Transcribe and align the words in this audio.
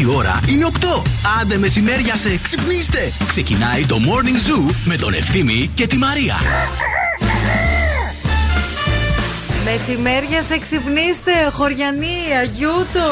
Η 0.00 0.06
ώρα 0.14 0.40
είναι 0.48 0.66
8. 0.80 1.02
Άντε 1.40 1.58
μεσημέρια 1.58 2.16
σε 2.16 2.38
ξυπνήστε. 2.42 3.12
Ξεκινάει 3.26 3.86
το 3.86 3.96
Morning 3.96 4.68
Zoo 4.70 4.74
με 4.84 4.96
τον 4.96 5.14
Ευθύμη 5.14 5.70
και 5.74 5.86
τη 5.86 5.96
Μαρία. 5.96 6.36
Μεσημέρια 9.64 10.42
σε 10.42 10.58
ξυπνήστε, 10.58 11.32
χωριανή, 11.52 12.18
αγιούτο. 12.40 13.10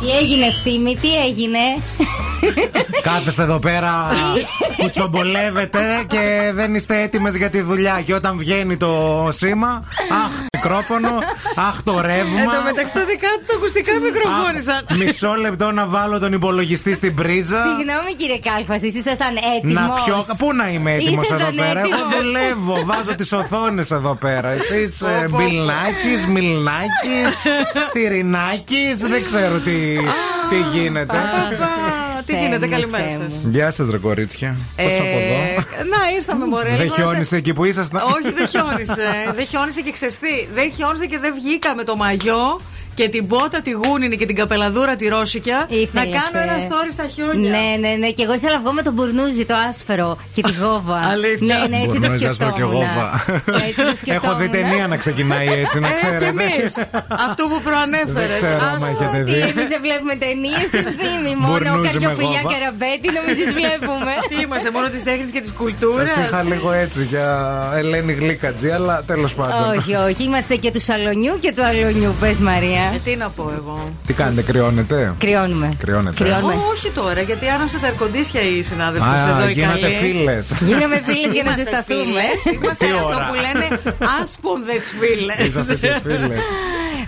Τι 0.00 0.10
έγινε 0.10 0.46
ευθύμη, 0.46 0.96
τι 0.96 1.16
έγινε; 1.26 1.58
Κάθεστε 3.02 3.42
εδώ 3.42 3.58
πέρα, 3.58 4.08
κουτσομπολεύετε 4.76 5.80
και 6.06 6.50
δεν 6.54 6.74
είστε 6.74 7.00
έτοιμες 7.02 7.36
για 7.36 7.50
τη 7.50 7.60
δουλειά. 7.60 8.02
Και 8.04 8.14
όταν 8.14 8.36
βγαίνει 8.38 8.76
το 8.76 9.28
σήμα, 9.32 9.82
αχ, 10.24 10.30
μικρόφωνο, 10.56 11.08
αχ, 11.56 11.82
το 11.82 12.00
ρεύμα. 12.00 12.40
Εν 12.40 12.46
τω 12.50 12.62
μεταξύ 12.64 12.94
τα 12.94 13.04
δικά 13.04 13.28
του 13.46 13.56
ακουστικά 13.56 13.92
μικροφώνησαν. 13.92 14.84
Αχ, 14.90 14.96
Μισό 14.96 15.34
λεπτό 15.34 15.70
να 15.72 15.86
βάλω 15.86 16.18
τον 16.18 16.32
υπολογιστή 16.32 16.94
στην 16.94 17.14
πρίζα. 17.14 17.62
Συγγνώμη 17.62 18.14
κύριε 18.16 18.38
Κάλφα, 18.38 18.74
εσεί 18.74 18.86
ήσασταν 18.86 19.34
έτοιμος. 19.56 19.74
Να 19.74 19.92
πιω. 19.92 20.24
Πού 20.38 20.52
να 20.54 20.68
είμαι 20.68 20.92
έτοιμος 20.92 21.24
Ήσασταν 21.24 21.40
εδώ 21.40 21.56
πέρα; 21.56 21.80
Εγώ 21.80 21.88
έτοιμος. 21.88 22.16
δουλεύω. 22.16 22.84
Βάζω 22.84 23.14
τις 23.14 23.32
οθόνες 23.32 23.90
εδώ 23.90 24.14
πέρα. 24.14 24.48
Εσείς 24.50 25.02
Μπιλνάκης, 25.30 26.26
Μιλνάκης, 26.28 27.32
Σιρινάκης. 27.90 28.98
Δεν 29.08 29.24
ξέρω 29.24 29.60
τι, 29.60 29.96
τι 30.50 30.56
γίνεται. 30.78 31.16
Παπα, 32.22 32.32
Τι 32.32 32.32
Θεέ 32.32 32.42
γίνεται, 32.42 32.66
μου, 32.66 32.72
καλημέρα 32.72 33.08
Θεέ 33.08 33.28
σας. 33.28 33.42
Γεια 33.50 33.70
σας, 33.70 33.88
ρε 33.90 33.98
κορίτσια. 33.98 34.56
Πώς 34.76 34.94
από 34.94 35.04
εδώ; 35.04 35.36
Να, 35.90 36.00
ήρθαμε 36.16 36.46
μωρέ. 36.46 36.68
Δεν 36.68 36.72
λίγο 36.80 36.84
να 36.88 36.94
σε- 36.94 37.02
χιόνισε 37.02 37.36
εκεί 37.36 37.52
που 37.52 37.64
ήσασταν. 37.64 38.02
Όχι, 38.04 38.32
δεν 38.34 38.46
χιόνισε. 38.48 39.32
δεν 39.34 39.46
χιόνισε 39.46 39.80
και 39.80 39.90
ξεστή. 39.92 40.48
Δεν 40.54 40.72
χιόνισε 40.72 41.06
και 41.06 41.18
δεν 41.18 41.34
βγήκα 41.34 41.74
με 41.74 41.82
το 41.84 41.96
μαγιό 41.96 42.60
και 42.94 43.08
την 43.08 43.26
πότα 43.26 43.60
τη 43.62 43.70
γούνινη 43.70 44.16
και 44.16 44.26
την 44.26 44.36
καπελαδούρα 44.36 44.96
τη 44.96 45.08
ρώσικια 45.08 45.66
να 45.70 45.76
Ήθελες, 45.76 46.08
κάνω 46.20 46.38
ένα 46.46 46.54
ε. 46.54 46.66
story 46.68 46.90
στα 46.92 47.06
χιόνια. 47.14 47.50
Ναι, 47.50 47.66
ναι, 47.88 47.94
ναι. 48.02 48.08
Και 48.16 48.22
εγώ 48.22 48.34
ήθελα 48.34 48.52
να 48.52 48.60
βγω 48.60 48.72
με 48.72 48.82
τον 48.82 48.92
μπουρνούζι, 48.92 49.44
το 49.44 49.54
άσφαιρο 49.68 50.18
και 50.34 50.42
τη 50.42 50.52
γόβα. 50.60 50.96
Αλήθεια. 51.14 51.46
Ναι, 51.58 51.76
ναι, 51.76 51.82
έτσι 51.84 51.98
το 52.00 52.06
Μπουρνούζι, 52.06 52.26
άσπρο 52.26 52.48
σκεφτόμουν. 52.48 52.54
και 52.56 52.62
γόβα. 52.76 53.06
Έτσι 53.68 53.82
το 53.90 53.96
σκεφτόμουν. 54.02 54.20
Έχω 54.24 54.30
δει 54.40 54.48
ταινία 54.48 54.86
να 54.92 54.96
ξεκινάει 54.96 55.48
έτσι, 55.62 55.76
να 55.84 55.88
Ε, 55.88 55.90
και 55.90 55.96
ξέρετε. 55.96 56.26
εμείς. 56.32 56.70
Αυτό 57.26 57.42
που 57.50 57.58
προανέφερες. 57.68 58.40
Δεν 58.40 58.50
ξέρω 58.50 58.64
άμα 58.74 58.86
έχετε 58.92 59.18
Τι, 59.28 59.32
δει. 59.32 59.38
εμείς 59.52 59.66
δεν 59.72 59.80
βλέπουμε 59.86 60.14
ταινίες, 60.24 60.68
ευθύμη. 60.86 61.32
Μόνο 61.38 61.48
Μπουρνούζι 61.52 61.88
κάποιο 61.96 62.08
με 62.08 62.14
φιλιά 62.20 62.40
γόβα. 62.42 62.50
και 62.52 62.58
ραμπέτι 62.64 63.06
νομίζει 63.18 63.44
βλέπουμε. 63.60 64.12
Τι 64.30 64.36
είμαστε, 64.44 64.68
μόνο 64.76 64.86
τη 64.94 64.98
τέχνη 65.08 65.26
και 65.34 65.40
τη 65.46 65.50
κουλτούρα. 65.60 66.06
Σας 66.06 66.16
είχα 66.26 66.40
λίγο 66.52 66.68
έτσι 66.84 67.00
για 67.12 67.26
Ελένη 67.80 68.12
Γλίκατζή, 68.20 68.70
αλλά 68.78 68.94
τέλος 69.10 69.32
πάντων. 69.38 69.60
όχι, 69.76 69.92
όχι. 70.08 70.22
Είμαστε 70.28 70.54
και 70.62 70.70
του 70.74 70.82
σαλονιού 70.88 71.34
και 71.44 71.50
του 71.56 71.62
αλονιού, 71.70 72.12
πες 72.20 72.38
Μαρία. 72.50 72.81
Ε, 72.94 72.98
τι 73.04 73.16
να 73.16 73.28
πω 73.28 73.52
εγώ. 73.56 73.88
Τι 74.06 74.12
κάνετε, 74.12 74.42
κρυώνετε; 74.42 75.14
Κρυώνουμε. 75.18 75.74
Κρυώνετε. 75.78 76.24
Κρυώνουμε. 76.24 76.52
Ω, 76.54 76.58
όχι 76.72 76.90
τώρα, 76.90 77.20
γιατί 77.20 77.48
άναψε 77.48 77.78
τα 77.78 77.86
ερκοντήσια 77.86 78.40
η 78.42 78.62
συνάδελφο 78.62 79.06
Α, 79.08 79.28
εδώ 79.36 79.48
η 79.48 79.52
γίνατε 79.52 79.80
καλή. 79.80 79.94
φίλες. 79.94 80.52
Γίναμε 80.60 81.00
φίλες 81.04 81.32
για 81.32 81.42
να 81.42 81.50
Είμαστε 81.50 81.64
ζεσταθούμε. 81.64 82.04
φίλες, 82.04 82.54
Είμαστε 82.62 82.84
Τι 82.86 82.90
αυτό 82.92 83.06
ώρα. 83.06 83.26
που 83.28 83.34
λένε 83.44 83.80
άσπονδες 84.20 84.82
φίλες. 85.00 85.46
Είσαστε 85.48 85.74
και 85.74 85.98
φίλες. 86.02 86.40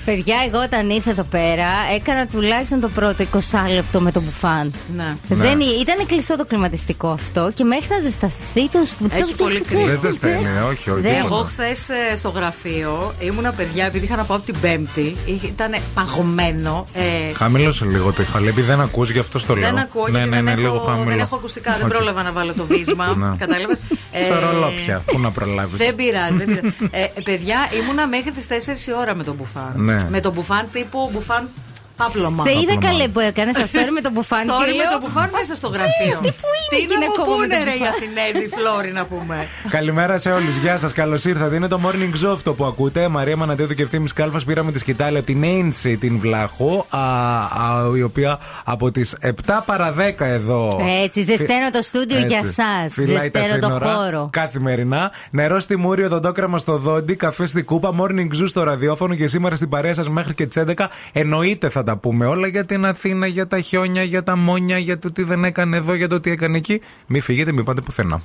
Παιδιά, 0.05 0.37
εγώ 0.47 0.63
όταν 0.63 0.91
ήρθα 0.91 1.11
εδώ 1.11 1.23
πέρα 1.23 1.67
έκανα 1.95 2.27
τουλάχιστον 2.27 2.81
το 2.81 2.89
πρώτο 2.89 3.25
20 3.33 3.39
λεπτό 3.75 4.01
με 4.01 4.13
το 4.13 4.21
μπουφάν. 4.21 4.73
Ναι. 4.97 5.17
Δεν 5.29 5.61
ή- 5.61 5.79
ήταν 5.81 6.07
κλειστό 6.07 6.37
το 6.37 6.45
κλιματιστικό 6.45 7.09
αυτό 7.09 7.51
και 7.55 7.65
μέχρι 7.65 7.87
να 7.89 7.99
ζεσταθεί 8.01 8.69
το 8.69 8.79
Έχει 9.13 9.35
πολύ 9.37 9.61
κρύο. 9.61 9.85
Δεν 9.87 9.99
ζεσταίνει, 10.01 10.47
όχι, 10.71 10.91
όχι. 10.91 11.01
Δεν. 11.01 11.13
Εγώ 11.25 11.37
χθες 11.37 11.89
στο 12.17 12.29
γραφείο 12.29 13.15
ήμουνα 13.19 13.53
παιδιά, 13.53 13.85
επειδή 13.87 14.05
είχα 14.05 14.17
να 14.17 14.25
πάω 14.25 14.37
από 14.37 14.47
την 14.47 14.61
Πέμπτη, 14.61 15.17
ήταν 15.27 15.75
παγωμένο. 15.95 16.85
Ε, 16.95 17.33
Χαμήλωσε 17.35 17.85
λίγο 17.85 18.13
το 18.13 18.23
ηχαλέπι, 18.23 18.61
δεν 18.61 18.81
ακούς, 18.81 19.11
γι' 19.11 19.19
αυτό 19.19 19.39
στο 19.39 19.55
λέω. 19.57 19.71
δεν 19.71 19.79
ακούω 19.79 20.09
ναι, 20.09 20.11
γιατί 20.19 20.29
ναι, 20.29 20.35
δεν, 20.37 20.45
ναι, 20.45 20.51
έχω, 20.51 20.61
λίγο 20.61 20.79
χαμηλό. 20.79 21.05
δεν 21.11 21.19
έχω 21.19 21.37
ακουστικά, 21.37 21.73
δεν 21.73 21.81
Όχι. 21.87 21.91
πρόλαβα 21.95 22.23
να 22.23 22.33
βάλω 22.33 22.53
το 22.53 22.65
βίσμα. 22.67 23.07
Ναι. 23.25 23.37
Κατάλαβες; 23.39 23.79
Σε 24.13 24.39
ρολόπια, 24.53 25.03
πού 25.07 25.19
να 25.19 25.31
προλάβεις. 25.31 25.77
Δεν 25.79 25.95
πειράζει, 25.95 26.37
δεν 26.37 26.47
πειράζει. 26.47 26.75
Ε, 26.91 27.21
παιδιά, 27.25 27.57
ήμουνα 27.83 28.07
μέχρι 28.07 28.31
τις 28.31 28.47
4 28.47 28.89
η 28.89 28.93
ώρα 29.01 29.15
με 29.15 29.23
τον 29.25 29.35
μπουφάν. 29.35 29.73
Ναι. 29.95 30.11
Με 30.11 30.21
τον 30.21 30.33
μπουφάν 30.33 30.69
τύπου 30.73 31.11
μπουφάν 31.13 31.49
πάπλωμα. 31.97 32.43
Σε 32.47 32.51
είδα 32.61 32.75
Απλά 32.75 32.89
καλέ 32.89 33.09
που 33.09 33.21
έκανε 33.21 33.51
αστέρι 33.65 33.91
με 33.91 34.01
το 34.01 34.11
μπουφάν 34.15 34.45
και 34.47 34.51
Story 34.51 34.67
με 34.67 34.73
λέω, 34.81 34.91
το 34.95 34.99
μπουφάν 35.01 35.29
μέσα 35.39 35.55
στο 35.55 35.69
γραφείο. 35.75 36.15
αυτή 36.15 36.31
που 36.41 36.49
είναι 36.59 36.73
Τι 36.73 36.77
εκεί 36.77 36.95
να 36.95 36.99
να 36.99 37.07
μου 37.07 37.15
κόβω 37.19 37.31
με 37.31 37.47
πούνε 37.47 37.57
το 37.59 37.65
ρε 37.69 37.75
οι 37.75 37.79
μπουφάν. 37.79 37.95
Αθηνέζοι 37.95 38.45
φλόροι 38.57 38.93
να 38.99 39.05
πούμε. 39.13 39.37
Καλημέρα 39.77 40.15
σε 40.19 40.31
όλους. 40.39 40.55
Γεια 40.57 40.77
σας, 40.79 40.93
καλώς 40.93 41.25
ήρθατε. 41.25 41.55
Είναι 41.57 41.69
το 41.69 41.81
morning 41.85 42.15
show 42.23 42.33
αυτό 42.39 42.55
που 42.55 42.65
ακούτε. 42.65 43.09
Μαρία 43.09 43.37
Μανατέδου 43.37 43.75
και 43.75 43.83
ευθύνη 43.83 44.09
Κάλφας 44.15 44.45
πήραμε 44.45 44.73
τη 44.73 44.79
σκητάλη 44.79 45.17
από 45.17 45.27
την 45.27 45.41
Ainsi 45.45 45.97
την 46.01 46.19
Βλάχο, 46.19 46.87
α, 46.89 46.99
α, 46.99 47.97
η 47.97 48.03
οποία 48.03 48.39
από 48.65 48.91
τις 48.91 49.17
7 49.21 49.31
παρα 49.67 49.93
10 49.93 50.27
εδώ. 50.27 50.81
Έτσι, 51.05 51.23
ζεσταίνω 51.23 51.71
το 51.71 51.83
στούντιο 51.83 52.17
Έτσι. 52.17 52.29
για 52.29 52.41
εσά. 52.45 52.89
Φυλάει 52.89 53.31
τα 53.31 53.41
Ζεσταίνω 53.43 53.61
το 53.61 53.67
σύνορα 53.67 53.95
χώρο. 53.95 54.29
Καθημερινά. 54.33 55.13
Νερό 55.31 55.61
στη 55.61 55.77
μούρη, 55.77 56.05
οδοντόκραμα 56.05 56.59
στο 56.59 56.77
δόντι, 56.77 57.15
καφέ 57.17 57.47
στη 57.47 57.63
κούπα, 57.63 57.91
morning 58.01 58.43
zoo 58.43 58.47
στο 58.47 58.63
ραδιόφωνο 58.63 59.15
και 59.15 59.27
σήμερα 59.29 59.57
στην 59.57 59.69
παρέα 59.69 59.95
σας 59.95 60.09
μέχρι 60.09 60.35
και 60.35 60.47
τις 60.47 60.57
11. 60.57 60.91
Εννοείται 61.13 61.69
θα 61.69 61.83
τα 61.85 61.97
πούμε 61.97 62.27
όλα 62.27 62.47
για 62.47 62.65
την 62.65 62.85
Αθήνα, 62.85 63.27
για 63.27 63.47
τα 63.47 63.61
χιόνια, 63.61 64.03
για 64.03 64.23
τα 64.23 64.37
μόνια, 64.37 64.79
για 64.79 64.99
το 64.99 65.13
τι 65.13 65.23
δεν 65.23 65.45
έκανε 65.45 65.77
εδώ, 65.77 65.95
για 65.95 66.09
το 66.09 66.21
τι 66.21 66.31
έκανε 66.31 66.57
εκεί. 66.57 66.81
Μην 67.07 67.23
φύγετε, 67.23 67.53
μην 67.53 67.65
πάτε 67.65 67.81
πουθενά. 67.81 68.23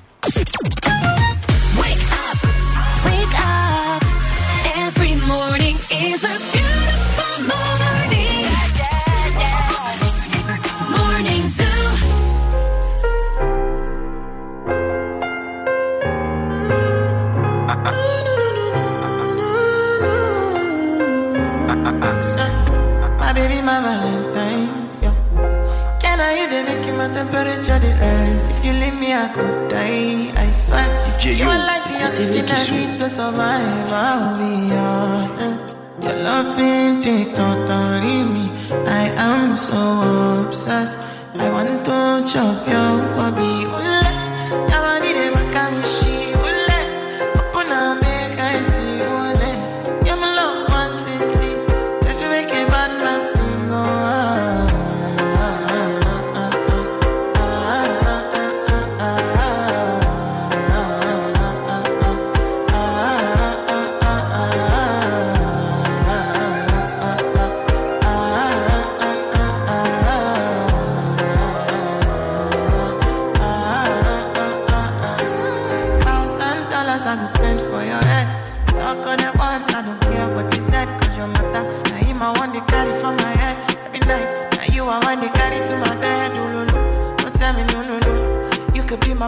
Temperature 27.20 27.80
the 27.80 27.92
rise? 28.02 28.50
If 28.50 28.60
you 28.66 28.74
leave 28.82 28.98
me, 29.04 29.10
I 29.14 29.28
could 29.36 29.70
die. 29.70 30.32
I 30.44 30.52
swear. 30.52 30.88
you 31.40 31.48
are 31.54 31.64
like 31.72 31.86
the 31.92 31.98
oxygen 32.08 32.46
I 32.48 32.62
need 32.76 32.92
to 33.00 33.08
survive. 33.10 33.90
I'll 33.92 34.36
be 34.40 34.74
honest. 34.74 35.78
Your 36.04 36.18
love 36.28 36.58
ain't 36.60 37.06
it 37.06 37.36
totally 37.36 38.20
me. 38.34 38.46
I 39.02 39.04
am 39.30 39.56
so 39.58 39.82
obsessed. 40.44 41.10
I 41.44 41.46
want 41.56 41.86
to 41.88 41.98
chop 42.32 42.58
your 42.74 42.94
kwabi. 43.16 43.52
Ule, 43.78 44.02
yabani 44.72 45.12
de 45.18 45.26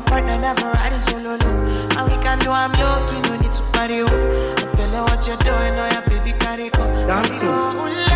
my 0.01 0.09
partner, 0.09 0.37
never 0.39 0.67
riding 0.67 0.99
solo. 0.99 1.37
No. 1.37 1.49
And 1.97 2.11
we 2.11 2.17
can 2.23 2.39
do 2.39 2.51
I'm 2.51 2.71
low, 2.73 3.05
no 3.21 3.37
need 3.37 3.51
to 3.51 3.63
party. 3.73 4.01
Oh. 4.01 4.55
I 4.57 4.75
feel 4.75 4.89
like 4.89 5.09
what 5.09 5.27
you're 5.27 5.37
doing, 5.37 5.79
oh 5.79 5.89
yeah, 5.91 6.01
baby, 6.07 6.37
carry 6.39 6.69
oh. 6.73 6.77
go. 6.77 7.05
Carry 7.07 8.10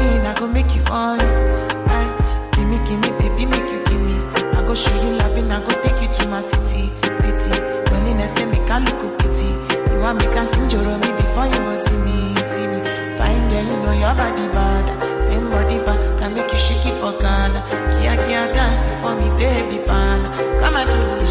loving, 0.00 0.26
I 0.26 0.34
go 0.34 0.46
make 0.46 0.74
you 0.74 0.82
on. 0.90 1.18
Aye. 1.20 2.06
Eh, 2.06 2.50
gimme, 2.52 2.78
gimme, 2.86 3.10
baby, 3.18 3.46
make 3.46 3.70
you 3.72 3.82
gimme. 3.84 4.16
I 4.56 4.62
go 4.66 4.74
show 4.74 4.94
you 5.02 5.16
loving, 5.18 5.50
I 5.50 5.60
go 5.60 5.72
take 5.82 6.00
you 6.02 6.08
to 6.08 6.28
my 6.28 6.40
city, 6.40 6.90
city. 7.22 7.52
Loneliness 7.90 8.32
can 8.34 8.50
make 8.50 8.70
a 8.70 8.78
look 8.80 9.18
pity. 9.18 9.50
You 9.92 10.00
want 10.00 10.18
me 10.18 10.24
can 10.32 10.46
sing 10.46 10.68
me 11.02 11.10
before 11.18 11.46
you 11.46 11.60
go 11.66 11.74
see 11.76 11.96
me, 12.06 12.34
see 12.50 12.66
me. 12.72 12.78
Fine 13.18 13.48
girl, 13.50 13.64
you 13.70 13.76
know 13.82 13.92
your 13.92 14.14
body 14.14 14.46
bad. 14.54 14.86
Same 15.26 15.50
body 15.50 15.78
bad, 15.84 16.18
can 16.18 16.34
make 16.34 16.52
you 16.52 16.58
shake 16.58 16.86
it 16.86 16.94
for 17.00 17.12
Ghana. 17.18 17.60
Kia, 17.92 18.14
kia, 18.22 18.52
dance 18.52 18.82
for 19.02 19.14
me, 19.18 19.28
baby, 19.38 19.82
pan. 19.84 20.20
Come 20.60 20.76
and 20.76 20.88
give 20.88 21.06
me 21.08 21.26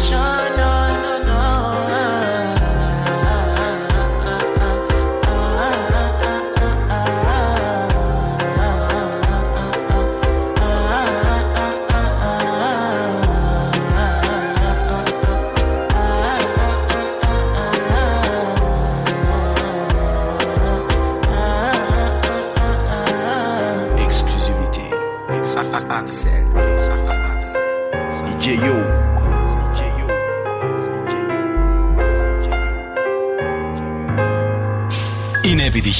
no, 0.56 0.89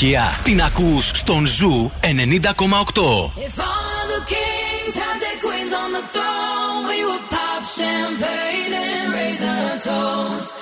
επιτυχία. 0.00 0.40
Την 0.44 0.62
ακούς 0.62 1.10
στον 1.14 1.46
Ζου 1.46 1.90
90,8. 2.00 3.30
Toast 9.86 10.59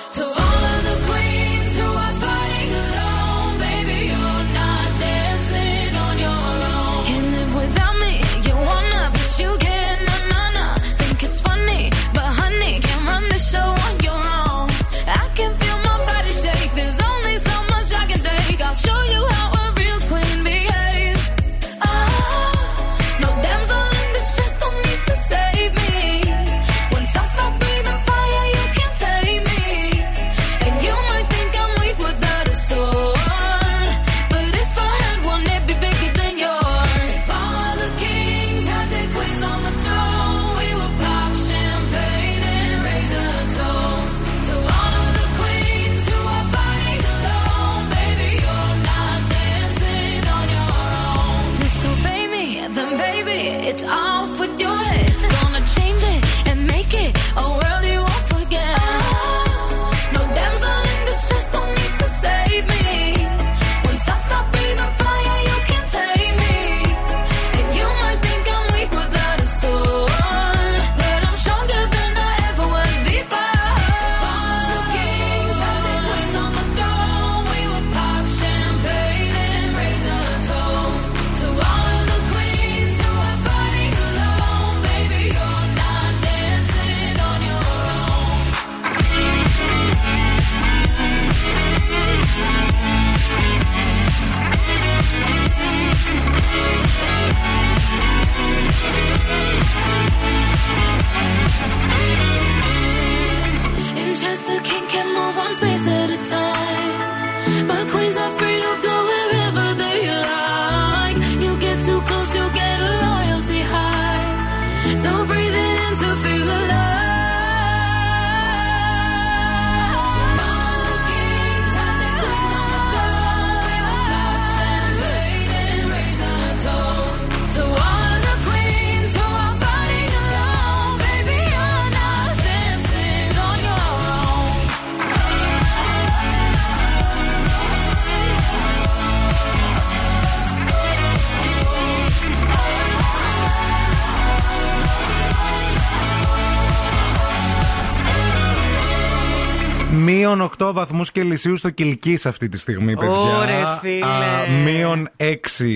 Μείον 150.35 150.51
8 150.59 150.71
βαθμούς 150.73 151.11
Κελσίου 151.11 151.57
στο 151.57 151.69
Κιλκή 151.69 152.19
αυτή 152.23 152.49
τη 152.49 152.59
στιγμή, 152.59 152.95
παιδιά. 152.95 153.37
Ωρε, 153.37 153.77
φίλε. 153.81 154.05
Α, 154.05 154.61
Μείον 154.63 155.09
6 155.17 155.33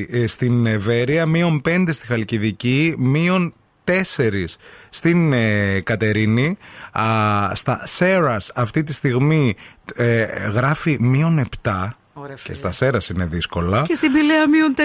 ε, 0.09 0.27
στην 0.27 0.65
Εβέρεια, 0.65 1.25
μείον 1.25 1.61
5 1.65 1.85
στη 1.91 2.05
Χαλκιδική, 2.05 2.95
μείον 2.97 3.53
4 3.85 3.91
στην 4.89 5.33
ε, 5.33 5.79
Κατερίνη. 5.79 6.57
Α, 6.91 7.05
στα 7.55 7.81
Σέρας 7.83 8.51
αυτή 8.55 8.83
τη 8.83 8.93
στιγμή 8.93 9.55
ε, 9.95 10.23
γράφει 10.53 10.97
μείον 10.99 11.47
7. 11.63 11.71
Ωραία, 12.13 12.35
και 12.35 12.41
φίλε. 12.41 12.55
στα 12.55 12.71
Σέρας 12.71 13.09
είναι 13.09 13.25
δύσκολα. 13.25 13.83
Και 13.87 13.95
στην 13.95 14.11
Πηλαία 14.11 14.49
μείον 14.49 14.75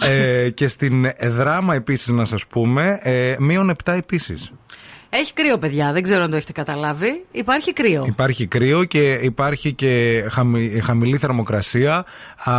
4. 0.00 0.06
ε, 0.06 0.50
και 0.50 0.68
στην 0.68 1.10
Δράμα 1.22 1.74
επίσης 1.74 2.08
να 2.08 2.24
σας 2.24 2.46
πούμε, 2.46 2.98
ε, 3.02 3.36
μείον 3.38 3.70
7 3.84 3.92
επίσης. 3.92 4.52
Έχει 5.10 5.32
κρύο, 5.32 5.58
παιδιά. 5.58 5.92
Δεν 5.92 6.02
ξέρω 6.02 6.22
αν 6.22 6.30
το 6.30 6.36
έχετε 6.36 6.52
καταλάβει. 6.52 7.24
Υπάρχει 7.32 7.72
κρύο. 7.72 8.04
Υπάρχει 8.06 8.46
κρύο 8.46 8.84
και 8.84 9.12
υπάρχει 9.12 9.72
και 9.72 10.24
χαμη- 10.30 10.82
χαμηλή 10.82 11.16
θερμοκρασία. 11.18 12.04
Α, 12.44 12.52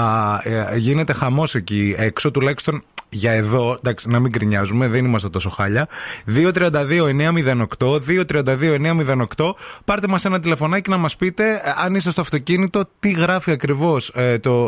ε, 0.43 0.77
γίνεται 0.77 1.13
χαμός 1.13 1.55
εκεί 1.55 1.95
έξω, 1.97 2.31
τουλάχιστον 2.31 2.83
για 3.09 3.31
εδώ, 3.31 3.77
εντάξει, 3.83 4.09
να 4.09 4.19
μην 4.19 4.31
κρινιάζουμε, 4.31 4.87
δεν 4.87 5.05
είμαστε 5.05 5.29
τόσο 5.29 5.49
χάλια. 5.49 5.87
232-908, 6.27 7.99
232-908. 9.37 9.53
Πάρτε 9.85 10.07
μας 10.07 10.25
ένα 10.25 10.39
τηλεφωνάκι 10.39 10.89
να 10.89 10.97
μας 10.97 11.15
πείτε 11.15 11.49
ε, 11.53 11.73
αν 11.83 11.95
είστε 11.95 12.11
στο 12.11 12.21
αυτοκίνητο, 12.21 12.83
τι 12.99 13.11
γράφει 13.11 13.51
ακριβώς 13.51 14.11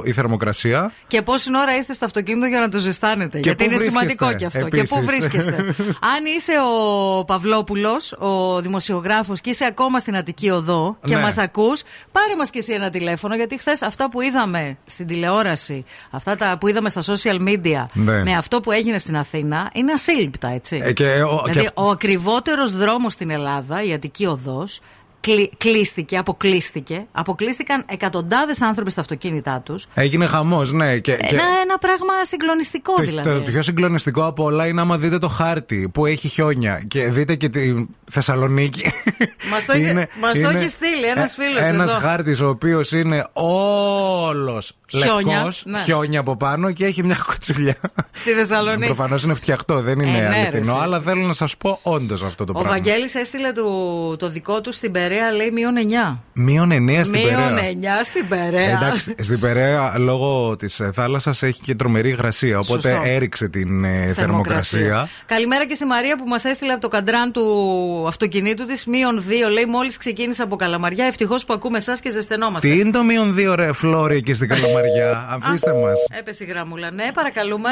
η 0.03 0.11
θερμοκρασία. 0.13 0.91
Και 1.07 1.21
πόση 1.21 1.49
ώρα 1.61 1.77
είστε 1.77 1.93
στο 1.93 2.05
αυτοκίνητο 2.05 2.45
για 2.45 2.59
να 2.59 2.69
το 2.69 2.79
ζεστάνετε. 2.79 3.39
γιατί 3.39 3.63
πού 3.63 3.69
είναι 3.69 3.79
βρίσκεστε, 3.81 3.99
σημαντικό 4.09 4.33
και 4.37 4.45
αυτό. 4.45 4.65
επίσης. 4.65 4.89
Και 4.89 4.99
πού 4.99 5.05
βρίσκεστε. 5.05 5.55
Αν 6.15 6.25
είσαι 6.37 6.51
ο 6.67 7.23
Παυλόπουλος, 7.25 8.11
ο 8.11 8.61
δημοσιογράφος, 8.61 9.41
και 9.41 9.49
είσαι 9.49 9.65
ακόμα 9.65 9.99
στην 9.99 10.15
Αττική 10.15 10.49
Οδό 10.49 10.97
και 11.05 11.15
Ναι. 11.15 11.21
μας 11.21 11.37
ακούς, 11.37 11.81
πάρε 12.11 12.35
μας 12.37 12.49
και 12.49 12.59
εσύ 12.59 12.73
ένα 12.73 12.89
τηλέφωνο. 12.89 13.35
Γιατί 13.35 13.57
χθες 13.59 13.81
αυτά 13.81 14.09
που 14.09 14.21
είδαμε 14.21 14.77
στην 14.85 15.07
τηλεόραση, 15.07 15.85
αυτά 16.11 16.35
τα 16.35 16.57
που 16.59 16.67
είδαμε 16.67 16.89
στα 16.89 17.01
social 17.01 17.39
media, 17.47 17.85
Ναι. 17.93 18.23
Με 18.31 18.37
αυτό 18.37 18.59
που 18.59 18.71
έγινε 18.71 18.97
στην 18.99 19.17
Αθήνα, 19.17 19.69
είναι 19.73 19.91
ασύλληπτα, 19.91 20.47
έτσι. 20.47 20.81
Ε, 20.83 20.93
και 20.93 21.03
ο- 21.23 21.41
δηλαδή, 21.45 21.51
και 21.51 21.59
αυ- 21.59 21.79
ο 21.79 21.89
ακριβότερος 21.89 22.71
δρόμος 22.77 23.13
στην 23.13 23.29
Ελλάδα, 23.29 23.83
η 23.83 23.93
Αττική 23.93 24.25
Οδός, 24.25 24.79
κλει- 25.21 25.51
κλείστηκε, 25.57 26.17
αποκλείστηκε. 26.17 27.05
Αποκλείστηκαν 27.11 27.83
εκατοντάδες 27.87 28.61
άνθρωποι 28.61 28.91
στα 28.91 29.01
αυτοκίνητά 29.01 29.61
τους. 29.65 29.87
Έγινε 29.93 30.25
χαμός, 30.25 30.71
ναι. 30.71 30.97
Και, 30.99 31.15
και 31.15 31.25
Ένα, 31.29 31.41
ένα 31.63 31.77
πράγμα 31.81 32.13
συγκλονιστικό 32.25 32.93
το, 32.95 33.01
δηλαδή. 33.03 33.29
το 33.29 33.39
πιο 33.51 33.61
συγκλονιστικό 33.61 34.25
από 34.25 34.43
όλα 34.43 34.67
είναι 34.67 34.81
άμα 34.81 34.97
δείτε 34.97 35.17
το 35.17 35.27
χάρτη 35.27 35.89
που 35.93 36.05
έχει 36.05 36.27
χιόνια 36.27 36.83
και 36.87 37.05
δείτε 37.07 37.35
και 37.35 37.49
τη 37.49 37.85
Θεσσαλονίκη. 38.11 38.91
Μας 39.51 39.65
το 39.65 39.73
είχε- 39.73 39.89
Είναι- 39.89 40.07
μας 40.21 40.31
το 40.39 40.49
είναι 40.49 40.59
είχε 40.59 40.67
στείλει 40.69 41.05
ένας 41.05 41.33
φίλος 41.33 41.61
Ένας 41.61 41.91
εδώ. 41.91 41.99
χάρτης 41.99 42.39
ο 42.41 42.47
οποίος 42.49 42.91
είναι 42.91 43.27
όλος 43.33 44.71
Χιόνια, 44.87 45.33
λευκός, 45.35 45.63
ναι. 45.65 45.79
χιόνια 45.79 46.19
από 46.19 46.35
πάνω 46.37 46.71
και 46.71 46.85
έχει 46.85 47.03
μια 47.03 47.17
κοτσουλιά. 47.27 47.77
Στη 48.11 48.31
Θεσσαλονίκη. 48.31 48.85
Προφανώς 48.85 49.23
είναι 49.23 49.33
φτιαχτό, 49.33 49.81
δεν 49.81 49.99
είναι 49.99 50.17
Ε, 50.17 50.21
ναι, 50.21 50.29
ρε, 50.29 50.35
αληθινό, 50.39 50.71
εσύ. 50.71 50.79
αλλά 50.81 50.99
θέλω 51.01 51.25
να 51.27 51.33
σας 51.33 51.57
πω 51.57 51.79
όντως 51.83 52.23
αυτό 52.23 52.43
το 52.45 52.51
Ο 52.55 52.59
πράγμα. 52.59 52.71
Βαγγέλης 52.77 53.15
έστειλε 53.15 53.51
το, 53.51 53.63
το 54.17 54.29
δικό 54.29 54.61
του 54.61 54.71
στην 54.73 54.91
Περαία, 55.11 55.31
λέει 55.31 55.51
μείον 55.51 55.73
9. 56.13 56.17
Μείον 56.33 56.71
9 56.71 57.03
στην 57.03 57.19
Μείον 57.19 57.39
9 57.39 57.55
Περαία. 57.55 58.03
στην 58.03 58.27
Περαία. 58.27 58.69
Εντάξει, 58.69 59.15
στην 59.19 59.39
Περαία 59.39 59.97
λόγω 59.97 60.55
της 60.55 60.81
θάλασσας 60.93 61.43
έχει 61.43 61.61
και 61.61 61.75
τρομερή 61.75 62.09
υγρασία. 62.09 62.59
Οπότε 62.59 62.91
Σωστό. 62.91 63.09
έριξε 63.09 63.49
την 63.49 63.83
ε, 63.83 64.13
θερμοκρασία. 64.13 65.09
Καλημέρα 65.25 65.65
και 65.65 65.73
στη 65.73 65.85
Μαρία 65.85 66.17
που 66.17 66.27
μας 66.27 66.45
έστειλε 66.45 66.71
από 66.71 66.81
το 66.81 66.87
καντράν 66.87 67.31
του 67.31 67.43
αυτοκινήτου 68.07 68.65
της. 68.65 68.85
Μείον 68.85 69.23
2, 69.47 69.51
λέει, 69.51 69.65
μόλις 69.65 69.97
ξεκίνησε 69.97 70.43
από 70.43 70.55
καλαμαριά. 70.55 71.05
Ευτυχώς 71.05 71.45
που 71.45 71.53
ακούμε 71.53 71.77
εσά 71.77 71.97
και 72.01 72.09
ζεσθενόμαστε. 72.09 72.67
Τι 72.69 72.79
είναι 72.79 72.91
το 72.91 73.03
μείον 73.03 73.35
2 73.37 73.55
ρε 73.55 73.73
φλόρι 73.73 74.15
εκεί 74.15 74.33
στην 74.33 74.47
Καλαμαριά; 74.47 75.27
Αφήστε 75.29 75.73
μας. 75.73 75.99
Έπεσε 76.19 76.43
η 76.43 76.47
γραμμούλα. 76.47 76.91
Ναι, 76.91 77.11
παρακαλούμε. 77.13 77.69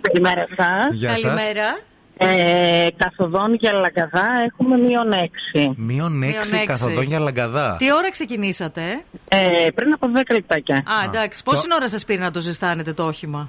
Καλημέρα 0.00 0.46
σας. 0.56 0.94
Γεια 0.94 1.10
σας. 1.10 1.20
Καλημέρα. 1.22 1.78
Ε, 2.18 2.88
καθοδόν 2.96 3.54
για 3.54 3.72
Λαγκαδά 3.72 4.26
έχουμε 4.46 4.76
μείον 4.76 5.12
6. 5.54 5.72
Μείον 5.76 6.12
6 6.12 6.16
Μείον 6.16 6.32
έξι. 6.36 6.64
καθοδόνια 6.66 7.18
λαγκαδά. 7.18 7.76
Τι 7.78 7.92
ώρα 7.92 8.10
ξεκινήσατε, 8.10 8.80
ε; 9.28 9.64
Ε, 9.66 9.70
πριν 9.70 9.92
από 9.92 10.06
10 10.14 10.20
λεπτάκια. 10.34 10.76
Α, 10.76 11.04
εντάξει. 11.04 11.42
Πόση 11.42 11.66
ώρα 11.74 11.88
σας 11.88 12.04
πήρε 12.04 12.22
να 12.22 12.30
το 12.30 12.40
ζεστάνετε 12.40 12.92
το 12.92 13.06
όχημα; 13.06 13.48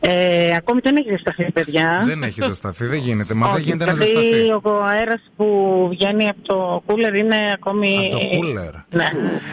Ε, 0.00 0.54
ακόμη 0.56 0.80
δεν 0.82 0.96
έχει 0.96 1.10
ζεσταθεί, 1.10 1.52
παιδιά. 1.52 2.02
Δεν 2.06 2.22
έχει 2.22 2.42
ζεσταθεί, 2.42 2.86
δεν 2.86 2.98
γίνεται. 2.98 3.34
Μα 3.34 3.46
δεν 3.46 3.54
Όχι, 3.56 3.64
γίνεται 3.64 3.84
να 3.84 3.92
δηλαδή 3.92 4.12
ζεσταθεί. 4.26 4.50
ο 4.52 4.82
αέρας 4.84 5.22
που 5.36 5.46
βγαίνει 5.90 6.28
από 6.28 6.42
το 6.42 6.82
κούλερ 6.86 7.14
είναι 7.14 7.36
ακόμη. 7.54 8.10
Από 8.12 8.20
το 8.20 8.36
κούλερ. 8.36 8.72
Ναι. 8.90 9.06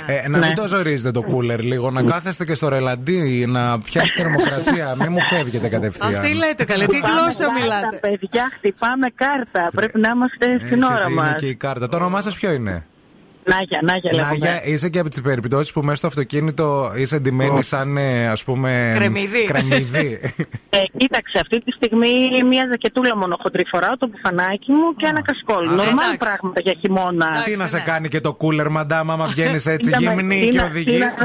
Ε, 0.07 0.27
να 0.27 0.37
Ναι. 0.37 0.45
μην 0.45 0.55
το 0.55 0.67
ζορίζετε 0.67 1.11
το 1.11 1.21
κούλερ 1.21 1.61
λίγο, 1.63 1.91
να 1.91 2.03
κάθεστε 2.03 2.45
και 2.45 2.53
στο 2.53 2.67
ρελαντί, 2.69 3.45
να 3.47 3.79
πιάσει 3.79 4.15
θερμοκρασία. 4.17 4.95
Μην 4.99 5.07
μου 5.11 5.21
φεύγετε 5.21 5.67
κατευθείαν. 5.67 6.15
Αυτή 6.15 6.33
λέτε 6.33 6.63
καλέ. 6.65 6.85
Τι 6.85 6.95
Χτυπάμε 6.95 7.21
γλώσσα 7.21 7.43
κάρτα, 7.45 7.59
μιλάτε; 7.61 7.99
Παιδιά, 8.09 8.49
χτυπάμε 8.57 9.07
κάρτα. 9.15 9.67
Πρέπει 9.75 9.99
να 9.99 10.09
είμαστε 10.15 10.65
στην 10.65 10.83
ώρα 10.83 10.93
Έχετε, 10.93 11.13
μας. 11.13 11.27
Είναι 11.27 11.35
και 11.37 11.47
η 11.47 11.55
κάρτα. 11.55 11.87
Το 11.89 11.97
όνομά 11.97 12.21
σας 12.21 12.35
ποιο 12.35 12.51
είναι; 12.51 12.85
Νάγια, 13.43 13.79
Νάγια 13.81 14.11
λέγομαι. 14.13 14.29
Νάγια, 14.31 14.65
είσαι 14.65 14.89
και 14.89 14.99
από 14.99 15.09
τις 15.09 15.21
περιπτώσεις 15.21 15.71
που 15.73 15.81
μέσα 15.81 15.95
στο 15.95 16.07
αυτοκίνητο 16.07 16.91
είσαι 16.95 17.15
εντυμένη 17.15 17.63
σαν 17.63 17.97
ας 18.31 18.43
πούμε. 18.43 18.93
Κρεμμυδί. 18.97 19.43
κρεμμυδί. 19.45 20.33
Ε, 20.69 20.77
κοίταξε, 20.97 21.39
αυτή 21.39 21.57
τη 21.59 21.71
στιγμή 21.71 22.43
μία 22.49 22.65
ζακετούλα 22.69 23.17
μόνο 23.17 23.37
χοντρή 23.41 23.65
φοράω, 23.71 23.97
το 23.97 24.07
μπουφανάκι 24.07 24.71
μου 24.71 24.95
και 24.95 25.05
ένα 25.05 25.21
κασκόλ. 25.21 25.65
Νορμάλ 25.65 25.87
εντάξει. 25.91 26.17
πράγματα 26.17 26.61
για 26.61 26.75
χειμώνα. 26.79 27.27
Εντάξει, 27.29 27.51
Τι 27.51 27.57
να 27.57 27.67
σε 27.67 27.77
ναι. 27.77 27.83
κάνει 27.83 28.07
και 28.09 28.19
το 28.21 28.33
κούλερ, 28.33 28.69
μαντάμα, 28.69 29.13
άμα 29.13 29.25
βγαίνεις 29.25 29.65
έτσι 29.65 29.91
Κοίτα 29.91 30.13
με, 30.13 30.15
γυμνή 30.21 30.39
τι 30.39 30.47
και 30.49 30.57
να- 30.57 30.65
οδηγείς; 30.65 30.93
τι 30.93 30.99
να- 30.99 31.15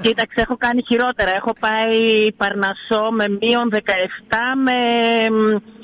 Κοίταξε, 0.00 0.40
έχω 0.40 0.56
κάνει 0.56 0.82
χειρότερα. 0.88 1.30
Έχω 1.34 1.52
πάει 1.60 1.96
Παρνασσό 2.36 3.10
με 3.12 3.24
μείον 3.40 3.68
17 3.72 3.76
με. 4.64 4.72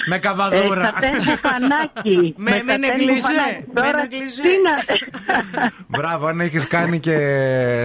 Με 0.06 0.14
Ε, 0.16 0.18
καβαδούρα. 0.18 0.84
σατέν 0.84 1.20
φανάκι. 1.22 2.34
Με- 2.36 2.62
με 2.64 2.76
νεγκλιζέ. 2.76 3.66
Με 3.74 3.90
νεγκλιζέ. 4.00 4.42
Τι 5.50 5.56
να. 5.58 5.72
Μπράβο, 5.86 6.26
αν 6.26 6.40
έχεις 6.40 6.66
κάνει 6.66 6.98
και 7.00 7.16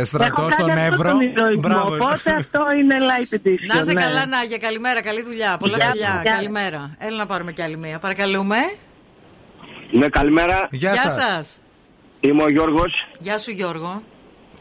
στρατό 0.03 0.41
Έχω 0.41 0.51
στον 0.51 0.67
κάνει 0.67 0.81
αυτό 0.81 0.93
Εύρο. 0.93 1.11
τον 1.11 1.21
ηρωισμό, 1.21 1.59
Μπράβο. 1.61 1.93
Οπότε 1.95 2.31
αυτό 2.37 2.61
είναι 2.79 2.95
light 3.09 3.33
edition. 3.35 3.65
Να 3.73 3.79
είσαι 3.79 3.91
ναι. 3.93 4.01
καλά, 4.01 4.25
Νάγια. 4.25 4.57
Καλημέρα, 4.57 5.01
καλή 5.01 5.21
δουλειά. 5.23 5.57
Πολλά 5.59 5.75
Γεια 5.77 5.85
φιλιά. 5.91 6.05
σας. 6.07 6.21
Γεια. 6.21 6.31
Καλημέρα. 6.31 6.95
Έλα 6.97 7.17
να 7.17 7.25
πάρουμε 7.25 7.51
κι 7.51 7.61
άλλη 7.61 7.77
μία. 7.77 7.99
Παρακαλούμε. 7.99 8.57
Ναι, 9.91 10.07
καλημέρα. 10.07 10.67
Γεια 10.71 10.91
Γεια 10.93 11.01
σας. 11.01 11.13
σας. 11.13 11.61
Είμαι 12.19 12.43
ο 12.43 12.49
Γιώργος. 12.49 13.07
Γεια 13.19 13.37
σου, 13.37 13.51
Γιώργο. 13.51 14.01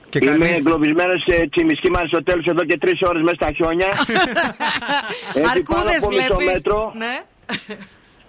Και 0.09 0.19
Είμαι 0.23 0.33
κανείς- 0.39 0.59
εγκλωβισμένος 0.59 1.23
σε 1.29 1.49
τσιμισκή 1.51 1.91
Αριστοτέλου 1.97 2.43
εδώ 2.47 2.65
και 2.65 2.79
τρεις 2.79 3.01
ώρες 3.03 3.23
μέσα 3.23 3.37
στα 3.41 3.53
χιόνια. 3.57 3.87
Έχει 5.39 5.49
Αρκούδες 5.51 5.85
πάνω 5.85 5.97
από 5.99 6.09
μισό 6.09 6.35
βλέπεις. 6.37 6.47
μέτρο. 6.47 6.93
Ναι. 6.97 7.15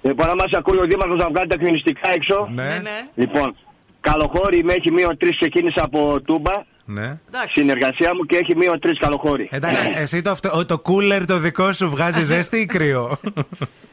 Λοιπόν, 0.01 0.27
να 0.27 0.35
μα 0.35 0.45
ακούει 0.57 0.77
ο 0.77 0.83
Δήμαρχος 0.83 1.17
να 1.23 1.27
βγάλει 1.29 1.47
τα 1.47 1.57
κινηστικά 1.57 2.09
έξω. 2.17 2.47
Ναι, 2.53 2.63
Ναι, 2.63 2.79
ναι. 2.87 2.97
Λοιπόν, 3.15 3.55
καλοχώρη 4.01 4.63
με 4.63 4.73
έχει 4.73 4.91
μείον 4.91 5.17
τρεις 5.17 5.35
ξεκίνησα 5.39 5.83
από 5.83 6.21
τούμπα. 6.21 6.51
ναι. 6.85 7.19
Εντάξει. 7.27 7.59
Συνεργασία 7.61 8.15
μου 8.15 8.23
και 8.25 8.37
έχει 8.37 8.55
μείον 8.55 8.79
τρεις 8.79 8.99
καλοχώρη. 8.99 9.47
Εντάξει, 9.51 9.89
εσύ 9.93 10.21
το, 10.21 10.29
αυτό, 10.29 10.65
το 10.65 10.79
κούλερ 10.79 11.25
το 11.25 11.39
δικό 11.39 11.73
σου 11.73 11.89
βγάζει 11.89 12.23
ζέστη 12.33 12.57
ή 12.57 12.65
κρύο; 12.65 13.17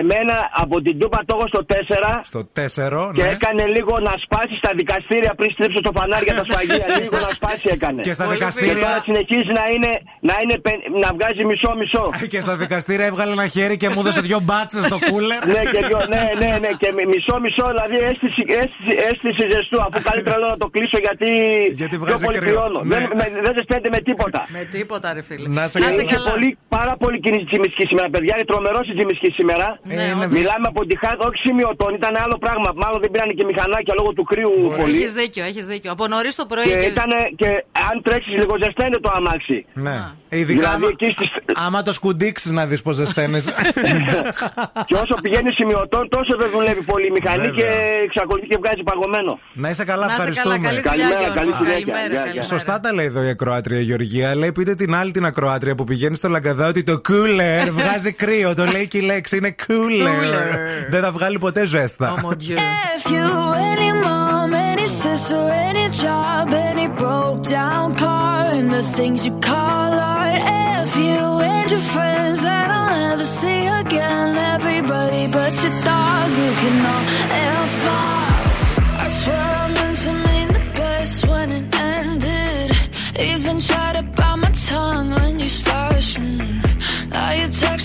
Εμένα 0.00 0.36
από 0.62 0.76
την 0.84 0.94
τούμπα 1.00 1.18
το 1.28 1.32
έχω 1.38 1.46
στο 1.52 1.60
4 1.72 1.74
Στο 2.32 2.40
4, 2.40 3.12
και 3.16 3.22
ναι. 3.22 3.28
έκανε 3.36 3.64
λίγο 3.76 3.94
να 4.08 4.12
σπάσει 4.24 4.54
στα 4.62 4.70
δικαστήρια 4.80 5.32
πριν 5.38 5.50
στρίψω 5.54 5.80
το 5.86 5.92
φανάρι 5.98 6.24
για 6.28 6.36
τα 6.40 6.44
σφαγεία. 6.48 6.86
λίγο 7.02 7.16
να 7.26 7.30
σπάσει 7.38 7.66
έκανε. 7.76 8.00
Και 8.06 8.12
στα 8.18 8.24
Πολύ 8.24 8.36
Και 8.38 8.44
τώρα 8.44 8.52
δικαστήρια. 8.52 8.90
συνεχίζει 9.08 9.50
να, 9.60 9.64
είναι, 9.74 9.92
να, 10.28 10.34
είναι, 10.42 10.56
πεν- 10.64 10.84
να 11.04 11.08
βγάζει 11.16 11.42
μισό-μισό. 11.50 12.04
Και 12.32 12.40
στα 12.46 12.54
δικαστήρια 12.62 13.06
έβγαλε 13.10 13.32
ένα 13.38 13.46
χέρι 13.54 13.76
και 13.82 13.88
μου 13.92 14.00
έδωσε 14.02 14.20
δυο 14.28 14.38
μπάτσες 14.46 14.82
στο 14.90 14.98
κούλερ. 15.10 15.40
ναι, 15.54 15.62
και 15.72 15.80
δυο, 15.88 16.00
ναι, 16.12 16.22
ναι, 16.42 16.50
ναι, 16.64 16.70
και 16.82 16.88
μι- 16.96 17.08
μισό-μισό, 17.12 17.64
δηλαδή 17.72 17.96
αίσθηση, 18.08 18.42
αίσθηση, 18.60 18.92
αίσθηση 19.08 19.42
ζεστού. 19.52 19.78
Αφού 19.86 19.98
καλύτερα 20.10 20.36
λέω 20.42 20.50
να 20.56 20.60
το 20.64 20.68
κλείσω 20.74 20.98
γιατί, 21.06 21.28
Γιατί 21.80 21.94
πιο 21.96 22.04
βγάζει 22.06 22.24
πολύ 22.28 22.38
κρύο. 22.42 22.48
κρυώνω. 22.54 22.80
Ναι. 22.82 22.88
Δεν, 22.96 23.02
με- 23.20 23.32
δεν 23.46 23.52
ζεσταίνεται 23.58 23.90
με 23.96 24.00
τίποτα. 24.08 24.40
Με 24.56 24.62
τίποτα, 24.76 25.06
ρε 25.16 25.22
φίλε. 25.28 25.46
Να 25.58 25.62
σε 25.72 25.78
Να 25.78 25.84
καλά. 25.84 25.96
σε 25.98 26.02
Είχε 26.04 26.14
καλά. 26.16 26.30
πολύ, 26.30 26.48
πάρα 26.76 26.94
πολύ 27.02 27.16
κίνηση 27.24 27.44
τσιμισκή 27.50 27.84
σήμερα, 27.90 28.08
παιδιά. 28.14 28.32
Είναι 28.36 28.46
τρομερός 28.52 28.84
η 28.90 28.94
τσιμισκή 28.98 29.30
σήμερα. 29.38 29.65
Ναι, 29.88 29.94
Ε, 29.94 30.04
είναι 30.04 30.24
όντως. 30.24 30.32
Μιλάμε 30.38 30.66
από 30.72 30.80
τη 30.88 30.94
χάρτα, 31.02 31.22
όχι 31.28 31.38
σημειωτών, 31.46 31.90
ήταν 32.00 32.14
άλλο 32.24 32.36
πράγμα. 32.44 32.68
Μάλλον 32.82 32.98
δεν 33.02 33.10
πήραν 33.12 33.28
και 33.38 33.44
μηχανάκια 33.50 33.94
λόγω 34.00 34.10
του 34.16 34.24
κρύου 34.30 34.54
πολύ. 34.80 34.96
Έχεις 34.96 35.12
δίκιο, 35.20 35.42
έχεις 35.50 35.64
δίκιο. 35.72 35.90
Από 35.96 36.04
νωρίς 36.14 36.34
το 36.40 36.44
πρωί. 36.52 36.64
Και, 36.68 36.76
και- 36.82 36.90
ήταν, 36.94 37.10
και 37.40 37.48
αν 37.88 37.94
τρέξεις 38.06 38.32
λίγο 38.40 38.54
ζεσταίνεται 38.62 39.00
το 39.06 39.10
αμάξι. 39.18 39.58
Ναι. 39.86 39.98
Ειδικά 40.40 40.60
Δηλαδή 40.60 40.84
άμα, 40.84 40.88
εκεί 40.96 41.08
στις- 41.16 41.34
άμα 41.66 41.80
το 41.82 41.92
σκουντίξεις 41.98 42.50
να 42.58 42.66
δεις 42.66 42.82
πώς 42.82 42.94
ζεσταίνεσαι. 43.00 43.52
και 44.88 44.94
όσο 44.94 45.14
πηγαίνει 45.22 45.50
σημειωτών, 45.52 46.08
τόσο 46.08 46.36
δεν 46.38 46.50
δουλεύει 46.50 46.82
πολύ 46.82 47.06
η 47.06 47.10
μηχανή 47.10 47.46
Βέβαια. 47.46 47.54
και 47.60 47.68
εξακολουθεί 48.04 48.46
και 48.46 48.56
βγάζει 48.62 48.82
παγωμένο. 48.82 49.38
να 49.52 49.68
είσαι 49.70 49.84
καλά, 49.84 50.06
Να 50.06 50.12
σε 50.12 50.16
καλά, 50.16 50.28
ευχαριστούμε. 50.28 50.58
καλή 50.68 50.80
δουλειά, 50.80 50.90
Καλημέρα, 50.90 51.20
Γιώργο. 51.20 51.34
καλή 51.34 51.52
συνέχεια. 51.52 51.72
Καλημέρα, 51.74 52.06
Γεια, 52.06 52.12
γεια. 52.14 52.20
καλημέρα. 52.22 52.42
Σωστά 52.46 52.80
τα 52.80 52.92
λέει 52.92 53.06
εδώ 53.06 53.22
η 53.22 53.28
ακροάτρια 53.28 53.80
Γεωργία. 53.80 54.34
Λέει 54.36 54.52
πείτε 54.52 54.74
την 54.74 54.94
άλλη 54.94 55.10
την 55.10 55.24
ακροάτρια 55.24 55.74
που 55.74 55.84
πηγαίνει 55.84 56.16
στο 56.16 56.28
λαγκαδά 56.28 56.66
ότι 56.68 56.82
το 56.84 57.00
cooler 57.08 57.68
βγάζει 57.78 58.12
κρύο. 58.12 58.54
Το 58.54 58.64
λέει 58.64 58.88
και 58.88 58.98
η 58.98 59.00
λέξη 59.00 59.36
είναι 59.45 59.55
cooler. 59.67 60.07
Cooler. 60.07 60.89
Δεν 60.89 61.01
θα 61.01 61.11
βγάλει 61.11 61.39
ποτέ 61.39 61.65
ζέστα. 61.65 62.13
Oh, 62.13 62.25
mon 62.25 62.35
Dieu. 62.37 62.57
If 62.95 63.11
you, 63.13 63.27
any 63.71 63.91
mom, 64.03 64.53
any 64.53 64.87
sister, 65.01 65.41
any 65.67 65.87
job, 66.03 66.53
any 66.69 66.87
broke 67.01 67.41
down 67.57 67.87
car, 67.95 68.45
and 68.57 68.69
the 68.77 68.83
things 68.97 69.19
you 69.25 69.33
call 69.49 69.91
art. 70.15 70.39
If 70.81 70.91
you 71.05 71.21
and 71.53 71.67
your 71.73 71.85
friends 71.93 72.37
that 72.47 72.67
I'll 72.77 72.91
never 73.07 73.27
see 73.39 73.61
again, 73.81 74.29
everybody 74.55 75.23
but 75.35 75.53
your 75.63 75.75
dog, 75.89 76.29
you 76.43 76.51
can 76.61 76.75
all 76.93 77.03
F 77.67 77.87
off. 77.99 78.61
I 79.03 79.07
swear 79.19 79.45
I 79.63 79.67
meant 79.77 79.97
to 80.05 80.11
mean 80.27 80.47
the 80.57 80.65
best 80.79 81.17
when 81.31 81.47
it 81.59 81.67
ended. 81.97 82.67
Even 83.31 83.55
tried 83.69 83.95
to 83.99 84.03
bite 84.17 84.39
my 84.43 84.51
tongue 84.69 85.09
when 85.17 85.33
you 85.43 85.49
started. 85.49 85.89
Mm. 86.01 86.61
Now 87.13 87.31
you're 87.39 87.47
texting 87.49 87.71
all 87.71 87.84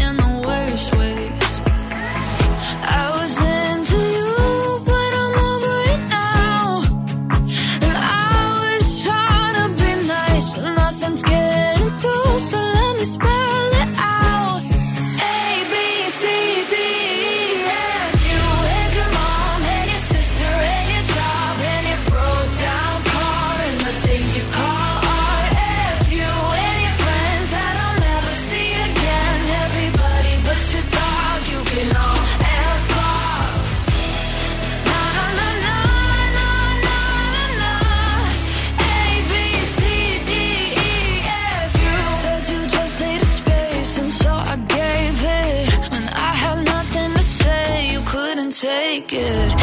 take 48.61 49.11
it. 49.13 49.60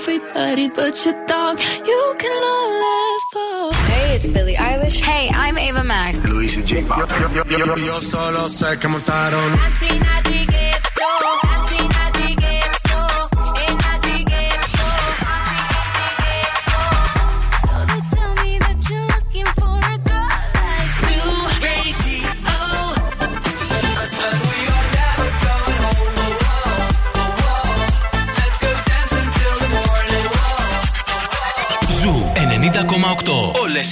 everybody 0.00 0.68
but 0.70 1.04
your 1.04 1.26
dog. 1.26 1.60
You 1.86 2.14
can 2.18 2.42
all 2.42 2.70
laugh. 2.84 3.76
Hey, 3.86 4.16
it's 4.16 4.28
Billie 4.28 4.54
Eilish. 4.54 4.98
Hey, 4.98 5.30
I'm 5.34 5.58
Ava 5.58 5.84
Max. 5.84 6.24
Luisa 6.24 6.62
J. 6.62 6.80
Yo, 6.80 7.76
yo, 7.76 8.00
solo 8.00 8.48
sé. 8.48 8.78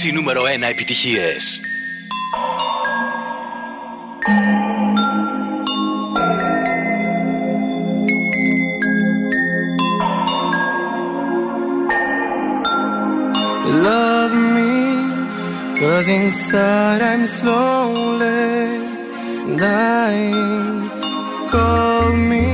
οι 0.09 0.11
νούμερο 0.11 0.41
1 0.43 0.61
επιτυχίες. 0.69 1.59
Love 13.87 14.35
me, 14.55 14.75
cause 15.79 16.07
inside 16.19 17.01
I'm 17.11 17.23
slowly 17.39 18.53
dying. 19.65 20.77
Call 21.53 22.07
me, 22.31 22.47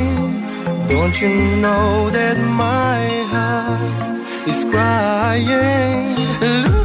don't 0.92 1.16
you 1.24 1.34
know 1.64 1.90
that 2.18 2.38
my 2.64 3.00
heart 3.32 4.20
is 4.52 4.60
crying? 4.72 6.16
Look 6.66 6.85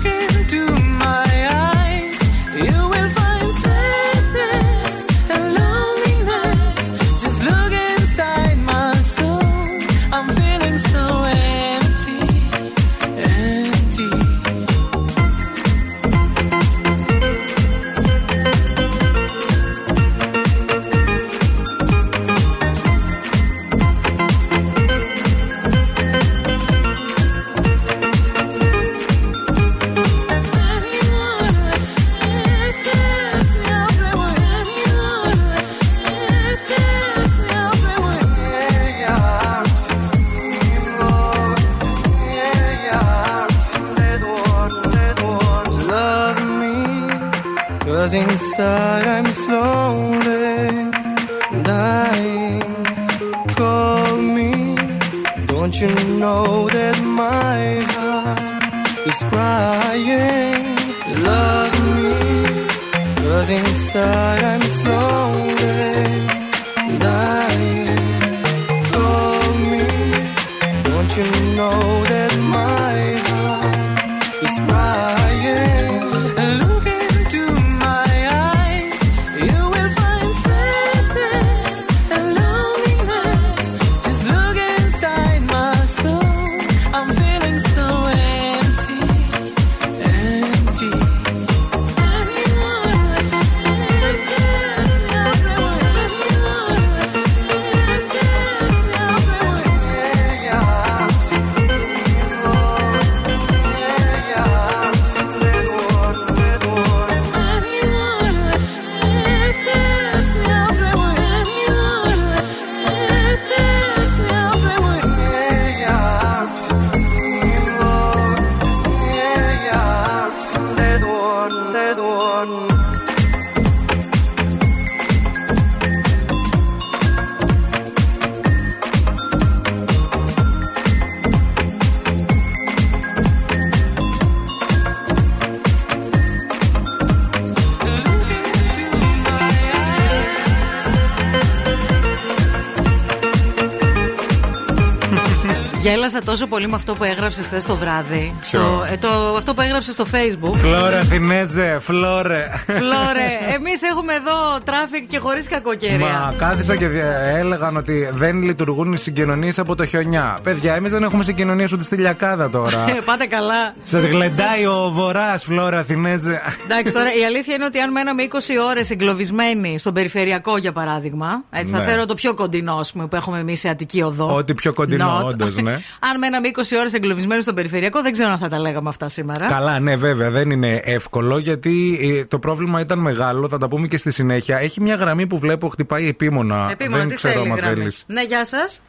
τόσο 146.30 146.46
πολύ 146.46 146.68
με 146.68 146.74
αυτό 146.74 146.94
που 146.94 147.04
έγραψες 147.04 147.46
χθες 147.46 147.64
το 147.64 147.76
βράδυ. 147.76 148.34
Στο, 148.42 148.84
ε, 148.92 148.96
το, 148.96 149.08
αυτό 149.36 149.54
που 149.54 149.60
έγραψες 149.60 149.92
στο 149.94 150.04
Facebook. 150.12 150.52
Φλώρε 150.56 150.96
Αθηνέζε, 150.98 151.78
φλώρε. 151.80 152.50
Φλώρε, 152.66 153.28
εμείς 153.54 153.82
έχουμε 153.82 154.12
εδώ 154.14 154.60
traffic 154.64 155.06
και 155.08 155.18
χωρίς 155.18 155.48
κακοκαιρία. 155.48 155.98
Μα 155.98 156.34
κάθισα 156.38 156.76
και 156.76 156.88
δια- 156.88 157.20
έλεγαν 157.20 157.76
ότι 157.76 158.08
δεν 158.12 158.42
λειτουργούν 158.42 158.92
οι 158.92 158.96
συγκοινωνίες 158.96 159.58
από 159.58 159.74
το 159.74 159.86
χιονιά. 159.86 160.38
Παιδιά, 160.42 160.74
εμείς 160.74 160.92
δεν 160.92 161.02
έχουμε 161.02 161.22
συγκοινωνίες 161.24 161.66
ούτε 161.72 161.84
στη 161.84 161.96
λιακάδα 161.96 162.50
τώρα. 162.50 162.84
Ε, 162.88 163.00
Πάτε 163.04 163.26
καλά. 163.26 163.72
Σας 163.84 164.02
γλεντάει 164.04 164.66
ο 164.66 164.90
βορράς, 164.92 165.38
Φλώρε 165.38 165.76
Αθηνέζε. 165.76 166.40
Εντάξει, 166.64 166.92
τώρα 166.92 167.14
η 167.20 167.24
αλήθεια 167.24 167.54
είναι 167.54 167.64
ότι 167.64 167.78
αν 167.78 167.92
μέναμε 167.92 168.22
20 168.22 168.36
ώρες 168.68 168.90
εγκλωβισμένοι 168.90 169.78
στον 169.78 169.92
περιφερειακό, 169.94 170.56
για 170.56 170.72
παράδειγμα. 170.72 171.44
Έτσι, 171.50 171.72
θα 171.72 171.78
Ναι. 171.78 171.84
φέρω 171.84 172.06
το 172.06 172.14
πιο 172.14 172.34
κοντινό, 172.34 172.74
ας 172.74 172.92
πούμε, 172.92 173.06
που 173.06 173.16
έχουμε 173.16 173.38
εμείς 173.38 173.60
σε 173.60 173.68
Αττική 173.68 174.02
Οδό. 174.02 174.34
Ό,τι 174.36 174.54
πιο 174.54 174.72
κοντινό, 174.72 175.18
Not. 175.20 175.24
όντως, 175.24 175.56
ναι. 175.56 175.72
αν 176.12 176.18
μέναμε 176.20 176.50
20 176.54 176.60
ώρες 176.78 176.92
εγκλωβισμένοι 176.94 177.42
στον 177.42 177.54
περιφερειακό, 177.54 178.02
δεν 178.02 178.12
ξέρω 178.12 178.28
αν 178.30 178.38
θα 178.38 178.48
τα 178.48 178.58
λέγαμε 178.58 178.88
αυτά 178.88 179.08
σήμερα. 179.08 179.46
Καλά, 179.46 179.80
ναι, 179.80 179.96
βέβαια, 179.96 180.30
δεν 180.30 180.50
είναι 180.50 180.80
εύκολο 180.84 181.38
γιατί 181.38 181.98
ε, 182.02 182.24
το 182.24 182.38
πρόβλημα 182.38 182.80
ήταν 182.80 182.98
μεγάλο. 182.98 183.48
Θα 183.48 183.58
τα 183.58 183.68
πούμε 183.68 183.86
και 183.86 183.96
στη 183.96 184.10
συνέχεια. 184.10 184.58
Έχει 184.58 184.80
μια 184.80 184.94
γραμμή 184.94 185.26
που 185.26 185.38
βλέπω 185.38 185.68
χτυπάει 185.68 186.08
επίμονα. 186.08 186.68
Επίμονα, 186.70 186.98
δεν 186.98 187.08
τι 187.08 187.14
ξέρω 187.14 187.34
θέλει 187.34 187.48
η 187.48 187.50
αν 187.50 187.56
γραμμή. 187.56 187.74
θέλεις. 187.74 188.04
Ναι, 188.06 188.22
γεια 188.22 188.44
σας. 188.44 188.82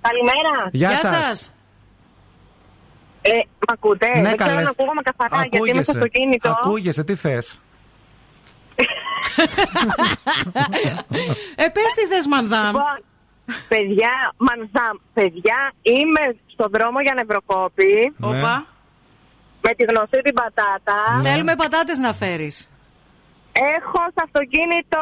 Καλημέρα. 0.00 0.68
Γεια 0.72 0.88
Γεια 0.88 0.98
σας. 0.98 1.24
σας. 1.24 1.52
Ε, 3.22 3.30
μ' 3.58 3.72
ακούτε; 3.72 4.06
Ναι, 4.06 4.12
δεν 4.22 4.36
ξέρω 4.36 4.50
καλές. 4.50 4.66
αν 4.66 4.74
ακούγομαι 4.78 5.02
καθαρά 5.02 5.46
γιατί 5.50 5.70
είμαι 5.70 5.82
στο 5.82 5.92
αυτοκίνητο. 5.92 6.48
Ακούγεσαι, 6.50 7.04
τι 7.04 7.14
θες; 7.14 7.58
Ε, 11.54 11.66
πες 11.68 11.92
τι 11.96 12.06
θες, 12.14 12.26
Μαντάμ. 12.26 12.66
Λοιπόν, 12.66 13.04
παιδιά, 13.68 14.12
μαντάμ, 14.36 14.96
παιδιά, 15.12 15.72
είμαι 15.82 16.24
στον 16.52 16.68
δρόμο 16.72 17.00
για 17.00 17.14
Νευροκόπι 17.14 18.12
Ναι. 18.16 18.26
Όπα. 18.28 18.66
με 19.60 19.70
τη 19.76 19.84
γνωστή 19.84 20.20
την 20.22 20.34
πατάτα. 20.34 20.98
Θέλουμε 21.22 21.54
πατάτες 21.56 21.98
να 21.98 22.12
φέρεις. 22.12 22.70
Έχω 23.52 23.98
στο 24.10 24.22
αυτοκίνητο. 24.24 25.00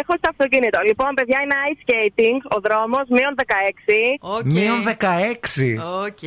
Έχω 0.00 0.12
στο 0.18 0.28
αυτοκίνητο. 0.30 0.78
Λοιπόν, 0.84 1.14
παιδιά, 1.14 1.38
είναι 1.42 1.54
ice 1.70 1.80
skating 1.84 2.38
ο 2.56 2.60
δρόμος, 2.60 3.04
μείον 3.08 3.34
16. 3.36 4.16
Οκ. 4.20 4.44
Μείον 4.44 4.82
16. 4.82 5.78
Οκ. 6.06 6.22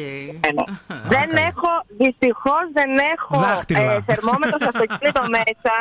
Δεν 1.16 1.30
έχω, 1.50 1.70
δυστυχώς 1.98 2.66
δεν 2.74 2.92
έχω 3.16 3.38
Δάχτυλα. 3.40 3.92
ε, 3.94 4.02
θερμόμετρο 4.06 4.58
στο 4.60 4.70
αυτοκίνητο 4.74 5.22
μέσα. 5.30 5.76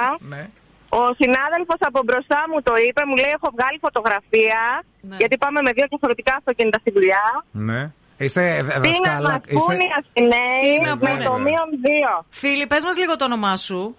Ναι. 0.94 1.00
Ο 1.00 1.04
συνάδελφος 1.20 1.80
από 1.88 2.00
μπροστά 2.06 2.40
μου 2.50 2.58
το 2.68 2.74
είπε, 2.86 3.00
μου 3.08 3.16
λέει: 3.22 3.32
Έχω 3.38 3.48
βγάλει 3.56 3.78
φωτογραφία. 3.86 4.62
Ναι. 5.08 5.16
Γιατί 5.20 5.36
πάμε 5.44 5.58
με 5.66 5.70
δύο 5.76 5.86
διαφορετικά 5.92 6.32
αυτοκίνητα 6.40 6.78
στη 6.78 6.90
δουλειά. 6.96 7.24
Ναι. 7.68 7.80
Είστε 8.16 8.42
Τι 8.58 8.64
να 8.66 8.78
δασκάλα. 8.80 9.28
μα 9.30 9.40
Είστε... 9.46 9.54
πούνε 9.58 9.84
οι 9.88 9.90
Αθηναίοι 9.98 10.60
Τι 10.64 10.72
να 10.86 10.96
με 10.96 11.10
πούνε. 11.12 11.24
το 11.24 11.32
μείον 11.44 11.68
δύο. 11.86 12.12
Φίλοι, 12.40 12.66
πες 12.66 12.82
μας 12.84 12.96
λίγο 13.02 13.16
το 13.16 13.24
όνομά 13.24 13.56
σου. 13.56 13.96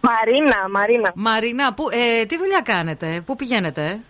Μαρίνα, 0.00 0.60
Μαρίνα. 0.70 1.10
Μαρίνα, 1.14 1.74
που, 1.74 1.84
ε, 1.92 2.24
τι 2.26 2.36
δουλειά 2.38 2.60
κάνετε, 2.64 3.22
πού 3.26 3.36
πηγαίνετε; 3.36 4.00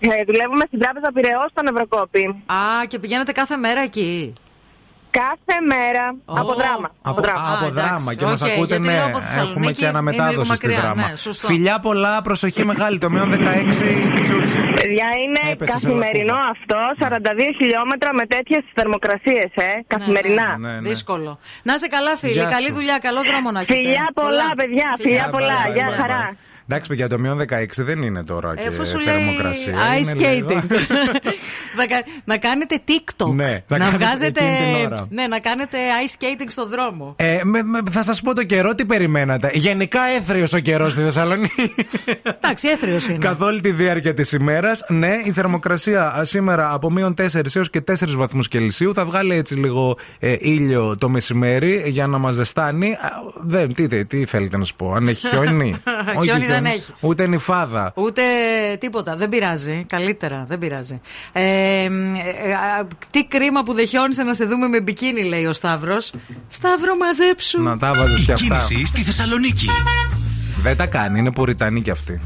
Ε, 0.00 0.24
δουλεύουμε 0.26 0.64
στην 0.66 0.78
τράπεζα 0.80 1.12
Πυραιός 1.14 1.46
στον 1.50 1.66
Ευρωκόπη. 1.66 2.24
Α, 2.46 2.86
και 2.88 2.98
πηγαίνετε 2.98 3.32
κάθε 3.32 3.56
μέρα 3.56 3.80
εκεί; 3.80 4.32
Κάθε 5.22 5.56
μέρα 5.72 6.04
Ω. 6.32 6.34
από 6.42 6.52
Δράμα. 6.60 6.88
Από, 7.10 7.20
Δράμα. 7.24 7.40
από 7.54 7.64
Α, 7.64 7.68
εντάξει. 7.68 7.80
Δράμα 7.80 8.10
και 8.18 8.24
μας 8.24 8.40
Οκ, 8.42 8.48
ακούτε, 8.50 8.74
γιατί 8.74 8.86
ναι. 8.88 8.92
λέω 8.94 9.06
από 9.10 9.18
Θεσσαλονίκη 9.20 9.52
Έχουμε 9.58 9.72
και 9.72 9.80
είναι 9.80 9.88
αναμετάδοση 9.94 10.32
λίγο 10.32 10.44
στη 10.44 10.66
μακριά, 10.66 10.80
Δράμα. 10.82 11.08
ναι, 11.08 11.16
σωστό. 11.16 11.46
Φιλιά 11.50 11.76
πολλά, 11.86 12.14
προσοχή 12.28 12.64
μεγάλη. 12.72 12.98
Το 13.04 13.08
μείον 13.10 13.28
16 13.32 13.38
τσούζει. 14.24 14.58
Παιδιά, 14.80 15.08
είναι 15.24 15.40
Έπεσε 15.52 15.78
σε 15.78 15.86
καθημερινό 15.86 16.34
λακκούβα. 16.34 16.54
αυτό. 16.56 16.78
42 16.98 17.48
χιλιόμετρα 17.58 18.10
με 18.18 18.24
τέτοιες 18.34 18.62
θερμοκρασίες, 18.74 19.50
ε. 19.68 19.70
Καθημερινά. 19.86 20.46
Ναι, 20.46 20.68
ναι, 20.68 20.74
Ναι, 20.74 20.80
ναι. 20.80 20.88
Δύσκολο. 20.88 21.38
Να 21.62 21.72
είσαι 21.74 21.86
καλά, 21.96 22.16
φίλοι. 22.16 22.32
Γεια 22.32 22.44
Καλή 22.56 22.66
σου. 22.70 22.74
δουλειά, 22.74 22.96
καλό 23.06 23.20
δρόμο 23.30 23.48
να 23.50 23.60
έχετε. 23.60 23.78
Φιλιά 23.78 24.06
πολλά, 24.14 24.48
παιδιά. 24.60 24.88
Φιλιά 25.04 25.28
πολλά. 25.36 25.58
Bye, 25.68 25.74
Γεια 25.76 25.88
bye, 25.88 26.00
χαρά. 26.00 26.22
bye. 26.32 26.36
Εντάξει, 26.70 26.88
παιδιά, 26.88 27.08
το 27.08 27.18
μείον 27.18 27.38
16 27.38 27.82
δεν 27.90 28.02
είναι 28.02 28.22
τώρα 28.24 28.56
και 28.56 28.66
Εφού 28.68 28.86
σου 28.86 28.98
λέει 28.98 29.14
θερμοκρασία. 29.14 29.74
ice 29.98 30.00
Είναι 30.16 30.32
λίγο- 30.32 30.48
skating. 30.50 30.62
να, 31.76 31.86
κα- 31.86 32.04
να 32.24 32.36
κάνετε 32.36 32.80
TikTok. 32.88 33.32
Ναι, 33.34 33.62
να 33.68 33.78
να 33.78 33.84
κάνετε 33.84 33.96
βγάζετε. 34.04 34.40
εκείνη 34.44 34.74
την 34.76 34.86
ώρα. 34.86 35.06
Ναι, 35.10 35.26
να 35.26 35.38
κάνετε 35.38 35.78
ice 36.04 36.22
skating 36.22 36.46
στο 36.48 36.66
δρόμο. 36.68 37.14
Ε, 37.18 37.40
με- 37.44 37.62
με- 37.62 37.80
θα 37.90 38.02
σας 38.02 38.20
πω 38.20 38.34
το 38.34 38.44
καιρό 38.44 38.74
τι 38.74 38.84
περιμένατε. 38.84 39.50
Γενικά 39.54 40.00
έθριος 40.18 40.52
ο 40.52 40.58
καιρός 40.58 40.92
στη 40.92 41.02
Θεσσαλονίκη. 41.02 41.74
Εντάξει, 42.40 42.68
έθριος 42.68 43.06
είναι. 43.08 43.18
Καθ' 43.18 43.40
όλη 43.40 43.60
τη 43.60 43.70
διάρκεια 43.72 44.14
της 44.14 44.32
ημέρας. 44.32 44.84
Ναι, 44.88 45.10
η 45.24 45.32
θερμοκρασία 45.32 46.12
α, 46.18 46.24
σήμερα 46.24 46.72
από 46.72 46.90
μείον 46.90 47.14
4 47.14 47.26
έως 47.56 47.70
και 47.70 47.80
4 47.80 47.94
βαθμούς 48.16 48.48
Κελσίου. 48.48 48.94
Θα 48.94 49.04
βγάλει 49.04 49.34
έτσι 49.34 49.54
λίγο 49.54 49.96
ε, 50.18 50.36
ήλιο 50.38 50.96
το 50.98 51.08
μεσημέρι 51.08 51.82
για 51.86 52.06
να 52.06 52.18
μας 52.18 52.34
ζεστάνει. 52.34 52.92
Α, 52.92 52.98
Δεν, 53.42 53.74
τι, 53.74 54.04
τι 54.04 54.24
θέλετε 54.24 54.56
να 54.56 54.64
σου 54.64 54.74
πω, 54.76 54.92
αν 54.92 55.08
έχει 55.08 55.28
χιόνι; 55.28 55.76
Χιόνι 56.24 56.46
δεν 56.46 56.64
έχει. 56.64 56.92
Ούτε 57.00 57.26
νυφάδα. 57.26 57.92
Ούτε 57.96 58.22
τίποτα. 58.78 59.16
Δεν 59.16 59.28
πειράζει. 59.28 59.84
Καλύτερα. 59.88 60.44
Δεν 60.48 60.58
πειράζει. 60.58 61.00
Ε, 61.32 61.40
ε, 61.42 61.46
ε, 61.48 61.66
α, 61.66 61.67
τι 63.10 63.24
κρίμα 63.24 63.62
που 63.62 63.72
δεν 63.72 63.86
χιόνισε 63.86 64.22
να 64.22 64.34
σε 64.34 64.44
δούμε 64.44 64.68
με 64.68 64.80
μπικίνι, 64.80 65.22
λέει 65.22 65.44
ο 65.44 65.52
Σταύρος. 65.52 66.12
Σταύρο, 66.48 66.96
μαζέψου. 66.96 67.62
Να 67.62 67.78
τα 67.78 67.92
βάζω 67.92 68.24
και 68.24 68.32
αυτά. 68.32 68.44
Κίνησης 68.44 68.88
στη 68.88 69.02
Θεσσαλονίκη. 69.02 69.66
Δεν 70.62 70.76
τα 70.76 70.86
κάνει, 70.86 71.18
είναι 71.18 71.32
πουριτανή 71.32 71.82
κι 71.82 71.90
αυτή. 71.90 72.20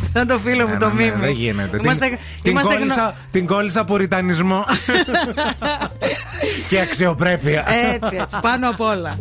Σαν 0.14 0.26
το 0.26 0.38
φίλο 0.38 0.66
μου 0.66 0.72
Ναι, 0.72 0.78
το 0.78 0.86
ναι, 0.86 0.92
ναι, 0.92 1.02
μήνυμα. 1.02 1.18
δεν 1.20 1.30
γίνεται. 1.32 1.78
Είμαστε, 1.82 2.06
την, 2.08 2.18
την, 2.42 2.50
είμαστε 2.52 2.74
γνω- 2.74 2.80
κόλλησα, 2.88 3.14
την 3.30 3.46
κόλλησα 3.46 3.84
πουριτανισμό. 3.84 4.64
και 6.68 6.80
αξιοπρέπεια. 6.80 7.64
Έτσι, 7.94 8.16
έτσι, 8.20 8.36
πάνω 8.42 8.68
απ' 8.68 8.80
όλα. 8.80 9.18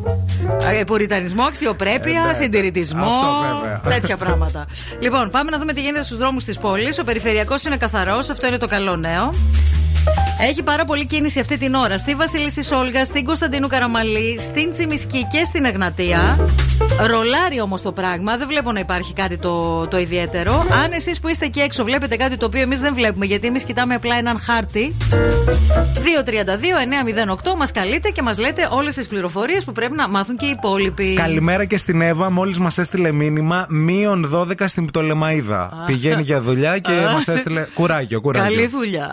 Ε, 0.80 0.84
πουριτανισμό, 0.84 1.44
αξιοπρέπεια, 1.44 2.22
Ε, 2.24 2.28
ναι. 2.28 2.34
συντηρητισμό. 2.34 3.04
Αυτό 3.06 3.60
βέβαια. 3.62 3.80
τέτοια 4.00 4.18
πράγματα. 4.18 4.66
λοιπόν, 5.00 5.30
πάμε 5.30 5.52
να 5.52 5.58
δούμε 5.58 5.74
τι 5.74 5.82
γίνεται 5.82 6.04
στους 6.04 6.18
δρόμους 6.18 6.44
της 6.44 6.58
πόλης. 6.58 7.00
Ο 7.00 7.04
περιφερειακός 7.04 7.64
είναι 7.64 7.78
καθαρός, 7.78 8.30
αυτό 8.30 8.48
είναι 8.48 8.58
το 8.58 8.68
καλό 8.68 8.96
νέο. 8.96 9.34
Έχει 10.42 10.64
πάρα 10.64 10.86
πολύ 10.86 11.06
κίνηση 11.06 11.40
αυτή 11.40 11.58
την 11.58 11.74
ώρα 11.74 11.98
στη 11.98 12.16
Βασίλισση 12.16 12.64
Σόλγα, 12.64 13.06
στην 13.06 13.26
Κωνσταντίνου 13.26 13.68
Καραμαλή, 13.68 14.40
στην 14.40 14.74
Τσιμισκή 14.74 15.28
και 15.32 15.44
στην 15.44 15.66
Εγνατία. 15.66 16.40
Ρολάρει 17.08 17.62
όμως 17.62 17.82
το 17.82 17.92
πράγμα, 17.92 18.38
δεν 18.38 18.48
βλέπω 18.48 18.72
να 18.72 18.80
υπάρχει 18.80 19.14
κάτι 19.14 19.38
το, 19.38 19.88
το 19.88 19.98
ιδιαίτερο. 19.98 20.66
Αν 20.84 20.92
εσείς 20.92 21.20
που 21.20 21.28
είστε 21.28 21.46
εκεί 21.46 21.60
έξω 21.60 21.84
βλέπετε 21.84 22.16
κάτι 22.16 22.38
το 22.38 22.46
οποίο 22.46 22.62
εμείς 22.62 22.80
δεν 22.82 22.94
βλέπουμε, 22.94 23.26
γιατί 23.26 23.48
εμείς 23.48 23.64
κοιτάμε 23.64 23.96
απλά 23.96 24.16
έναν 24.16 24.40
χάρτη. 24.40 24.96
232-908 27.54 27.56
μας 27.58 27.72
καλείτε 27.72 28.10
και 28.10 28.22
μας 28.22 28.38
λέτε 28.38 28.68
όλες 28.72 28.96
τις 28.96 29.08
πληροφορίες 29.08 29.64
που 29.64 29.72
πρέπει 29.72 29.96
να 29.96 30.08
μάθουν 30.08 30.38
και 30.38 30.46
οι 30.46 30.50
υπόλοιποι. 30.50 31.14
Καλημέρα 31.14 31.66
και 31.66 31.78
στην 31.78 32.02
Εύα. 32.02 32.32
Μόλις 32.32 32.60
μας 32.60 32.78
έστειλε 32.78 33.12
μήνυμα 33.12 33.66
μείον 33.70 34.32
12 34.34 34.68
στην 34.68 34.86
Πτολεμαίδα. 34.86 35.84
Πηγαίνει 35.86 36.22
για 36.22 36.42
δουλειά 36.42 36.78
και 36.78 36.92
μας 37.14 37.28
έστειλε. 37.28 37.68
Κουράγιο, 37.74 38.22
κουράγιο. 38.22 38.56
Καλή 38.56 38.68
δουλειά. 38.68 39.10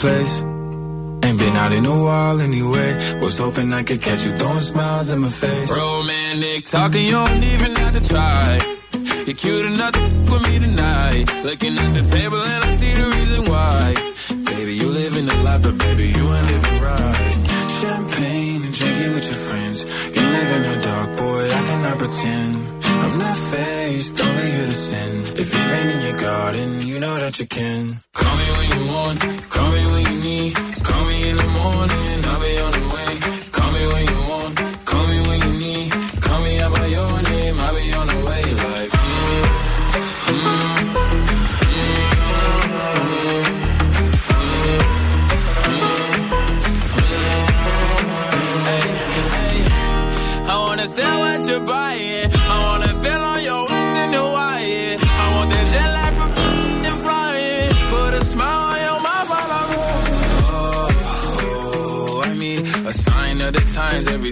Place. 0.00 0.42
Ain't 1.24 1.38
been 1.38 1.56
out 1.62 1.72
in 1.72 1.84
a 1.84 1.96
while 2.06 2.40
anyway. 2.40 2.90
Was 3.20 3.36
hoping 3.38 3.72
I 3.72 3.82
could 3.82 4.00
catch 4.00 4.24
you 4.24 4.32
throwing 4.32 4.64
smiles 4.72 5.10
in 5.10 5.18
my 5.20 5.28
face. 5.28 5.70
Romantic 5.70 6.64
talking, 6.64 7.04
you 7.04 7.12
don't 7.12 7.44
even 7.52 7.72
have 7.76 7.92
to 7.98 8.02
try. 8.08 8.46
You're 9.26 9.36
cute 9.36 9.66
enough 9.72 9.92
to 9.92 10.00
with 10.30 10.42
me 10.48 10.58
tonight. 10.66 11.24
Looking 11.44 11.74
at 11.76 11.92
the 11.92 12.02
table 12.16 12.40
and 12.52 12.60
I 12.64 12.70
see 12.80 12.92
the 13.00 13.08
reason 13.16 13.40
why. 13.52 13.84
Baby, 14.52 14.72
you 14.80 14.88
live 14.88 15.14
in 15.20 15.26
the 15.26 15.36
life, 15.46 15.62
but 15.62 15.76
baby, 15.76 16.06
you 16.16 16.24
ain't 16.36 16.46
living 16.52 16.78
right. 16.88 17.38
Champagne 17.80 18.62
and 18.64 18.74
drinking 18.74 19.12
with 19.14 19.26
your 19.30 19.40
friends. 19.48 19.78
You 20.16 20.22
live 20.36 20.50
in 20.56 20.62
the 20.68 20.76
dark, 20.88 21.08
boy, 21.18 21.44
I 21.58 21.60
cannot 21.68 21.96
pretend. 21.98 22.56
I'm 23.04 23.18
not 23.18 23.36
faced, 23.52 24.20
only 24.20 24.50
here 24.56 24.66
to 24.66 24.78
sin. 24.88 25.10
If 25.42 25.48
you 25.54 25.62
rain 25.72 25.88
in 25.94 26.00
your 26.08 26.18
garden, 26.20 26.68
you 26.86 27.00
know 27.00 27.16
that 27.18 27.38
you 27.38 27.46
can. 27.46 28.00
Call 28.12 28.36
me 28.36 28.46
when 28.56 28.68
you 28.76 28.92
want, 28.92 29.49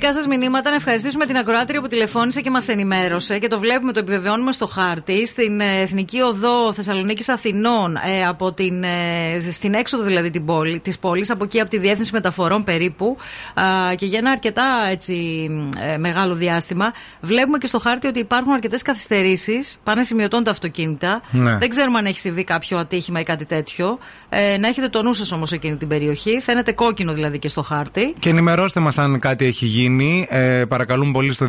Δικά 0.00 0.12
σας 0.12 0.26
μηνύματα, 0.26 0.70
να 0.70 0.76
ευχαριστήσουμε 0.76 1.26
την 1.26 1.36
ακροάτρια 1.36 1.80
που 1.80 1.86
τηλεφώνησε 1.86 2.40
και 2.40 2.50
μας 2.50 2.68
ενημέρωσε 2.68 3.38
και 3.38 3.48
το 3.48 3.58
βλέπουμε, 3.58 3.92
το 3.92 3.98
επιβεβαιώνουμε 3.98 4.52
στο 4.52 4.66
χάρτη. 4.66 5.26
Στην 5.26 5.60
ε, 5.60 5.80
Εθνική 5.80 6.20
Οδό 6.20 6.72
Θεσσαλονίκης 6.72 7.28
Αθηνών, 7.28 7.96
ε, 7.96 8.26
από 8.26 8.52
την, 8.52 8.82
ε, 8.82 9.50
στην 9.50 9.74
έξοδο 9.74 10.02
δηλαδή 10.02 10.30
την 10.30 10.44
πόλη, 10.44 10.78
της 10.78 10.98
πόλης, 10.98 11.30
από 11.30 11.44
εκεί 11.44 11.60
από 11.60 11.70
τη 11.70 11.78
Διεύθυνση 11.78 12.12
Μεταφορών 12.12 12.64
περίπου, 12.64 13.16
α, 13.54 13.94
και 13.94 14.06
για 14.06 14.18
ένα 14.18 14.30
αρκετά 14.30 14.64
έτσι, 14.90 15.48
ε, 15.92 15.96
μεγάλο 15.98 16.34
διάστημα, 16.34 16.92
βλέπουμε 17.20 17.58
και 17.58 17.66
στο 17.66 17.78
χάρτη 17.78 18.06
ότι 18.06 18.18
υπάρχουν 18.18 18.52
αρκετές 18.52 18.82
καθυστερήσεις. 18.82 19.80
Πάνε 19.84 20.02
σημειωτών 20.02 20.44
τα 20.44 20.50
αυτοκίνητα. 20.50 21.22
Ναι. 21.30 21.56
Δεν 21.56 21.68
ξέρουμε 21.68 21.98
αν 21.98 22.06
έχει 22.06 22.18
συμβεί 22.18 22.44
κάποιο 22.44 22.78
ατύχημα 22.78 23.20
ή 23.20 23.22
κάτι 23.22 23.44
τέτοιο. 23.44 23.98
Ε, 24.28 24.56
να 24.58 24.68
έχετε 24.68 24.88
το 24.88 25.02
νου 25.02 25.14
σας 25.14 25.32
όμως 25.32 25.52
εκείνη 25.52 25.76
την 25.76 25.88
περιοχή. 25.88 26.40
Φαίνεται 26.42 26.72
κόκκινο 26.72 27.12
δηλαδή 27.12 27.38
και 27.38 27.48
στο 27.48 27.62
χάρτη. 27.62 28.14
Και 28.18 28.28
ενημερώστε 28.28 28.80
μας 28.80 28.98
αν 28.98 29.18
κάτι 29.18 29.44
έχει 29.44 29.66
γίνει. 29.66 29.87
Ε, 30.28 30.64
παρακαλούμε 30.64 31.12
πολύ 31.12 31.32
στο 31.32 31.48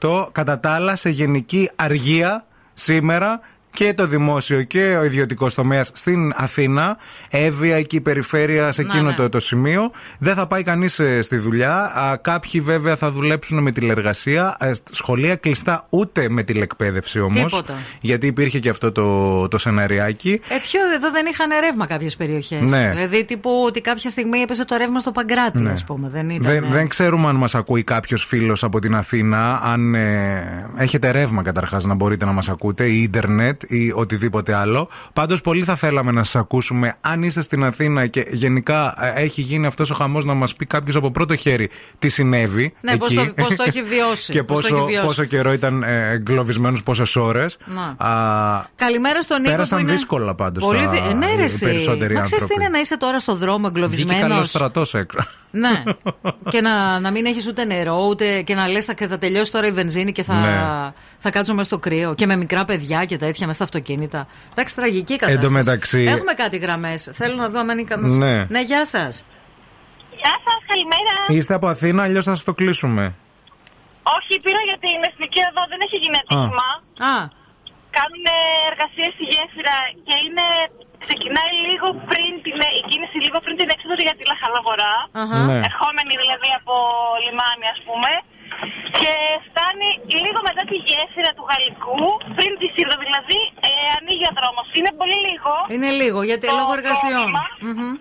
232-908. 0.00 0.26
Κατά 0.32 0.60
τα 0.60 0.70
άλλα, 0.70 0.96
σε 0.96 1.10
γενική 1.10 1.70
αργία 1.76 2.46
σήμερα 2.74 3.40
και 3.72 3.94
το 3.94 4.06
δημόσιο 4.06 4.62
και 4.62 4.96
ο 5.00 5.04
ιδιωτικός 5.04 5.54
τομέας 5.54 5.90
στην 5.94 6.32
Αθήνα, 6.36 6.96
Εύβοια 7.30 7.76
εκεί 7.76 7.96
η 7.96 8.00
περιφέρεια, 8.00 8.72
σε 8.72 8.82
Να, 8.82 8.88
εκείνο 8.94 9.08
ναι. 9.08 9.14
το, 9.14 9.28
το 9.28 9.40
σημείο. 9.40 9.90
Δεν 10.18 10.34
θα 10.34 10.46
πάει 10.46 10.62
κανείς 10.62 11.00
στη 11.20 11.36
δουλειά. 11.36 11.74
Α, 11.84 12.16
κάποιοι 12.16 12.60
βέβαια 12.60 12.96
θα 12.96 13.10
δουλέψουν 13.10 13.58
με 13.62 13.72
τηλεργασία. 13.72 14.56
Ε, 14.60 14.74
σ- 14.74 14.82
σχολεία 14.94 15.36
κλειστά 15.36 15.86
ούτε 15.88 16.28
με 16.28 16.42
τηλεκπαίδευση 16.42 17.20
όμως. 17.20 17.44
Τίποτα. 17.44 17.74
Γιατί 18.00 18.26
υπήρχε 18.26 18.58
και 18.58 18.68
αυτό 18.68 18.92
το, 18.92 19.48
το 19.48 19.58
σεναριάκι. 19.58 20.40
Ε, 20.48 20.56
ποιο 20.62 20.80
εδώ 20.94 21.10
δεν 21.10 21.26
είχαν 21.26 21.48
ρεύμα 21.60 21.86
κάποιες 21.86 22.16
περιοχές. 22.16 22.62
Ναι. 22.62 22.88
Δηλαδή, 22.90 23.24
τύπου 23.24 23.50
ότι 23.66 23.80
κάποια 23.80 24.10
στιγμή 24.10 24.38
έπεσε 24.38 24.64
το 24.64 24.76
ρεύμα 24.76 24.98
στο 25.00 25.12
Παγκράτη, 25.12 25.60
Ναι. 25.62 25.70
ας 25.70 25.84
πούμε. 25.84 26.08
Δεν 26.08 26.30
ήταν. 26.30 26.52
Δεν, 26.52 26.64
δεν 26.70 26.88
ξέρουμε 26.88 27.28
αν 27.28 27.36
μας 27.36 27.54
ακούει 27.54 27.82
κάποιος 27.82 28.24
φίλος 28.24 28.64
από 28.64 28.78
την 28.78 28.94
Αθήνα. 28.94 29.60
Αν 29.62 29.94
ε, 29.94 30.70
έχετε 30.76 31.10
ρεύμα 31.10 31.42
καταρχάς 31.42 31.84
να 31.84 31.94
μπορείτε 31.94 32.24
να 32.24 32.32
μας 32.32 32.48
ακούτε, 32.48 32.86
ή 32.86 33.02
ίντερνετ 33.02 33.61
ή 33.68 33.92
οτιδήποτε 33.94 34.54
άλλο. 34.54 34.88
Πάντως, 35.12 35.40
πολύ 35.40 35.64
θα 35.64 35.74
θέλαμε 35.74 36.12
να 36.12 36.24
σας 36.24 36.36
ακούσουμε. 36.36 36.94
Αν 37.00 37.22
είστε 37.22 37.42
στην 37.42 37.64
Αθήνα 37.64 38.06
και 38.06 38.24
γενικά 38.32 38.94
ε, 39.16 39.22
έχει 39.22 39.40
γίνει 39.40 39.66
αυτός 39.66 39.90
ο 39.90 39.94
χαμός, 39.94 40.24
να 40.24 40.34
μας 40.34 40.54
πει 40.54 40.66
κάποιος 40.66 40.96
από 40.96 41.10
πρώτο 41.10 41.36
χέρι 41.36 41.70
τι 41.98 42.08
συνέβη. 42.08 42.72
Ναι, 42.80 42.96
πώς 42.96 43.10
εκεί. 43.12 43.26
το- 43.26 43.42
πώς 43.42 43.54
το 43.56 43.64
έχει 43.66 43.82
βιώσει, 43.82 44.32
και 44.36 44.42
πώς 44.42 44.66
το 44.66 44.68
πόσο, 44.74 44.76
έχει 44.82 44.90
βιώσει. 44.92 45.06
πόσο 45.06 45.24
καιρό 45.24 45.52
ήταν 45.52 45.82
ε, 45.82 46.10
εγκλωβισμένο, 46.10 46.78
πόσες 46.84 47.16
ώρες. 47.16 47.56
Να. 47.66 47.96
Καλημέρα 48.76 49.22
στον 49.22 49.40
Νίκο. 49.40 49.50
Πέρασαν 49.50 49.78
που 49.78 49.84
είναι... 49.84 49.92
δύσκολα 49.92 50.34
πάντως 50.34 50.64
Πολύ 50.64 50.84
τα- 50.84 50.90
δι- 50.90 51.00
ε, 51.10 51.14
ναι, 51.14 51.26
ρε, 51.34 51.40
οι 51.40 51.44
εσύ. 51.44 51.58
περισσότεροι 51.64 52.14
Μα 52.14 52.20
ξέρεις 52.20 52.28
τι 52.30 52.34
άνθρωποι. 52.42 52.54
είναι 52.62 52.68
να 52.72 52.78
είσαι 52.80 52.96
τώρα 52.96 53.18
στο 53.18 53.34
δρόμο 53.36 53.56
Βγήκε 53.58 53.68
εγκλωβισμένος; 53.74 54.28
καλό 54.28 54.44
στρατός 54.44 54.94
έξω. 54.94 55.18
Ναι. 55.50 55.82
και 56.52 56.60
να, 56.60 57.00
να 57.00 57.10
μην 57.10 57.24
έχεις 57.24 57.46
ούτε 57.46 57.64
νερό, 57.64 58.06
ούτε 58.08 58.42
και 58.42 58.54
να 58.54 58.68
λες 58.68 58.84
θα, 58.84 58.94
θα 59.08 59.18
τελειώσει 59.18 59.52
τώρα 59.52 59.66
η 59.66 59.72
βενζίνη 59.72 60.12
και 60.12 60.22
θα, 60.22 60.34
Ναι. 60.34 60.92
θα 61.18 61.30
κάτσω 61.30 61.52
μέσα 61.52 61.64
στο 61.64 61.78
κρύο. 61.78 62.14
Και 62.14 62.26
με 62.26 62.36
μικρά 62.36 62.64
παιδιά 62.64 63.04
και 63.04 63.16
τέτοια 63.16 63.46
μέσα 63.52 63.60
στα 63.60 63.64
αυτοκίνητα. 63.68 64.20
Εντάξει, 64.52 64.72
τραγική 64.80 65.16
κατάσταση. 65.22 65.44
Εν 65.44 65.48
τω 65.48 65.50
μεταξύ- 65.60 66.08
Έχουμε 66.14 66.32
κάτι 66.42 66.56
γραμμές. 66.64 67.00
Θέλω 67.20 67.34
να 67.42 67.48
δω 67.52 67.58
αν 67.60 67.68
είναι 67.74 67.84
κανένα. 67.92 68.16
Ναι. 68.24 68.34
ναι, 68.54 68.60
γεια 68.70 68.82
σας. 68.94 69.14
Γεια 70.22 70.34
σας, 70.46 70.60
καλημέρα. 70.70 71.14
Είστε 71.36 71.54
από 71.58 71.66
Αθήνα, 71.74 72.00
αλλιώς 72.06 72.24
θα 72.28 72.34
σας 72.36 72.44
το 72.48 72.54
κλείσουμε. 72.60 73.04
Όχι, 74.16 74.32
πήρα 74.44 74.60
για 74.68 74.78
την 74.84 74.98
εθνική 75.10 75.40
εδώ, 75.50 75.62
δεν 75.72 75.80
έχει 75.86 75.96
γίνει 76.02 76.16
ατύχημα. 76.22 76.68
Α. 77.12 77.14
Κάνουν 77.98 78.24
εργασίες 78.70 79.10
στη 79.16 79.24
γέφυρα 79.32 79.76
και 80.06 80.14
είναι. 80.26 80.46
Ξεκινάει 81.06 81.54
λίγο 81.70 81.86
πριν 82.10 82.30
την, 82.44 82.58
η 82.80 82.82
κίνηση 82.90 83.16
λίγο 83.26 83.38
πριν 83.44 83.54
την 83.60 83.68
έξοδο 83.74 83.94
για 84.08 84.16
τη 84.18 84.24
Λαχαλαγορά. 84.30 84.94
Αχα. 85.20 85.38
Ναι. 85.48 85.58
Ερχόμενη 85.68 86.12
δηλαδή 86.22 86.50
από 86.60 86.74
λιμάνι, 87.24 87.66
ας 87.74 87.80
πούμε. 87.86 88.10
Και 89.00 89.12
φτάνει 89.48 89.88
λίγο 90.26 90.38
μετά 90.48 90.62
τη 90.70 90.76
γέφυρα 90.88 91.30
του 91.36 91.44
Γαλλικού, 91.50 92.00
πριν 92.36 92.50
τη 92.60 92.66
Σύρδο 92.74 92.96
δηλαδή, 93.04 93.38
ε, 93.68 93.70
ανοίγει 93.98 94.26
ο 94.30 94.34
δρόμος. 94.38 94.66
Είναι 94.78 94.92
πολύ 95.00 95.18
λίγο. 95.28 95.52
Είναι 95.74 95.90
λίγο 96.00 96.18
γιατί 96.30 96.44
Το 96.50 96.56
λόγω 96.60 96.72
εργασιών. 96.78 97.28
πρόβλημα. 97.32 97.44
Μμμ. 97.68 97.94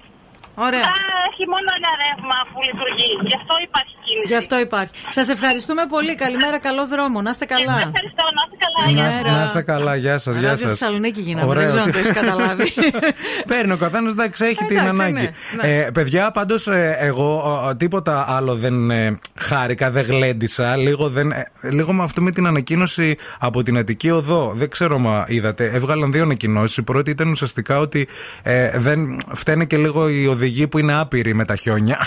Ωραία. 0.68 0.86
Α, 0.92 0.96
έχει 1.30 1.44
μόνο 1.54 1.70
ένα 1.80 1.92
ρεύμα 2.04 2.38
που 2.52 2.58
λειτουργεί. 2.68 3.12
Γι' 3.30 3.38
αυτό 3.42 3.54
υπάρχει 3.68 3.91
κίνηση. 4.12 4.28
Γι' 4.34 4.40
αυτό 4.44 4.56
υπάρχει. 4.60 4.94
Σας 5.18 5.28
ευχαριστούμε 5.36 5.84
πολύ. 5.96 6.14
Καλημέρα, 6.16 6.58
καλό 6.68 6.84
δρόμο. 6.94 7.18
Να 7.22 7.30
είστε 7.30 7.46
καλά. 7.46 7.78
Ευχαριστώ, 7.88 8.24
να 8.38 8.42
είστε 8.46 8.58
καλά. 8.66 8.80
Να, 8.82 9.10
Καλημέρα. 9.10 9.38
να 9.38 9.44
είστε 9.44 9.62
καλά, 9.62 9.94
γεια 9.96 10.18
σας. 10.18 10.36
Γεια 10.36 10.50
Ράδιο 10.50 10.68
σας. 10.68 10.78
Θεσσαλονίκη 10.78 11.22
γίναμε. 11.22 11.48
Ωραίο. 11.50 11.62
Δεν 11.62 11.68
ξέρω 11.70 11.84
αν 11.84 11.92
το 11.92 11.98
έχεις 11.98 12.12
καταλάβει. 12.22 12.66
Παίρνει 13.52 13.72
ο 13.74 13.78
καθένας, 13.78 14.12
εντάξει, 14.14 14.46
έχει 14.46 14.64
την 14.66 14.78
Εντάξει, 14.78 15.00
ανάγκη. 15.02 15.14
ναι, 15.14 15.30
ναι. 15.62 15.80
Ε, 15.82 15.90
παιδιά, 15.94 16.32
πάντως 16.32 16.68
εγώ 17.00 17.30
ε, 17.70 17.76
τίποτα 17.76 18.26
άλλο 18.30 18.56
δεν 18.56 18.92
ε, 18.92 19.20
χάρηκα, 19.40 19.92
δεν 19.92 20.06
γλέντισα. 20.06 20.76
Λίγο, 20.76 21.10
δεν, 21.10 21.32
ε, 21.32 21.46
λίγο 21.62 21.94
με 21.94 22.04
αυτό 22.04 22.22
με 22.22 22.32
την 22.32 22.48
ανακοίνωση 22.48 23.16
από 23.40 23.64
την 23.64 23.78
Αττική 23.78 24.10
Οδό. 24.10 24.52
Δεν 24.56 24.70
ξέρω 24.70 25.00
μα 25.00 25.26
είδατε. 25.28 25.66
Έβγαλαν 25.74 26.12
δύο 26.12 26.22
ανακοινώσεις. 26.24 26.78
Η 26.78 26.82
πρώτη 26.84 27.12
ήταν 27.12 27.30
ουσιαστικά 27.32 27.80
ότι 27.80 28.08
ε, 28.44 28.72
δεν 28.78 29.18
φταίνε 29.34 29.66
και 29.66 29.78
λίγο 29.78 30.10
οι 30.10 30.28
οδηγοί 30.28 30.68
που 30.68 30.78
είναι 30.78 30.94
άπειροι 30.94 31.34
με 31.34 31.46
τα 31.46 31.56
χιόνια. 31.56 31.98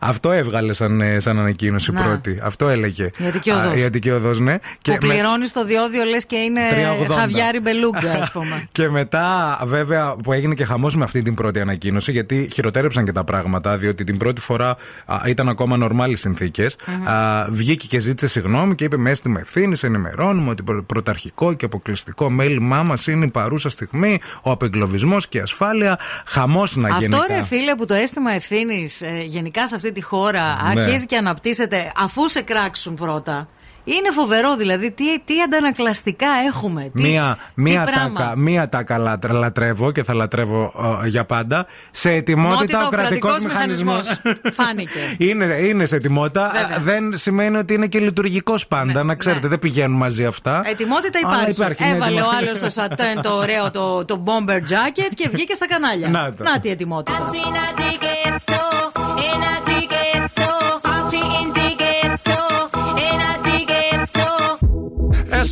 Αυτό 0.00 0.32
έβγαλε 0.32 0.72
σαν, 0.72 1.00
ε, 1.00 1.20
σαν 1.20 1.38
ανακοίνωση 1.38 1.92
Να. 1.92 2.02
πρώτη. 2.02 2.38
Αυτό 2.42 2.68
έλεγε. 2.68 3.10
Η 3.18 3.26
Αττική 3.26 3.50
Οδός. 3.50 3.72
Α, 3.72 3.76
Η 3.76 3.84
Αττική 3.84 4.10
Οδός, 4.10 4.40
ναι. 4.40 4.58
που 4.58 4.90
με- 4.90 4.96
πληρώνεις 4.98 5.52
το 5.52 5.64
διόδιο 5.64 6.04
λες 6.04 6.26
και 6.26 6.36
είναι 6.36 6.60
3,80. 6.70 7.14
χαβιάρι 7.18 7.60
μπελούγκα, 7.60 8.12
ας 8.12 8.30
πούμε. 8.34 8.66
Και 8.72 8.88
μετά, 8.88 9.58
βέβαια, 9.64 10.16
που 10.22 10.32
έγινε 10.32 10.54
και 10.54 10.64
χαμός 10.64 10.96
με 10.96 11.04
αυτή 11.04 11.22
την 11.22 11.34
πρώτη 11.34 11.60
ανακοίνωση, 11.60 12.12
γιατί 12.12 12.48
χειροτέρεψαν 12.52 13.04
και 13.04 13.12
τα 13.12 13.24
πράγματα, 13.24 13.76
διότι 13.76 14.04
την 14.04 14.16
πρώτη 14.18 14.40
φορά 14.40 14.76
α, 15.06 15.20
ήταν 15.26 15.48
ακόμα 15.48 15.76
νορμάλοι 15.76 16.16
συνθήκες, 16.16 16.76
Α, 17.04 17.44
Βγήκε 17.50 17.86
και 17.86 17.98
ζήτησε 17.98 18.26
συγγνώμη 18.28 18.74
και 18.74 18.84
είπε: 18.84 18.96
Μες 18.96 19.12
αίσθημα 19.12 19.40
ευθύνη, 19.40 19.76
ενημερώνουμε 19.82 20.50
ότι 20.50 20.62
προ- 20.62 20.82
πρωταρχικό 20.84 21.52
και 21.54 21.64
αποκλειστικό 21.64 22.30
μέλημά 22.30 22.82
μας 22.82 23.06
είναι 23.06 23.24
η 23.24 23.28
παρούσα 23.28 23.68
στιγμή, 23.68 24.18
ο 24.42 24.50
απεγκλωβισμός 24.50 25.28
και 25.28 25.38
η 25.38 25.40
ασφάλεια. 25.40 25.98
Χαμός 26.26 26.76
να 26.76 26.88
γίνει. 26.98 27.14
Αυτό 27.14 27.26
ρε 27.34 27.42
φίλε 27.42 27.74
που 27.74 27.86
το 27.86 27.94
αίσθημα 27.94 28.30
ευθύνης 28.32 29.02
γενικά 29.26 29.53
σε 29.66 29.74
αυτή 29.74 29.92
τη 29.92 30.00
χώρα 30.02 30.42
Ναι. 30.74 30.80
αρχίζει 30.80 31.06
και 31.06 31.16
αναπτύσσεται 31.16 31.92
αφού 31.96 32.28
σε 32.28 32.40
κράξουν 32.42 32.94
πρώτα. 32.94 33.48
Είναι 33.86 34.10
φοβερό 34.10 34.56
δηλαδή 34.56 34.90
τι, 34.90 35.04
τι 35.24 35.40
αντανακλαστικά 35.42 36.26
έχουμε. 36.48 36.90
Τι, 36.94 37.02
Μία, 37.02 37.38
τι 37.54 37.60
μία, 37.62 37.82
πράγμα. 37.84 38.20
τάκα, 38.20 38.36
μία 38.36 38.68
τάκα 38.68 38.98
λατρε- 38.98 39.32
λατρεύω 39.34 39.92
και 39.92 40.02
θα 40.04 40.14
λατρεύω 40.14 40.72
ε, 41.04 41.08
για 41.08 41.24
πάντα. 41.24 41.66
Σε 41.90 42.10
ετοιμότητα 42.10 42.56
Μότητα 42.78 42.86
ο 42.86 42.88
κρατικός 42.88 43.30
κρατικός 43.38 43.52
μηχανισμός. 43.52 44.18
μηχανισμός. 44.24 44.54
Φάνηκε. 44.54 45.16
είναι, 45.28 45.44
είναι 45.44 45.86
σε 45.86 45.96
ετοιμότητα. 45.96 46.50
Βέβαια. 46.54 46.76
Ε, 46.76 46.80
Δεν 46.80 47.16
σημαίνει 47.16 47.56
ότι 47.56 47.74
είναι 47.74 47.86
και 47.86 47.98
λειτουργικός 47.98 48.66
πάντα. 48.66 49.02
να 49.02 49.14
ξέρετε, 49.14 49.48
δεν 49.48 49.58
πηγαίνουν 49.58 49.96
μαζί 49.96 50.24
αυτά. 50.24 50.62
Ετοιμότητα 50.66 51.18
Αλλά 51.24 51.48
υπάρχει. 51.48 51.82
ναι, 51.84 51.88
Έβαλε 51.90 52.04
ο 52.04 52.08
ετοιμότητα. 52.14 52.36
άλλος 52.46 52.58
το 52.58 52.70
σατέν 52.80 53.22
το 53.22 53.32
ωραίο 53.32 53.70
το, 53.70 54.04
το 54.04 54.22
bomber 54.26 54.56
jacket 54.58 55.12
και 55.14 55.28
βγήκε 55.32 55.54
στα 55.54 55.66
κανάλια. 55.66 56.08
Να 56.08 56.34
το. 56.34 56.44
τη 56.60 56.68
ετοιμότητα. 56.70 57.18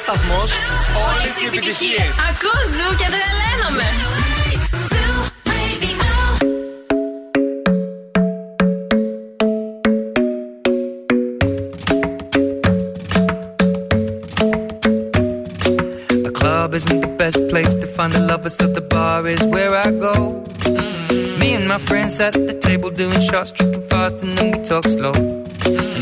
σταθμό, 0.00 0.40
όλε 1.06 1.28
οι 1.42 1.46
επιτυχίε. 1.46 2.04
Ακούς 2.28 2.66
ζου 2.76 2.88
και 3.00 3.08
τρελαίνομαι. 3.14 3.88
The 16.26 16.32
club 16.40 16.74
isn't 16.78 17.00
the 17.06 17.14
best 17.22 17.40
place 17.50 17.74
to 17.82 17.86
find 17.96 18.12
a 18.20 18.22
lover, 18.30 18.52
so 18.58 18.64
the 18.78 18.84
bar 18.94 19.20
is 19.34 19.42
where 19.54 19.72
I 19.86 19.88
go. 20.06 20.14
Me 21.40 21.48
and 21.58 21.66
my 21.72 21.80
friends 21.88 22.14
at 22.26 22.34
the 22.48 22.56
table 22.66 22.90
doing 23.02 23.22
shots, 23.28 23.50
tripping 23.56 23.86
fast, 23.90 24.16
and 24.22 24.32
then 24.36 24.46
we 24.52 24.58
talk 24.70 24.84
slow. 24.96 25.14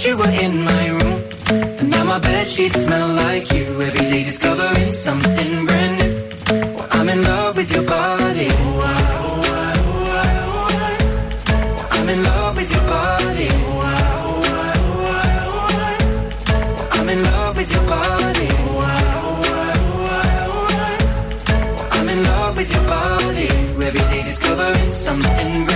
Night 0.00 0.06
you 0.08 0.16
were 0.16 0.30
in 0.30 0.62
my 0.64 0.88
room. 0.88 1.22
And 1.78 1.90
now 1.90 2.04
my 2.04 2.18
bed 2.18 2.46
sheets 2.46 2.82
smell 2.82 3.08
like 3.08 3.52
you. 3.52 3.82
Every 3.82 4.00
day 4.10 4.24
discovering 4.24 4.92
something 4.92 5.66
brand 5.66 5.98
new. 5.98 6.74
Well, 6.74 6.88
I'm 6.92 7.08
in 7.08 7.22
love 7.22 7.56
with 7.56 7.72
your 7.72 7.84
body. 7.84 8.48
Oh, 8.50 8.80
I, 8.82 9.02
oh, 9.20 9.42
I, 9.42 9.74
oh, 9.78 10.10
I, 10.12 10.32
oh, 10.46 10.68
I. 10.70 10.94
Well, 11.76 11.88
I'm 11.90 12.08
in 12.08 12.22
love 12.22 12.56
with 12.56 12.70
your 12.70 12.86
body. 12.86 13.48
Oh, 13.50 13.80
I, 13.80 14.00
oh, 14.22 14.42
I, 14.44 14.74
oh, 14.86 15.04
I, 15.10 15.28
oh, 15.46 15.68
I. 15.76 15.94
Well, 16.76 16.88
I'm 16.92 17.08
in 17.08 17.22
love 17.22 17.56
with 17.56 17.70
your 17.72 17.86
body. 17.86 18.48
Oh, 18.50 18.78
I, 18.80 19.02
oh, 19.20 19.44
I, 19.52 19.74
oh, 19.84 20.08
I, 20.10 20.32
oh, 20.48 20.66
I. 20.78 21.74
Well, 21.76 21.88
I'm 21.92 22.08
in 22.08 22.22
love 22.22 22.56
with 22.56 22.72
your 22.72 22.84
body. 22.86 23.48
Every 23.86 24.00
day 24.12 24.22
discovering 24.24 24.90
something 24.92 25.64
brand 25.64 25.69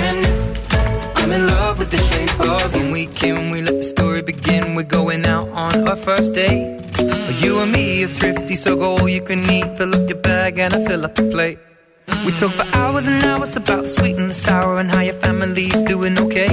our 5.94 6.02
first 6.02 6.32
date. 6.32 6.80
You 7.40 7.60
and 7.60 7.70
me 7.70 8.04
are 8.04 8.08
thrifty, 8.08 8.56
so 8.56 8.74
go 8.74 8.96
all 8.96 9.08
you 9.08 9.22
can 9.22 9.40
eat. 9.50 9.66
Fill 9.78 9.94
up 9.94 10.08
your 10.08 10.18
bag 10.18 10.58
and 10.58 10.74
I 10.74 10.84
fill 10.84 11.04
up 11.04 11.14
the 11.14 11.22
plate. 11.34 11.58
We 12.26 12.32
talk 12.32 12.52
for 12.52 12.66
hours 12.76 13.06
and 13.06 13.22
hours 13.22 13.56
about 13.56 13.82
the 13.82 13.88
sweet 13.88 14.16
and 14.16 14.28
the 14.28 14.34
sour 14.34 14.78
and 14.78 14.90
how 14.90 15.00
your 15.00 15.14
family's 15.14 15.82
doing 15.82 16.18
okay. 16.18 16.52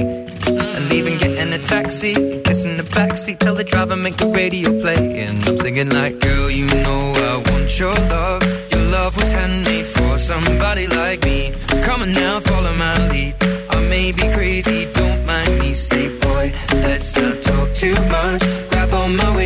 And 0.76 0.88
leaving, 0.88 1.18
getting 1.18 1.52
a 1.52 1.58
taxi, 1.58 2.14
kissing 2.42 2.76
the 2.76 2.84
backseat, 2.84 3.38
tell 3.38 3.54
the 3.54 3.64
driver 3.64 3.96
make 3.96 4.16
the 4.16 4.28
radio 4.28 4.68
play. 4.80 5.02
And 5.24 5.36
I'm 5.48 5.56
singing 5.56 5.90
like, 5.90 6.20
girl, 6.20 6.48
you 6.50 6.66
know 6.84 7.02
I 7.30 7.50
want 7.50 7.78
your 7.80 7.94
love. 8.14 8.42
Your 8.70 8.84
love 8.96 9.16
was 9.16 9.32
handmade 9.32 9.86
for 9.86 10.18
somebody 10.18 10.86
like 10.86 11.24
me. 11.24 11.52
Come 11.82 12.02
on 12.02 12.12
now, 12.12 12.38
follow 12.40 12.74
my 12.76 13.08
lead. 13.08 13.34
I 13.70 13.80
may 13.88 14.12
be 14.12 14.26
crazy, 14.34 14.86
don't 14.92 15.26
mind 15.26 15.58
me. 15.58 15.74
Say, 15.74 16.08
boy, 16.20 16.52
let's 16.86 17.16
not 17.16 17.42
talk 17.42 17.74
too 17.74 17.96
much. 18.08 18.51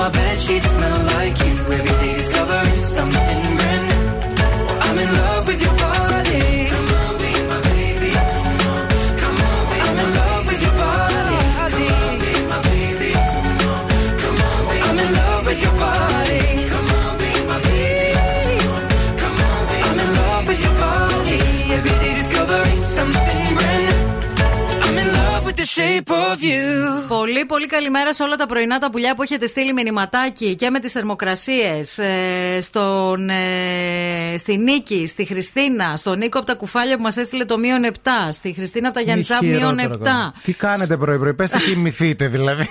my 0.00 0.08
bed 0.08 0.38
sheets 0.38 0.64
smell 0.64 0.98
like 1.14 1.36
you. 1.44 1.54
Every 1.76 1.94
day 2.00 2.14
discovering 2.16 2.82
something 2.96 3.19
the 25.60 25.66
shape 25.80 26.10
of 26.10 26.38
you. 26.42 27.08
Πολύ, 27.08 27.44
πολύ 27.46 27.66
καλημέρα 27.66 28.12
σε 28.14 28.22
όλα 28.22 28.36
τα 28.36 28.46
πρωινά 28.46 28.78
τα 28.78 28.90
πουλιά 28.90 29.14
που 29.14 29.22
έχετε 29.22 29.46
στείλει 29.46 29.72
μηνυματάκι 29.72 30.54
και 30.54 30.70
με 30.70 30.78
τις 30.78 30.92
θερμοκρασίες. 30.92 31.98
Ε, 31.98 32.60
στον, 32.60 33.28
ε, 33.28 34.34
στη 34.38 34.56
Νίκη, 34.56 35.06
στη 35.06 35.24
Χριστίνα, 35.24 35.96
στον 35.96 36.18
Νίκο 36.18 36.38
από 36.38 36.46
τα 36.46 36.54
κουφάλια 36.54 36.96
που 36.96 37.02
μας 37.02 37.16
έστειλε 37.16 37.44
το 37.44 37.58
μείον 37.58 37.84
7, 37.84 38.32
στη 38.32 38.52
Χριστίνα 38.52 38.88
από 38.88 38.96
τα 38.96 39.02
Γιάννητσά 39.02 39.38
μείον 39.42 39.78
7. 39.78 40.32
Τι 40.42 40.52
κάνετε 40.52 40.96
πρωί-πρωί, 40.96 41.34
πέστε 41.34 41.58
κοιμηθείτε 41.66 42.28
δηλαδή. 42.28 42.68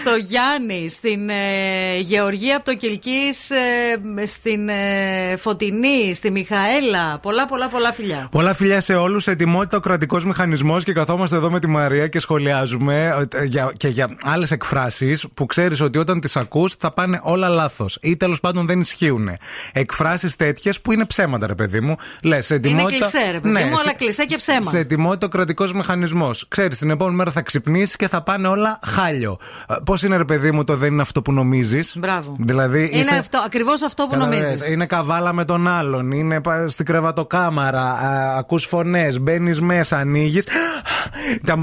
στο 0.00 0.10
Γιάννη, 0.26 0.88
στην 0.88 1.28
ε, 1.28 1.98
Γεωργία 1.98 2.56
από 2.56 2.64
το 2.64 2.74
Κυλκής, 2.74 3.50
ε, 3.50 4.26
στην 4.26 4.68
ε, 4.68 5.36
Φωτεινή, 5.36 6.14
στη 6.14 6.30
Μιχαέλα. 6.30 7.18
Πολλά, 7.22 7.46
πολλά, 7.46 7.68
πολλά 7.68 7.92
φιλιά. 7.92 8.28
Πολλά 8.30 8.54
φιλιά 8.54 8.80
σε 8.80 8.94
όλους. 8.94 9.26
Ετοιμότητα 9.26 9.76
ο 9.76 9.80
κρατικός 9.80 10.24
μηχανισμός 10.24 10.84
και 10.84 10.92
καθόμαστε 10.92 11.36
εδώ 11.36 11.50
με 11.50 11.60
τη 11.60 11.66
Μαρία 11.66 11.87
και 12.10 12.18
σχολιάζουμε 12.20 13.26
ε, 13.34 13.44
για, 13.44 13.72
και 13.76 13.88
για 13.88 14.08
άλλες 14.22 14.50
εκφράσεις 14.50 15.26
που 15.34 15.46
ξέρεις 15.46 15.80
ότι 15.80 15.98
όταν 15.98 16.20
τις 16.20 16.36
ακούς 16.36 16.74
θα 16.78 16.92
πάνε 16.92 17.20
όλα 17.22 17.48
λάθος 17.48 17.98
ή 18.00 18.16
τέλος 18.16 18.40
πάντων 18.40 18.66
δεν 18.66 18.80
ισχύουν. 18.80 19.30
Εκφράσεις 19.72 20.36
τέτοιες 20.36 20.80
που 20.80 20.92
είναι 20.92 21.04
ψέματα, 21.04 21.46
ρε 21.46 21.54
παιδί 21.54 21.80
μου. 21.80 21.96
Λες, 22.22 22.50
ετοιμότητα. 22.50 22.94
Είναι 22.96 22.98
κλεισέ, 23.10 23.30
ρε 23.30 23.40
παιδί 23.40 23.54
μου, 23.54 23.66
αλλά 23.66 23.76
σε- 23.76 23.94
κλεισέ 23.98 24.24
και 24.24 24.36
ψέμα. 24.36 24.70
Σε 24.70 24.78
ετοιμότητα 24.78 25.26
ο 25.26 25.28
κρατικός 25.28 25.72
μηχανισμός. 25.72 26.44
Ξέρεις, 26.48 26.78
την 26.78 26.90
επόμενη 26.90 27.16
μέρα 27.16 27.30
θα 27.30 27.42
ξυπνήσεις 27.42 27.96
και 27.96 28.08
θα 28.08 28.22
πάνε 28.22 28.48
όλα 28.48 28.78
χάλιο. 28.86 29.36
Πώς 29.84 30.02
είναι, 30.02 30.16
ρε 30.16 30.24
παιδί 30.24 30.50
μου, 30.50 30.64
το 30.64 30.76
δεν 30.76 30.92
είναι 30.92 31.02
αυτό 31.02 31.22
που 31.22 31.32
νομίζεις. 31.32 31.92
Μπράβο. 31.98 32.36
Δηλαδή, 32.38 32.88
Είναι 32.92 32.98
είσαι- 33.00 33.14
αυτό, 33.14 33.38
ακριβώς 33.46 33.82
αυτό 33.82 34.02
που 34.04 34.10
Καταλαβαίνεις, 34.10 34.44
νομίζεις. 34.46 34.70
Είναι 34.70 34.86
καβάλα 34.86 35.32
με 35.32 35.44
τον 35.44 35.68
άλλον. 35.68 36.10
Είναι 36.12 36.40
πα- 36.40 36.68
στην 36.68 36.84
κρεβατοκάμαρα. 36.86 37.82
α, 37.82 38.36
Ακούς 38.38 38.64
φωνές. 38.64 39.20
Μπαίνεις 39.20 39.60
μέσα, 39.60 39.96
ανοίγεις. 39.98 40.46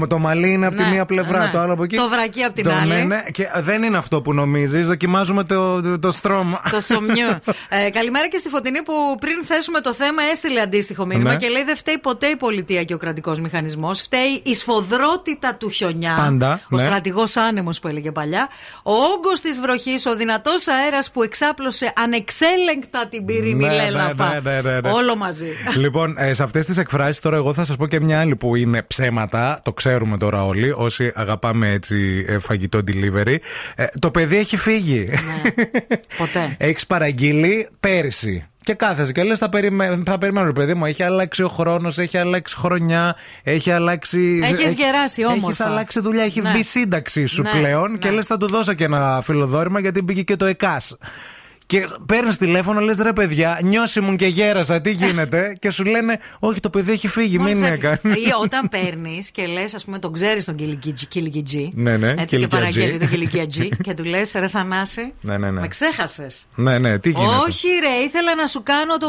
Το 0.08 0.15
μαλλί 0.18 0.52
είναι 0.52 0.66
από 0.66 0.76
τη 0.76 0.82
Ναι, 0.82 0.88
μία 0.88 1.06
πλευρά, 1.06 1.44
ναι. 1.44 1.50
το 1.50 1.58
άλλο 1.58 1.72
από 1.72 1.82
εκεί. 1.82 1.96
Το 1.96 2.08
βρακί 2.08 2.42
από 2.42 2.54
την 2.54 2.64
Το 2.64 2.72
άλλη. 2.72 2.92
ναι, 2.92 3.02
ναι, 3.02 3.22
και 3.32 3.48
δεν 3.60 3.82
είναι 3.82 3.96
αυτό 3.96 4.22
που 4.22 4.34
νομίζεις. 4.34 4.86
Δοκιμάζουμε 4.86 5.44
το, 5.44 5.80
το, 5.82 5.98
το 5.98 6.12
στρώμα. 6.12 6.60
Το 6.70 6.80
σομιού. 6.80 7.28
ε, 7.68 7.90
καλημέρα 7.90 8.28
και 8.28 8.36
στη 8.38 8.48
Φωτεινή 8.48 8.82
που 8.82 8.92
πριν 9.20 9.34
θέσουμε 9.46 9.80
το 9.80 9.92
θέμα 9.94 10.22
έστειλε 10.32 10.60
αντίστοιχο 10.60 11.06
μήνυμα 11.06 11.30
Ναι. 11.30 11.36
και 11.36 11.48
λέει 11.48 11.64
δεν 11.64 11.76
φταίει 11.76 11.98
ποτέ 11.98 12.26
η 12.26 12.36
πολιτεία 12.36 12.82
και 12.84 12.94
ο 12.94 12.98
κρατικός 12.98 13.40
μηχανισμός. 13.40 14.00
Φταίει 14.00 14.42
η 14.44 14.54
σφοδρότητα 14.54 15.54
του 15.54 15.68
χιονιά. 15.70 16.14
Πάντα, 16.16 16.60
Ο 16.70 16.76
ναι. 16.76 16.82
στρατηγός 16.84 17.36
άνεμος 17.36 17.80
που 17.80 17.88
έλεγε 17.88 18.12
παλιά. 18.12 18.48
Ο 18.82 18.92
όγκος 18.92 19.40
της 19.40 19.60
βροχής, 19.60 20.06
ο 20.06 20.16
δυνατός 20.16 20.68
αέρας 20.68 21.10
που 21.10 21.22
εξάπλωσε 21.22 21.92
ανεξέλεγκτα 21.96 23.06
την 23.10 23.24
πυρηνή 23.24 23.64
Ναι, 23.66 23.74
λέλαπα. 23.74 24.40
ναι, 24.44 24.50
ναι, 24.50 24.60
ναι, 24.60 24.80
ναι. 24.80 24.90
Όλο 24.90 25.16
μαζί. 25.16 25.46
λοιπόν, 25.76 26.14
ε, 26.18 26.34
σε 26.34 26.42
αυτές 26.42 26.66
τις 26.66 26.76
εκφράσεις 26.78 27.20
τώρα, 27.20 27.36
εγώ 27.36 27.54
θα 27.54 27.64
σας 27.64 27.76
πω 27.76 27.86
και 27.86 28.00
μια 28.00 28.20
άλλη 28.20 28.36
που 28.36 28.56
είναι 28.56 28.82
ψέματα. 28.82 29.60
Το 29.64 29.72
ξέρουμε 29.72 30.05
ξέρουμε 30.06 30.18
τώρα 30.18 30.44
όλοι, 30.46 30.72
όσοι 30.76 31.12
αγαπάμε 31.14 31.70
έτσι 31.70 32.24
ε, 32.28 32.38
φαγητό 32.38 32.80
delivery. 32.86 33.36
Ε, 33.76 33.84
το 33.98 34.10
παιδί 34.10 34.36
έχει 34.36 34.56
φύγει. 34.56 35.08
Ποτέ. 36.18 36.56
Έχεις 36.68 36.86
παραγγείλει 36.86 37.68
πέρυσι. 37.80 38.46
Και 38.62 38.74
κάθεσαι 38.74 39.12
και 39.12 39.22
λες: 39.22 39.38
Θα, 39.38 39.48
περιμέ... 39.48 40.02
θα 40.06 40.18
περιμένω, 40.18 40.46
ρε 40.46 40.52
παιδί 40.52 40.74
μου. 40.74 40.84
Έχει 40.84 41.02
αλλάξει 41.02 41.42
ο 41.42 41.48
χρόνος, 41.48 41.98
έχει 41.98 42.18
αλλάξει 42.18 42.56
χρονιά, 42.56 43.16
έχει 43.42 43.70
αλλάξει. 43.70 44.40
Έχεις 44.42 44.74
γεράσει 44.74 45.24
όμορφα. 45.24 45.46
Έχεις 45.46 45.60
αλλάξει 45.60 46.00
δουλειά, 46.00 46.24
έχει 46.24 46.40
Ναι. 46.40 46.50
μπει 46.50 46.62
σύνταξή 46.62 47.26
σου 47.26 47.42
Ναι, 47.42 47.50
πλέον 47.50 47.98
και 47.98 48.10
λες: 48.10 48.26
Θα 48.26 48.36
του 48.36 48.46
δώσω 48.48 48.72
και 48.72 48.84
ένα 48.84 49.20
φιλοδόρημα 49.22 49.80
γιατί 49.80 50.02
μπήκε 50.02 50.22
και 50.22 50.36
το 50.36 50.44
ΕΚΑΣ. 50.44 50.96
Και 51.66 51.88
παίρνεις 52.06 52.36
τηλέφωνο, 52.36 52.80
λες 52.80 52.98
ρε 52.98 53.12
παιδιά, 53.12 53.58
νιώσει 53.62 54.00
μου 54.00 54.16
και 54.16 54.26
γέρασα, 54.26 54.80
τι 54.80 54.90
γίνεται. 54.92 55.52
και 55.60 55.70
σου 55.70 55.84
λένε, 55.84 56.18
Όχι, 56.38 56.60
το 56.60 56.70
παιδί 56.70 56.92
έχει 56.92 57.08
φύγει, 57.08 57.38
μην 57.38 57.56
Μόλις 57.56 57.70
έκανε. 57.70 58.00
έφυγε. 58.04 58.28
Ή 58.28 58.32
όταν 58.42 58.68
παίρνεις 58.68 59.30
και 59.30 59.46
λες, 59.46 59.74
ας 59.74 59.84
πούμε, 59.84 59.98
τον 59.98 60.12
ξέρεις 60.12 60.44
τον 60.44 60.54
Κιλικιτζή. 61.08 61.70
Ναι, 61.74 61.96
ναι, 61.96 62.08
Έτσι 62.08 62.16
και 62.16 62.24
Κιλικιατζή. 62.24 62.48
παραγγέλνει 62.48 62.98
τον 62.98 63.08
Κιλικιατζή 63.08 63.68
και 63.84 63.94
του 63.94 64.04
λες, 64.04 64.32
ρε 64.32 64.48
Θανάση, 64.48 65.12
Ναι, 65.20 65.38
ναι, 65.38 65.50
ναι. 65.50 65.60
με 65.60 65.68
ξέχασες. 65.68 66.46
Ναι, 66.54 66.78
ναι, 66.78 66.98
τι 66.98 67.10
γίνεται. 67.10 67.34
Όχι, 67.48 67.68
ρε, 67.80 68.04
ήθελα 68.04 68.34
να 68.34 68.46
σου 68.46 68.62
κάνω 68.62 68.96
το, 68.96 69.08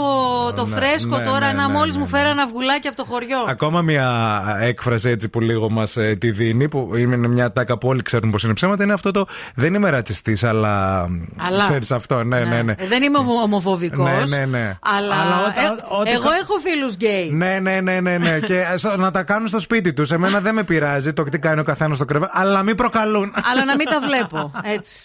το 0.55 0.65
Ναι, 0.65 0.75
φρέσκο 0.75 1.17
ναι, 1.17 1.23
τώρα 1.23 1.47
ναι, 1.47 1.53
να 1.61 1.67
ναι, 1.67 1.73
μόλις 1.73 1.93
ναι, 1.95 2.01
μου 2.01 2.07
φέραν 2.07 2.39
αυγουλάκι 2.39 2.87
από 2.87 2.97
το 2.97 3.03
χωριό. 3.05 3.37
Ακόμα 3.47 3.81
μια 3.81 4.41
έκφραση 4.61 5.09
έτσι 5.09 5.29
που 5.29 5.41
λίγο 5.41 5.69
μας 5.69 5.97
τη 6.19 6.31
δίνει, 6.31 6.69
που 6.69 6.91
είναι 6.97 7.17
μια 7.27 7.51
τάκα 7.51 7.77
που 7.77 7.87
όλοι 7.87 8.01
ξέρουν 8.01 8.31
πως 8.31 8.43
είναι 8.43 8.53
ψέματα, 8.53 8.83
είναι 8.83 8.93
αυτό 8.93 9.11
το 9.11 9.25
Δεν 9.55 9.73
είμαι 9.73 9.89
ρατσιστής, 9.89 10.43
αλλά. 10.43 11.07
Αλλά. 11.37 11.63
Ξέρεις 11.63 11.91
αυτό, 11.91 12.23
ναι, 12.23 12.45
ναι, 12.47 12.61
ναι. 12.61 12.73
Ε, 12.77 12.87
Δεν 12.87 13.03
είμαι 13.03 13.17
ομοφοβικός. 13.43 14.29
Ναι, 14.29 14.37
ναι, 14.37 14.45
ναι. 14.45 14.77
Αλλά, 14.79 15.15
Αλλά 15.15 15.39
όταν- 15.47 15.65
ε, 15.65 15.95
ό,τι 15.99 16.11
εγώ 16.11 16.29
κα- 16.29 16.35
έχω 16.41 16.53
φίλους 16.63 16.95
γκέι. 16.95 17.29
Ναι, 17.31 17.59
ναι, 17.61 17.81
ναι, 17.81 17.99
ναι, 17.99 18.17
ναι. 18.17 18.39
και 18.49 18.63
στο- 18.75 18.97
να 18.97 19.11
τα 19.11 19.23
κάνουν 19.23 19.47
στο 19.47 19.59
σπίτι 19.59 19.93
τους. 19.93 20.11
Εμένα 20.11 20.39
δεν 20.39 20.53
με 20.53 20.63
πειράζει 20.63 21.13
το 21.13 21.23
τι 21.23 21.39
κάνει 21.39 21.59
ο 21.59 21.63
καθένας 21.63 21.95
στο 21.97 22.05
κρεβάτι, 22.05 22.31
αλλά 22.35 22.51
να 22.51 22.63
μην 22.63 22.75
προκαλούν. 22.75 23.33
Αλλά 23.51 23.65
να 23.65 23.75
μην 23.75 23.85
τα 23.89 23.99
βλέπω. 24.07 24.51
Έτσι. 24.63 25.03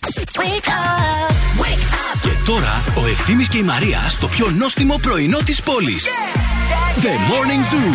Και 2.22 2.28
τώρα 2.46 2.82
ο 3.02 3.06
Ευθύμης 3.06 3.48
και 3.48 3.58
η 3.58 3.62
Μαρία 3.62 3.98
στο 4.08 4.28
πιο 4.28 4.50
νόστιμο 4.58 4.98
πρωινό 5.02 5.38
της 5.44 5.62
πόλης. 5.62 6.04
The 7.02 7.06
Morning 7.06 7.62
Zoo. 7.72 7.94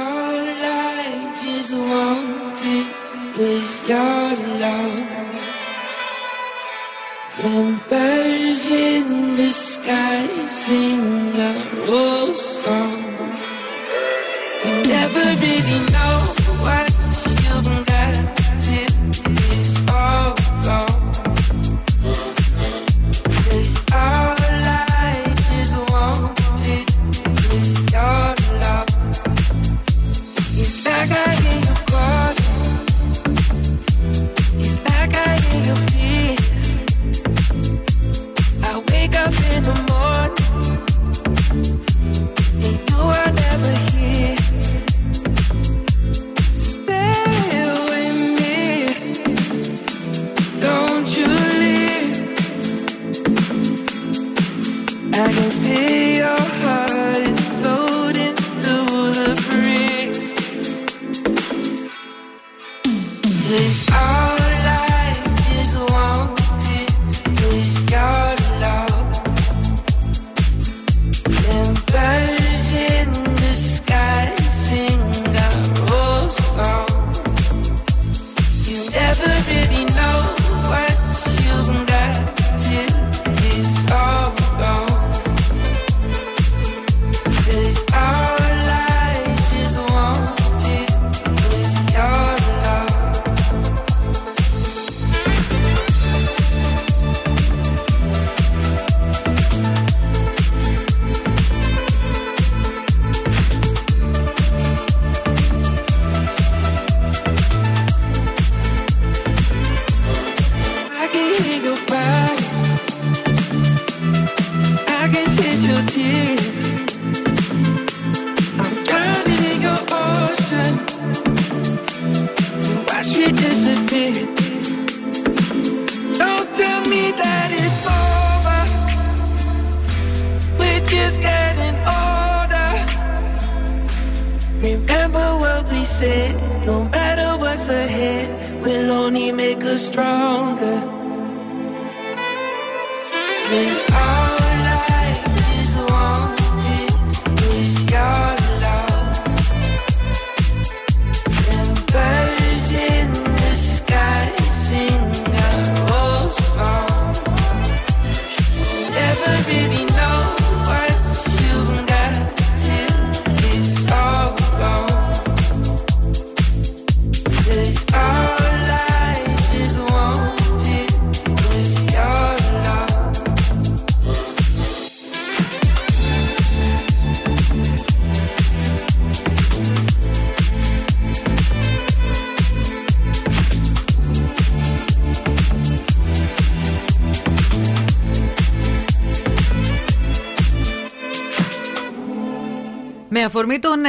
All 0.00 0.48
I 0.98 1.04
just 1.44 1.72
wanted 1.90 2.86
was 3.38 3.70
your 3.90 4.28
love. 4.62 5.29
And 7.38 7.80
in 8.70 9.36
the 9.36 9.50
sky 9.50 10.26
sing 10.46 11.32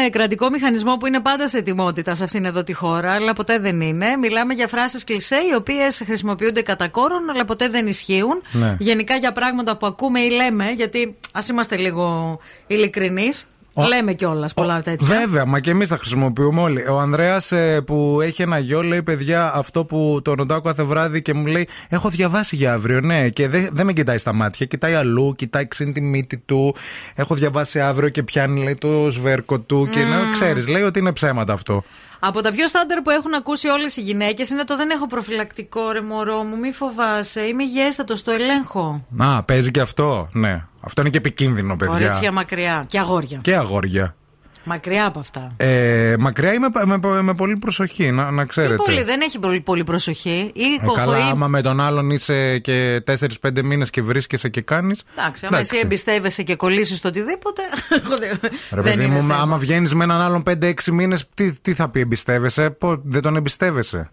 κρατικό 0.10 0.50
μηχανισμό 0.50 0.98
που 0.98 1.06
είναι 1.06 1.20
πάντα 1.20 1.48
σε 1.48 1.58
ετοιμότητα 1.58 2.16
σε 2.16 2.24
αυτήν 2.24 2.46
εδώ 2.46 2.64
τη 2.64 2.74
χώρα, 2.74 3.12
αλλά 3.12 3.34
ποτέ 3.34 3.60
δεν 3.60 3.82
είναι. 3.82 4.18
Μιλάμε 4.18 4.54
για 4.54 4.68
φράσεις 4.68 5.04
κλισέ, 5.04 5.36
οι 5.36 5.56
οποίες 5.56 6.02
χρησιμοποιούνται 6.06 6.62
κατά 6.62 6.88
κόρον, 6.88 7.30
αλλά 7.30 7.46
ποτέ 7.46 7.68
δεν 7.68 7.88
ισχύουν. 7.88 8.42
Ναι. 8.52 8.76
Γενικά 8.80 9.16
για 9.16 9.32
πράγματα 9.32 9.78
που 9.78 9.86
ακούμε 9.86 10.20
ή 10.20 10.30
λέμε, 10.30 10.72
γιατί 10.72 11.18
ας 11.32 11.48
είμαστε 11.48 11.78
λίγο 11.78 12.40
ειλικρινείς. 12.68 13.46
Λέμε 13.74 14.14
κιόλας 14.14 14.54
πολλά 14.54 14.82
τέτοια. 14.82 15.08
Βέβαια, 15.08 15.46
μα 15.46 15.60
και 15.60 15.70
εμείς 15.70 15.90
τα 15.90 15.98
χρησιμοποιούμε 15.98 16.62
όλοι. 16.62 16.90
Ο 16.90 17.00
Ανδρέας 17.00 17.54
που 17.86 18.20
έχει 18.22 18.42
ένα 18.42 18.58
γιο 18.60 18.82
λέει: 18.82 19.04
Παιδιά, 19.04 19.52
αυτό 19.54 19.86
που 19.86 20.20
τον 20.24 20.36
ρωτάω 20.38 20.62
κάθε 20.62 20.84
βράδυ 20.84 21.22
και 21.22 21.34
μου 21.34 21.46
λέει: 21.46 21.68
Έχω 21.90 22.10
διαβάσει 22.10 22.56
για 22.56 22.74
αύριο, 22.74 23.00
ναι. 23.02 23.30
Και 23.30 23.48
δεν 23.48 23.70
δεν 23.72 23.86
με 23.86 23.94
κοιτάει 23.94 24.18
στα 24.18 24.34
μάτια, 24.34 24.66
κοιτάει 24.66 24.94
αλλού, 24.94 25.34
κοιτάει 25.36 25.68
ξύνει 25.68 25.92
τη 25.92 26.02
μύτη 26.02 26.38
του. 26.38 26.76
Έχω 27.16 27.36
διαβάσει 27.36 27.80
αύριο 27.82 28.10
και 28.10 28.24
πιάνει 28.24 28.64
λέει, 28.64 28.76
το 28.76 29.10
σβέρκο 29.12 29.60
του. 29.60 29.88
Και 29.92 30.00
να 30.00 30.32
ξέρεις, 30.32 30.68
λέει 30.68 30.82
ότι 30.82 31.00
είναι 31.00 31.12
ψέματα 31.12 31.54
αυτό. 31.54 31.84
Από 32.24 32.42
τα 32.42 32.52
πιο 32.52 32.68
στάνταρ 32.68 33.02
που 33.02 33.10
έχουν 33.10 33.34
ακούσει 33.34 33.68
όλες 33.68 33.96
οι 33.98 34.02
γυναίκες 34.02 34.50
είναι 34.50 34.64
το 34.64 34.76
δεν 34.76 34.90
έχω 34.90 35.06
προφυλακτικό 35.06 35.92
ρε 35.92 36.02
μωρό 36.02 36.44
μου, 36.44 36.58
μη 36.58 36.72
φοβάσαι. 36.72 37.42
Είμαι 37.42 37.64
υγιέστατος, 37.64 38.24
το 38.24 38.32
ελέγχω. 38.32 39.06
Α, 39.18 39.44
παίζει 39.44 39.72
και 39.72 39.82
αυτό. 39.82 40.30
Ναι. 40.34 40.66
Αυτό 40.82 41.02
είναι 41.02 41.10
και 41.10 41.18
επικίνδυνο, 41.18 41.76
παιδιά. 41.76 41.94
Κορίτσια 41.98 42.32
μακριά. 42.32 42.86
Και 42.88 43.00
αγόρια. 43.00 43.40
Και 43.44 43.56
αγόρια. 43.56 44.16
Μακριά 44.64 45.06
από 45.06 45.20
αυτά. 45.20 45.54
Ε, 45.58 46.16
μακριά 46.20 46.54
είμαι 46.54 46.68
με, 46.86 46.98
με, 46.98 47.22
με 47.22 47.34
πολύ 47.36 47.58
προσοχή, 47.58 48.12
να, 48.12 48.32
να 48.32 48.46
ξέρετε. 48.46 48.76
Τι 48.76 48.84
πολύ, 48.84 49.04
δεν 49.04 49.22
έχει 49.22 49.40
πολύ, 49.40 49.62
πολύ 49.62 49.84
προσοχή. 49.84 50.52
Ή 50.56 50.64
Ε, 50.82 50.86
καλά, 50.96 51.18
άμα 51.26 51.48
με 51.48 51.62
τον 51.62 51.80
άλλον 51.82 52.10
είσαι 52.10 52.60
και 52.60 53.04
4-5 53.42 53.62
μήνες 53.64 53.90
και 53.90 54.02
βρίσκεσαι 54.02 54.50
και 54.50 54.62
κάνεις. 54.62 55.04
Εντάξει, 55.18 55.46
άμα 55.46 55.58
εσύ 55.58 55.78
εμπιστεύεσαι 55.84 56.44
και 56.44 56.56
κολλήσεις 56.56 57.00
το 57.02 57.08
οτιδήποτε. 57.08 57.62
εγώ 58.06 58.18
δεν- 58.18 58.40
Ρε 58.42 58.82
δεν 58.82 58.84
παιδί 58.84 59.04
είναι 59.04 59.14
μου, 59.14 59.28
θέμα. 59.28 59.36
άμα 59.42 59.58
βγαίνεις 59.58 59.94
με 59.96 60.04
έναν 60.04 60.22
άλλον 60.22 60.44
5-6 60.50 60.74
μήνες, 60.92 61.30
τι, 61.34 61.60
τι 61.62 61.74
θα 61.74 61.90
πει, 61.90 62.00
εμπιστεύεσαι; 62.00 62.70
Πο- 62.70 63.02
δεν 63.04 63.22
τον 63.22 63.36
εμπιστεύεσαι; 63.36 64.10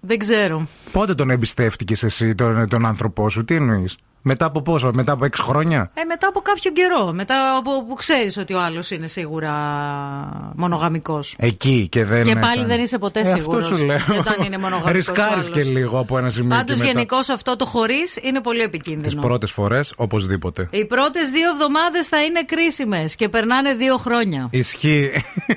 Δεν 0.00 0.18
ξέρω. 0.18 0.66
Πότε 0.92 1.14
τον 1.14 1.30
εμπιστεύτηκες 1.30 2.02
εσύ 2.02 2.34
τον, 2.34 2.68
τον 2.68 2.86
άνθρωπό 2.86 3.28
σου, 3.30 3.44
τι 3.44 3.54
εννοείς; 3.54 3.96
Μετά 4.26 4.44
από 4.44 4.62
πόσο, 4.62 4.90
μετά 4.94 5.12
από 5.12 5.24
6 5.24 5.28
χρόνια; 5.42 5.90
Ε, 5.94 6.04
μετά 6.04 6.26
από 6.28 6.40
κάποιο 6.40 6.70
καιρό. 6.70 7.12
Μετά 7.12 7.56
από 7.58 7.84
που 7.84 7.94
ξέρεις 7.94 8.36
ότι 8.36 8.54
ο 8.54 8.60
άλλος 8.62 8.90
είναι 8.90 9.06
σίγουρα 9.06 9.52
μονογαμικός. 10.56 11.34
Εκεί 11.38 11.86
και 11.90 12.04
δεν. 12.04 12.24
Και 12.24 12.36
πάλι 12.36 12.64
δεν 12.64 12.80
είσαι 12.80 12.98
ποτέ 12.98 13.20
ε, 13.20 13.24
σίγουρος 13.24 13.64
Αυτό 13.64 13.76
σου 13.76 13.84
λέω. 13.84 13.96
για 13.96 14.22
το 14.22 14.34
αν 14.38 14.46
είναι 14.46 14.58
μονογαμικός 14.58 14.88
ο 14.90 14.92
Ρισκάρει 14.92 15.32
άλλος. 15.32 15.48
και 15.50 15.62
λίγο 15.62 15.98
από 15.98 16.18
ένα 16.18 16.30
σημείο. 16.30 16.48
Πάντως 16.56 16.76
και 16.76 16.82
μετά. 16.82 16.92
γενικώς 16.92 17.28
αυτό 17.28 17.56
το 17.56 17.64
χωρίς 17.64 18.18
είναι 18.22 18.40
πολύ 18.40 18.56
Τις 18.56 18.66
επικίνδυνο. 18.66 19.20
πρώτες 19.20 19.50
φορές, 19.50 19.92
οπωσδήποτε. 19.96 20.68
Οι 20.70 20.84
πρώτες 20.84 21.30
δύο 21.30 21.50
εβδομάδες 21.50 22.06
θα 22.08 22.22
είναι 22.24 22.42
κρίσιμες 22.46 23.14
και 23.14 23.28
περνάνε 23.28 23.74
δύο 23.74 23.96
χρόνια. 23.96 24.48
Ισχύει. 24.50 25.10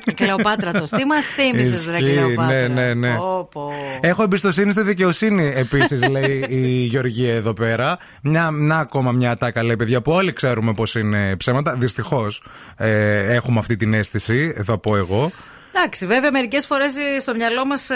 Η 0.06 0.12
Κλεοπάτρατο. 0.12 0.84
Τι 0.98 1.06
μα 1.06 1.22
θύμισε, 1.22 1.90
Ρε 1.92 1.98
Ισχύει, 1.98 2.12
Κλεοπάτρα. 2.14 2.46
ναι, 2.68 2.68
ναι, 2.68 2.94
ναι. 2.94 3.16
Πω, 3.16 3.50
πω. 3.52 3.72
Έχω 4.02 4.24
εμπιστοσύνη 4.24 4.72
στη 4.72 4.82
δικαιοσύνη, 4.82 5.54
επίσης, 5.56 6.08
λέει 6.10 6.46
η 6.48 6.68
Γεωργία 6.84 7.34
εδώ 7.34 7.54
πέρα. 7.54 7.98
Μια, 8.22 8.52
να 8.66 8.78
ακόμα 8.78 9.12
μια 9.12 9.32
ατάκα, 9.32 9.64
λέει 9.64 9.76
παιδιά, 9.76 10.02
που 10.02 10.12
όλοι 10.12 10.34
ξέρουμε 10.34 10.74
πω 10.74 10.84
είναι 11.00 11.36
ψέματα. 11.36 11.76
Δυστυχώς 11.80 12.44
ε, 12.78 13.34
έχουμε 13.34 13.60
αυτή 13.60 13.76
την 13.76 13.94
αίσθηση, 13.94 14.54
θα 14.64 14.78
πω 14.78 14.96
εγώ. 14.98 15.32
Εντάξει, 15.76 16.06
βέβαια, 16.06 16.32
μερικές 16.32 16.66
φορές 16.66 16.94
στο 17.22 17.36
μυαλό 17.36 17.66
μας 17.66 17.90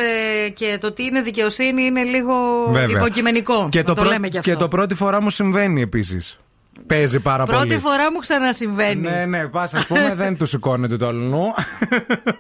και 0.54 0.78
το 0.80 0.92
τι 0.92 1.04
είναι 1.04 1.22
δικαιοσύνη 1.22 1.84
είναι 1.84 2.04
λίγο 2.04 2.34
Βέβαια. 2.72 2.98
υποκειμενικό. 3.00 3.68
Και 3.72 3.78
να 3.80 3.84
το, 3.86 3.94
το, 3.94 4.02
πρω- 4.02 4.14
λέμε 4.14 4.28
κι 4.28 4.38
αυτό. 4.38 4.50
και 4.52 4.58
το 4.58 4.68
πρώτη 4.68 4.96
φορά 4.96 5.22
μου 5.22 5.30
συμβαίνει 5.30 5.82
επίσης. 5.82 6.40
Παίζει 6.88 7.20
πάρα 7.20 7.46
Πρώτη 7.46 7.68
πολύ. 7.68 7.80
φορά 7.80 8.12
μου 8.12 8.20
ξανασυμβαίνει. 8.20 9.02
Ναι, 9.02 9.26
ναι, 9.26 9.48
πας, 9.48 9.74
ας 9.74 9.86
πούμε, 9.86 10.14
δεν 10.22 10.38
του 10.38 10.46
σηκώνεται 10.46 10.98
το 10.98 11.08
αλλού. 11.08 11.54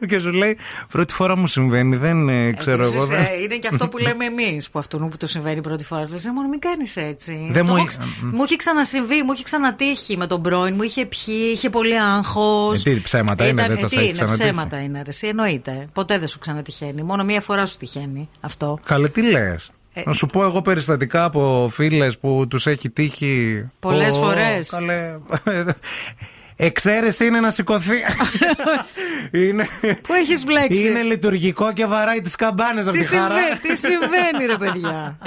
και 0.07 0.19
σου 0.19 0.31
λέει, 0.31 0.57
πρώτη 0.91 1.13
φορά 1.13 1.37
μου 1.37 1.47
συμβαίνει, 1.47 1.95
δεν 1.95 2.29
ε, 2.29 2.51
ξέρω 2.51 2.77
Επίσης, 2.81 2.95
εγώ. 2.95 3.05
δεν- 3.05 3.19
ε, 3.21 3.41
είναι 3.43 3.55
και 3.55 3.67
αυτό 3.71 3.87
που 3.87 3.97
λέμε 3.97 4.25
εμείς, 4.25 4.69
που 4.69 4.79
αυτού 4.79 4.97
που 5.11 5.17
το 5.17 5.27
συμβαίνει 5.27 5.61
πρώτη 5.61 5.83
φορά. 5.85 6.05
Λες, 6.09 6.25
«Ε, 6.25 6.31
μόνο 6.31 6.47
μην 6.47 6.59
κάνεις 6.59 6.95
έτσι. 6.95 7.47
Δεν 7.51 7.65
Το 7.65 7.71
μου 7.71 7.75
έχω 7.75 7.85
εί- 7.85 7.87
ξ- 7.87 8.01
μου 8.31 8.43
έχει 8.43 8.55
ξανασυμβεί, 8.55 9.23
μου 9.23 9.31
έχει 9.31 9.43
ξανατύχει 9.43 10.17
με 10.17 10.27
τον 10.27 10.41
πρώην, 10.41 10.73
μου 10.75 10.83
είχε 10.83 11.05
πιει, 11.05 11.49
είχε 11.53 11.69
πολύ 11.69 11.99
άγχος. 11.99 12.85
Ε, 12.85 12.93
τι, 12.93 12.99
ψέματα 13.01 13.47
είναι, 13.47 13.67
δεν 13.67 13.77
σας 13.77 13.89
τι 13.89 13.95
έχει 13.97 14.05
είναι, 14.05 14.13
ξανατύχει; 14.13 14.43
ψέματα 14.43 14.81
είναι, 14.81 15.01
ρε, 15.03 15.09
εσύ, 15.09 15.27
εννοείται. 15.27 15.87
Ποτέ 15.93 16.17
δεν 16.17 16.27
σου 16.27 16.39
ξανατυχαίνει. 16.39 17.01
Μόνο 17.03 17.23
μία 17.23 17.41
φορά 17.41 17.65
σου 17.65 17.77
τυχαίνει 17.77 18.29
αυτό. 18.39 18.79
Καλέ, 18.85 19.09
τι 19.09 19.21
λες; 19.21 19.71
Ε, 19.93 20.01
Να 20.05 20.11
σου 20.13 20.25
πω 20.25 20.43
εγώ 20.43 20.61
περιστατικά 20.61 21.23
από 21.23 21.69
φίλες 21.71 22.17
που 22.17 22.45
τους 22.49 22.67
έχει 22.67 22.89
τύχει. 22.89 23.65
Πολλές 23.79 24.15
Ω, 24.15 24.21
φορές. 24.21 24.69
Καλέ. 24.69 25.15
Εξαίρεση 26.55 27.25
είναι 27.25 27.39
να 27.39 27.49
σηκωθεί. 27.49 27.97
είναι, 29.47 29.67
Πού 30.01 30.13
έχεις 30.13 30.43
μπλέξει; 30.45 30.87
είναι 30.87 31.01
λειτουργικό 31.01 31.73
και 31.73 31.85
βαράει 31.85 32.21
τις 32.21 32.35
καμπάνες 32.35 32.87
από 32.87 32.95
Τι, 32.97 33.01
τη 33.01 33.15
χαρά. 33.15 33.35
συμβαίνει, 33.35 33.59
τι 33.59 33.75
συμβαίνει, 33.77 34.45
ρε 34.45 34.57
παιδιά; 34.57 35.17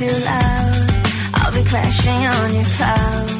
too 0.00 0.06
loud. 0.06 0.90
I'll 1.34 1.52
be 1.52 1.62
crashing 1.62 2.26
on 2.26 2.54
your 2.54 2.64
couch. 2.64 3.39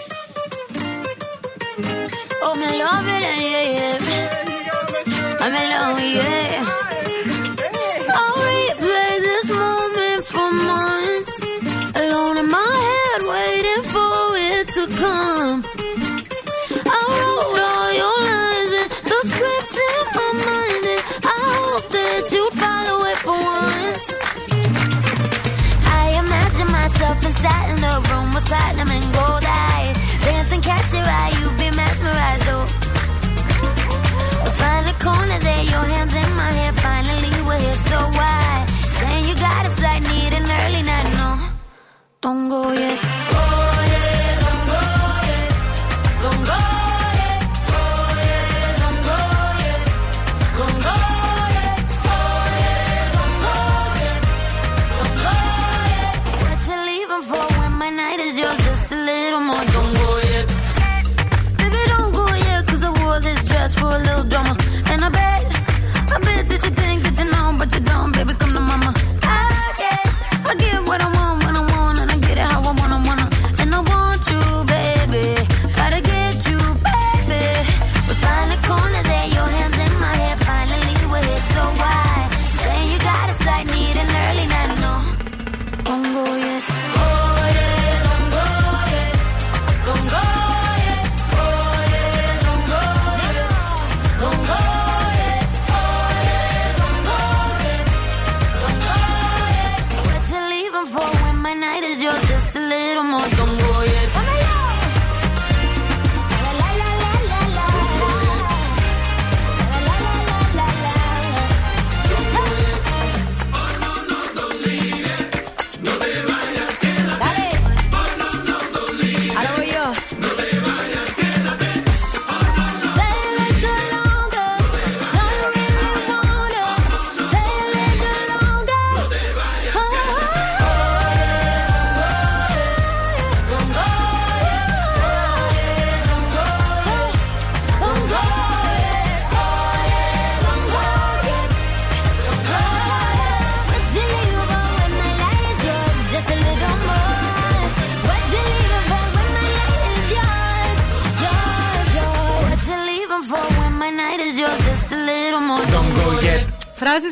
Yet. 42.73 43.20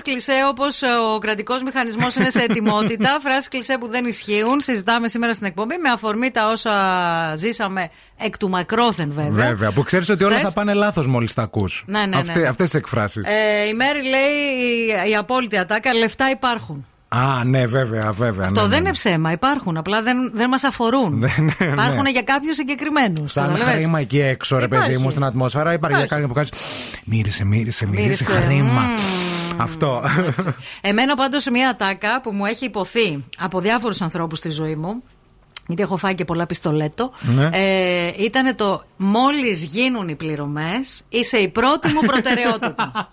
Κλισέ 0.10 0.34
όπως 0.50 0.82
ο 1.14 1.18
κρατικός 1.18 1.64
μηχανισμός 1.64 2.16
είναι 2.16 2.30
σε 2.30 2.42
ετοιμότητα. 2.42 3.18
Φράσεις 3.24 3.48
κλισέ 3.48 3.78
που 3.80 3.88
δεν 3.90 4.06
ισχύουν. 4.06 4.62
Συζητάμε 4.62 5.08
σήμερα 5.08 5.34
στην 5.34 5.46
εκπομπή 5.48 5.76
με 5.84 5.90
αφορμή 5.90 6.32
τα 6.32 6.50
όσα 6.52 6.72
ζήσαμε 7.36 7.90
εκ 8.18 8.38
του 8.38 8.50
μακρόθεν 8.50 9.12
βέβαια. 9.16 9.48
Βέβαια, 9.48 9.72
που 9.72 9.84
ξέρεις 9.84 10.10
ότι 10.10 10.24
όλα 10.24 10.34
Χθες- 10.34 10.48
θα 10.48 10.54
πάνε 10.54 10.74
λάθος 10.74 11.08
μόλις 11.08 11.34
τα 11.34 11.42
ακούς. 11.42 11.84
Ναι, 11.88 12.00
ναι, 12.00 12.06
ναι. 12.36 12.48
Αυτέ 12.48 12.64
τις 12.64 12.74
εκφράσεις. 12.74 13.24
Ε, 13.26 13.68
η 13.68 13.74
Μέρη 13.74 14.02
λέει 14.04 14.32
η, 15.08 15.10
η 15.12 15.16
απόλυτη 15.16 15.58
ατάκα, 15.58 15.94
λεφτά 15.94 16.30
υπάρχουν. 16.30 16.86
Α, 17.08 17.44
ναι, 17.46 17.66
βέβαια, 17.66 18.12
βέβαια. 18.12 18.46
Αυτό 18.46 18.62
ναι, 18.62 18.68
δεν 18.68 18.70
ναι. 18.70 18.76
είναι 18.78 18.92
ψέμα, 18.92 19.32
υπάρχουν. 19.32 19.78
Απλά 19.78 20.02
δεν, 20.02 20.32
δεν 20.34 20.50
μας 20.50 20.64
αφορούν. 20.64 21.18
Ναι, 21.18 21.28
ναι, 21.38 21.66
ναι. 21.66 21.72
Υπάρχουν 21.72 22.06
για 22.06 22.22
κάποιους 22.22 22.56
συγκεκριμένους. 22.56 23.32
Σαν 23.32 23.58
χρήμα 23.58 24.00
εκεί 24.00 24.20
έξω, 24.20 24.58
ρε 24.58 24.68
παιδί 24.68 24.82
Υπάρχει. 24.82 25.04
μου, 25.04 25.10
στην 25.12 25.24
ατμόσφαιρα. 25.24 25.74
Υπάρχει 25.74 25.98
για 25.98 26.06
Υπάρχει. 26.06 26.28
κάποιον 26.28 26.28
που 26.28 26.34
κάνεις. 26.34 26.50
Μύρισε, 27.04 27.46
μύρισε, 27.46 27.86
μύρισε 27.86 28.04
Μύρισε, 28.04 28.46
χρήμα. 28.48 28.82
μμμ. 28.82 29.39
Αυτό. 29.60 30.04
Εμένα 30.82 31.16
πάντως 31.16 31.46
μια 31.46 31.70
ατάκα 31.70 32.22
που 32.22 32.32
μου 32.32 32.46
έχει 32.46 32.66
υποθεί 32.66 33.24
από 33.38 33.60
διάφορους 33.60 34.02
ανθρώπους 34.02 34.38
στη 34.38 34.50
ζωή 34.50 34.76
μου 34.76 35.04
γιατί 35.68 35.84
έχω 35.84 35.98
φάει 35.98 36.16
και 36.16 36.26
πολλά 36.26 36.46
πιστολέτο. 36.46 37.12
Ναι. 37.22 37.50
Ε, 37.54 38.14
ήταν 38.24 38.56
το 38.56 38.84
μόλις 38.98 39.64
γίνουν 39.64 40.08
οι 40.08 40.16
πληρωμές 40.16 41.04
είσαι 41.10 41.38
η 41.38 41.48
πρώτη 41.48 41.88
μου 41.94 42.02
προτεραιότητα. 42.06 42.92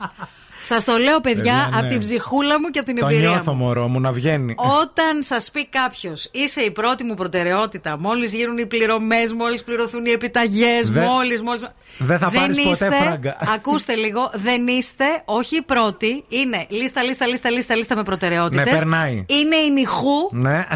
Σας 0.68 0.84
το 0.84 0.96
λέω, 0.96 1.20
παιδιά, 1.20 1.34
Παιδιά, 1.42 1.68
ναι. 1.72 1.78
από 1.78 1.86
την 1.86 1.98
ψυχούλα 2.00 2.60
μου 2.60 2.68
και 2.68 2.78
από 2.78 2.88
την 2.88 2.98
Το 2.98 3.06
εμπειρία 3.06 3.28
νιώθω, 3.28 3.52
μου. 3.52 3.64
μωρό 3.64 3.88
μου, 3.88 4.00
να 4.00 4.12
βγαίνει. 4.12 4.54
Όταν 4.82 5.22
σας 5.22 5.50
πει 5.50 5.66
κάποιος, 5.66 6.28
είσαι 6.32 6.60
η 6.60 6.70
πρώτη 6.70 7.04
μου 7.04 7.14
προτεραιότητα, 7.14 7.96
μόλις 7.98 8.34
γίνουν 8.34 8.58
οι 8.58 8.66
πληρωμές, 8.66 9.32
μόλις 9.32 9.64
πληρωθούν 9.64 10.06
οι 10.06 10.10
επιταγές, 10.10 10.90
Δε- 10.90 11.00
μόλις. 11.04 11.42
Μόλις... 11.42 11.66
Δεν 11.98 12.18
θα 12.18 12.30
πάρεις 12.30 12.56
ποτέ 12.56 12.70
είστε, 12.70 12.90
φράγκα. 13.02 13.36
Ακούστε 13.54 13.94
λίγο, 13.94 14.30
δεν 14.34 14.66
είστε, 14.66 15.04
όχι 15.24 15.56
η 15.56 15.62
πρώτη. 15.62 16.24
Είναι 16.28 16.66
λίστα, 16.68 17.02
λίστα, 17.02 17.26
λίστα, 17.26 17.50
λίστα, 17.50 17.74
λίστα 17.76 17.96
με 17.96 18.02
προτεραιότητες. 18.02 18.64
Ναι, 18.64 18.70
περνάει. 18.70 19.24
Είναι 19.28 19.56
η 19.56 19.70
νυχού, 19.70 20.28
Ναι. 20.32 20.66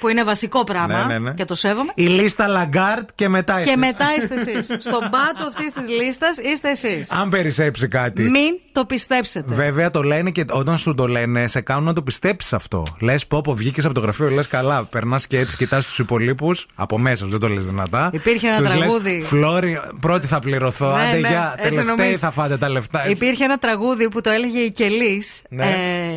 που 0.00 0.08
είναι 0.08 0.24
βασικό 0.24 0.64
πράγμα 0.64 1.04
Ναι, 1.04 1.12
ναι, 1.12 1.18
ναι. 1.18 1.34
και 1.34 1.44
το 1.44 1.54
σέβομαι. 1.54 1.92
Η 1.94 2.02
λίστα 2.06 2.46
Λαγκάρτ 2.48 3.08
και 3.14 3.28
μετά 3.28 3.54
Και 3.60 3.68
εσύ. 3.70 3.78
μετά 3.78 4.06
είστε 4.18 4.34
εσείς. 4.50 4.66
Στον 4.84 5.00
πάτο 5.00 5.46
αυτής 5.48 5.72
της 5.72 5.88
λίστας 5.88 6.36
είστε 6.38 6.70
εσείς. 6.70 7.10
Αν 7.10 7.28
περισσέψει 7.28 7.88
κάτι. 7.88 8.22
Μην 8.22 8.60
το 8.72 8.84
πιστέψετε. 8.84 9.39
Βέβαια 9.46 9.90
το 9.90 10.02
λένε 10.02 10.30
και 10.30 10.44
όταν 10.50 10.78
σου 10.78 10.94
το 10.94 11.06
λένε, 11.08 11.46
σε 11.46 11.60
κάνουν 11.60 11.84
να 11.84 11.92
το 11.92 12.02
πιστέψει 12.02 12.54
αυτό. 12.54 12.86
Λε, 13.00 13.14
πω, 13.28 13.40
πω, 13.40 13.54
βγήκε 13.54 13.80
από 13.84 13.94
το 13.94 14.00
γραφείο, 14.00 14.28
λε 14.30 14.42
καλά. 14.44 14.84
Περνά 14.84 15.20
και 15.28 15.38
έτσι, 15.38 15.56
κοιτά 15.56 15.78
του 15.78 16.02
υπολείπου. 16.02 16.54
Από 16.74 16.98
μέσα 16.98 17.24
σου, 17.24 17.30
δεν 17.30 17.40
το 17.40 17.48
λε 17.48 17.60
δυνατά. 17.60 18.10
Υπήρχε 18.12 18.46
ένα 18.46 18.56
Τους 18.56 18.66
λες, 18.68 18.76
τραγούδι. 18.78 19.22
Φλόρι, 19.22 19.80
πρώτη 20.00 20.26
θα 20.26 20.38
πληρωθώ. 20.38 20.96
Ναι, 20.96 21.02
Άντε, 21.02 21.18
ναι, 21.18 21.28
για 21.28 21.54
έτσι 21.56 21.70
τελευταίοι 21.70 21.96
νομίζω. 21.96 22.16
θα 22.16 22.30
φάτε 22.30 22.56
τα 22.56 22.68
λεφτά. 22.68 23.00
έτσι. 23.00 23.12
Υπήρχε 23.12 23.44
ένα 23.44 23.58
τραγούδι 23.58 24.08
που 24.08 24.20
το 24.20 24.30
έλεγε 24.30 24.58
η 24.58 24.70
Κελή. 24.70 25.22
Ναι. 25.48 25.66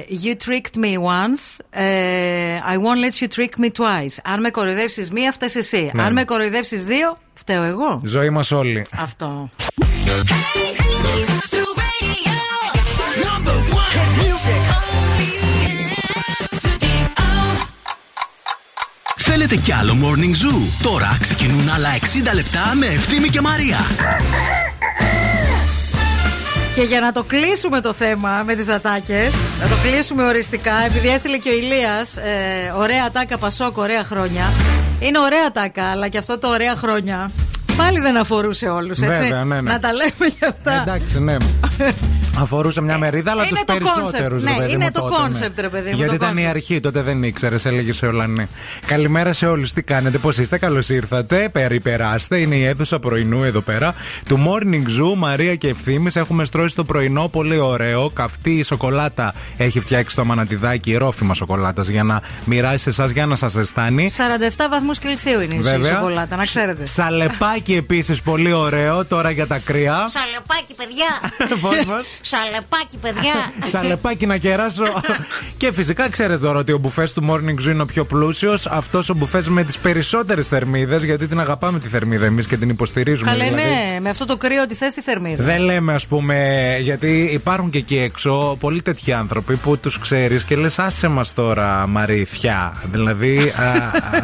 you 0.10 0.50
tricked 0.50 0.80
me 0.84 0.94
once. 0.98 1.64
ε, 1.70 1.84
I 2.74 2.76
won't 2.76 3.04
let 3.06 3.24
you 3.24 3.28
trick 3.40 3.64
me 3.64 3.68
twice. 3.82 4.18
Αν 4.24 4.40
με 4.40 4.50
κοροϊδέψει 4.50 5.08
μία, 5.12 5.32
φταίει 5.32 5.50
εσύ. 5.54 5.92
Ναι. 5.94 6.04
Αν 6.04 6.14
με 6.14 6.24
κοροϊδέψει 6.24 6.76
δύο, 6.78 7.18
φταίω 7.34 7.64
εγώ. 7.64 8.02
Ζωή 8.04 8.30
μα 8.30 8.44
όλοι. 8.52 8.86
Αυτό. 9.00 9.50
Θέλετε 19.16 19.56
κι 19.56 19.72
άλλο 19.72 19.98
Morning 20.02 20.46
Zoo; 20.46 20.84
Τώρα 20.84 21.18
ξεκινούν 21.22 21.70
άλλα 21.70 21.90
60 22.00 22.34
λεπτά 22.34 22.72
με 22.76 22.86
Ευθύμη 22.86 23.30
και 23.30 23.42
Μαρία. 23.42 23.78
Και 26.76 26.82
για 26.82 27.00
να 27.00 27.12
το 27.12 27.24
κλείσουμε 27.24 27.82
το 27.82 27.94
θέμα 27.94 28.44
με 28.46 28.56
τις 28.56 28.70
ατάκες 28.70 29.34
Θα 29.60 29.68
το 29.68 29.76
κλείσουμε 29.84 30.24
οριστικά, 30.24 30.74
επειδή 30.86 31.08
έστειλε 31.08 31.38
και 31.38 31.50
ο 31.50 31.54
Ηλίας 31.54 32.18
ε, 32.18 32.74
ωραία 32.78 33.12
τάκα 33.12 33.38
Πασόκ, 33.38 33.78
ωραία 33.78 34.04
χρόνια. 34.04 34.54
Είναι 35.00 35.20
ωραία 35.20 35.52
τάκα, 35.52 35.84
αλλά 35.92 36.08
και 36.08 36.18
αυτό 36.18 36.40
το 36.40 36.48
ωραία 36.48 36.76
χρόνια 36.76 37.32
πάλι 37.78 38.00
δεν 38.00 38.18
αφορούσε 38.18 38.68
όλους, 38.68 39.00
έτσι. 39.02 39.22
Βέβαια, 39.24 39.44
ναι, 39.44 39.62
ναι. 39.62 39.72
Να 39.72 39.80
τα 39.80 39.94
λέμε 39.94 40.34
για 40.40 40.48
αυτά. 40.48 40.82
Εντάξει, 40.82 41.20
ναι. 41.24 41.38
Αφορούσε 42.40 42.82
μια 42.82 42.98
μερίδα, 42.98 43.32
αλλά 43.32 43.42
είναι 43.42 43.52
τους 43.52 43.60
το 43.66 43.74
περισσότερους. 43.74 44.44
concept, 44.44 44.58
ναι, 44.60 44.72
είναι 44.72 44.92
το 44.92 45.10
concept, 45.14 45.52
ρε 45.58 45.68
παιδί 45.70 45.90
μου, 45.90 45.96
Γιατί 45.96 46.10
το 46.18 46.26
ήταν 46.26 46.38
η 46.38 46.42
concept. 46.44 46.50
αρχή, 46.50 46.80
τότε 46.80 47.02
δεν 47.02 47.24
ήξερε, 47.24 47.56
έλεγε 47.64 47.94
σε 47.94 48.06
όλα 48.06 48.28
ναι. 48.28 48.48
Καλημέρα 48.86 49.34
σε 49.34 49.46
όλους. 49.46 49.74
Τι 49.74 49.82
κάνετε, 49.82 50.18
πώς 50.18 50.38
είστε, 50.38 50.58
καλώς 50.58 50.90
ήρθατε. 50.90 51.50
Περιπεράστε. 51.52 52.38
Είναι 52.38 52.56
η 52.56 52.64
αίθουσα 52.64 53.00
πρωινού 53.00 53.44
εδώ 53.44 53.62
πέρα. 53.62 53.94
Του 54.28 54.40
Morning 54.48 55.02
Zoo, 55.02 55.16
Μαρία 55.18 55.56
και 55.56 55.68
Ευθύνη. 55.68 56.08
Έχουμε 56.14 56.46
στρώσει 56.46 56.76
το 56.76 56.84
πρωινό, 56.84 57.28
πολύ 57.28 57.58
ωραίο. 57.58 58.10
Καυτή 58.10 58.52
η 58.52 58.64
σοκολάτα 58.64 59.34
έχει 59.58 59.80
φτιάξει 59.80 60.16
το 60.16 60.26
μανατιδάκι, 60.26 60.96
ρόφημα 60.96 61.34
σοκολάτας 61.34 61.88
για 61.88 62.04
να 62.04 62.22
μοιράσει 62.46 62.78
σε 62.78 62.90
εσάς 62.90 63.12
για 63.12 63.26
να 63.26 63.36
σας 63.36 63.52
ζεστάνει. 63.52 64.10
47 64.18 64.68
βαθμούς 64.70 65.00
Κελσίου 65.00 65.42
είναι 65.42 65.56
η 65.56 65.60
Βέβαια. 65.60 65.94
σοκολάτα, 65.96 66.36
να 66.36 66.44
ξέρετε. 66.44 66.86
Σαλεπάκι 66.86 67.63
επίσης 67.72 68.22
πολύ 68.22 68.52
ωραίο 68.54 69.06
τώρα 69.06 69.30
για 69.30 69.48
τα 69.48 69.58
κρύα. 69.58 70.06
Σαλεπάκι, 70.08 70.74
παιδιά! 70.78 71.32
Πώς, 71.62 71.76
πώς; 71.86 72.06
Σαλεπάκι, 72.22 72.98
παιδιά! 73.02 73.34
Σαλεπάκι 73.66 74.26
να 74.26 74.38
κεράσω. 74.38 74.84
και 75.58 75.74
φυσικά 75.74 76.10
ξέρετε 76.10 76.40
τώρα 76.46 76.60
ότι 76.60 76.72
ο 76.72 76.78
μπουφές 76.78 77.14
του 77.14 77.26
Morning 77.30 77.62
Zoo 77.68 77.72
είναι 77.72 77.82
ο 77.82 77.86
πιο 77.86 78.06
πλούσιος. 78.06 78.66
Αυτός 78.68 79.10
ο 79.10 79.14
μπουφές 79.14 79.48
με 79.48 79.64
τις 79.64 79.78
περισσότερες 79.78 80.48
θερμίδες, 80.48 81.04
γιατί 81.04 81.28
την 81.28 81.40
αγαπάμε 81.40 81.80
τη 81.80 81.88
θερμίδα 81.88 82.26
εμείς 82.26 82.48
και 82.48 82.58
την 82.58 82.70
υποστηρίζουμε. 82.70 83.32
Καλέ, 83.32 83.44
δηλαδή. 83.44 83.64
ναι, 83.64 84.00
με 84.00 84.10
αυτό 84.10 84.26
το 84.26 84.38
κρύο 84.38 84.62
ότι 84.62 84.76
θες 84.76 84.94
τη 84.94 85.02
θερμίδα. 85.02 85.44
Δεν 85.44 85.62
λέμε, 85.62 85.94
ας 85.94 86.06
πούμε, 86.08 86.78
γιατί 86.82 87.30
υπάρχουν 87.34 87.70
και 87.70 87.78
εκεί 87.78 87.98
έξω 87.98 88.58
πολλοί 88.60 88.82
τέτοιοι 88.82 89.12
άνθρωποι 89.14 89.56
που 89.56 89.78
τους 89.78 90.00
ξέρεις 90.00 90.44
και 90.44 90.56
λες, 90.56 90.80
άσε 90.80 91.08
μας 91.08 91.34
τώρα, 91.34 91.88
Μαρίθια. 91.88 92.74
Δηλαδή, 92.92 93.54
α, 93.56 93.64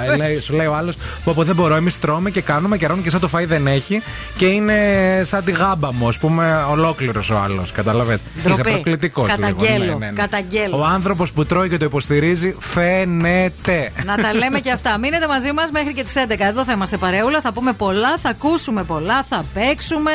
α, 0.01 0.15
λέει- 0.17 0.39
σου 0.41 0.53
λέει 0.55 0.65
ο 0.65 0.75
άλλος, 0.75 0.95
που 1.23 1.31
από 1.31 1.43
δεν 1.43 1.55
μπορώ, 1.55 1.75
εμείς 1.75 1.99
τρώμε 1.99 2.29
και 2.29 2.41
κάνουμε 2.41 2.77
και 2.77 2.85
ρώνουμε 2.85 3.03
και 3.03 3.09
σαν 3.09 3.19
το 3.19 3.27
φαΐ 3.33 3.45
δεν 3.47 3.67
έχει 3.67 4.01
και 4.37 4.45
είναι 4.45 4.75
σαν 5.23 5.43
τη 5.43 5.51
γάμπα 5.51 5.93
μου, 5.93 6.07
ας 6.07 6.17
πούμε, 6.17 6.65
ολόκληρος 6.69 7.29
ο 7.29 7.37
άλλος. 7.37 7.71
Καταλαβες; 7.71 8.19
Είσαι 8.37 8.49
Ντροπή. 8.49 8.71
προκλητικός 8.71 9.29
Καταγγέλλω, 9.29 9.99
καταγγέλλω. 10.15 10.77
Ο 10.77 10.83
άνθρωπος 10.83 11.31
που 11.31 11.45
τρώει 11.45 11.69
και 11.69 11.77
το 11.77 11.85
υποστηρίζει 11.85 12.55
φαίνεται. 12.59 13.91
Να 14.05 14.15
τα 14.15 14.33
λέμε 14.33 14.59
και 14.59 14.71
αυτά. 14.71 14.97
Μείνετε 14.97 15.27
μαζί 15.27 15.51
μας 15.51 15.71
μέχρι 15.71 15.93
και 15.93 16.03
τις 16.03 16.15
11. 16.15 16.45
Εδώ 16.47 16.63
θα 16.63 16.71
είμαστε 16.71 16.97
παρεούλα. 16.97 17.41
Θα 17.41 17.51
πούμε 17.53 17.73
πολλά, 17.73 18.17
θα 18.17 18.29
ακούσουμε 18.29 18.83
πολλά, 18.83 19.23
θα 19.23 19.45
παίξουμε. 19.53 20.11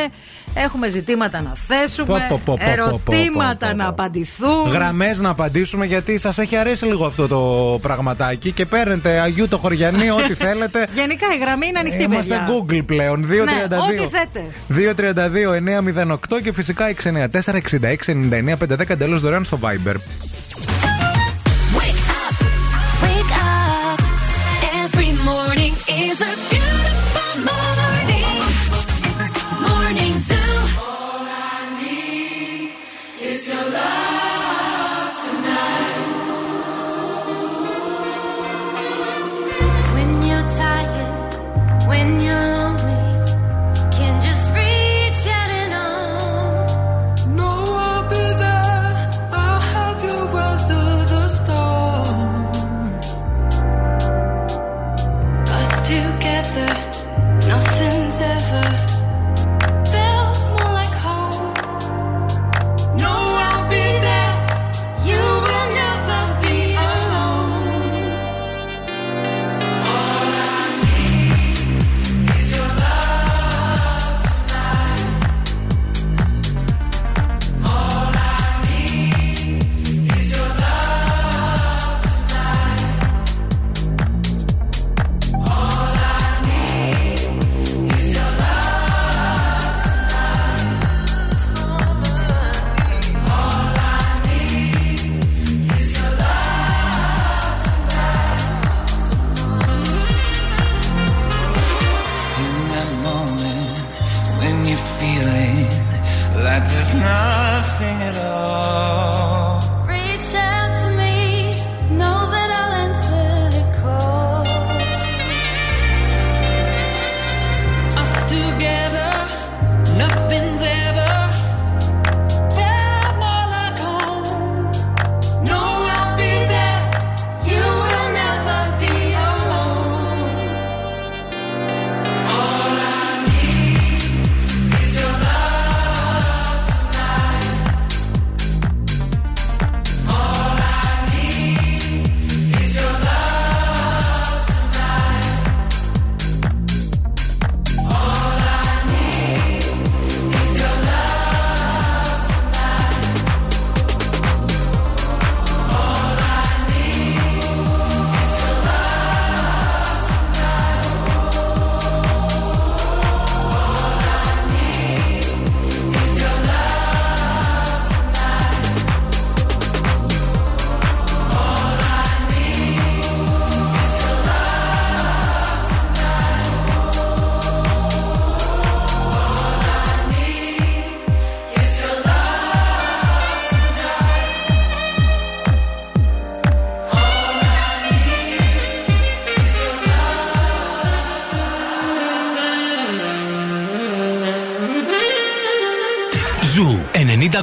Έχουμε 0.55 0.88
ζητήματα 0.88 1.40
να 1.40 1.52
θέσουμε. 1.55 2.07
Πω, 2.07 2.24
πω, 2.28 2.40
πω, 2.44 2.57
πω, 2.59 2.59
πω, 2.64 2.70
ερωτήματα 2.70 3.66
πω, 3.66 3.66
πω, 3.66 3.68
πω. 3.70 3.76
να 3.76 3.88
απαντηθούν. 3.88 4.70
Γραμμές 4.72 5.20
να 5.20 5.28
απαντήσουμε 5.28 5.86
γιατί 5.86 6.18
σας 6.18 6.38
έχει 6.38 6.57
αρέσει 6.57 6.84
λίγο 6.84 7.07
αυτό 7.07 7.28
το 7.28 7.78
πραγματάκι 7.82 8.52
και 8.52 8.66
παίρνετε 8.66 9.18
Αγίου 9.20 9.48
το 9.48 9.59
Χωριανή, 9.59 10.11
ό,τι 10.11 10.34
θέλετε. 10.44 10.86
Γενικά 10.94 11.26
η 11.34 11.38
γραμμή 11.38 11.66
είναι 11.66 11.78
ανοιχτή, 11.78 12.02
Είμαστε 12.02 12.34
παιδιά. 12.34 12.55
Google 12.55 12.84
πλέον. 12.86 13.26
232. 13.26 13.28
Ναι, 13.28 13.76
ό,τι 13.76 14.09
θέτε. 14.09 14.52
232-908 16.36 16.42
και 16.42 16.52
φυσικά 16.52 16.94
694-6699-510 17.02 18.88
εντελώς 18.88 19.20
δωρεάν 19.20 19.44
στο 19.44 19.59
Viber. 19.62 19.94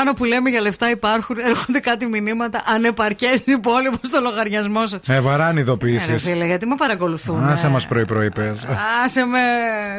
Love. 0.00 0.06
Και 0.06 0.06
πάνω 0.06 0.12
που 0.12 0.24
λέμε 0.24 0.50
για 0.50 0.60
λεφτά 0.60 0.90
υπάρχουν, 0.90 1.38
έρχονται 1.50 1.78
κάτι 1.80 2.06
μηνύματα 2.06 2.62
ανεπαρκές 2.66 3.42
υπόλοιπο 3.44 3.96
στο 4.02 4.20
λογαριασμό 4.20 4.80
σα. 4.86 5.14
Ε, 5.14 5.20
βαράνε 5.20 5.58
Ε, 5.58 5.62
ειδοποιήσεις. 5.62 6.08
ρε 6.08 6.18
φίλε, 6.18 6.46
γιατί 6.46 6.66
με 6.66 6.74
παρακολουθούν. 6.74 7.44
Άσε 7.48 7.68
μας 7.68 7.86
πρωί-πρωί, 7.86 8.30
πες. 8.30 8.58
Άσε 9.04 9.24
με, 9.24 9.38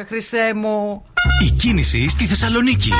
χρυσέ 0.08 0.52
μου. 0.54 1.02
Η 1.44 1.50
κίνηση 1.50 2.08
στη 2.08 2.26
Θεσσαλονίκη. 2.26 2.92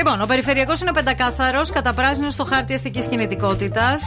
Σιμπουριμπαπ. 0.00 0.06
Λοιπόν, 0.06 0.20
ο 0.22 0.26
περιφερειακός 0.26 0.80
είναι 0.80 0.92
πεντακάθαρος, 0.92 1.70
καταπράσινο 1.70 2.30
στο 2.30 2.44
χάρτη 2.44 2.74
αστικής 2.74 3.04
κινητικότητας. 3.06 4.02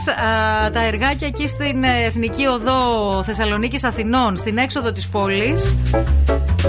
Τα 0.72 0.82
εργάκια 0.84 1.26
εκεί 1.26 1.48
στην 1.48 1.84
ε, 1.84 2.04
Εθνική 2.06 2.46
Οδό 2.46 3.22
Θεσσαλονίκης 3.24 3.84
Αθηνών, 3.84 4.36
στην 4.36 4.58
έξοδο 4.58 4.92
της 4.92 5.08
πόλης. 5.08 5.76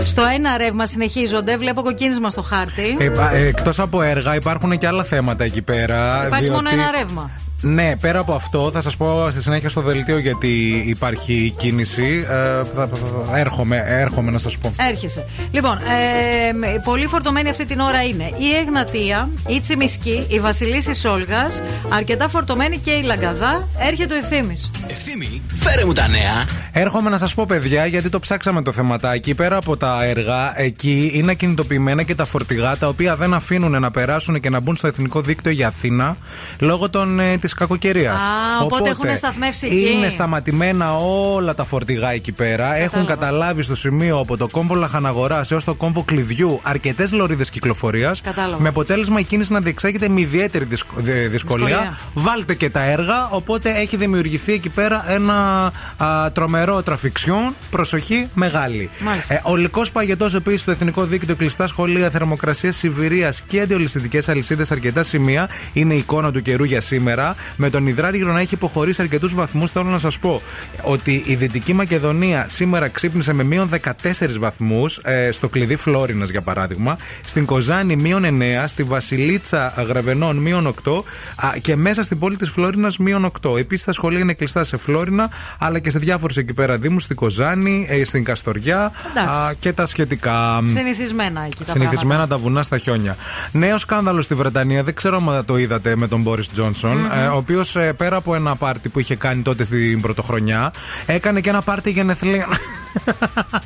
Στο 0.03 0.21
ένα 0.36 0.57
ρεύμα 0.57 0.86
συνεχίζονται. 0.86 1.57
Βλέπω 1.57 1.82
κοκκίνισμα 1.82 2.30
στο 2.30 2.41
χάρτη. 2.41 2.97
Ε, 2.99 3.11
ε, 3.34 3.47
Εκτός 3.47 3.80
από 3.80 4.01
έργα, 4.01 4.36
υπάρχουν 4.36 4.78
και 4.78 4.88
άλλα 4.88 5.03
θέματα 5.03 5.43
εκεί 5.43 5.61
πέρα. 5.61 6.23
Υπάρχει 6.26 6.49
μόνο 6.49 6.69
διότι- 6.69 6.86
ένα 6.88 6.97
ρεύμα. 6.97 7.30
Ναι, 7.68 7.95
πέρα 7.95 8.20
από 8.20 8.34
αυτό, 8.34 8.70
θα 8.74 8.82
σας 8.82 8.97
πω 8.97 9.28
στη 9.32 9.41
συνέχεια 9.41 9.70
στο 9.70 9.82
δελτίο 9.82 10.18
γιατί 10.18 10.84
υπάρχει 10.88 11.53
κίνηση. 11.57 12.26
Ε, 12.30 12.63
θα, 12.74 12.88
θα- 13.28 13.38
έρχομαι, 13.38 13.84
έρχομαι 13.88 14.32
να 14.32 14.38
σας 14.38 14.57
πω. 14.57 14.72
Έρχεσαι. 14.89 15.26
Λοιπόν, 15.51 15.72
ε, 15.74 16.78
πολύ 16.84 17.05
φορτωμένη 17.07 17.49
αυτή 17.49 17.66
την 17.66 17.80
ώρα 17.80 18.03
είναι 18.03 18.24
η 18.24 18.55
Εγνατία, 18.66 19.30
η 19.47 19.59
Τσιμισκή, 19.59 20.26
η 20.30 20.39
Βασιλίση 20.39 20.93
Σόλγας, 20.93 21.61
αρκετά 21.89 22.28
φορτωμένη 22.30 22.78
και 22.78 22.91
η 22.91 23.01
Λαγκαδά. 23.03 23.68
Έρχεται 23.80 24.13
ο 24.13 24.18
ευθύνη. 24.18 24.61
Ευθύμη, 24.88 25.41
φέρε 25.53 25.86
μου 25.86 25.93
τα 25.93 26.07
νέα. 26.07 26.43
Έρχομαι 26.72 27.09
να 27.09 27.18
σας 27.18 27.34
πω, 27.34 27.45
παιδιά, 27.45 27.86
γιατί 27.86 28.09
το 28.09 28.20
ψάξαμε 28.20 28.61
το 28.61 28.72
θεματάκι. 28.72 29.36
Πέρα 29.36 29.55
από 29.57 29.78
τα 29.78 30.03
έργα, 30.03 30.61
εκεί 30.61 31.11
είναι 31.13 31.32
ακινητοποιημένα 31.32 32.03
και 32.03 32.16
τα 32.16 32.26
φορτηγά 32.26 32.78
τα 32.78 32.88
οποία 32.88 33.16
δεν 33.16 33.34
αφήνουν 33.34 33.82
να 33.82 33.91
περάσουν 33.91 34.39
και 34.39 34.49
να 34.49 34.59
μπουν 34.59 34.76
στο 34.76 34.88
εθνικό 34.88 35.22
δίκτυο 35.22 35.51
για 35.51 35.68
Αθήνα 35.68 36.18
λόγω 36.59 36.89
των, 36.89 37.20
ε, 37.20 37.38
της 37.38 37.53
κακοκαιρίας. 37.56 38.22
Α, 38.22 38.64
οπότε 38.64 38.89
έχουν 38.89 39.18
σταθμεύσει 39.18 39.66
εκεί. 39.66 39.89
Είναι 39.91 40.10
σταματημένα 40.10 40.97
όλα 40.97 41.56
τα 41.56 41.64
φορτηγά 41.66 42.12
εκεί 42.12 42.32
πέρα. 42.32 42.76
Έχουν 42.76 43.06
καταλάβει 43.06 43.62
στο 43.62 43.76
σημείο 43.76 44.18
από 44.20 44.38
το 44.38 44.47
κόμβο 44.51 44.76
Λαχαναγοράς 44.76 45.51
έως 45.51 45.64
το 45.64 45.74
κόμβο 45.74 46.03
Κλειδιού 46.03 46.60
αρκετές 46.64 47.12
λωρίδες 47.12 47.49
κυκλοφορίας. 47.49 48.22
Κατάλαβα. 48.22 48.62
Με 48.62 48.68
αποτέλεσμα 48.70 49.20
η 49.20 49.24
κίνηση 49.24 49.51
να 49.53 49.60
διεξάγεται 49.60 50.08
με 50.10 50.22
ιδιαίτερη 50.22 50.66
δυσκ- 50.66 50.88
δυ- 50.95 51.30
δυσκολία. 51.30 51.66
Δυσκολία. 51.68 51.97
Βάλτε 52.14 52.53
και 52.56 52.70
τα 52.70 52.84
έργα. 52.84 53.28
Οπότε 53.30 53.70
έχει 53.70 53.97
δημιουργηθεί 53.97 54.53
εκεί 54.53 54.70
πέρα 54.70 55.06
ένα 55.12 55.72
α, 55.97 56.32
τρομερό 56.32 56.84
τραφιξιόν. 56.84 57.56
Προσοχή 57.70 58.30
μεγάλη. 58.34 58.89
Μάλιστα. 58.99 59.34
Ε, 59.34 59.39
ολικό 59.43 59.82
παγετός 59.93 60.36
επίση 60.36 60.58
στο 60.58 60.72
Εθνικό 60.72 61.03
Δίκτυο 61.03 61.36
Κλειστά 61.36 61.68
Σχολεία 61.68 62.10
Θερμοκρασίας 62.10 62.76
Σιβηρίας 62.76 63.41
και 63.47 63.62
αντιολιστικέ 63.62 64.22
αλυσίδες 64.28 64.72
αρκετά 64.72 65.03
σημεία 65.03 65.49
είναι 65.74 65.93
η 65.93 65.97
εικόνα 65.97 66.32
του 66.32 66.41
καιρού 66.41 66.64
για 66.64 66.82
σήμερα. 66.82 67.34
Με 67.55 67.69
τον 67.69 67.88
υδράργυρο 67.88 68.31
να 68.31 68.39
έχει 68.39 68.53
υποχωρήσει 68.53 69.01
αρκετούς 69.01 69.33
βαθμούς, 69.33 69.71
θέλω 69.71 69.89
να 69.89 69.99
σας 69.99 70.19
πω 70.19 70.41
ότι 70.81 71.23
η 71.25 71.36
Δυτική 71.36 71.73
Μακεδονία 71.73 72.45
σήμερα 72.49 72.88
ξύπνησε 72.88 73.33
με 73.33 73.43
μείον 73.43 73.69
14 73.69 74.38
βαθμούς, 74.39 74.99
στο 75.31 75.49
κλειδί 75.49 75.75
Φλόρινας 75.75 76.29
για 76.29 76.41
παράδειγμα. 76.41 76.97
Στην 77.25 77.45
Κοζάνη 77.45 77.95
μείον 77.95 78.23
9, 78.25 78.63
στη 78.67 78.83
Βασιλίτσα 78.83 79.73
Γραβενών 79.88 80.38
μείον 80.38 80.67
8 80.83 81.03
α, 81.36 81.49
και 81.61 81.75
μέσα 81.75 82.03
στην 82.03 82.19
πόλη 82.19 82.36
της 82.36 82.49
Φλόρινας 82.49 82.97
μείον 82.97 83.31
8. 83.41 83.57
Επίσης 83.57 83.86
τα 83.86 83.91
σχολεία 83.91 84.19
είναι 84.19 84.33
κλειστά 84.33 84.63
σε 84.63 84.77
Φλόρινα 84.77 85.29
αλλά 85.59 85.79
και 85.79 85.89
σε 85.89 85.99
διάφορους 85.99 86.38
εκεί 86.38 86.53
πέρα 86.53 86.77
Δήμους, 86.77 87.03
στην 87.03 87.15
Κοζάνη, 87.15 87.86
ε, 87.89 88.03
στην 88.03 88.23
Καστοριά 88.23 88.91
Εντάξει. 89.11 89.29
α, 89.31 89.53
και 89.59 89.73
τα 89.73 89.86
σχετικά. 89.86 90.61
Συνηθισμένα 90.63 91.45
εκεί 91.45 91.63
τα 91.63 91.71
Συνηθισμένα 91.71 92.07
πράγματα. 92.07 92.36
τα 92.36 92.38
βουνά 92.41 92.63
στα 92.63 92.77
χιόνια. 92.77 93.15
Νέο 93.51 93.77
σκάνδαλο 93.77 94.21
στη 94.21 94.33
Βρετανία, 94.36 94.83
δεν 94.83 94.93
ξέρω 94.93 95.21
αν 95.29 95.45
το 95.45 95.57
είδατε 95.57 95.95
με 95.95 96.07
τον 96.07 96.21
Μπόρι 96.21 96.45
Τζόνσον, 96.45 96.97
Μμμ. 96.97 97.05
Ε, 97.26 97.28
ο 97.28 97.36
οποίος 97.36 97.78
πέρα 97.97 98.15
από 98.15 98.36
ένα 98.36 98.55
πάρτι 98.55 98.89
που 98.89 98.99
είχε 98.99 99.15
κάνει 99.15 99.41
τότε 99.41 99.63
στην 99.63 100.01
πρωτοχρονιά, 100.01 100.73
έκανε 101.05 101.41
και 101.41 101.49
ένα 101.49 101.61
πάρτι 101.61 101.91
γενεθλίων. 101.91 102.47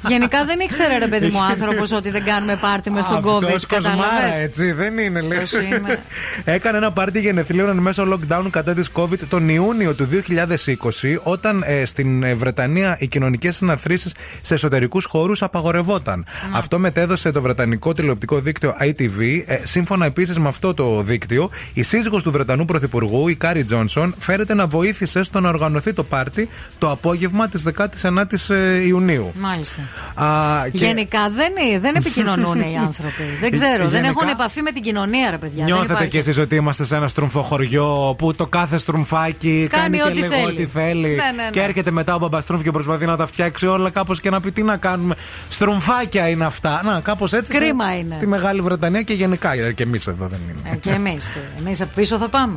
Γενικά 0.08 0.46
δεν 0.46 0.60
ήξερε 0.60 0.98
ρε 0.98 1.08
παιδί 1.08 1.28
μου 1.28 1.42
άνθρωπος 1.52 1.92
ότι 1.92 2.10
δεν 2.10 2.24
κάνουμε 2.24 2.58
πάρτι 2.62 2.92
μες 2.92 3.04
στον 3.04 3.24
COVID. 3.24 3.44
Αυτός 3.44 3.66
κοσμάρα, 3.66 3.98
Κατάλαβε. 3.98 4.44
έτσι, 4.44 4.72
δεν 4.72 4.98
είναι 4.98 5.22
λέει. 5.22 5.38
Ποιος 5.38 5.52
είναι; 5.52 6.00
Έκανε 6.56 6.78
ένα 6.78 6.92
πάρτι 6.92 7.20
γενεθλίων 7.20 7.70
εν 7.70 7.78
μέσω 7.78 8.04
lockdown 8.14 8.48
κατά 8.50 8.74
της 8.74 8.90
COVID 8.94 9.20
τον 9.30 9.50
Ιούνιο 9.50 9.96
του 9.96 10.08
2020, 10.28 11.16
όταν 11.24 11.64
ε, 11.66 11.86
στην 11.86 12.24
ε, 12.24 12.34
Βρετανία 12.34 12.96
οι 13.00 13.08
κοινωνικές 13.08 13.56
συναθροίσεις 13.56 14.12
σε 14.42 14.54
εσωτερικούς 14.54 15.06
χώρους 15.06 15.42
απαγορευόταν. 15.42 16.26
Αυτό 16.54 16.80
μετέδωσε 16.80 17.32
το 17.32 17.42
βρετανικό 17.42 17.94
τηλεοπτικό 17.94 18.40
δίκτυο 18.40 18.76
ITV. 18.82 19.44
Ε, 19.46 19.58
σύμφωνα 19.64 20.06
επίσης 20.06 20.40
με 20.40 20.48
αυτό 20.48 20.74
το 20.74 21.02
δίκτυο, 21.02 21.50
η 21.74 21.84
σύζυγος 21.84 22.24
του 22.24 22.32
Βρετανού 22.32 22.66
Πρωθυπουργού, 22.66 23.28
η 23.28 23.36
Κάρι 23.36 23.64
Τζόνσον, 23.64 24.16
φέρεται 24.18 24.54
να 24.54 24.68
βοήθησε 24.68 25.24
στο 25.24 25.40
να 25.40 25.50
οργανωθεί 25.50 25.94
το 25.94 26.04
πάρτι 26.04 26.50
το 26.78 26.92
απόγευμα 26.92 27.48
της 27.48 27.64
19ης 27.78 28.84
Ιουνίου. 28.86 29.19
Μάλιστα. 29.40 29.82
Α, 30.14 30.70
και 30.72 30.78
Γενικά 30.86 31.30
δεν, 31.30 31.52
είναι- 31.68 31.80
δεν 31.80 31.96
επικοινωνούν 31.96 32.60
οι 32.60 32.78
άνθρωποι. 32.86 33.24
Δεν 33.42 33.52
ξέρω. 33.52 33.78
δεν 33.88 34.02
γενικά- 34.02 34.08
έχουν 34.10 34.28
επαφή 34.30 34.62
με 34.62 34.72
την 34.72 34.82
κοινωνία, 34.82 35.30
ρε 35.32 35.38
παιδιά. 35.38 35.56
δεν 35.58 35.66
Νιώθετε 35.66 35.94
υπάρχει. 35.94 36.10
κι 36.22 36.30
εσεί 36.30 36.42
ότι 36.42 36.56
είμαστε 36.56 36.84
σε 36.86 36.96
ένα 36.96 37.08
στρουμφοχωριό 37.08 38.16
που 38.18 38.34
το 38.36 38.48
κάθε 38.48 38.78
στρουμφάκι 38.78 39.68
Κάνει 39.72 39.98
κάνει, 39.98 40.02
ό,τι 40.02 40.14
και 40.14 40.20
λίγο 40.28 40.34
θέλει. 40.34 40.46
ό,τι 40.46 40.66
θέλει. 40.66 41.08
Ναι, 41.08 41.16
ναι, 41.36 41.44
ναι. 41.44 41.50
Και 41.52 41.62
έρχεται 41.62 41.92
μετά 41.92 42.16
ο 42.16 42.18
μπαμπαστρούμφ 42.18 42.62
και 42.62 42.72
προσπαθεί 42.72 43.06
να 43.06 43.18
τα 43.18 43.26
φτιάξει 43.26 43.68
όλα 43.68 43.90
κάπω 43.90 44.14
και 44.16 44.30
να 44.30 44.40
πει 44.42 44.52
τι 44.52 44.64
να 44.64 44.78
κάνουμε. 44.78 45.16
Στρουμφάκια 45.50 46.28
είναι 46.30 46.46
αυτά. 46.46 46.82
Να, 46.84 47.00
κάπω 47.00 47.28
έτσι. 47.32 47.52
Κρίμα 47.54 47.86
στη- 47.90 47.98
είναι. 48.00 48.14
Στη 48.14 48.28
Μεγάλη 48.28 48.62
Βρετανία 48.62 49.02
και 49.02 49.14
γενικά. 49.14 49.54
ε, 49.54 49.74
Και 49.74 49.84
εμεί 49.84 49.98
εδώ 50.08 50.28
δεν 50.28 50.40
είναι. 50.50 50.70
Ε, 50.74 50.76
και 50.76 50.90
εμεί. 50.90 51.18
Εμεί 51.60 51.72
από 51.82 51.92
πίσω 51.96 52.18
θα 52.18 52.28
πάμε. 52.28 52.56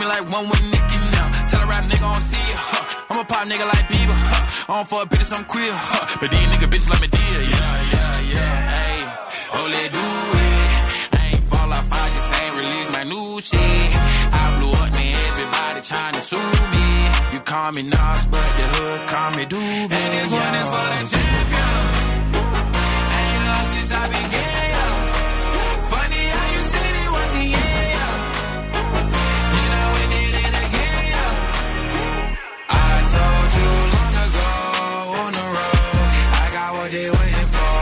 Me 0.05 0.11
like 0.11 0.24
one 0.30 0.48
with 0.48 0.62
Nicki 0.72 0.98
now. 1.12 1.28
Tell 1.48 1.62
a 1.62 1.66
rap 1.66 1.84
nigga 1.84 2.05
I 2.05 2.12
don't 2.12 2.20
see 2.20 2.44
it, 2.52 2.59
huh? 2.59 3.11
I'm 3.11 3.18
a 3.20 3.24
pop 3.24 3.46
nigga 3.48 3.66
like 3.66 3.86
Bieber, 3.88 4.16
huh? 4.30 4.72
I 4.72 4.76
don't 4.76 4.88
fuck 4.88 5.09
bitches, 5.09 5.32
I'm 5.32 5.44
queer, 5.44 5.72
huh? 5.72 6.18
But 6.20 6.30
these 6.30 6.48
nigga 6.52 6.68
bitches 6.72 6.90
like 6.90 7.00
me 7.00 7.09
dear, 7.09 7.40
yeah, 7.52 7.92
yeah, 7.92 8.34
yeah. 8.34 8.82
Ayy, 8.84 9.02
oh, 9.57 9.66
let 9.74 9.88
do 9.92 10.07
it. 10.44 11.20
I 11.20 11.22
ain't 11.32 11.44
fall 11.44 11.70
off, 11.72 11.88
I 11.92 12.05
just 12.16 12.30
ain't 12.40 12.55
release 12.61 12.90
my 12.92 13.05
new 13.05 13.40
shit. 13.40 13.90
I 14.32 14.44
blew 14.59 14.72
up, 14.72 14.90
man, 14.92 15.14
everybody 15.30 15.80
trying 15.80 16.14
to 16.14 16.20
sue 16.20 16.50
me. 16.74 16.86
You 17.33 17.41
call 17.41 17.72
me 17.72 17.83
Nas, 17.83 18.22
but 18.33 18.49
the 18.58 18.66
hood 18.74 19.00
call 19.08 19.30
me 19.37 19.45
Doobie. 19.46 19.95
And 20.00 20.11
this 20.14 20.29
one 20.30 20.54
is 20.61 20.68
for 20.72 20.87
the 20.92 21.00
champion. 21.11 21.33
They 36.95 37.11
waiting 37.11 37.50
for. 37.54 37.75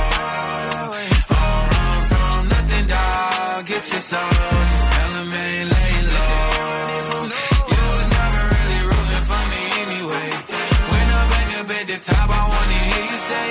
Run 1.73 2.01
from 2.11 2.49
nothing, 2.49 2.87
dog. 2.87 3.67
Get 3.67 3.85
your 3.93 4.01
soul. 4.01 4.21
Just 4.73 4.87
tell 4.95 5.11
them 5.17 5.33
ain't 5.33 5.69
laying 5.75 6.09
low. 6.17 7.29
You 7.73 7.85
was 7.93 8.09
never 8.17 8.43
really 8.55 8.81
rooting 8.89 9.25
for 9.29 9.43
me 9.53 9.63
anyway. 9.85 10.29
When 10.93 11.07
I'm 11.19 11.27
back 11.33 11.51
up 11.61 11.69
at 11.79 11.85
the 11.93 11.99
top, 12.09 12.29
I 12.41 12.43
wanna 12.55 12.81
hear 12.89 13.05
you 13.13 13.19
say, 13.31 13.49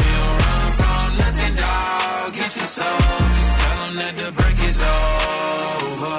don't 0.00 0.36
run 0.44 0.68
from 0.80 1.08
nothing, 1.22 1.54
dog. 1.64 2.28
Get 2.38 2.52
your 2.60 2.70
soul. 2.78 3.00
Just 3.36 3.52
tell 3.60 3.76
them 3.82 3.94
that 4.02 4.14
the 4.20 4.28
break 4.36 4.58
is 4.70 4.80
over. 4.84 6.18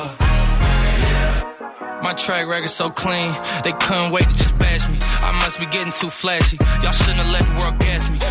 My 2.02 2.14
track 2.14 2.48
record 2.48 2.72
so 2.72 2.90
clean, 2.90 3.32
they 3.64 3.74
couldn't 3.74 4.12
wait 4.12 4.28
to 4.28 4.36
just 4.36 4.58
bash 4.58 4.90
me. 4.90 4.98
I 5.22 5.32
must 5.44 5.60
be 5.60 5.68
getting 5.68 5.94
too 6.02 6.10
flashy. 6.10 6.58
Y'all 6.82 6.92
shouldn't 6.92 7.22
have 7.22 7.32
let 7.32 7.44
the 7.46 7.54
world 7.60 7.78
gas 7.80 8.10
me. 8.10 8.11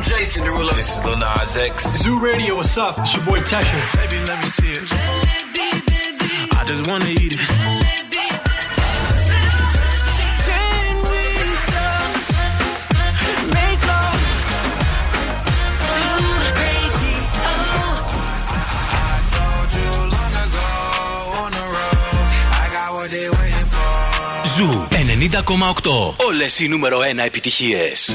I'm 0.00 0.06
Jason 0.06 0.44
Derulo. 0.44 0.72
This 0.72 0.96
is 0.96 1.04
Lil 1.04 1.18
Nas 1.18 1.58
X. 1.58 1.74
Zoo 2.02 2.18
Radio, 2.20 2.56
what's 2.56 2.78
up? 2.78 2.98
It's 3.00 3.14
your 3.14 3.22
boy 3.26 3.40
Tesha. 3.40 3.78
Baby, 4.00 4.18
let 4.30 4.38
me 4.42 4.46
see 4.46 4.72
it. 4.72 4.88
I 6.58 6.64
just 6.66 6.86
wanna 6.88 7.04
eat 7.04 7.32
it. 7.36 7.40
Can 10.48 10.94
we 11.12 11.24
just 11.74 12.30
make 13.56 13.80
love? 13.90 14.20
I 19.04 19.20
told 19.34 19.68
you 19.78 19.90
long 20.14 20.34
ago 20.46 20.68
on 21.42 21.50
the 21.58 21.66
road, 21.76 22.24
I 22.62 22.66
got 22.72 22.88
what 22.96 23.08
they 23.10 23.28
waiting 23.38 23.68
for. 23.74 23.92
Ζου 24.56 24.70
90,8. 24.90 26.14
Όλες 26.26 26.58
οι 26.58 26.68
νούμερο 26.68 26.98
1 27.00 27.18
επιτυχίες. 27.24 28.14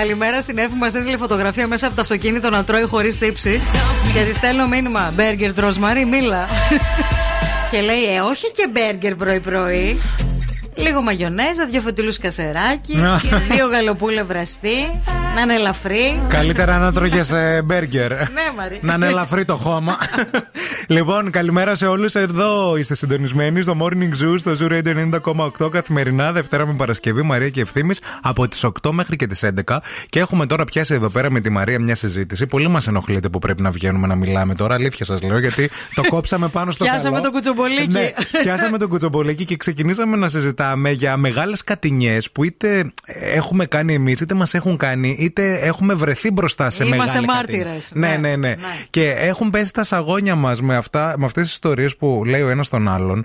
Καλημέρα 0.00 0.40
στην 0.40 0.58
Εύη. 0.58 0.74
Μας 0.74 0.94
έστειλε 0.94 1.16
φωτογραφία 1.16 1.66
μέσα 1.66 1.86
από 1.86 1.94
το 1.96 2.00
αυτοκίνητο 2.00 2.50
να 2.50 2.64
τρώει 2.64 2.82
χωρίς 2.82 3.18
τύψει. 3.18 3.60
Και 4.14 4.24
τη 4.24 4.32
στέλνω 4.34 4.66
μήνυμα. 4.66 5.12
Μπέργκερ 5.14 5.52
τροσμαρί, 5.52 6.04
μίλα. 6.04 6.48
και 7.70 7.80
λέει, 7.80 8.14
Ε, 8.14 8.20
όχι 8.20 8.52
και 8.52 8.68
μπέργκερ 8.72 9.14
πρωί-πρωί. 9.14 10.00
Λίγο 10.82 11.02
μαγιονέζα, 11.02 11.66
δύο 11.70 11.80
φωτιλού 11.80 12.12
κασεράκι, 12.20 12.92
και 13.22 13.54
δύο 13.54 13.66
γαλοπούλε 13.66 14.22
βραστή. 14.22 15.00
Να 15.34 15.40
είναι 15.40 15.54
ελαφρύ. 15.54 16.20
Καλύτερα 16.28 16.78
να 16.78 16.92
τρώγες 16.92 17.32
μπέργκερ. 17.64 18.10
Ναι, 18.10 18.26
Μαρή. 18.56 18.78
Να 18.82 18.94
είναι 18.94 19.06
ελαφρύ 19.06 19.44
το 19.44 19.56
χώμα. 19.56 19.96
λοιπόν, 20.96 21.30
καλημέρα 21.30 21.74
σε 21.74 21.86
όλους. 21.86 22.14
Εδώ 22.14 22.76
είστε 22.76 22.94
συντονισμένοι 22.94 23.62
στο 23.62 23.76
Morning 23.80 24.24
Zoo, 24.24 24.34
στο 24.38 24.52
Zoo 24.60 24.72
Radio 24.72 25.20
90,8 25.60 25.70
καθημερινά, 25.70 26.32
Δευτέρα 26.32 26.66
με 26.66 26.72
Παρασκευή, 26.72 27.22
Μαρία 27.22 27.48
και 27.48 27.60
Ευθύνη, 27.60 27.94
από 28.22 28.48
τις 28.48 28.64
8 28.82 28.90
μέχρι 28.90 29.16
και 29.16 29.26
τις 29.26 29.44
11. 29.66 29.76
Και 30.08 30.18
έχουμε 30.20 30.46
τώρα 30.46 30.64
πιάσει 30.64 30.94
εδώ 30.94 31.08
πέρα 31.08 31.30
με 31.30 31.40
τη 31.40 31.50
Μαρία 31.50 31.80
μια 31.80 31.94
συζήτηση. 31.94 32.46
Πολύ 32.46 32.68
μας 32.68 32.86
ενοχλείτε 32.86 33.28
που 33.28 33.38
πρέπει 33.38 33.62
να 33.62 33.70
βγαίνουμε 33.70 34.06
να 34.06 34.14
μιλάμε 34.14 34.54
τώρα. 34.54 34.74
Αλήθεια 34.74 35.04
σας 35.04 35.22
λέω, 35.22 35.38
γιατί 35.38 35.70
το 35.94 36.02
κόψαμε 36.08 36.48
πάνω 36.48 36.70
στο 36.70 36.84
Πιάσαμε 36.84 37.10
καλό. 37.10 37.22
το 37.22 37.30
κουτσομπολίκι. 37.30 37.88
Ναι, 37.92 38.12
πιάσαμε 38.42 38.78
τον 38.78 38.88
κουτσομπολίκι 38.88 39.44
και 39.44 39.56
ξεκινήσαμε 39.56 40.16
να 40.16 40.28
συζητάμε 40.28 40.69
για 40.92 41.16
μεγάλες 41.16 41.64
κατηνιέ 41.64 42.18
που 42.32 42.44
είτε 42.44 42.92
έχουμε 43.34 43.66
κάνει 43.66 43.94
εμείς, 43.94 44.20
είτε 44.20 44.34
μας 44.34 44.54
έχουν 44.54 44.76
κάνει, 44.76 45.16
είτε 45.18 45.54
έχουμε 45.54 45.94
βρεθεί 45.94 46.30
μπροστά 46.30 46.70
σε 46.70 46.84
Είμαστε 46.84 47.06
μεγάλη 47.06 47.26
μάρτυρες. 47.26 47.88
κατηνία. 47.88 48.18
Ναι, 48.18 48.28
ναι, 48.28 48.36
ναι, 48.36 48.54
Και 48.90 49.10
έχουν 49.10 49.50
πέσει 49.50 49.72
τα 49.72 49.84
σαγόνια 49.84 50.34
μας 50.34 50.60
με, 50.62 50.76
αυτά, 50.76 51.14
με 51.18 51.24
αυτές 51.24 51.42
τις 51.44 51.52
ιστορίες 51.52 51.96
που 51.96 52.22
λέει 52.26 52.42
ο 52.42 52.48
ένας 52.48 52.68
τον 52.68 52.88
άλλον. 52.88 53.24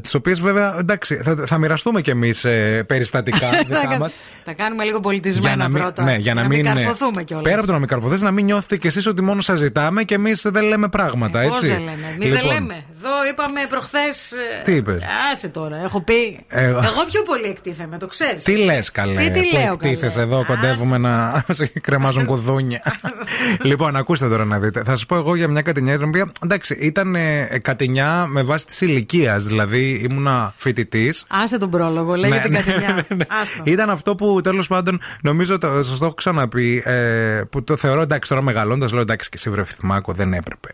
Τις 0.00 0.14
οποίες 0.14 0.40
βέβαια 0.40 0.76
εντάξει, 0.78 1.16
θα, 1.16 1.36
θα 1.46 1.58
μοιραστούμε 1.58 2.00
κι 2.00 2.10
εμείς 2.10 2.46
περιστατικά 2.86 3.48
δικά 3.66 3.98
μας. 3.98 4.10
Τα 4.44 4.52
κάνουμε 4.52 4.84
λίγο 4.84 5.00
πολιτισμένα 5.00 5.68
μην, 5.68 5.82
πρώτα. 5.82 6.02
ναι, 6.02 6.16
για 6.16 6.34
να 6.34 6.46
μην, 6.46 6.64
καρφωθούμε 6.64 7.22
κιόλας. 7.22 7.44
Πέρα 7.44 7.56
από 7.56 7.66
το 7.66 7.72
να 7.72 7.78
μην 7.78 7.88
καρφωθείς, 7.88 8.22
να 8.22 8.30
μην 8.30 8.44
νιώθετε 8.44 8.76
κι 8.76 8.86
εσείς 8.86 9.06
ότι 9.06 9.22
μόνο 9.22 9.40
σας 9.40 9.58
ζητάμε 9.58 10.02
και 10.02 10.14
εμείς 10.14 10.46
δεν 10.50 10.64
λέμε 10.64 10.88
πράγματα, 10.88 11.40
Πώς 11.40 11.50
έτσι. 11.50 11.66
δεν 11.68 11.78
λέμε; 11.78 11.90
Εμείς 12.14 12.30
δεν 12.30 12.42
Λοιπόν, 12.42 12.52
λέμε. 12.54 12.84
Εδώ 13.06 13.28
είπαμε 13.32 13.60
προχθές. 13.68 14.32
Τι 14.64 14.72
είπες; 14.74 15.02
Άσε 15.32 15.48
τώρα, 15.48 15.76
έχω 15.76 16.00
πει. 16.02 16.44
Εγώ- 16.48 16.78
Εγώ 16.78 17.04
πιο 17.10 17.22
πολύ 17.22 17.46
εκτίθεμαι, 17.48 17.98
το 17.98 18.06
ξέρεις. 18.06 18.44
Τι 18.44 18.56
λες, 18.56 18.90
καλέ. 18.90 19.20
Τι, 19.20 19.30
τι 19.30 19.40
που 19.48 19.56
λέω, 19.56 19.72
εκτίθεσαι 19.72 20.20
εδώ, 20.20 20.44
κοντεύουμε 20.46 20.98
να 20.98 21.44
σε 21.50 21.66
κρεμάζουν 21.80 22.24
κουδούνια. 22.24 22.82
λοιπόν, 23.70 23.96
ακούστε 23.96 24.28
τώρα 24.28 24.44
να 24.44 24.58
δείτε. 24.58 24.82
Θα 24.82 24.90
σας 24.90 25.06
πω 25.06 25.16
εγώ 25.16 25.36
για 25.36 25.48
μια 25.48 25.62
κατηνιά, 25.62 25.98
την 25.98 26.08
οποία 26.08 26.32
εντάξει, 26.44 26.74
ήταν 26.80 27.14
ε, 27.14 27.58
κατηνιά 27.62 28.26
με 28.28 28.42
βάση 28.42 28.66
της 28.66 28.80
ηλικίας. 28.80 29.44
Δηλαδή, 29.44 30.06
ήμουνα 30.10 30.52
φοιτητής. 30.56 31.24
Άσε 31.28 31.58
τον 31.58 31.70
πρόλογο, 31.70 32.14
λέει 32.14 32.30
για 32.30 32.40
την 32.40 32.50
ναι, 32.52 32.58
κατηνιά. 32.62 32.92
ναι, 33.08 33.16
ναι. 33.16 33.24
Άστο. 33.40 33.62
Ήταν 33.64 33.90
αυτό 33.90 34.14
που 34.14 34.40
τέλος 34.40 34.66
πάντων 34.66 35.00
νομίζω 35.22 35.58
το, 35.58 35.82
σας 35.82 35.98
το 35.98 36.04
έχω 36.04 36.14
ξαναπεί. 36.14 36.82
Ε, 36.86 37.40
που 37.50 37.64
το 37.64 37.76
θεωρώ 37.76 38.00
εντάξει 38.00 38.28
τώρα 38.28 38.42
μεγαλώντας, 38.42 38.92
λέω 38.92 39.00
εντάξει 39.00 39.28
και 39.28 39.36
εσύ 39.38 39.50
βρε 39.50 39.64
Φιθμάκο, 39.64 40.12
δεν 40.12 40.32
έπρεπε. 40.32 40.68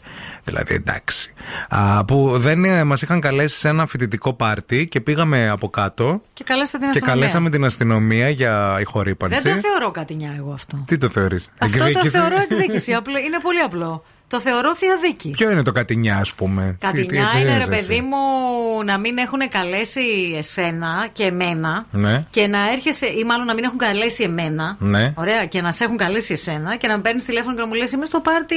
Δηλαδή 0.45 0.75
εντάξει. 0.75 1.33
Α, 1.69 2.05
που 2.05 2.22
δεν 2.31 2.65
ε, 2.65 2.85
μας 2.85 3.03
είχαν 3.03 3.21
καλέσει 3.21 3.59
σε 3.59 3.69
ένα 3.69 3.87
φοιτητικό 3.87 4.33
πάρτι 4.35 4.87
και 4.89 5.01
πήγαμε 5.01 5.49
από 5.49 5.69
κάτω 5.71 6.23
Και 6.35 6.45
καλέσατε 6.45 6.79
την 6.79 6.87
και 6.93 6.99
αστυνομία. 6.99 7.15
καλέσαμε 7.21 7.51
την 7.51 7.65
αστυνομία 7.65 8.29
για 8.29 8.77
ηχορύπανση. 8.81 9.41
Δεν 9.43 9.55
το 9.55 9.69
θεωρώ 9.69 9.91
κατηνιά 9.91 10.35
εγώ 10.39 10.53
αυτό. 10.53 10.85
Τι 10.87 10.97
το 10.97 11.09
θεωρείς, 11.09 11.49
Αυτό 11.59 11.79
το 11.93 12.09
θεωρώ 12.11 12.37
εκδίκηση. 12.51 12.93
Απλό- 12.95 13.25
Είναι 13.25 13.39
πολύ 13.43 13.59
απλό. 13.61 14.05
Το 14.33 14.41
θεωρώ 14.41 14.75
θεία 14.75 14.99
δίκη. 15.03 15.31
Ποιο 15.31 15.51
είναι 15.51 15.63
το 15.63 15.73
κατηνιά, 15.73 16.17
ας 16.17 16.35
πούμε; 16.35 16.63
Τι- 16.81 16.87
τι- 16.87 16.87
Κατηνιά 16.87 17.29
τι 17.35 17.41
είναι 17.41 17.49
ρε 17.49 17.63
έζεσαι; 17.63 17.69
παιδί 17.71 18.01
μου 18.01 18.17
να 18.85 18.99
μην 18.99 19.19
έχουν 19.19 19.49
καλέσει 19.49 20.35
εσένα 20.37 21.09
και 21.13 21.25
εμένα 21.25 21.87
Ναι. 21.91 22.25
και 22.31 22.47
να 22.47 22.59
έρχεσαι, 22.73 23.07
ή 23.07 23.25
μάλλον 23.25 23.47
να 23.47 23.55
μην 23.55 23.65
έχουν 23.65 23.79
καλέσει 23.79 24.23
εμένα. 24.23 24.77
Ναι. 24.79 25.13
Ωραία, 25.17 25.45
και 25.47 25.61
να 25.61 25.73
σε 25.73 25.85
έχουν 25.85 25.97
καλέσει 25.97 26.33
εσένα 26.33 26.77
και 26.77 26.89
να 26.89 26.97
με 26.97 27.03
παίρνεις 27.03 27.25
τηλέφωνο 27.25 27.55
και 27.55 27.61
να 27.61 27.67
μου 27.67 27.75
λες: 27.75 27.93
Είμαι 27.93 28.05
στο 28.05 28.21
πάρτι 28.21 28.57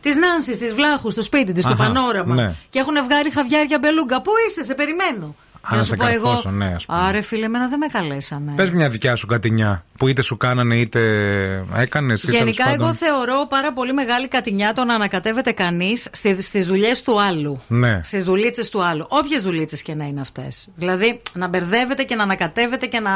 της 0.00 0.16
Νάνσης, 0.16 0.58
της 0.58 0.74
Βλάχου, 0.74 1.10
στο 1.10 1.22
σπίτι 1.22 1.52
της, 1.52 1.62
στο 1.62 1.72
Αχα, 1.72 1.82
πανόραμα. 1.84 2.34
ναι. 2.34 2.54
Και 2.70 2.78
έχουν 2.78 2.94
βγάλει 3.04 3.30
χαβιάρια 3.30 3.78
μπελούγκα. 3.78 4.20
Πού 4.22 4.30
είσαι, 4.48 4.64
σε 4.64 4.74
περιμένω. 4.74 5.34
Α, 5.62 5.68
Και 5.70 5.76
να 5.76 5.82
σε 5.82 5.96
καρφώσω, 5.96 6.50
ναι, 6.50 6.72
ας 6.74 6.86
πούμε. 6.86 6.98
Άρε 7.02 7.20
φίλε, 7.20 7.44
εμένα 7.44 7.68
δεν 7.68 7.78
με 7.78 7.86
καλέσανε. 7.86 8.52
Πες 8.56 8.70
μια 8.70 8.88
δικιά 8.88 9.16
σου 9.16 9.26
κατηνιά 9.26 9.84
που 9.98 10.08
είτε 10.08 10.22
σου 10.22 10.36
κάνανε 10.36 10.74
είτε 10.74 11.00
έκανες. 11.76 12.24
Γενικά, 12.24 12.70
εγώ 12.70 12.94
θεωρώ 12.94 13.46
πάρα 13.48 13.72
πολύ 13.72 13.92
μεγάλη 13.92 14.28
κατηνιά 14.28 14.72
το 14.72 14.84
να 14.84 14.94
ανακατεύεται 14.94 15.52
κανείς 15.52 16.08
στις 16.40 16.66
δουλειές 16.66 17.02
του 17.02 17.20
άλλου. 17.20 17.60
Ναι. 17.68 18.00
Στις 18.02 18.24
δουλίτσες 18.24 18.68
του 18.68 18.84
άλλου. 18.84 19.06
Όποιες 19.08 19.42
δουλίτσες 19.42 19.82
και 19.82 19.94
να 19.94 20.04
είναι 20.04 20.20
αυτές. 20.20 20.68
Δηλαδή, 20.74 21.20
να 21.32 21.48
μπερδεύεται 21.48 22.02
και 22.02 22.14
να 22.14 22.22
ανακατεύεται 22.22 22.86
και 22.86 23.00
να. 23.00 23.10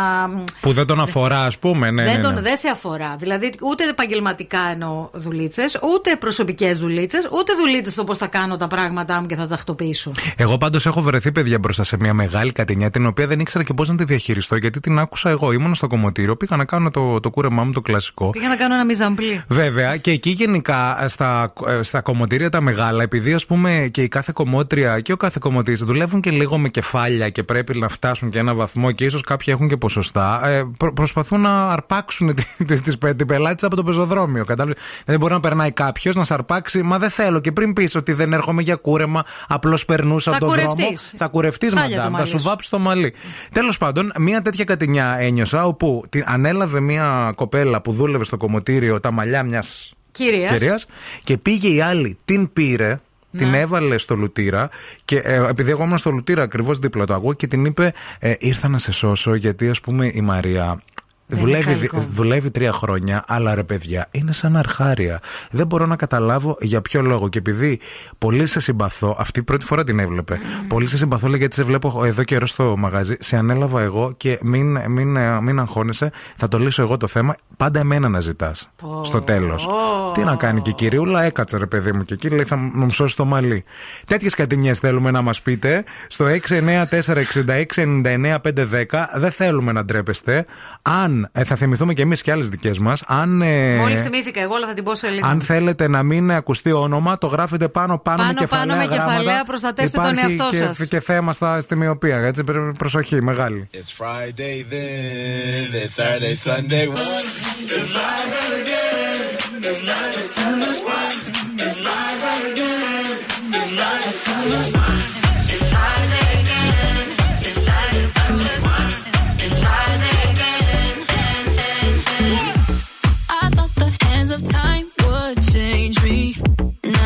Που 0.60 0.72
δεν 0.72 0.86
τον 0.86 1.00
αφορά, 1.00 1.44
ας 1.44 1.58
πούμε. 1.58 1.90
Ναι, 1.90 2.04
δεν, 2.04 2.16
ναι, 2.16 2.22
τον, 2.22 2.34
ναι. 2.34 2.40
δεν 2.40 2.56
σε 2.56 2.68
αφορά. 2.68 3.16
Δηλαδή, 3.18 3.52
ούτε 3.60 3.88
επαγγελματικά 3.88 4.60
εννοώ 4.72 5.08
δουλίτσες, 5.12 5.78
ούτε 5.94 6.16
προσωπικές 6.16 6.78
δουλίτσες, 6.78 7.28
ούτε 7.32 7.52
δουλίτσες 7.54 7.98
όπως 7.98 8.18
θα 8.18 8.26
κάνω 8.26 8.56
τα 8.56 8.66
πράγματά 8.66 9.20
μου 9.20 9.26
και 9.26 9.36
θα 9.36 9.46
τακτοποιήσω. 9.46 10.12
Εγώ 10.36 10.58
πάντως 10.58 10.86
έχω 10.86 11.02
βρεθεί 11.02 11.32
παιδιά 11.32 11.58
μπροστά 11.58 11.84
σε 11.84 11.96
μια 11.96 12.14
μεγάλη 12.14 12.32
μεγάλη 12.34 12.52
κατηνιά 12.52 12.90
την 12.90 13.06
οποία 13.06 13.26
δεν 13.26 13.40
ήξερα 13.40 13.64
και 13.64 13.74
πώς 13.74 13.88
να 13.88 13.94
τη 13.96 14.04
διαχειριστώ 14.04 14.56
γιατί 14.56 14.80
την 14.80 14.98
άκουσα 14.98 15.30
εγώ. 15.30 15.52
Ήμουν 15.52 15.74
στο 15.74 15.86
κομμωτήριο, 15.86 16.36
πήγα 16.36 16.56
να 16.56 16.64
κάνω 16.64 16.90
το, 16.90 17.20
το 17.20 17.30
κούρεμά 17.30 17.64
μου 17.64 17.72
το 17.72 17.80
κλασικό. 17.80 18.30
Πήγα 18.30 18.48
να 18.48 18.56
κάνω 18.56 18.74
ένα 18.74 18.84
μιζαμπλί. 18.84 19.42
Βέβαια, 19.48 19.96
και 19.96 20.10
εκεί 20.10 20.30
γενικά 20.30 21.04
στα, 21.08 21.52
ε, 21.66 21.82
στα 21.82 22.00
κομμωτήρια 22.00 22.50
τα 22.50 22.60
μεγάλα, 22.60 23.02
επειδή 23.02 23.32
ας 23.32 23.46
πούμε 23.46 23.88
και 23.92 24.02
η 24.02 24.08
κάθε 24.08 24.32
κομμότρια 24.34 25.00
και 25.00 25.12
ο 25.12 25.16
κάθε 25.16 25.38
κομμωτής 25.40 25.80
δουλεύουν 25.84 26.20
και 26.20 26.30
λίγο 26.30 26.58
με 26.58 26.68
κεφάλια 26.68 27.28
και 27.28 27.42
πρέπει 27.42 27.78
να 27.78 27.88
φτάσουν 27.88 28.30
και 28.30 28.38
ένα 28.38 28.54
βαθμό 28.54 28.90
και 28.92 29.04
ίσως 29.04 29.20
κάποιοι 29.22 29.46
έχουν 29.56 29.68
και 29.68 29.76
ποσοστά, 29.76 30.46
ε, 30.48 30.62
προ- 30.78 30.92
προσπαθούν 30.94 31.40
να 31.40 31.64
αρπάξουν 31.66 32.34
τη- 32.34 32.64
τη- 32.64 32.80
τις 32.80 32.98
πε- 32.98 33.16
την 33.16 33.26
πελάτη 33.26 33.66
από 33.66 33.76
το 33.76 33.82
πεζοδρόμιο. 33.82 34.44
Κατάλαβες. 34.44 34.82
Δεν 35.06 35.18
μπορεί 35.18 35.32
να 35.32 35.40
περνάει 35.40 35.70
κάποιος 35.72 36.14
να 36.14 36.24
σε 36.24 36.34
αρπάξει, 36.34 36.82
μα 36.82 36.98
δεν 36.98 37.10
θέλω. 37.10 37.40
Και 37.40 37.52
πριν 37.52 37.72
πεις 37.72 37.94
ότι 37.94 38.12
δεν 38.12 38.32
έρχομαι 38.32 38.62
για 38.62 38.74
κούρεμα, 38.76 39.24
απλώς 39.48 39.84
περνούσα 39.84 40.30
Θα 40.30 40.36
από 40.36 40.46
τον 40.46 40.54
δρόμο. 40.54 40.70
κουρευτείς. 40.74 41.14
Θα 41.16 41.26
κουρευτείς, 41.26 41.72
Χάλια 41.74 41.96
το 41.96 42.02
μαντάμ. 42.02 42.23
Θα 42.24 42.30
μαλλί 42.30 42.38
σου 42.38 42.38
σου. 42.38 42.48
βάψει 42.48 42.70
το 42.70 42.78
μαλλί. 42.78 43.14
Τέλος 43.52 43.78
πάντων, 43.78 44.12
μία 44.18 44.42
τέτοια 44.42 44.64
κατηνιά 44.64 45.16
ένιωσα 45.18 45.66
όπου 45.66 46.04
την 46.08 46.22
ανέλαβε 46.26 46.80
μία 46.80 47.32
κοπέλα 47.34 47.80
που 47.80 47.92
δούλευε 47.92 48.24
στο 48.24 48.36
κομμωτήριο 48.36 49.00
τα 49.00 49.10
μαλλιά 49.10 49.42
μιας 49.42 49.94
Κυρίας. 50.10 50.50
κυρίας 50.50 50.86
και 51.24 51.38
πήγε 51.38 51.68
η 51.68 51.80
άλλη, 51.80 52.16
την 52.24 52.52
πήρε. 52.52 53.00
Την 53.36 53.54
έβαλε 53.54 53.98
στο 53.98 54.14
λουτήρα 54.14 54.68
και 55.04 55.16
ε, 55.18 55.46
επειδή 55.48 55.70
εγώ 55.70 55.82
ήμουν 55.82 55.98
στο 55.98 56.10
λουτήρα 56.10 56.42
ακριβώς 56.42 56.78
δίπλα 56.78 57.04
το 57.04 57.14
αγώ 57.14 57.32
και 57.32 57.46
την 57.46 57.64
είπε: 57.64 57.92
ε, 58.18 58.34
Ήρθα 58.38 58.68
να 58.68 58.78
σε 58.78 58.92
σώσω 58.92 59.34
γιατί 59.34 59.68
ας 59.68 59.80
πούμε 59.80 60.10
η 60.14 60.20
Μαρία 60.20 60.64
Δεν 60.64 60.93
δουλεύει, 61.26 61.72
είναι 61.72 61.86
καλό. 61.86 62.06
δουλεύει 62.10 62.50
τρία 62.50 62.72
χρόνια, 62.72 63.24
αλλά 63.26 63.54
ρε 63.54 63.62
παιδιά, 63.62 64.08
είναι 64.10 64.32
σαν 64.32 64.56
αρχάρια. 64.56 65.20
Δεν 65.50 65.66
μπορώ 65.66 65.86
να 65.86 65.96
καταλάβω 65.96 66.56
για 66.60 66.82
ποιο 66.82 67.02
λόγο. 67.02 67.28
Και 67.28 67.38
επειδή 67.38 67.80
πολύ 68.18 68.46
σε 68.46 68.60
συμπαθώ, 68.60 69.16
αυτή 69.18 69.38
η 69.38 69.42
πρώτη 69.42 69.64
φορά 69.64 69.84
την 69.84 69.98
έβλεπε. 69.98 70.38
Πολύ 70.68 70.86
σε 70.86 70.96
συμπαθώ, 70.96 71.28
λέει, 71.28 71.38
γιατί 71.38 71.54
σε 71.54 71.62
βλέπω 71.62 72.04
εδώ 72.04 72.22
καιρό 72.22 72.46
στο 72.46 72.76
μαγαζί. 72.76 73.16
Σε 73.20 73.36
ανέλαβα 73.36 73.80
εγώ 73.80 74.12
και 74.16 74.38
μην, 74.42 74.90
μην, 74.90 75.16
ε, 75.16 75.40
μην 75.40 75.60
αγχώνεσαι, 75.60 76.10
θα 76.36 76.48
το 76.48 76.58
λύσω 76.58 76.82
εγώ 76.82 76.96
το 76.96 77.06
θέμα. 77.06 77.36
Πάντα 77.56 77.80
εμένα 77.80 78.08
να 78.08 78.20
ζητάς. 78.20 78.70
Στο 79.02 79.20
τέλος. 79.20 79.68
Τι 80.14 80.24
να 80.24 80.36
κάνει 80.36 80.60
και 80.60 80.70
η 80.70 80.74
κυριούλα, 80.74 81.22
έκατσε 81.22 81.56
ρε 81.56 81.66
παιδί 81.66 81.92
μου 81.92 82.04
και 82.04 82.14
εκεί 82.14 82.28
λέει 82.28 82.44
θα 82.44 82.56
μου 82.56 82.90
σώσει 82.90 83.16
το 83.16 83.24
μαλλί. 83.24 83.64
Τέτοιες 84.06 84.34
κατηνιές 84.34 84.78
θέλουμε 84.78 85.10
να 85.10 85.22
μας 85.22 85.42
πείτε 85.42 85.84
στο 86.06 86.24
694-6699-510. 86.24 89.08
Δεν 89.14 89.30
θέλουμε 89.30 89.72
να 89.72 89.84
ντρέπεστε. 89.84 90.44
Αν 90.82 91.13
ε, 91.32 91.44
θα 91.44 91.56
θυμηθούμε 91.56 91.92
και 91.94 92.02
εμείς 92.02 92.22
και 92.22 92.30
άλλες 92.32 92.48
δικές 92.48 92.78
μας, 92.78 93.02
αν. 93.06 93.42
ε, 93.42 93.76
Μόλις 93.76 94.00
θυμήθηκα 94.02 94.40
εγώ, 94.40 94.54
αλλά 94.54 94.66
θα 94.66 94.72
την 94.74 94.84
πω 94.84 94.94
σε 94.94 95.08
λίγο. 95.08 95.26
αν 95.26 95.40
θέλετε 95.40 95.88
να 95.88 96.02
μην 96.02 96.30
ακουστεί 96.30 96.72
όνομα, 96.72 97.18
το 97.18 97.26
γράφετε 97.26 97.68
πάνω 97.68 97.98
πάνω, 97.98 98.16
Πάνω, 98.18 98.32
με 98.32 98.38
κεφαλαία 98.40 98.66
πάνω 98.66 98.88
με 98.88 98.94
κεφαλαία, 98.96 99.22
γράμματα. 99.22 99.44
προστατεύστε 99.44 99.98
τον 100.00 100.12
Υπάρχει 100.12 100.36
εαυτό 100.38 100.48
και, 100.50 100.72
σας. 100.72 100.88
και 100.88 101.00
θέμα 101.00 101.32
στα, 101.32 101.60
στη 101.60 101.76
μοιοπία. 101.76 102.16
Έτσι, 102.18 102.44
πρέπει- 102.44 102.76
προσοχή, 102.78 103.22
μεγάλη. 103.22 103.68
It's 103.72 104.02
Friday 104.04 104.72
then, 104.72 105.84
it's 105.84 105.94
Saturday, 105.98 106.34
Sunday. 106.46 106.86
It's 106.86 107.90
live 107.98 108.34
again. 108.60 109.62
It's 109.70 109.82
live 109.88 110.16
it's 110.24 110.63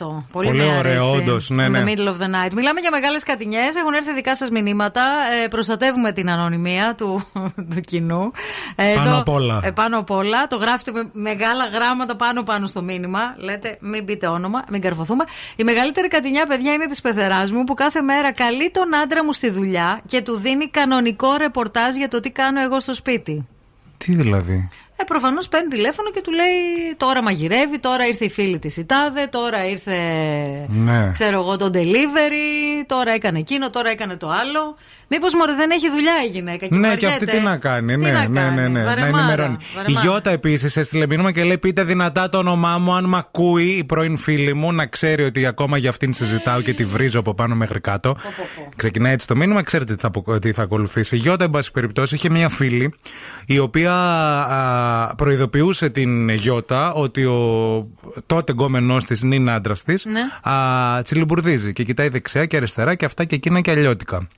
Αυτό. 0.00 0.26
Πολύ, 0.32 0.46
Πολύ 0.48 0.58
με 0.62 0.64
ωραίο, 0.76 0.78
αρέσει. 0.78 1.16
όντως. 1.16 1.50
Ναι, 1.50 1.66
In 1.66 1.70
ναι. 1.70 1.82
the 1.82 1.88
middle 1.88 2.06
of 2.08 2.16
the 2.16 2.46
night. 2.46 2.52
Μιλάμε 2.54 2.80
για 2.80 2.90
μεγάλες 2.90 3.22
κατηνιές. 3.22 3.74
Έχουν 3.76 3.94
έρθει 3.94 4.14
δικά 4.14 4.36
σας 4.36 4.50
μηνύματα. 4.50 5.02
Ε, 5.44 5.48
προστατεύουμε 5.48 6.12
την 6.12 6.30
ανωνυμία 6.30 6.94
του, 6.94 7.22
του 7.74 7.80
κοινού. 7.80 8.30
Ε, 8.76 8.94
Πάνω 8.94 9.08
εδώ- 9.08 9.18
απ' 9.20 9.28
όλα. 9.28 9.60
Ε, 9.64 9.70
πάνω 9.70 9.98
απ' 9.98 10.10
όλα. 10.10 10.46
Το 10.46 10.56
γράφετε 10.56 10.92
με 10.92 11.10
μεγάλα 11.12 11.66
γράμματα 11.66 12.16
πάνω-πάνω 12.16 12.66
στο 12.66 12.82
μήνυμα. 12.82 13.34
Λέτε, 13.36 13.76
μην 13.80 14.04
πείτε 14.04 14.26
όνομα, 14.26 14.64
μην 14.70 14.80
καρφωθούμε. 14.80 15.24
Η 15.56 15.64
μεγαλύτερη 15.64 16.08
κατηνιά, 16.08 16.46
παιδιά, 16.46 16.72
είναι 16.72 16.86
της 16.86 17.00
πεθεράς 17.00 17.52
μου 17.52 17.64
που 17.64 17.74
κάθε 17.74 18.00
μέρα 18.00 18.32
καλεί 18.32 18.70
τον 18.70 18.94
άντρα 18.94 19.24
μου 19.24 19.32
στη 19.32 19.50
δουλειά 19.50 20.00
και 20.06 20.20
του 20.22 20.38
δίνει 20.38 20.68
κανονικό 20.68 21.36
ρεπορτάζ 21.36 21.94
για 21.94 22.08
το 22.08 22.20
τι 22.20 22.30
κάνω 22.30 22.60
εγώ 22.60 22.80
στο 22.80 22.94
σπίτι. 22.94 23.46
Τι 23.98 24.14
δηλαδή; 24.14 24.68
Ε, 24.98 25.04
προφανώς 25.04 25.48
παίρνει 25.48 25.68
τηλέφωνο 25.68 26.10
και 26.10 26.20
του 26.20 26.30
λέει 26.32 26.94
τώρα 26.96 27.22
μαγειρεύει, 27.22 27.78
τώρα 27.78 28.06
ήρθε 28.06 28.24
η 28.24 28.30
φίλη 28.30 28.58
της 28.58 28.76
η 28.76 28.84
τάδε, 28.84 29.26
τώρα 29.30 29.66
ήρθε. 29.68 29.96
Ναι. 30.68 31.10
Ξέρω 31.12 31.40
εγώ 31.40 31.56
το 31.56 31.70
delivery, 31.74 32.84
τώρα 32.86 33.10
έκανε 33.10 33.38
εκείνο, 33.38 33.70
τώρα 33.70 33.90
έκανε 33.90 34.16
το 34.16 34.28
άλλο. 34.30 34.76
Μήπως 35.08 35.34
μωρέ 35.34 35.54
δεν 35.54 35.70
έχει 35.70 35.90
δουλειά 35.90 36.12
η 36.26 36.28
γυναίκα. 36.30 36.66
Και 36.66 36.76
Ναι, 36.76 36.96
και 36.96 37.06
αυτή 37.06 37.18
βαριέται. 37.24 37.38
τι 37.38 37.44
να 37.44 37.56
κάνει. 37.56 37.96
ναι, 37.96 38.10
να 38.10 38.20
ναι, 38.20 38.26
ναι, 38.28 38.40
κάνει, 38.40 38.60
ναι, 38.60 38.78
Να 38.78 38.84
βαρεμάρα, 38.84 39.18
ενημερώνει. 39.18 39.56
Η 39.60 39.74
βαρεμάρα. 39.76 40.00
Γιώτα 40.02 40.30
επίσης 40.30 40.76
έστειλε 40.76 41.06
μήνυμα 41.06 41.32
και 41.32 41.44
λέει: 41.44 41.58
Πείτε 41.58 41.84
δυνατά 41.84 42.28
το 42.28 42.38
όνομά 42.38 42.78
μου, 42.78 42.94
αν 42.94 43.04
μ' 43.04 43.14
ακούει 43.16 43.64
η 43.64 43.84
πρώην 43.84 44.18
φίλη 44.18 44.54
μου, 44.54 44.72
να 44.72 44.86
ξέρει 44.86 45.22
ότι 45.24 45.46
ακόμα 45.46 45.78
για 45.78 45.90
αυτήν 45.90 46.12
συζητάω 46.12 46.60
και 46.60 46.72
τη 46.74 46.84
βρίζω 46.84 47.18
από 47.20 47.34
πάνω 47.34 47.54
μέχρι 47.54 47.80
κάτω. 47.80 48.16
Ξεκινάει 48.76 49.12
έτσι 49.12 49.26
το 49.26 49.36
μήνυμα, 49.36 49.62
ξέρετε 49.62 49.94
τι 49.94 50.00
θα, 50.00 50.06
απο- 50.06 50.38
τι 50.38 50.52
θα 50.52 50.62
ακολουθήσει. 50.62 51.16
Η 51.16 51.18
Γιώτα, 51.18 51.44
εν 51.44 51.50
πάση 51.50 51.70
περιπτώσει, 51.72 52.14
είχε 52.14 52.30
μια 52.30 52.48
φίλη 52.48 52.94
η 53.46 53.58
οποία 53.58 53.92
α, 53.94 54.84
προειδοποιούσε 55.16 55.90
την 55.90 56.28
Γιώτα 56.28 56.92
ότι 56.92 57.24
ο 57.24 57.88
τότε 58.26 58.52
γκόμενός 58.52 59.04
της 59.04 59.20
νυν 59.20 59.50
άντρας 59.50 59.82
της. 59.82 60.04
Ναι. 60.04 60.20
τσιλιμπουρδίζει 61.02 61.72
και 61.72 61.82
κοιτάει 61.82 62.08
δεξιά 62.08 62.46
και 62.46 62.56
αριστερά 62.56 62.94
και 62.94 63.04
αυτά 63.04 63.24
και 63.24 63.34
εκείνα 63.34 63.60
και 63.60 63.70
αλλιώτικα. 63.70 64.28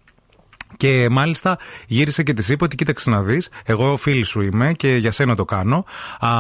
Και 0.77 1.09
μάλιστα 1.11 1.59
γύρισε 1.86 2.23
και 2.23 2.32
της 2.32 2.49
είπε 2.49 2.65
ότι 2.65 2.77
κοίταξε 2.77 3.11
να 3.11 3.23
δεις, 3.23 3.49
εγώ 3.65 3.97
φίλη 3.97 4.24
σου 4.24 4.40
είμαι 4.40 4.73
και 4.73 4.97
για 4.97 5.11
σένα 5.11 5.35
το 5.35 5.45
κάνω. 5.45 5.85
Α, 6.19 6.31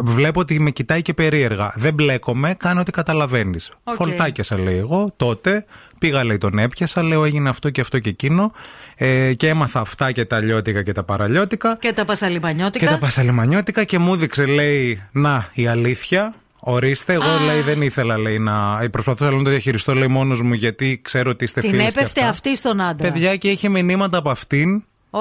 βλέπω 0.00 0.40
ότι 0.40 0.60
με 0.60 0.70
κοιτάει 0.70 1.02
και 1.02 1.14
περίεργα. 1.14 1.72
Δεν 1.74 1.94
μπλέκομαι, 1.94 2.54
κάνω 2.54 2.80
ότι 2.80 2.90
καταλαβαίνεις. 2.90 3.72
Οκ. 3.84 3.94
Φορτάκιασα, 3.94 4.58
λέει 4.58 4.76
εγώ. 4.76 5.12
Τότε 5.16 5.64
πήγα, 5.98 6.24
λέει, 6.24 6.38
τον 6.38 6.58
έπιασα. 6.58 7.02
Λέω 7.02 7.24
έγινε 7.24 7.48
αυτό 7.48 7.70
και 7.70 7.80
αυτό 7.80 7.98
και 7.98 8.08
εκείνο. 8.08 8.52
Ε, 8.94 9.34
και 9.34 9.48
έμαθα 9.48 9.80
αυτά 9.80 10.12
και 10.12 10.24
τα 10.24 10.40
αλλιώτικα 10.40 10.82
και 10.82 10.92
τα 10.92 11.02
παραλλιώτικα. 11.02 11.76
Και 11.80 11.92
τα 11.92 12.04
πασαλιμπανιώτικα. 12.04 12.86
Και 12.86 12.92
τα 12.92 12.98
πασαλιμανιώτικα 12.98 13.84
και 13.84 13.98
μου 13.98 14.14
έδειξε, 14.14 14.46
λέει, 14.46 15.02
να 15.12 15.48
η 15.52 15.66
αλήθεια. 15.66 16.34
Ορίστε, 16.64 17.12
εγώ 17.12 17.24
λέει 17.46 17.60
δεν 17.60 17.82
ήθελα 17.82 18.18
λέει, 18.18 18.38
να. 18.38 18.78
ε, 18.82 18.88
Προσπαθούσα 18.88 19.28
λέει, 19.30 19.38
να 19.38 19.44
το 19.44 19.50
διαχειριστώ 19.50 19.94
λέει 19.94 20.08
μόνος 20.08 20.42
μου 20.42 20.52
γιατί 20.54 21.00
ξέρω 21.02 21.30
ότι 21.30 21.44
είστε 21.44 21.60
Την 21.60 21.70
φίλες 21.70 21.84
και 21.92 21.98
έπεφτε 21.98 22.20
αυτά. 22.20 22.30
αυτή 22.32 22.56
στον 22.56 22.80
άντρα. 22.80 23.10
Παιδιά 23.12 23.36
και 23.36 23.50
είχε 23.50 23.68
μηνύματα 23.68 24.18
από 24.18 24.30
αυτήν. 24.30 24.82
Ο, 25.14 25.18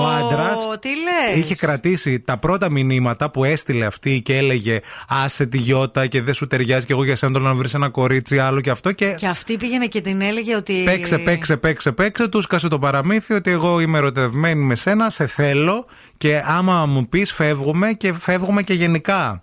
Ο 0.00 0.06
άντρας 0.06 0.60
Τι 0.80 0.88
λες; 0.88 1.36
είχε 1.36 1.54
κρατήσει 1.54 2.20
τα 2.20 2.38
πρώτα 2.38 2.70
μηνύματα 2.70 3.30
που 3.30 3.44
έστειλε 3.44 3.84
αυτή 3.84 4.20
και 4.24 4.36
έλεγε 4.36 4.80
Άσε 5.08 5.46
τη 5.46 5.58
γιώτα 5.58 6.06
και 6.06 6.22
δεν 6.22 6.34
σου 6.34 6.46
ταιριάζει 6.46 6.86
και 6.86 6.92
εγώ 6.92 7.04
για 7.04 7.16
σένα 7.16 7.32
θέλω 7.32 7.44
να 7.48 7.54
βρεις 7.54 7.74
ένα 7.74 7.88
κορίτσι 7.88 8.38
άλλο 8.38 8.60
και 8.60 8.70
αυτό. 8.70 8.92
Και 8.92 9.14
Και 9.18 9.26
αυτή 9.26 9.56
πήγαινε 9.56 9.86
και 9.86 10.00
την 10.00 10.20
έλεγε 10.20 10.56
ότι. 10.56 10.82
Παίξε, 10.84 11.18
παίξε, 11.18 11.56
παίξε, 11.56 11.92
παίξε. 11.92 12.28
Τους 12.28 12.44
σκάσε 12.44 12.68
το 12.68 12.78
παραμύθι 12.78 13.34
ότι 13.34 13.50
εγώ 13.50 13.80
είμαι 13.80 13.98
ερωτευμένη 13.98 14.60
με 14.64 14.74
σένα, 14.74 15.10
σε 15.10 15.26
θέλω 15.26 15.86
και 16.18 16.42
άμα 16.44 16.86
μου 16.86 17.08
πεις 17.08 17.32
φεύγουμε 17.32 17.92
και 17.92 18.12
φεύγουμε 18.12 18.62
και 18.62 18.74
γενικά 18.74 19.42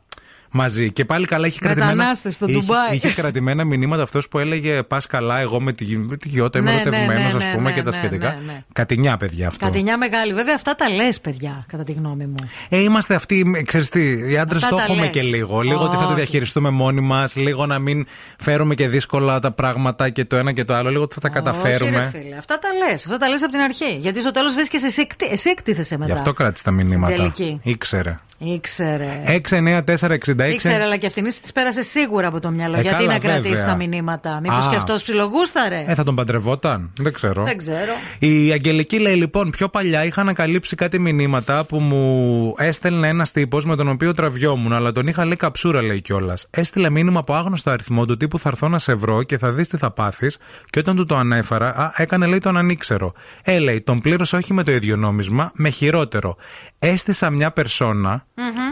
μαζί. 0.51 0.91
Και 0.91 1.05
πάλι 1.05 1.25
καλά 1.25 1.47
είχε 1.47 1.59
κρατημένα. 1.59 1.91
Μετανάστες 1.95 2.33
στο 2.33 2.45
είχε, 2.49 2.59
Ντουμπάι. 2.59 2.95
είχε 2.95 3.09
κρατημένα 3.13 3.63
μηνύματα 3.63 4.03
αυτός 4.03 4.27
που 4.27 4.39
έλεγε 4.39 4.83
Πας 4.83 5.07
καλά, 5.07 5.39
εγώ 5.39 5.61
με 5.61 5.73
τη, 5.73 5.97
με 5.97 6.17
τη 6.17 6.29
Γιώτα 6.29 6.59
είμαι 6.59 6.69
Ναι, 6.69 6.75
ναι, 6.75 6.81
ερωτευμένος, 6.81 7.31
ναι, 7.31 7.37
ας 7.37 7.45
ναι, 7.45 7.53
πούμε 7.53 7.69
ναι, 7.69 7.75
και 7.75 7.81
τα 7.81 7.89
ναι, 7.89 7.95
σχετικά. 7.95 8.27
ναι, 8.45 8.51
ναι. 8.51 8.63
Κατηνιά, 8.73 9.17
παιδιά 9.17 9.47
αυτό. 9.47 9.65
Κατηνιά 9.65 9.97
μεγάλη. 9.97 10.33
Βέβαια, 10.33 10.53
αυτά 10.55 10.75
τα 10.75 10.89
λες, 10.89 11.19
παιδιά, 11.21 11.65
κατά 11.67 11.83
τη 11.83 11.91
γνώμη 11.91 12.25
μου. 12.25 12.35
Ε, 12.69 12.79
είμαστε 12.79 13.15
αυτοί, 13.15 13.63
ξέρεις 13.67 13.89
τι, 13.89 14.31
οι 14.31 14.37
άντρες 14.37 14.63
Αυτά 14.63 14.69
το 14.69 14.75
τα 14.75 14.83
έχουμε 14.83 14.99
λες. 15.01 15.09
και 15.09 15.21
λίγο. 15.21 15.61
Λίγο 15.61 15.83
ότι 15.83 15.95
θα 15.95 16.01
το 16.01 16.05
Όχι. 16.07 16.15
διαχειριστούμε 16.15 16.69
μόνοι 16.69 17.01
μας, 17.01 17.35
λίγο 17.35 17.65
να 17.65 17.79
μην 17.79 18.05
φέρουμε 18.39 18.75
και 18.75 18.87
δύσκολα 18.87 19.39
τα 19.39 19.51
πράγματα 19.51 20.09
και 20.09 20.23
το 20.23 20.35
ένα 20.35 20.51
και 20.51 20.63
το 20.63 20.73
άλλο, 20.73 20.89
λίγο 20.89 21.03
ότι 21.03 21.13
θα 21.13 21.19
τα 21.19 21.29
καταφέρουμε. 21.29 21.97
Όχι, 21.97 22.09
ρε 22.13 22.19
φίλε. 22.21 22.35
Αυτά 22.37 22.59
τα 22.59 22.67
λες. 22.73 23.05
Αυτά 23.05 23.17
τα 23.17 23.27
λες 23.27 23.43
από 23.43 23.51
την 23.51 23.61
αρχή. 23.61 23.97
Γιατί 23.99 24.21
στο 24.21 24.31
τέλος 24.31 24.53
βρίσκεσαι 24.53 24.85
εσύ, 24.85 25.01
εκτι- 25.01 25.31
εσύ 25.31 25.49
εκτίθεσαι 25.49 25.97
μετά. 25.97 26.11
Γι' 26.11 26.17
αυτό 26.17 26.33
κράτησε 26.33 26.63
τα 26.63 26.71
μηνύματα. 26.71 27.15
τελική. 27.15 27.59
Ήξερε. 27.63 28.19
Ήξερε. 28.37 29.23
69466. 29.25 30.40
Ήξερε, 30.47 30.83
αλλά 30.83 30.97
και 30.97 31.05
αυτήν 31.05 31.23
της 31.23 31.51
πέρασε 31.53 31.81
σίγουρα 31.81 32.27
από 32.27 32.39
το 32.39 32.51
μυαλό. 32.51 32.77
Ε, 32.77 32.81
Γιατί 32.81 32.97
καλά, 32.97 33.13
να 33.13 33.19
κρατήσει 33.19 33.53
βέβαια. 33.53 33.65
τα 33.65 33.75
μηνύματα; 33.75 34.39
Μήπως 34.43 34.67
Α. 34.67 34.69
και 34.69 34.75
αυτός 34.75 35.01
ψιλογούσταρε; 35.01 35.83
Ε, 35.87 35.95
θα 35.95 36.03
τον 36.03 36.15
παντρευόταν. 36.15 36.91
Δεν 36.99 37.13
ξέρω. 37.13 37.43
Δεν 37.43 37.57
ξέρω. 37.57 37.91
Η 38.19 38.51
Αγγελική 38.51 38.99
λέει 38.99 39.15
λοιπόν: 39.15 39.49
Πιο 39.49 39.69
παλιά 39.69 40.05
είχα 40.05 40.21
ανακαλύψει 40.21 40.75
κάτι 40.75 40.99
μηνύματα 40.99 41.63
που 41.65 41.79
μου 41.79 42.53
έστελνε 42.57 43.07
ένας 43.07 43.31
τύπος 43.31 43.65
με 43.65 43.75
τον 43.75 43.87
οποίο 43.87 44.13
τραβιόμουν, 44.13 44.73
αλλά 44.73 44.91
τον 44.91 45.07
είχα 45.07 45.25
λέει 45.25 45.35
καψούρα, 45.35 45.81
λέει 45.81 46.01
κιόλας. 46.01 46.47
Έστειλε 46.49 46.89
μήνυμα 46.89 47.19
από 47.19 47.33
άγνωστο 47.33 47.69
αριθμό 47.71 48.05
του 48.05 48.17
τύπου 48.17 48.39
Θα 48.39 48.49
έρθω 48.49 48.67
να 48.67 48.79
σε 48.79 48.93
βρω 48.93 49.23
και 49.23 49.37
θα 49.37 49.51
δεις 49.51 49.67
τι 49.67 49.77
θα 49.77 49.91
πάθεις. 49.91 50.37
Και 50.69 50.79
όταν 50.79 50.95
του 50.95 51.05
το 51.05 51.15
ανέφερα, 51.17 51.67
α, 51.67 51.91
έκανε 51.95 52.25
λέει 52.25 52.39
τον 52.39 52.57
ανήξερο. 52.57 53.13
Ε, 53.43 53.59
λέει, 53.59 53.81
τον 53.81 53.99
πλήρωσα 53.99 54.37
όχι 54.37 54.53
με 54.53 54.63
το 54.63 54.71
ίδιο 54.71 54.95
νόμισμα, 54.95 55.51
με 55.53 55.69
χειρότερο. 55.69 56.35
Έστησα 56.79 57.29
μια 57.29 57.51
περσόνα, 57.51 58.25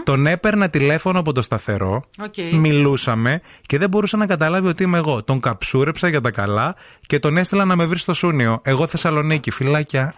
τον 0.03 0.27
έπαιρνα 0.27 0.69
τηλέφωνο 0.69 1.19
από 1.19 1.31
το 1.33 1.41
σταθερό, 1.59 2.03
Οκ. 2.23 2.53
μιλούσαμε 2.53 3.41
και 3.65 3.77
δεν 3.77 3.89
μπορούσε 3.89 4.17
να 4.17 4.25
καταλάβει 4.25 4.67
ότι 4.67 4.83
είμαι 4.83 4.97
εγώ. 4.97 5.23
Τον 5.23 5.39
καψούρεψα 5.39 6.07
για 6.07 6.21
τα 6.21 6.31
καλά 6.31 6.75
και 7.07 7.19
τον 7.19 7.37
έστειλα 7.37 7.65
να 7.65 7.75
με 7.75 7.85
βρει 7.85 7.97
στο 7.97 8.13
Σούνιο. 8.13 8.61
Εγώ 8.63 8.87
Θεσσαλονίκη, 8.87 9.51
φιλάκια. 9.51 10.13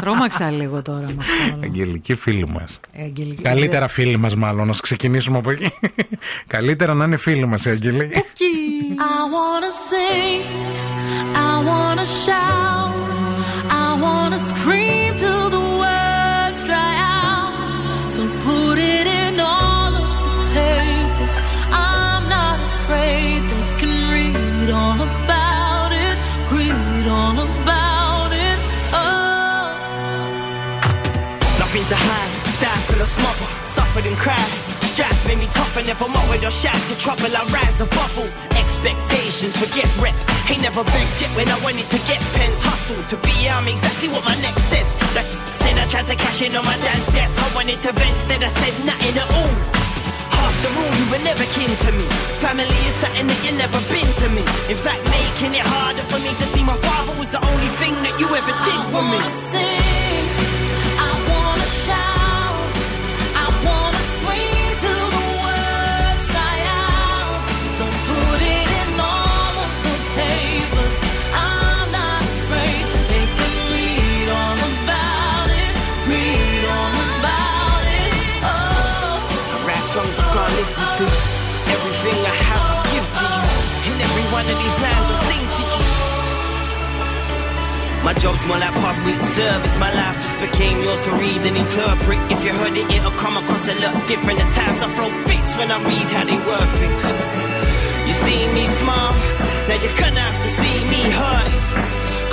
Τρόμαξα 0.00 0.50
λίγο 0.50 0.82
τώρα 0.82 1.04
με 1.06 1.16
αυτό. 1.18 1.58
Αγγελική 1.62 2.14
φίλη 2.14 2.48
μας. 2.48 2.80
Ε, 2.92 3.02
Αγγελική. 3.02 3.42
Καλύτερα 3.42 3.88
φίλη 3.88 4.16
μας, 4.16 4.36
μάλλον. 4.36 4.66
Να 4.66 4.72
ξεκινήσουμε 4.82 5.38
από 5.38 5.50
εκεί. 5.50 5.70
Καλύτερα 6.46 6.94
να 6.94 7.04
είναι 7.04 7.16
φίλη 7.16 7.46
μας 7.46 7.64
η 7.64 7.70
Αγγελική. 7.70 8.14
I 8.98 9.20
wanna 9.36 9.72
sing, 9.88 10.42
I 11.50 11.52
wanna 11.68 12.06
shout, 12.24 12.94
I 13.84 13.86
wanna 14.04 14.38
scream 14.50 15.10
till 15.22 15.46
the 15.54 15.61
suffered 34.02 34.08
and 34.08 34.18
cried. 34.18 34.50
Strife 34.92 35.26
made 35.26 35.38
me 35.38 35.46
tougher, 35.46 35.82
never 35.86 36.08
mocked 36.08 36.44
or 36.44 36.50
shy 36.50 36.72
to 36.72 36.94
trouble. 36.98 37.32
I 37.32 37.44
rise 37.48 37.80
and 37.80 37.88
bubble. 37.90 38.28
Expectations, 38.52 39.56
forget 39.56 39.88
rep. 39.96 40.14
Ain't 40.50 40.62
never 40.62 40.84
begged 40.84 41.20
yet 41.20 41.30
when 41.36 41.48
I 41.48 41.58
wanted 41.64 41.88
to 41.88 41.98
get 42.04 42.20
pens. 42.36 42.62
Hustle 42.62 43.00
to 43.08 43.16
be, 43.24 43.48
I'm 43.48 43.68
exactly 43.68 44.08
what 44.08 44.24
my 44.24 44.36
neck 44.42 44.56
says. 44.68 44.88
Like 45.16 45.28
said, 45.56 45.78
I 45.78 45.86
tried 45.88 46.06
to 46.12 46.16
cash 46.16 46.42
in 46.42 46.54
on 46.56 46.64
my 46.64 46.76
dad's 46.84 47.06
death. 47.12 47.32
I 47.32 47.48
wanted 47.54 47.80
to 47.82 47.92
vent, 47.92 48.10
instead 48.10 48.42
I 48.44 48.50
said 48.52 48.74
nothing 48.84 49.16
at 49.16 49.28
all. 49.32 49.54
After 50.32 50.70
all, 50.76 50.92
you 50.92 51.06
were 51.08 51.24
never 51.24 51.46
kin 51.56 51.72
to 51.72 51.90
me. 51.96 52.06
Family 52.44 52.80
is 52.84 52.96
something 53.00 53.26
that 53.26 53.40
you 53.46 53.52
never 53.56 53.80
been 53.88 54.10
to 54.20 54.28
me. 54.28 54.44
In 54.68 54.76
fact, 54.76 55.00
making 55.08 55.56
it 55.56 55.64
harder 55.64 56.04
for 56.12 56.20
me 56.20 56.36
to 56.36 56.46
see 56.52 56.64
my 56.64 56.76
father 56.76 57.16
was 57.16 57.30
the 57.32 57.40
only 57.40 57.70
thing 57.80 57.94
that 58.04 58.20
you 58.20 58.28
ever 58.28 58.54
did 58.66 58.80
for 58.92 59.00
me. 59.00 60.01
My 88.04 88.12
job's 88.14 88.44
more 88.46 88.58
like 88.58 88.74
public 88.82 89.20
service. 89.22 89.74
My 89.78 89.92
life 89.94 90.16
just 90.16 90.38
became 90.40 90.82
yours 90.82 90.98
to 91.06 91.12
read 91.22 91.40
and 91.46 91.56
interpret. 91.56 92.18
If 92.34 92.44
you 92.44 92.52
heard 92.52 92.76
it, 92.76 92.90
it'll 92.90 93.14
come 93.14 93.36
across 93.36 93.68
a 93.68 93.74
lot 93.78 93.94
different. 94.08 94.40
At 94.42 94.50
times 94.54 94.82
I 94.82 94.88
throw 94.96 95.08
fits 95.30 95.52
when 95.56 95.70
I 95.70 95.78
read 95.86 96.08
how 96.10 96.24
they 96.26 96.38
work 96.42 96.70
things. 96.82 97.04
You 98.08 98.14
see 98.26 98.42
me 98.52 98.66
smile, 98.66 99.14
now 99.68 99.78
you're 99.82 99.98
gonna 100.02 100.18
have 100.20 100.38
to 100.42 100.50
see 100.60 100.76
me 100.92 101.02
hurt. 101.14 101.52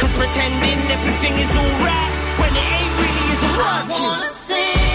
Cause 0.02 0.12
pretending 0.18 0.80
everything 0.90 1.34
is 1.38 1.54
alright 1.62 2.14
when 2.42 2.52
it 2.62 2.68
ain't 2.78 2.94
really 3.02 3.26
isn't 3.36 3.54
I 3.54 3.62
working. 3.62 4.10
wanna 4.10 4.26
sing, 4.26 4.89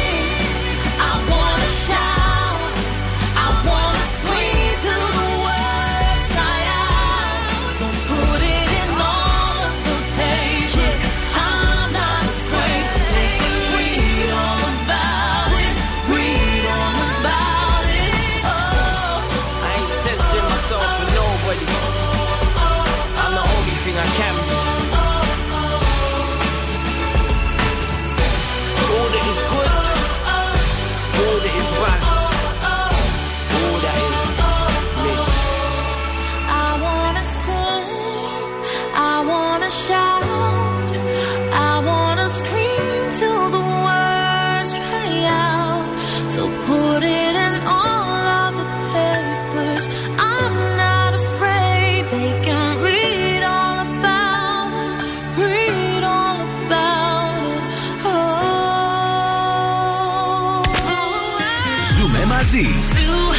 μαζί. 62.35 62.67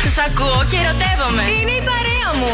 Τους 0.03 0.17
ακούω 0.17 0.65
και 0.69 0.77
ερωτεύομαι. 0.83 1.43
Είναι 1.59 1.71
η 1.71 1.83
παρέα 1.89 2.29
μου. 2.39 2.51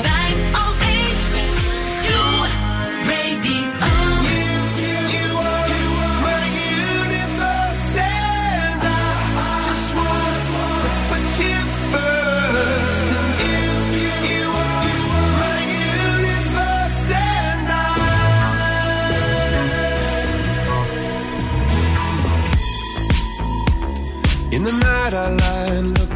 In 24.55 24.65
the 24.69 24.75
night 24.85 25.13
I 25.23 25.27
lie 25.39 25.75
and 25.79 25.89
look 25.97 26.10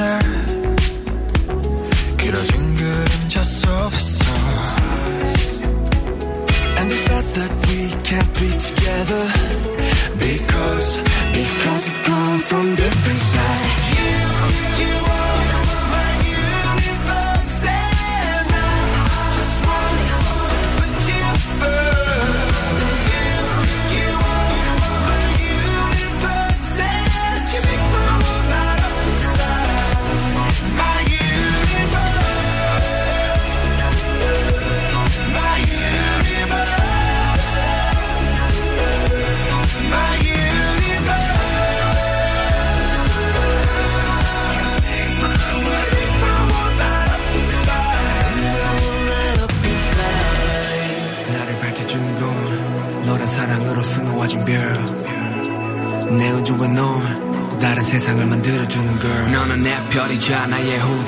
pressure 0.00 0.39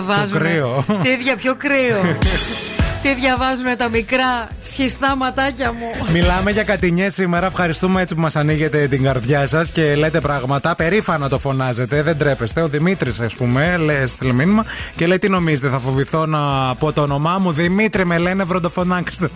διαβάζουν. 0.00 0.32
το 0.32 0.38
κρύο. 0.38 0.84
Τι 1.02 1.16
δια, 1.16 1.36
πιο 1.36 1.54
κρύο. 1.56 2.16
Τι 3.02 3.14
διαβάζουν 3.20 3.76
τα 3.76 3.88
μικρά 3.88 4.48
σχιστά 4.62 5.16
ματάκια 5.16 5.72
μου. 5.72 6.12
Μιλάμε 6.12 6.50
για 6.50 6.62
κατηνιές 6.62 7.14
σήμερα. 7.14 7.46
Ευχαριστούμε 7.46 8.02
έτσι 8.02 8.14
που 8.14 8.20
μας 8.20 8.36
ανοίγετε 8.36 8.86
την 8.88 9.02
καρδιά 9.02 9.46
σας 9.46 9.70
και 9.70 9.94
λέτε 9.94 10.20
πράγματα. 10.20 10.74
Περήφανα 10.74 11.28
το 11.28 11.38
φωνάζετε, 11.38 12.02
δεν 12.02 12.18
τρέπεστε. 12.18 12.60
Ο 12.62 12.68
Δημήτρης, 12.68 13.20
ας 13.20 13.34
πούμε, 13.34 13.76
λέει, 13.76 13.96
έστειλε 13.96 14.32
μήνυμα 14.32 14.64
και 14.96 15.06
λέει: 15.06 15.18
Τι 15.18 15.28
νομίζετε, 15.28 15.68
θα 15.68 15.78
φοβηθώ 15.78 16.26
να 16.26 16.74
πω 16.74 16.92
το 16.92 17.02
όνομά 17.02 17.38
μου. 17.38 17.52
Δημήτρη, 17.52 18.06
με 18.06 18.18
λένε 18.18 18.44
βροντοφωνάξτε. 18.44 19.28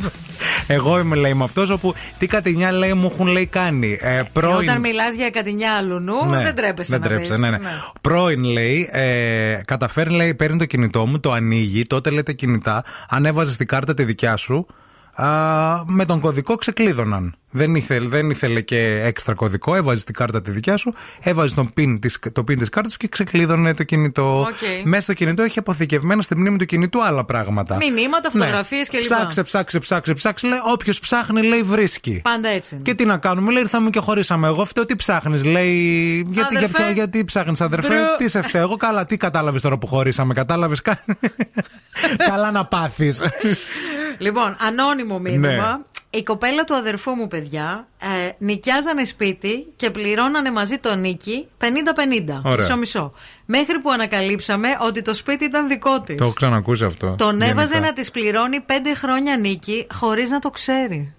Εγώ 0.67 0.99
είμαι, 0.99 1.17
λέει, 1.17 1.35
με 1.35 1.45
αυτός 1.45 1.71
όπου 1.71 1.95
τι 2.19 2.27
κατηνιά 2.27 2.73
λέει 2.73 2.93
μου 2.93 3.11
έχουν 3.13 3.27
λέει 3.27 3.47
κάνει. 3.47 3.99
Ε, 4.01 4.23
πρώην- 4.33 4.69
Όταν 4.69 4.81
μιλάς 4.81 5.15
για 5.15 5.31
κατηνιά 5.31 5.73
άλλου 5.73 5.99
Ναι, 6.01 6.43
δεν 6.43 6.55
τρέπεσαι 6.55 6.91
δεν 6.91 7.01
να 7.01 7.07
τρέπεσαι, 7.07 7.33
πεις. 7.33 7.41
ναι, 7.41 7.51
ναι. 7.51 7.59
Πρώην 8.01 8.45
λέει, 8.45 8.89
ε, 8.93 9.61
καταφέρει, 9.65 10.11
λέει, 10.11 10.35
παίρνει 10.35 10.59
το 10.59 10.65
κινητό 10.65 11.07
μου, 11.07 11.21
το 11.21 11.33
ανοίγει, 11.33 11.83
τότε 11.83 12.11
λέει 12.11 12.23
τα 12.23 12.33
κινητά, 12.33 12.85
ανέβαζε 13.09 13.53
στην 13.53 13.67
κάρτα 13.67 13.95
τη 13.95 14.05
δικιά 14.05 14.37
σου, 14.37 14.67
α, 15.15 15.27
με 15.87 16.05
τον 16.05 16.21
κωδικό 16.21 16.55
ξεκλείδωναν. 16.55 17.35
Δεν 17.55 17.75
ήθελε, 17.75 18.09
δεν 18.09 18.31
ήθελε 18.31 18.61
και 18.61 19.01
έξτρα 19.05 19.35
κωδικό, 19.35 19.75
έβαζε 19.75 20.05
την 20.05 20.15
κάρτα 20.15 20.43
τη 20.43 20.51
δικιά 20.51 20.77
σου, 20.77 20.95
έβαζε 21.21 21.55
τον 21.55 21.73
pin 21.77 21.97
της, 22.01 22.19
το 22.33 22.41
pin 22.49 22.57
της 22.59 22.69
κάρτας 22.69 22.97
και 22.97 23.09
ξεκλείδωνε 23.09 23.75
το 23.75 23.83
κινητό. 23.83 24.41
Οκ. 24.41 24.49
Μέσα 24.85 25.03
στο 25.03 25.13
κινητό 25.15 25.43
έχει 25.43 25.59
αποθηκευμένα 25.59 26.23
στη 26.23 26.37
μνήμη 26.39 26.59
του 26.59 26.65
κινητού 26.65 27.05
άλλα 27.05 27.25
πράγματα. 27.25 27.77
Μηνύματα, 27.77 28.31
Ναι. 28.33 28.41
φωτογραφίες 28.45 28.89
κλπ. 28.89 29.01
Ψάξε, 29.01 29.43
ψάξε, 29.43 29.79
ψάξε, 29.79 30.13
ψάξε. 30.15 30.47
Λέει, 30.47 30.59
όποιος 30.73 30.99
ψάχνει, 31.01 31.43
λέει, 31.47 31.63
βρίσκει. 31.63 32.21
Πάντα 32.25 32.49
έτσι. 32.49 32.75
είναι. 32.75 32.83
Και 32.83 32.95
τι 32.95 33.05
να 33.05 33.17
κάνουμε, 33.17 33.53
λέει, 33.53 33.63
ήρθαμε 33.63 33.91
και 33.91 33.99
χωρίσαμε. 34.01 34.47
Εγώ 34.47 34.65
φταίω, 34.65 34.85
τι 34.87 34.97
ψάχνεις, 34.97 35.45
λέει. 35.45 35.77
Γιατί, 36.31 36.57
για 36.57 36.59
Αδερφέ. 36.59 36.83
ποιο, 36.83 36.93
γιατί 36.93 37.25
ψάχνεις, 37.25 37.61
αδερφέ, 37.61 37.89
Μπρο. 37.89 38.17
τι 38.19 38.29
σε 38.29 38.43
φταίω. 38.43 38.63
Εγώ 38.63 38.77
καλά, 38.77 39.07
τι 39.07 39.17
κατάλαβες 39.17 39.63
τώρα 39.63 39.79
που 39.79 39.87
χωρίσαμε, 39.87 40.35
κατάλαβες. 40.35 40.83
καλά 42.31 42.51
να 42.51 42.65
πάθεις. 42.65 43.23
Λοιπόν, 44.19 44.57
ανώνυμο 44.61 45.19
μήνυμα. 45.19 45.49
Ναι. 45.49 45.77
Η 46.15 46.23
κοπέλα 46.23 46.65
του 46.65 46.75
αδερφού 46.75 47.11
μου, 47.11 47.29
παιδιά, 47.29 47.89
ε, 47.99 48.31
νοικιάζανε 48.39 49.05
σπίτι 49.05 49.73
και 49.77 49.91
πληρώνανε 49.91 50.51
μαζί 50.51 50.79
το 50.79 50.95
νίκη 50.95 51.49
50-50. 51.59 52.41
Ωραία. 52.45 52.57
Μισό-μισό. 52.57 53.13
Μέχρι 53.47 53.79
που 53.79 53.91
ανακαλύψαμε 53.91 54.69
ότι 54.81 55.03
το 55.03 55.15
σπίτι 55.15 55.45
ήταν 55.45 55.69
δικό 55.69 56.01
της. 56.01 56.17
το 56.17 56.25
έχω 56.25 56.33
ξανακούσει 56.33 56.85
αυτό. 56.85 57.15
Τον 57.19 57.43
έβαζε 57.43 57.73
γενικά. 57.73 57.81
να 57.87 57.93
της 57.93 58.11
πληρώνει 58.11 58.65
5 58.67 58.73
χρόνια 58.97 59.37
νίκη 59.37 59.87
χωρίς 59.93 60.31
να 60.31 60.39
το 60.39 60.51
ξέρει. 60.51 61.15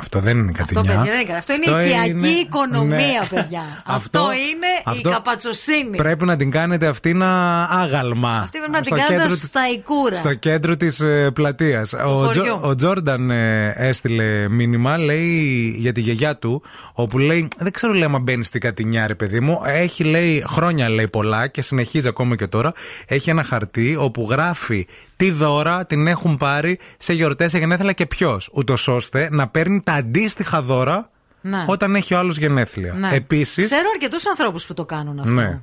Αυτό 0.00 0.18
δεν 0.20 0.38
είναι 0.38 0.52
Αυτό, 0.60 0.74
κατηνιά. 0.74 0.96
παιδιά, 0.98 1.12
δεν 1.12 1.20
είναι. 1.26 1.36
Αυτό 1.36 1.52
είναι 1.52 1.82
η 1.82 1.86
οικιακή 1.86 2.36
οικονομία, 2.40 2.96
ναι. 2.96 3.26
παιδιά. 3.40 3.62
Αυτό, 3.84 4.18
Αυτό- 4.18 4.32
είναι 4.32 4.66
αυτό 4.84 5.08
η 5.08 5.12
καπατσοσύνη. 5.12 5.96
Πρέπει 5.96 6.24
να 6.24 6.36
την 6.36 6.50
κάνετε 6.50 6.86
αυτή 6.86 7.12
να 7.12 7.62
άγαλμα. 7.64 8.32
Αυτή 8.42 8.58
πρέπει 8.58 8.72
να 8.72 8.80
την 8.80 8.86
Στο 8.86 8.94
κάνετε 8.96 9.14
κέντρο 9.14 9.34
της- 9.36 9.46
στα 9.46 9.60
οικούρα. 9.74 10.16
Στο 10.16 10.34
κέντρο 10.34 10.76
της 10.76 11.00
ε, 11.00 11.30
πλατείας. 11.34 11.92
Ο, 11.92 11.98
χωριού. 12.08 12.42
Τζο- 12.42 12.60
ο 12.62 12.74
Τζόρνταν 12.74 13.30
ε, 13.30 13.72
έστειλε 13.76 14.48
μήνυμα, 14.48 14.98
λέει 14.98 15.74
για 15.78 15.92
τη 15.92 16.00
γιαγιά 16.00 16.36
του, 16.36 16.62
όπου 16.92 17.18
λέει: 17.18 17.48
Δεν 17.58 17.72
ξέρω, 17.72 17.92
λέει, 17.92 18.02
άμα 18.02 18.18
μπαίνεις 18.18 18.46
στην 18.46 18.60
Κατηνιά, 18.60 19.06
ρε 19.06 19.14
παιδί 19.14 19.40
μου. 19.40 19.60
Έχει, 19.66 20.04
λέει, 20.04 20.44
χρόνια, 20.48 20.88
λέει 20.88 21.08
πολλά 21.08 21.46
και 21.46 21.62
συνεχίζει 21.62 22.08
ακόμα 22.08 22.36
και 22.36 22.46
τώρα. 22.46 22.72
Έχει 23.06 23.30
ένα 23.30 23.42
χαρτί 23.42 23.96
όπου 23.98 24.26
γράφει 24.30 24.86
τι 25.16 25.30
δώρα 25.30 25.86
την 25.86 26.06
έχουν 26.06 26.36
πάρει 26.36 26.78
σε 26.98 27.12
γιορτές, 27.12 27.50
σε 27.50 27.58
γενέθλια 27.58 27.92
και 27.92 28.06
ποιος. 28.06 28.48
Ούτως 28.52 28.88
ώστε 28.88 29.28
να 29.30 29.48
παίρνει 29.48 29.80
τα 29.90 29.96
αντίστοιχα 29.96 30.62
δώρα 30.62 31.08
Ναι. 31.40 31.64
όταν 31.66 31.94
έχει 31.94 32.14
ο 32.14 32.18
άλλος 32.18 32.36
γενέθλια. 32.38 32.92
Ναι. 32.92 33.10
Επίση. 33.14 33.62
Ξέρω 33.62 33.88
αρκετούς 33.94 34.26
ανθρώπους 34.26 34.66
που 34.66 34.74
το 34.74 34.84
κάνουν 34.84 35.18
αυτό. 35.18 35.32
Ναι. 35.32 35.60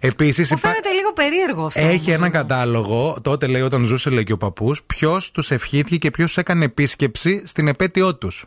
Επίσης 0.00 0.50
Μου 0.50 0.56
υπά- 0.58 0.70
φαίνεται 0.70 0.90
λίγο 0.92 1.12
περίεργο 1.12 1.64
αυτό. 1.64 1.80
έχει 1.80 2.04
όμως. 2.10 2.18
ένα 2.18 2.28
κατάλογο, 2.30 3.16
τότε 3.22 3.46
λέει 3.46 3.62
όταν 3.62 3.84
ζούσε 3.84 4.10
λέει 4.10 4.22
και 4.24 4.32
ο 4.32 4.36
παππούς, 4.36 4.82
ποιος 4.82 5.30
τους 5.30 5.50
ευχήθηκε 5.50 5.96
και 5.98 6.10
ποιος 6.10 6.36
έκανε 6.38 6.64
επίσκεψη 6.64 7.42
στην 7.46 7.68
επέτειό 7.68 8.14
τους. 8.16 8.44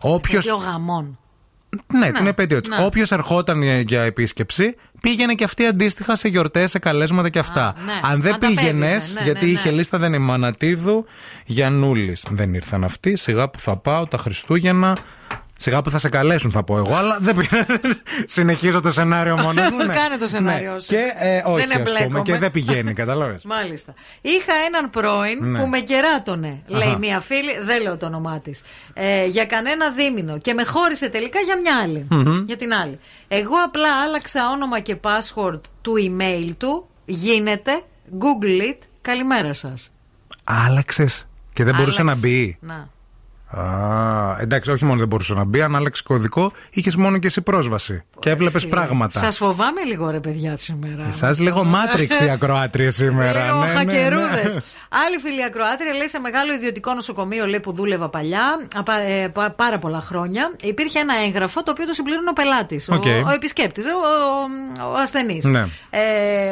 Όποιο. 0.00 0.40
Δύο 0.40 0.56
γαμών. 0.56 1.18
Ναι, 1.92 2.12
την 2.12 2.26
επέτειό 2.26 2.60
του. 2.60 2.68
ναι. 2.70 2.84
Όποιος 2.84 3.12
ερχόταν 3.12 3.62
για 3.62 4.02
επίσκεψη, 4.02 4.74
πήγαινε 5.00 5.34
και 5.34 5.44
αυτή 5.44 5.64
αντίστοιχα 5.66 6.16
σε 6.16 6.28
γιορτές, 6.28 6.70
σε 6.70 6.78
καλέσματα 6.78 7.28
και 7.28 7.38
αυτά. 7.38 7.74
ναι. 7.84 7.92
Αν 8.02 8.20
δεν 8.20 8.34
Ανταπέδιδε, 8.34 8.60
πήγαινες, 8.60 9.12
ναι, 9.12 9.20
γιατί 9.22 9.40
ναι, 9.44 9.46
ναι. 9.46 9.58
είχε 9.58 9.70
λίστα 9.70 9.98
δεν 9.98 10.12
είναι 10.12 10.24
Μανατίδου, 10.24 11.04
Γιανούλης. 11.46 12.26
Δεν 12.30 12.54
ήρθαν 12.54 12.84
αυτοί. 12.84 13.16
Σιγά 13.16 13.48
που 13.50 13.60
θα 13.60 13.76
πάω 13.76 14.06
τα 14.06 14.18
Χριστούγεννα. 14.18 14.96
Σιγά 15.62 15.82
που 15.82 15.90
θα 15.90 15.98
σε 15.98 16.08
καλέσουν, 16.08 16.52
θα 16.52 16.62
πω 16.64 16.76
εγώ, 16.76 16.94
αλλά 16.94 17.18
δεν 17.20 17.36
πήρα. 17.36 17.66
Συνεχίζω 18.24 18.80
το 18.80 18.92
σενάριο 18.92 19.36
μόνος 19.38 19.70
μου. 19.70 19.76
ναι. 19.86 19.94
Κάνε 19.94 20.16
το 20.20 20.26
σενάριό 20.28 20.72
Ναι. 20.72 20.80
σου. 20.80 20.86
Και 20.88 21.12
ε, 21.18 21.42
όχι, 21.44 21.66
Δεν 21.66 21.70
ας 21.82 21.82
πούμε, 21.88 21.98
εμπλέκομαι. 21.98 22.22
και 22.22 22.36
δεν 22.38 22.50
πηγαίνει, 22.50 22.94
καταλάβες. 23.02 23.42
Μάλιστα. 23.44 23.94
Είχα 24.20 24.52
έναν 24.66 24.90
πρώην 24.90 25.38
Ναι. 25.50 25.58
που 25.58 25.66
με 25.66 25.78
κεράτωνε, 25.80 26.62
λέει 26.66 26.88
Αχα. 26.88 26.98
μία 26.98 27.20
φίλη, 27.20 27.58
δεν 27.62 27.82
λέω 27.82 27.96
το 27.96 28.06
όνομά 28.06 28.40
της. 28.40 28.62
Ε, 28.94 29.26
για 29.26 29.44
κανένα 29.44 29.90
δίμηνο 29.90 30.38
και 30.38 30.54
με 30.54 30.64
χώρισε 30.64 31.08
τελικά 31.08 31.40
για 31.40 31.56
μια 31.60 31.80
άλλη. 31.82 32.06
Μμμ. 32.10 32.44
Για 32.46 32.56
την 32.56 32.72
άλλη. 32.74 32.98
Εγώ 33.28 33.54
απλά 33.64 34.02
άλλαξα 34.06 34.50
όνομα 34.50 34.80
και 34.80 34.96
password 35.02 35.60
του 35.80 35.92
email 35.98 36.50
του. 36.58 36.88
Γίνεται. 37.04 37.82
Google 38.18 38.60
it. 38.72 38.78
Καλημέρα 39.00 39.52
σας. 39.52 39.90
Άλλαξες 40.44 41.26
και 41.52 41.64
δεν 41.64 41.74
μπορούσε 41.74 42.02
να 42.02 42.16
μπει. 42.16 42.58
Να. 42.60 42.88
Α, 43.50 44.36
εντάξει, 44.40 44.70
όχι 44.70 44.84
μόνο 44.84 44.98
δεν 44.98 45.08
μπορούσε 45.08 45.34
να 45.34 45.44
μπει, 45.44 45.60
αν 45.62 45.76
άλλαξε 45.76 46.02
κωδικό, 46.06 46.52
είχες 46.70 46.96
μόνο 46.96 47.18
και 47.18 47.26
εσύ 47.26 47.40
πρόσβαση. 47.42 48.02
Και 48.18 48.30
έβλεπες 48.30 48.66
πράγματα. 48.68 49.18
Σας 49.18 49.36
φοβάμαι 49.36 49.82
λίγο, 49.82 50.10
ρε 50.10 50.20
παιδιά, 50.20 50.56
σήμερα. 50.56 51.06
Εσάς 51.08 51.38
λίγο 51.38 51.64
Matrix 51.64 52.24
η 52.26 52.30
ακροάτρια 52.30 52.90
σήμερα. 52.90 53.44
Λίγο 53.44 53.58
ναι, 53.58 53.66
ναι, 53.66 53.72
ναι. 53.72 53.78
χακερούδες. 53.78 54.58
Άλλη 55.06 55.18
φίλη 55.22 55.44
ακροάτρια 55.44 55.92
λέει 55.94 56.08
σε 56.08 56.18
μεγάλο 56.18 56.52
ιδιωτικό 56.52 56.94
νοσοκομείο 56.94 57.46
λέει, 57.46 57.60
που 57.60 57.72
δούλευα 57.72 58.08
παλιά, 58.08 58.66
απα- 58.76 59.00
ε, 59.00 59.28
πα- 59.28 59.50
πάρα 59.50 59.78
πολλά 59.78 60.00
χρόνια. 60.00 60.52
Υπήρχε 60.62 60.98
ένα 60.98 61.14
έγγραφο 61.26 61.62
το 61.62 61.70
οποίο 61.70 61.86
το 61.86 61.92
συμπλήρωνε 61.92 62.28
ο 62.30 62.32
πελάτης, 62.32 62.88
Οκ. 62.88 63.04
ο, 63.04 63.08
ο 63.26 63.30
επισκέπτης, 63.30 63.84
ο, 63.86 63.88
ο, 64.84 64.90
ο 64.90 64.94
ασθενής. 64.94 65.44
Ναι. 65.44 65.66
Ε, 65.90 66.00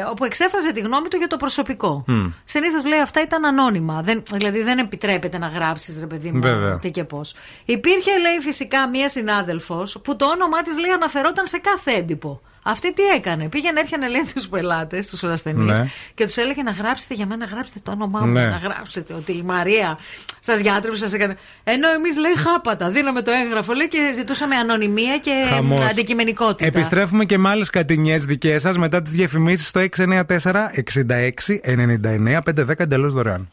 όπου 0.09 0.23
εξέφραζε 0.25 0.71
τη 0.71 0.79
γνώμη 0.79 1.07
του 1.07 1.17
για 1.17 1.27
το 1.27 1.37
προσωπικό. 1.37 2.03
Μμ. 2.07 2.25
Συνήθως 2.43 2.85
λέει 2.85 2.99
αυτά 2.99 3.21
ήταν 3.21 3.45
ανώνυμα. 3.45 4.01
Δεν, 4.01 4.23
δηλαδή 4.31 4.63
δεν 4.63 4.77
επιτρέπεται 4.77 5.37
να 5.37 5.47
γράψεις, 5.47 5.97
ρε 5.99 6.05
παιδί 6.05 6.31
μου, 6.31 6.41
Βέβαια. 6.41 6.77
Τι 6.91 6.99
και 6.99 7.03
πώς. 7.03 7.33
Υπήρχε, 7.65 8.19
λέει, 8.19 8.39
φυσικά 8.41 8.87
μία 8.89 9.09
συνάδελφος 9.09 9.97
που 10.03 10.15
το 10.15 10.25
όνομά 10.25 10.61
της 10.61 10.77
λέει 10.79 10.91
αναφερόταν 10.91 11.45
σε 11.45 11.57
κάθε 11.57 11.91
έντυπο. 11.91 12.41
Αυτή 12.63 12.93
τι 12.93 13.03
έκανε. 13.03 13.49
Πήγαινε, 13.49 13.79
έπιανε 13.79 14.07
λέει 14.07 14.23
τους 14.33 14.47
πελάτες, 14.47 15.07
τους 15.07 15.23
ασθενείς 15.23 15.77
Ναι. 15.77 15.85
και 16.13 16.25
τους 16.25 16.37
έλεγε 16.37 16.63
να 16.63 16.71
γράψετε 16.71 17.13
για 17.13 17.25
μένα, 17.25 17.45
γράψτε 17.45 17.79
το 17.83 17.91
όνομά 17.91 18.19
μου. 18.19 18.31
Ναι. 18.31 18.47
Να 18.47 18.57
γράψετε 18.57 19.13
ότι 19.13 19.31
η 19.31 19.41
Μαρία 19.45 19.97
σας 20.39 20.59
γιάτρεψε, 20.59 20.99
σας 20.99 21.13
έκανε. 21.13 21.35
Ενώ 21.63 21.89
εμείς 21.89 22.17
λέει 22.17 22.31
χάπατα. 22.37 22.89
Δίναμε 22.89 23.21
το 23.21 23.31
έγγραφο 23.31 23.73
λέει 23.73 23.87
και 23.87 24.11
ζητούσαμε 24.13 24.55
ανωνυμία 24.55 25.17
και 25.17 25.45
Χαμός. 25.49 25.79
αντικειμενικότητα. 25.81 26.65
Επιστρέφουμε 26.65 27.25
και 27.25 27.37
με 27.37 27.49
άλλες 27.49 27.69
κατηνιές 27.69 28.25
δικές 28.25 28.61
σας 28.61 28.77
μετά 28.77 29.01
τις 29.01 29.11
διαφημίσεις 29.11 29.67
στο 29.67 29.79
694 29.79 30.71
66 30.73 31.59
99 31.63 32.41
510 32.41 32.79
εντελώ 32.79 33.09
δωρεάν. 33.09 33.49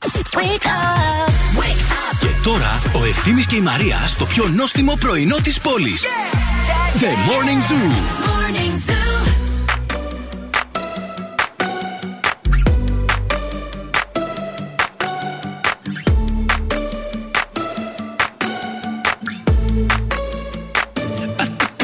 Και 2.26 2.32
τώρα 2.42 2.82
ο 2.94 3.04
Ευθύμης 3.04 3.46
και 3.46 3.56
η 3.56 3.60
Μαρία 3.60 4.04
στο 4.06 4.24
πιο 4.24 4.48
νόστιμο 4.48 4.96
πρωινό 5.00 5.36
της 5.42 5.60
πόλης. 5.60 6.02
The 7.00 7.10
Morning 7.28 7.60
Zoo. 7.68 7.90
Morning 8.28 8.74
Zoo. 8.86 9.14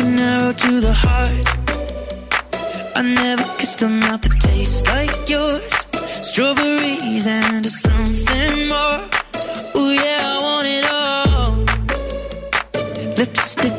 an 0.03 0.19
arrow 0.31 0.53
to 0.63 0.73
the 0.87 0.95
heart. 1.05 1.47
I 2.99 3.03
never 3.21 3.45
kissed 3.59 3.83
a 3.83 3.89
mouth 4.03 4.23
that 4.25 4.37
tastes 4.47 4.83
like 4.95 5.19
yours. 5.35 5.73
Strawberries 6.29 7.27
and 7.27 7.65
something 7.85 8.69
more. 8.73 9.22
Ooh 9.77 9.91
yeah, 9.91 10.21
I 10.25 10.39
want 10.43 10.67
it 10.67 10.85
all. 10.91 11.65
Lipstick 13.17 13.75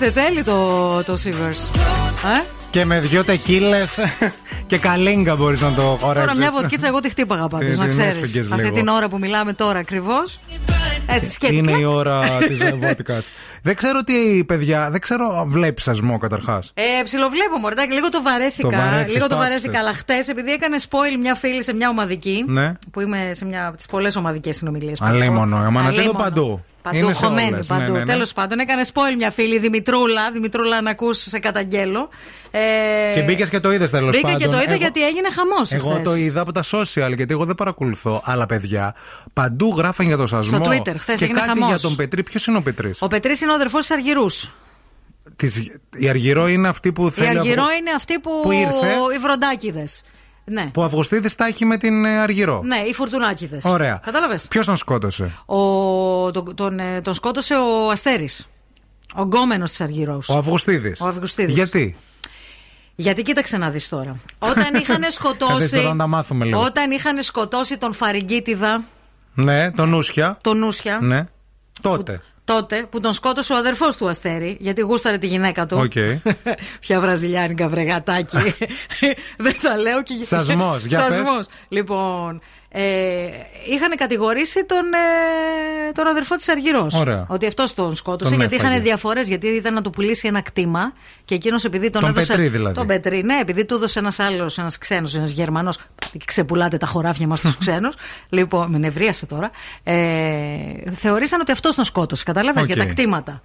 Χορεύεται 0.00 0.20
και 0.20 0.30
λίγο 0.30 0.42
τσιφτετέλη 0.42 0.42
το, 0.42 1.02
το 1.04 1.16
Sivers. 1.24 1.78
Ε; 2.38 2.42
Και 2.70 2.84
με 2.84 3.00
δυο 3.00 3.24
τεκίλες 3.24 3.98
και 4.66 4.78
καλίνγκα 4.78 5.36
μπορείς 5.36 5.60
να 5.60 5.72
το 5.72 5.82
χορέψεις. 5.82 6.12
Τώρα 6.14 6.36
μια 6.36 6.50
βοτκίτσα 6.50 6.86
εγώ 6.86 7.00
τη 7.00 7.08
χτύπαγα 7.10 7.48
πάντως, 7.48 7.68
Την- 7.68 7.78
να 7.78 7.82
την 7.82 7.90
ξέρεις. 7.98 8.14
έσφυγες 8.14 8.50
Αυτή 8.50 8.62
λίγο. 8.62 8.74
την 8.76 8.88
ώρα 8.88 9.08
που 9.08 9.18
μιλάμε 9.18 9.52
τώρα 9.52 9.78
ακριβώς. 9.78 10.40
Έτσι 11.06 11.30
σκέφτηκα. 11.30 11.58
Είναι 11.72 11.78
η 11.80 11.84
ώρα 11.84 12.20
της 12.48 12.74
βότικας. 12.74 13.30
δεν 13.62 13.76
ξέρω 13.76 14.02
τι, 14.02 14.44
παιδιά, 14.44 14.90
δεν 14.90 15.00
ξέρω. 15.00 15.44
Βλέπεις 15.46 15.82
σασμό 15.82 16.18
καταρχάς. 16.18 16.70
Ε, 16.74 17.02
ψιλοβλέπω 17.04 17.58
μωρτάκι, 17.60 17.92
λίγο 17.92 18.08
το 18.08 18.22
βαρέθηκα. 18.22 18.68
Το 18.68 18.76
βαρέθηκες, 18.76 19.12
λίγο 19.14 19.26
το 19.26 19.34
το 19.34 19.40
βαρέθηκα, 19.40 19.78
άκουσες. 19.78 19.80
αλλά 19.86 19.94
χτες, 19.94 20.28
επειδή 20.28 20.52
έκανε 20.52 20.76
spoil 20.88 21.18
μια 21.20 21.34
φίλη 21.34 21.62
σε 21.64 21.72
μια 21.74 21.88
ομαδική. 21.88 22.44
Ναι. 22.46 22.72
Που 22.90 23.00
είμαι 23.00 23.30
σε 23.34 23.44
μια 23.44 23.66
από 23.66 23.76
τις 23.76 23.86
πολλές 23.86 24.16
ομαδικές 24.16 24.56
συνομιλίες. 24.56 25.00
Αλίμονο. 25.00 25.56
Αμανατίδο 25.56 26.12
παντού. 26.12 26.64
Παντού, 26.82 26.96
Είναι 26.96 27.12
σε 27.12 27.24
χωμένη 27.26 27.52
όλες. 27.52 27.66
παντού. 27.66 27.82
Ναι, 27.82 27.88
ναι, 27.88 27.98
ναι. 27.98 28.04
Τέλος 28.04 28.32
πάντων, 28.32 28.58
έκανε 28.58 28.82
spoil 28.92 29.16
μια 29.16 29.30
φίλη, 29.30 29.58
Δημητρούλα. 29.58 30.30
Δημητρούλα, 30.32 30.80
να 30.80 30.90
ακούς 30.90 31.18
σε 31.18 31.38
καταγγέλω. 31.38 32.08
Ε, 32.50 32.60
Και 33.14 33.22
μπήκες 33.22 33.48
και 33.48 33.60
το 33.60 33.72
είδες 33.72 33.90
τέλος 33.90 34.10
Μπήκα 34.16 34.22
πάντων. 34.26 34.40
και 34.40 34.46
το 34.48 34.56
είδα 34.62 34.70
Εγώ- 34.70 34.80
γιατί 34.80 35.04
έγινε 35.06 35.28
χαμός. 35.30 35.72
Εγώ 35.72 36.00
το 36.04 36.14
είδα 36.14 36.40
από 36.40 36.52
τα 36.52 36.62
social 36.70 37.12
γιατί 37.16 37.26
εγώ 37.32 37.44
δεν 37.44 37.54
παρακολουθώ. 37.54 38.22
Αλλά 38.24 38.46
παιδιά, 38.46 38.94
παντού 39.32 39.74
γράφαν 39.76 40.06
για 40.06 40.16
το 40.16 40.26
σασμό. 40.26 40.64
Στο 40.64 40.72
Twitter, 40.72 40.94
χθες 40.98 41.18
Και 41.18 41.24
έγινε 41.24 41.38
κάτι 41.40 41.48
χαμός. 41.52 41.68
για 41.68 41.78
τον 41.78 41.96
Πετρί. 41.96 42.22
Ποιος 42.22 42.46
είναι 42.46 42.56
ο 42.56 42.62
Πετρί. 42.62 42.90
Ο 42.98 43.06
Πετρής 43.06 43.40
είναι 43.40 43.50
ο 43.50 43.54
αδερφός 43.54 43.80
της 43.80 43.90
Αργυρούς. 43.90 44.50
Η 45.90 46.08
Αργυρό 46.08 46.48
είναι 46.48 46.68
αυτή 46.68 46.92
που 46.92 47.06
Η 47.06 47.10
θέλει. 47.10 47.28
Αργυρό 47.38 47.62
Αυγο- 47.62 47.76
είναι 47.76 47.90
αυτή 47.96 48.18
που. 48.18 48.30
Που 48.42 48.52
ήρθε. 48.52 48.86
Οι 49.14 49.18
βροντάκιδε. 49.18 49.86
Ναι. 50.52 50.66
Που 50.66 50.82
Αυγουστίδης 50.82 51.34
τα 51.34 51.46
έχει 51.46 51.64
με 51.64 51.76
την 51.76 52.04
ε, 52.04 52.18
Αργυρό. 52.18 52.62
Ναι, 52.64 52.76
οι 52.76 52.94
φουρτουνάκιδε. 52.94 53.58
Ωραία. 53.64 54.00
Κατάλαβες; 54.04 54.46
Ποιος 54.48 54.66
τον 54.66 54.76
σκότωσε; 54.76 55.32
Ο, 55.46 55.56
τον, 56.30 56.54
τον, 56.54 56.78
ε, 56.78 57.00
τον 57.00 57.14
σκότωσε 57.14 57.54
ο 57.54 57.90
Αστέρης. 57.90 58.48
Ο 59.16 59.22
γκόμενος 59.22 59.70
της 59.70 59.80
Αργυρός. 59.80 60.28
Ο 60.28 60.36
Αυγουστίδης. 60.38 61.00
Ο 61.00 61.06
Αυγουστίδης. 61.06 61.54
Γιατί; 61.54 61.96
Γιατί 62.94 63.22
κοίταξε 63.22 63.56
να 63.56 63.70
δεις 63.70 63.88
τώρα. 63.88 64.20
Όταν 64.38 64.74
είχαν 64.74 65.02
Θα 65.02 65.10
σκοτώσει. 65.20 65.56
δεις 65.60 65.70
τώρα 65.70 65.88
να 65.88 65.96
τα 65.96 66.06
μάθουμε 66.06 66.44
λίγο. 66.44 66.60
Όταν 66.60 66.90
είχαν 66.90 67.22
σκοτώσει 67.22 67.78
τον 67.78 67.92
Φαριγκίτιδα, 67.94 68.82
Ναι, 69.34 69.70
τον 69.70 69.88
Νούσια. 69.88 70.38
τον 70.40 70.58
Νούσια, 70.58 70.98
Ναι. 71.02 71.26
Τότε. 71.80 72.20
Τότε 72.54 72.86
που 72.90 73.00
τον 73.00 73.12
σκότωσε 73.12 73.52
ο 73.52 73.56
αδερφός 73.56 73.96
του 73.96 74.08
Αστέρη, 74.08 74.56
γιατί 74.60 74.80
γούσταρε 74.80 75.18
τη 75.18 75.26
γυναίκα 75.26 75.66
του. 75.66 75.76
Οκ. 75.78 75.92
Ποια 76.80 77.00
βραζιλιάνικα 77.00 77.68
βρεγατάκι. 77.68 78.36
Δεν 79.44 79.56
τα 79.62 79.76
λέω 79.76 80.02
και 80.02 80.14
Σασμός, 80.22 80.84
για 80.84 81.06
πες. 81.06 81.16
Σασμός. 81.16 81.46
Λοιπόν, 81.68 82.40
ε, 82.72 82.82
είχαν 83.70 83.96
κατηγορήσει 83.96 84.64
τον, 84.64 84.84
ε, 85.88 85.92
τον 85.92 86.06
αδερφό 86.06 86.36
της 86.36 86.48
Αργυρώς. 86.48 86.94
Ωραία. 86.94 87.26
Ότι 87.28 87.46
αυτός 87.46 87.74
τον 87.74 87.94
σκότωσε, 87.94 88.30
Τον 88.30 88.38
γιατί 88.38 88.54
έφαγε. 88.54 88.70
είχαν 88.72 88.82
διαφορές. 88.84 89.28
Γιατί 89.28 89.46
ήταν 89.48 89.74
να 89.74 89.82
του 89.82 89.90
πουλήσει 89.90 90.28
ένα 90.28 90.40
κτήμα 90.40 90.92
και 91.24 91.34
εκείνος 91.34 91.64
επειδή 91.64 91.90
τον, 91.90 92.00
Τον 92.00 92.10
έδωσε. 92.10 92.26
Πετρή 92.26 92.48
δηλαδή. 92.48 92.74
Τον 92.76 92.86
Πετρή, 92.86 93.22
ναι, 93.22 93.38
επειδή 93.40 93.64
του 93.64 93.74
έδωσε 93.74 93.98
ένας 93.98 94.18
άλλος, 94.18 94.58
ένας 94.58 94.78
ξένος, 94.78 95.14
ένας 95.14 95.30
Γερμανός. 95.30 95.78
Ξεπουλάτε 96.24 96.76
τα 96.76 96.86
χωράφια 96.86 97.26
μας 97.26 97.40
τους 97.40 97.56
ξένους. 97.62 97.94
λοιπόν, 98.28 98.70
με 98.70 98.78
νευρίασε 98.78 99.26
τώρα. 99.26 99.50
Ε, 99.82 100.92
θεωρήσαν 100.92 101.40
ότι 101.40 101.52
αυτός 101.52 101.74
τον 101.74 101.84
σκότωσε. 101.84 102.24
Κατάλαβες 102.24 102.62
Οκ. 102.62 102.68
για 102.68 102.76
τα 102.76 102.84
κτήματα. 102.86 103.42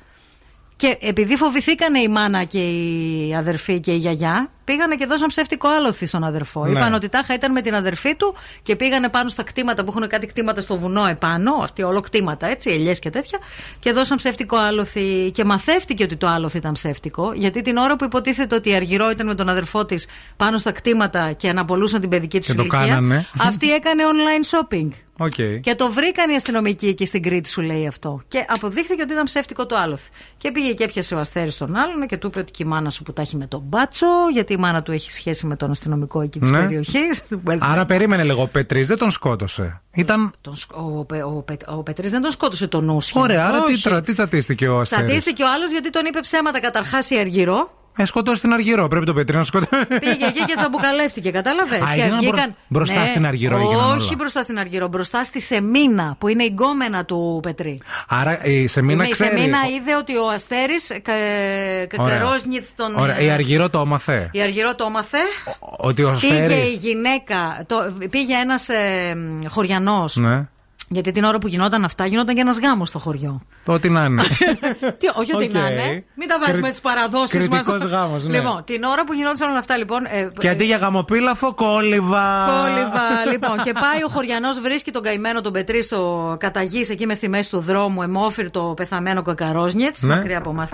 Και 0.78 0.98
επειδή 1.02 1.36
φοβηθήκανε 1.36 2.00
η 2.00 2.08
μάνα 2.08 2.44
και 2.44 2.60
η 2.60 3.36
αδερφή 3.36 3.80
και 3.80 3.92
η 3.92 3.98
γιαγιά, 3.98 4.50
πήγανε 4.64 4.96
και 4.96 5.06
δώσαν 5.06 5.28
ψεύτικο 5.28 5.68
άλλοθι 5.68 6.06
στον 6.06 6.24
αδερφό. 6.24 6.66
Ναι. 6.66 6.72
Είπαν 6.72 6.94
ότι 6.94 7.10
τάχα 7.10 7.34
ήταν 7.34 7.52
με 7.52 7.62
την 7.62 7.76
αδερφή 7.76 8.16
του 8.16 8.36
και 8.64 8.76
πήγανε 8.76 9.10
πάνω 9.10 9.30
στα 9.30 9.44
κτήματα 9.44 9.84
που 9.84 9.94
έχουν 9.96 10.08
κάτι 10.08 10.26
κτήματα 10.26 10.62
στο 10.62 10.78
βουνό 10.78 11.06
επάνω, 11.06 11.54
αυτοί 11.62 11.84
όλο 11.84 12.02
κτήματα 12.02 12.50
έτσι, 12.50 12.70
ελιές 12.70 13.00
και 13.00 13.10
τέτοια, 13.10 13.40
και 13.80 13.92
δώσαν 13.92 14.18
ψεύτικο 14.18 14.56
άλλοθι. 14.58 15.32
Και 15.34 15.46
μαθεύτηκε 15.46 16.04
ότι 16.04 16.16
το 16.16 16.28
άλλοθι 16.28 16.58
ήταν 16.58 16.72
ψεύτικο, 16.72 17.32
γιατί 17.34 17.62
την 17.62 17.78
ώρα 17.78 17.96
που 17.96 18.04
υποτίθεται 18.04 18.56
ότι 18.56 18.70
η 18.70 18.76
Αργυρώ 18.76 19.10
ήταν 19.10 19.28
με 19.28 19.36
τον 19.36 19.50
αδερφό 19.50 19.86
της 19.86 20.08
πάνω 20.36 20.58
στα 20.58 20.72
κτήματα 20.72 21.32
και 21.32 21.50
αναπολούσαν 21.50 22.02
την 22.02 22.10
παιδική 22.10 22.38
τους 22.38 22.48
Και 22.48 22.54
το 22.54 22.62
ηλικία, 22.62 22.80
κάνανε. 22.80 23.26
αυτή 23.40 23.74
έκανε 23.74 24.04
online 24.04 24.58
shopping. 24.58 24.90
OK. 25.18 25.34
Και 25.62 25.76
το 25.76 25.92
βρήκαν 25.92 26.30
οι 26.30 26.36
αστυνομικοί 26.36 26.88
εκεί 26.88 27.06
στην 27.06 27.22
Κρήτη, 27.24 27.50
σου 27.50 27.62
λέει 27.62 27.88
αυτό. 27.88 28.22
Και 28.28 28.46
αποδείχθηκε 28.48 29.02
ότι 29.02 29.12
ήταν 29.14 29.26
ψεύτικο 29.26 29.66
το 29.66 29.76
άλλοθι. 29.76 30.10
Και 30.38 30.52
πήγε 30.52 30.74
και 30.74 30.84
έπιασε 30.84 31.16
ο 31.16 31.20
Αστέρης 31.20 31.58
τον 31.58 31.76
άλλον 31.76 32.08
και 32.08 32.18
του 32.18 32.28
είπε 32.28 32.40
ότι 32.40 32.52
και 32.52 32.64
η 32.64 32.66
μάνα 32.66 32.90
σου 32.90 33.04
που 33.04 33.14
τα 33.14 33.22
έχει 33.22 33.36
με 33.38 33.48
τον 33.48 33.62
μπάτσο, 33.66 34.08
γιατί 34.34 34.54
η 34.54 34.58
μάνα 34.58 34.82
του 34.84 34.92
έχει 34.92 35.12
σχέση 35.12 35.46
με 35.46 35.56
τον 35.56 35.72
αστυνομικό 35.72 36.22
εκεί 36.22 36.40
της 36.40 36.50
Ναι. 36.50 36.60
περιοχής. 36.60 37.22
Άρα 37.60 37.86
περίμενε 37.86 38.24
λίγο. 38.24 38.42
Ο 38.42 38.48
Πετρής 38.48 38.88
δεν 38.88 38.98
τον 38.98 39.12
σκότωσε. 39.12 39.82
Ήταν. 39.94 40.34
Ο, 40.74 41.06
Πε- 41.06 41.24
ο, 41.26 41.30
Πε- 41.30 41.68
ο 41.70 41.84
Πετρής 41.84 42.12
δεν 42.12 42.22
τον 42.22 42.32
σκότωσε 42.32 42.68
τον 42.68 42.86
Νούσιο. 42.86 43.22
Ωραία, 43.22 43.48
άρα 43.48 43.62
τι, 43.64 43.74
Όχι. 43.74 43.84
τρα- 43.84 44.02
τι 44.02 44.14
τσατίστηκε 44.14 44.68
ο 44.68 44.80
Αστέρης; 44.80 45.06
Τσατίστηκε 45.06 45.44
ο 45.44 45.52
άλλος 45.56 45.72
γιατί 45.72 45.90
τον 45.90 46.06
είπε 46.06 46.20
ψέματα 46.20 46.60
καταρχάς 46.60 47.10
η 47.10 47.18
Αργυρό. 47.18 47.70
Ε, 47.98 48.06
σκοτώσει 48.06 48.42
την 48.42 48.54
Αργυρό. 48.54 48.88
Πρέπει 48.88 49.06
το 49.06 49.14
Πετρή 49.14 49.36
να 49.38 49.44
σκοτώσει. 49.44 49.86
Πήγε 50.00 50.26
εκεί 50.26 50.44
και 50.46 50.54
τσαμπουκαλεύτηκε, 50.58 51.32
κατάλαβες; 51.32 51.82
Α, 51.82 51.88
έγιναν 51.94 52.20
μπροσ- 52.24 52.50
μπροστά 52.68 53.06
στην 53.06 53.26
Αργυρό 53.26 53.56
έγιναν 53.58 53.90
Όχι 53.92 54.06
όλα. 54.08 54.16
μπροστά 54.18 54.42
στην 54.44 54.60
Αργυρό, 54.60 54.88
μπροστά 54.88 55.24
στη 55.24 55.42
Σεμίνα 55.42 56.16
που 56.20 56.28
είναι 56.28 56.44
η 56.44 56.50
γκόμενα 56.52 57.06
του 57.06 57.40
Πετρή. 57.44 57.82
Άρα 58.08 58.46
η 58.46 58.68
Σεμίνα 58.68 59.08
η 59.08 59.10
ξέρει. 59.10 59.30
Σεμίνα 59.38 59.58
είδε 59.76 59.96
ότι 59.96 60.18
ο 60.18 60.30
Αστέρης 60.30 60.90
Ωραία. 60.90 61.86
κακερόσνιτ 61.86 62.64
τον. 62.76 62.96
Ωραία, 62.96 63.20
η 63.20 63.30
Αργυρό 63.30 63.70
το 63.70 63.80
έμαθε. 63.80 64.30
Η 64.32 64.42
Αργυρό 64.42 64.76
το 64.76 64.86
έμαθε. 64.88 65.18
Ότι 65.60 66.04
ο 66.04 66.18
Πήγε 66.22 66.34
η 66.36 66.40
Αστέρης 66.42 66.74
γυναίκα, 66.74 67.64
το, 67.68 67.76
πήγε 68.10 68.34
ένας 68.36 68.70
ε, 68.70 69.18
χωριανός. 69.50 70.16
Ναι. 70.16 70.48
Γιατί 70.88 71.12
την 71.12 71.24
ώρα 71.24 71.38
που 71.38 71.48
γινόταν 71.48 71.84
αυτά, 71.84 72.06
γινόταν 72.06 72.36
και 72.36 72.42
ένας 72.42 72.60
γάμος 72.60 72.90
στο 72.90 73.00
χωριό. 73.00 73.42
Το 73.66 73.72
ότι 73.72 73.90
να 73.90 74.04
είναι. 74.04 74.24
Τι, 75.00 75.08
όχι 75.20 75.36
ότι 75.36 75.44
Οκ. 75.46 75.52
να 75.52 75.70
είναι. 75.72 76.04
Μην 76.16 76.28
τα 76.28 76.40
βάζει 76.40 76.52
Κρι- 76.52 76.64
με 76.64 76.70
τι 76.72 76.80
παραδόσεις 76.82 77.48
μας. 77.48 77.64
κριτικός 77.66 77.92
γάμος, 77.92 78.26
ναι. 78.26 78.38
Λοιπόν, 78.38 78.64
την 78.64 78.84
ώρα 78.84 79.04
που 79.04 79.14
γινόταν 79.14 79.50
όλα 79.50 79.60
αυτά, 79.60 79.78
λοιπόν. 79.78 80.06
ε, 80.06 80.32
Και 80.40 80.50
αντί 80.50 80.66
για 80.66 80.78
γαμοπίλαφο, 80.78 81.54
κόλληβα. 81.54 82.46
Κόλληβα, 82.48 83.02
λοιπόν. 83.32 83.64
Και 83.64 83.72
πάει 83.74 84.04
ο 84.06 84.10
χωριανός, 84.10 84.60
βρίσκει 84.60 84.92
τον 84.92 85.02
καημένο 85.04 85.42
τον 85.42 85.54
Πετρί 85.54 85.84
στο 85.84 86.36
καταγής 86.40 86.90
εκεί 86.90 87.06
μες 87.06 87.18
στη 87.18 87.30
μέση 87.30 87.50
του 87.50 87.60
δρόμου, 87.60 88.02
εμόφυρ 88.02 88.52
το 88.52 88.62
πεθαμένο 88.76 89.22
κακαρόσνιετ, 89.22 89.96
Ναι. 90.00 90.16
μακριά 90.16 90.38
από 90.38 90.50
εμά. 90.50 90.68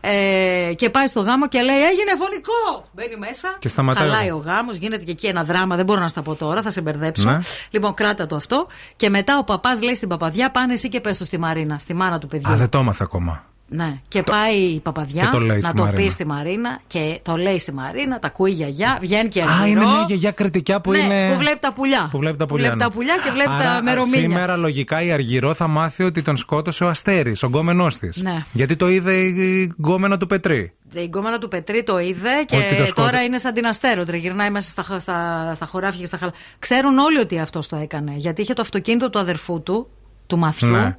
Ε, 0.00 0.74
και 0.74 0.90
πάει 0.90 1.06
στο 1.06 1.20
γάμο 1.20 1.48
και 1.48 1.60
λέει: 1.62 1.76
Έγινε 1.76 2.10
φωνικό! 2.18 2.88
Μπαίνει 2.92 3.16
μέσα. 3.16 3.56
Και 3.58 3.68
σταματάει. 3.68 4.08
Χαλάει 4.08 4.30
ο 4.30 4.42
γάμος, 4.46 4.76
γίνεται 4.76 5.02
και 5.04 5.10
εκεί 5.10 5.26
ένα 5.26 5.44
δράμα, 5.44 5.76
δεν 5.76 5.84
μπορώ 5.84 6.00
να 6.00 6.08
στα 6.08 6.22
πω 6.22 6.34
τώρα, 6.34 6.62
θα 6.62 6.70
σε 6.70 6.80
μπερδέψω. 6.80 7.30
Ναι. 7.30 7.38
Λοιπόν, 7.70 7.94
κράτα 7.94 8.26
το 8.26 8.36
αυτό. 8.36 8.66
Και 8.96 9.09
μετά 9.10 9.38
ο 9.38 9.44
παπάς 9.44 9.82
λέει 9.82 9.94
στην 9.94 10.08
παπαδιά: 10.08 10.50
Πάνε 10.50 10.72
εσύ 10.72 10.88
και 10.88 11.00
πες 11.00 11.18
το 11.18 11.24
στη 11.24 11.38
Μαρίνα, 11.38 11.78
στη 11.78 11.94
μάνα 11.94 12.18
του 12.18 12.26
παιδιού. 12.26 12.52
Α, 12.52 12.56
δεν 12.56 12.68
το 12.68 12.78
έμαθα 12.78 13.04
ακόμα. 13.04 13.44
Ναι. 13.72 13.98
Και 14.08 14.22
πάει 14.22 14.54
η 14.56 14.80
παπαδιά 14.80 15.22
Και 15.22 15.28
το 15.32 15.40
λέει 15.40 15.60
να 15.60 15.68
στη 15.68 15.76
το 15.76 15.82
Μαρίνα. 15.82 16.02
πει 16.02 16.08
στη 16.10 16.26
Μαρίνα 16.26 16.80
και 16.86 17.18
το 17.22 17.36
λέει 17.36 17.58
στη 17.58 17.72
Μαρίνα, 17.72 18.18
τα 18.18 18.26
ακούει 18.26 18.50
η 18.50 18.54
γιαγιά, 18.54 18.98
βγαίνει 19.00 19.28
και 19.28 19.40
Α, 19.42 19.44
αργυρό. 19.44 19.66
είναι 19.66 19.80
μια 19.90 20.04
γιαγιά 20.06 20.30
κριτικιά 20.30 20.80
που 20.80 20.90
ναι, 20.90 20.98
είναι. 20.98 21.28
Που 21.32 21.38
βλέπει 21.38 21.58
τα 21.58 21.72
πουλιά. 21.72 22.08
Που 22.10 22.18
βλέπει 22.18 22.36
τα 22.36 22.46
πουλιά. 22.46 22.70
ναι. 22.74 22.76
τα 22.76 22.90
πουλιά 22.90 23.14
και 23.24 23.30
βλέπει 23.30 23.50
Άρα, 23.50 23.64
τα 23.64 23.82
μερομήνια. 23.82 24.20
Σήμερα 24.20 24.56
λογικά 24.56 25.02
η 25.02 25.12
Αργυρό 25.12 25.54
θα 25.54 25.66
μάθει 25.66 26.02
ότι 26.02 26.22
τον 26.22 26.36
σκότωσε 26.36 26.84
ο 26.84 26.88
Αστέρης, 26.88 27.42
ο 27.42 27.46
γκόμενός 27.46 27.98
της. 27.98 28.16
Ναι. 28.22 28.44
Γιατί 28.52 28.76
το 28.76 28.88
είδε 28.88 29.14
η 29.14 29.74
γκόμενα 29.78 30.16
του 30.16 30.26
Πετρή. 30.26 30.72
Η 30.92 31.04
γκόμενα 31.04 31.38
του 31.38 31.48
Πετρή 31.48 31.82
το 31.82 31.98
είδε 31.98 32.44
και 32.46 32.56
Ότι 32.56 32.76
το 32.76 32.86
σκότω- 32.86 33.10
τώρα 33.10 33.22
είναι 33.22 33.38
σαν 33.38 33.52
την 33.52 33.66
αστέρο. 33.66 34.04
Τριγυρνάει 34.04 34.50
μέσα 34.50 34.70
στα, 34.70 34.98
στα, 34.98 35.52
στα 35.54 35.66
χωράφια 35.66 36.00
και 36.00 36.06
στα 36.06 36.16
χαλά. 36.16 36.32
Ξέρουν 36.58 36.98
όλοι 36.98 37.18
ότι 37.18 37.38
αυτός 37.38 37.66
το 37.66 37.76
έκανε. 37.76 38.12
Γιατί 38.16 38.40
είχε 38.42 38.52
το 38.52 38.60
αυτοκίνητο 38.62 39.10
του 39.10 39.18
αδερφού 39.18 39.62
του, 39.62 39.88
του 40.26 40.38
μαθιού. 40.38 40.68
Ναι. 40.68 40.96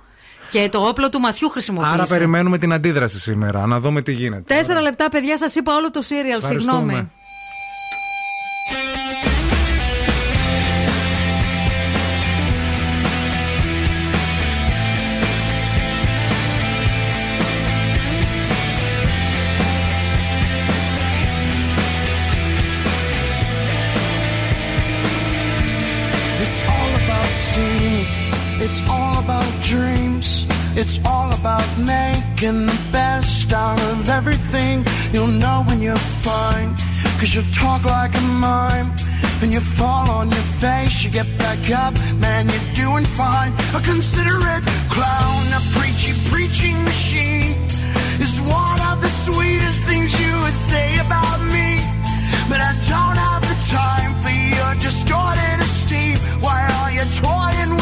Και 0.49 0.69
το 0.71 0.79
όπλο 0.87 1.09
του 1.09 1.19
μαθιού 1.19 1.49
χρησιμοποίησε. 1.49 1.93
Άρα 1.93 2.03
περιμένουμε 2.03 2.57
την 2.57 2.73
αντίδραση 2.73 3.19
σήμερα, 3.19 3.65
να 3.65 3.79
δούμε 3.79 4.01
τι 4.01 4.11
γίνεται. 4.11 4.55
Τέσσερα 4.55 4.81
λεπτά, 4.81 5.09
παιδιά, 5.09 5.37
σας 5.37 5.55
είπα 5.55 5.75
όλο 5.75 5.91
το 5.91 6.01
σύριαλ. 6.01 6.37
Ευχαριστούμε. 6.37 6.77
Συγγνώμη. 6.79 7.11
It's 30.81 30.99
all 31.05 31.31
about 31.31 31.69
making 31.77 32.65
the 32.65 32.79
best 32.91 33.53
out 33.53 33.79
of 33.91 34.09
everything. 34.09 34.83
You'll 35.13 35.35
know 35.43 35.61
when 35.67 35.79
you're 35.79 36.05
fine. 36.25 36.75
Cause 37.19 37.35
you 37.35 37.43
talk 37.53 37.85
like 37.85 38.17
a 38.17 38.21
mime. 38.21 38.89
And 39.43 39.53
you 39.53 39.61
fall 39.61 40.09
on 40.09 40.31
your 40.31 40.47
face, 40.63 41.03
you 41.03 41.11
get 41.11 41.27
back 41.37 41.61
up, 41.69 41.93
man, 42.17 42.49
you're 42.49 42.73
doing 42.85 43.05
fine. 43.05 43.53
A 43.77 43.81
considerate 43.81 44.65
clown, 44.89 45.41
a 45.53 45.61
preachy 45.77 46.13
preaching 46.31 46.77
machine 46.83 47.53
is 48.19 48.41
one 48.41 48.79
of 48.89 49.01
the 49.05 49.11
sweetest 49.25 49.83
things 49.83 50.19
you 50.19 50.33
would 50.41 50.59
say 50.71 50.97
about 51.05 51.39
me. 51.53 51.77
But 52.49 52.59
I 52.59 52.73
don't 52.89 53.17
have 53.27 53.43
the 53.51 53.57
time 53.69 54.13
for 54.23 54.35
your 54.57 54.73
distorted 54.81 55.59
esteem. 55.61 56.17
Why 56.41 56.59
are 56.79 56.91
you 56.91 57.05
toying 57.21 57.80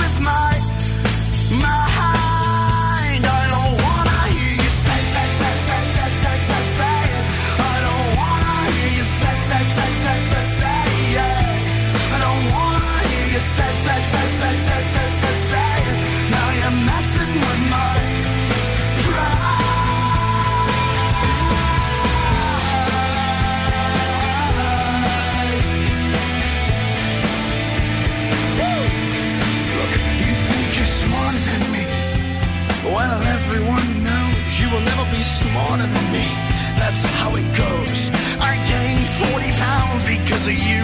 will 34.72 34.86
never 34.86 35.06
be 35.10 35.22
smarter 35.22 35.88
than 35.88 36.06
me. 36.14 36.26
That's 36.78 37.02
how 37.18 37.34
it 37.34 37.48
goes. 37.58 38.00
I 38.38 38.54
gained 38.70 39.08
40 39.18 39.52
pounds 39.66 40.04
because 40.06 40.46
of 40.46 40.58
you. 40.58 40.82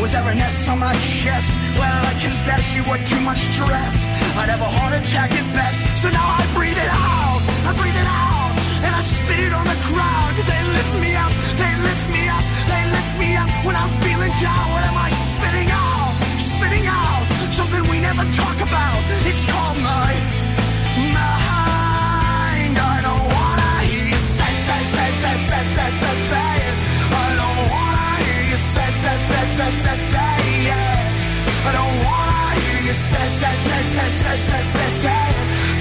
Was 0.00 0.12
there 0.12 0.24
a 0.24 0.34
nest 0.34 0.68
on 0.68 0.80
my 0.80 0.94
chest? 1.20 1.52
Well, 1.76 2.00
I 2.08 2.12
confess 2.16 2.74
you 2.74 2.82
were 2.88 3.00
too 3.04 3.20
much 3.20 3.40
stress. 3.52 3.94
I'd 4.40 4.48
have 4.48 4.64
a 4.64 4.72
heart 4.78 4.94
attack 4.96 5.30
at 5.30 5.46
best. 5.52 5.84
So 6.00 6.08
now 6.08 6.24
I 6.24 6.42
breathe 6.56 6.76
it 6.76 6.90
out. 6.90 7.40
I 7.68 7.72
breathe 7.76 8.00
it 8.00 8.08
out. 8.08 8.52
And 8.84 8.92
I 8.96 9.02
spit 9.04 9.40
it 9.44 9.52
on 9.52 9.66
the 9.68 9.78
crowd. 9.92 10.30
Cause 10.36 10.48
they 10.48 10.62
lift 10.72 10.94
me 11.04 11.12
up. 11.12 11.32
They 11.60 11.72
lift 11.84 12.06
me 12.16 12.22
up. 12.32 12.44
They 12.72 12.82
lift 12.96 13.12
me 13.20 13.28
up. 13.36 13.48
When 13.68 13.76
I'm 13.76 13.92
feeling 14.00 14.32
down, 14.40 14.64
what 14.72 14.84
am 14.88 14.96
I 14.96 15.10
spitting 15.12 15.68
out? 15.68 16.12
Spitting 16.40 16.86
out. 16.88 17.24
Something 17.52 17.82
we 17.92 18.00
never 18.00 18.24
talk 18.32 18.56
about. 18.56 19.00
It's 19.28 19.44
called 19.44 19.78
my 19.84 20.41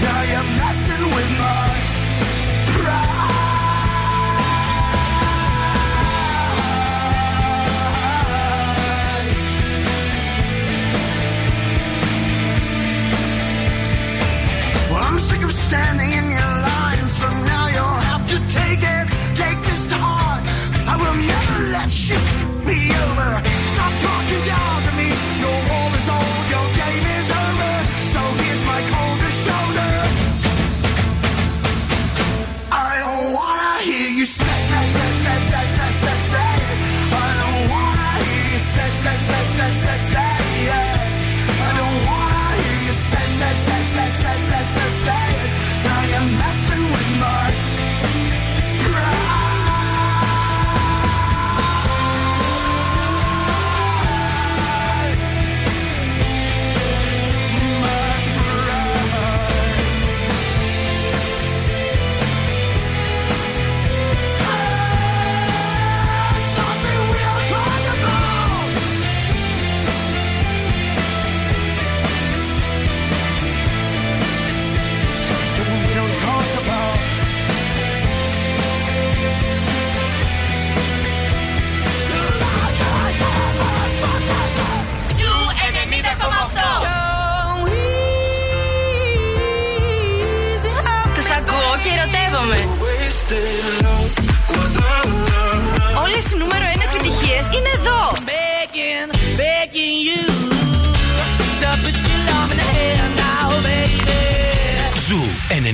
Now 0.02 0.22
you're 0.24 0.58
not 0.58 0.81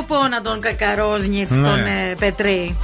Σκοπό 0.00 0.26
να 0.28 0.40
τον 0.42 0.60
κακαρόζνιτ 0.60 1.50
Ναι. 1.50 1.68
τον 1.68 1.78
ε, 1.78 2.14
Πετρί. 2.18 2.76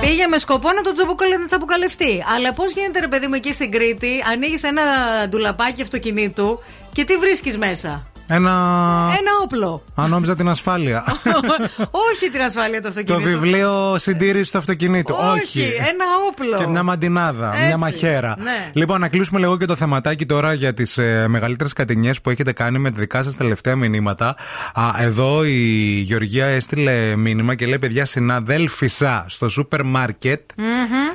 Πήγε 0.00 0.26
με 0.26 0.38
σκοπό 0.38 0.72
να 0.72 0.82
τον 0.82 0.94
τσαμπουκαλε- 0.94 1.38
να 1.38 1.46
τσαμπουκαλευτεί. 1.46 2.24
Αλλά 2.36 2.52
πώς 2.52 2.72
γίνεται, 2.72 3.00
ρε 3.00 3.08
παιδί 3.08 3.26
μου, 3.26 3.34
εκεί 3.34 3.52
στην 3.52 3.70
Κρήτη, 3.70 4.24
ανοίγεις 4.32 4.62
ένα 4.62 4.82
ντουλαπάκι 5.28 5.82
αυτοκινήτου 5.82 6.58
και 6.92 7.04
τι 7.04 7.16
βρίσκεις 7.16 7.56
μέσα; 7.58 8.06
Ένα. 8.30 8.50
Ένα 9.18 9.30
όπλο. 9.44 9.84
Αν 9.94 10.10
νόμιζα 10.10 10.36
την 10.36 10.48
ασφάλεια. 10.48 11.04
Όχι 12.10 12.30
την 12.32 12.40
ασφάλεια 12.40 12.76
του 12.76 12.82
το 12.82 12.88
αυτοκινήτου. 12.88 13.28
βιβλίο 13.28 13.98
συντήρηση 13.98 14.52
του 14.52 14.58
αυτοκινήτου. 14.58 15.14
Όχι, 15.32 15.60
ένα 15.76 16.04
όπλο. 16.30 16.56
Και 16.56 16.66
μια 16.66 16.82
μαντινάδα, 16.82 17.50
Έτσι, 17.52 17.66
μια 17.66 17.76
μαχαίρα. 17.76 18.34
ναι. 18.38 18.70
Λοιπόν, 18.72 19.00
να 19.00 19.08
κλείσουμε 19.08 19.38
λίγο 19.38 19.56
και 19.56 19.64
το 19.64 19.76
θεματάκι 19.76 20.26
τώρα 20.26 20.52
για 20.52 20.74
τις 20.74 20.98
ε, 20.98 21.26
μεγαλύτερες 21.28 21.72
κατηνιές 21.72 22.20
που 22.20 22.30
έχετε 22.30 22.52
κάνει 22.52 22.78
με 22.78 22.90
τη 22.90 22.98
δικά 23.00 23.22
σας 23.22 23.36
τελευταία 23.36 23.76
μηνύματα. 23.76 24.36
Α, 24.74 24.82
εδώ 24.98 25.44
η 25.44 25.54
Γεωργία 26.00 26.46
έστειλε 26.46 27.16
μήνυμα 27.16 27.54
και 27.54 27.66
λέει: 27.66 27.78
Παιδιά, 27.78 28.04
συναδέλφισα 28.04 29.24
στο 29.28 29.48
σούπερ 29.48 29.82
μάρκετ. 29.84 30.40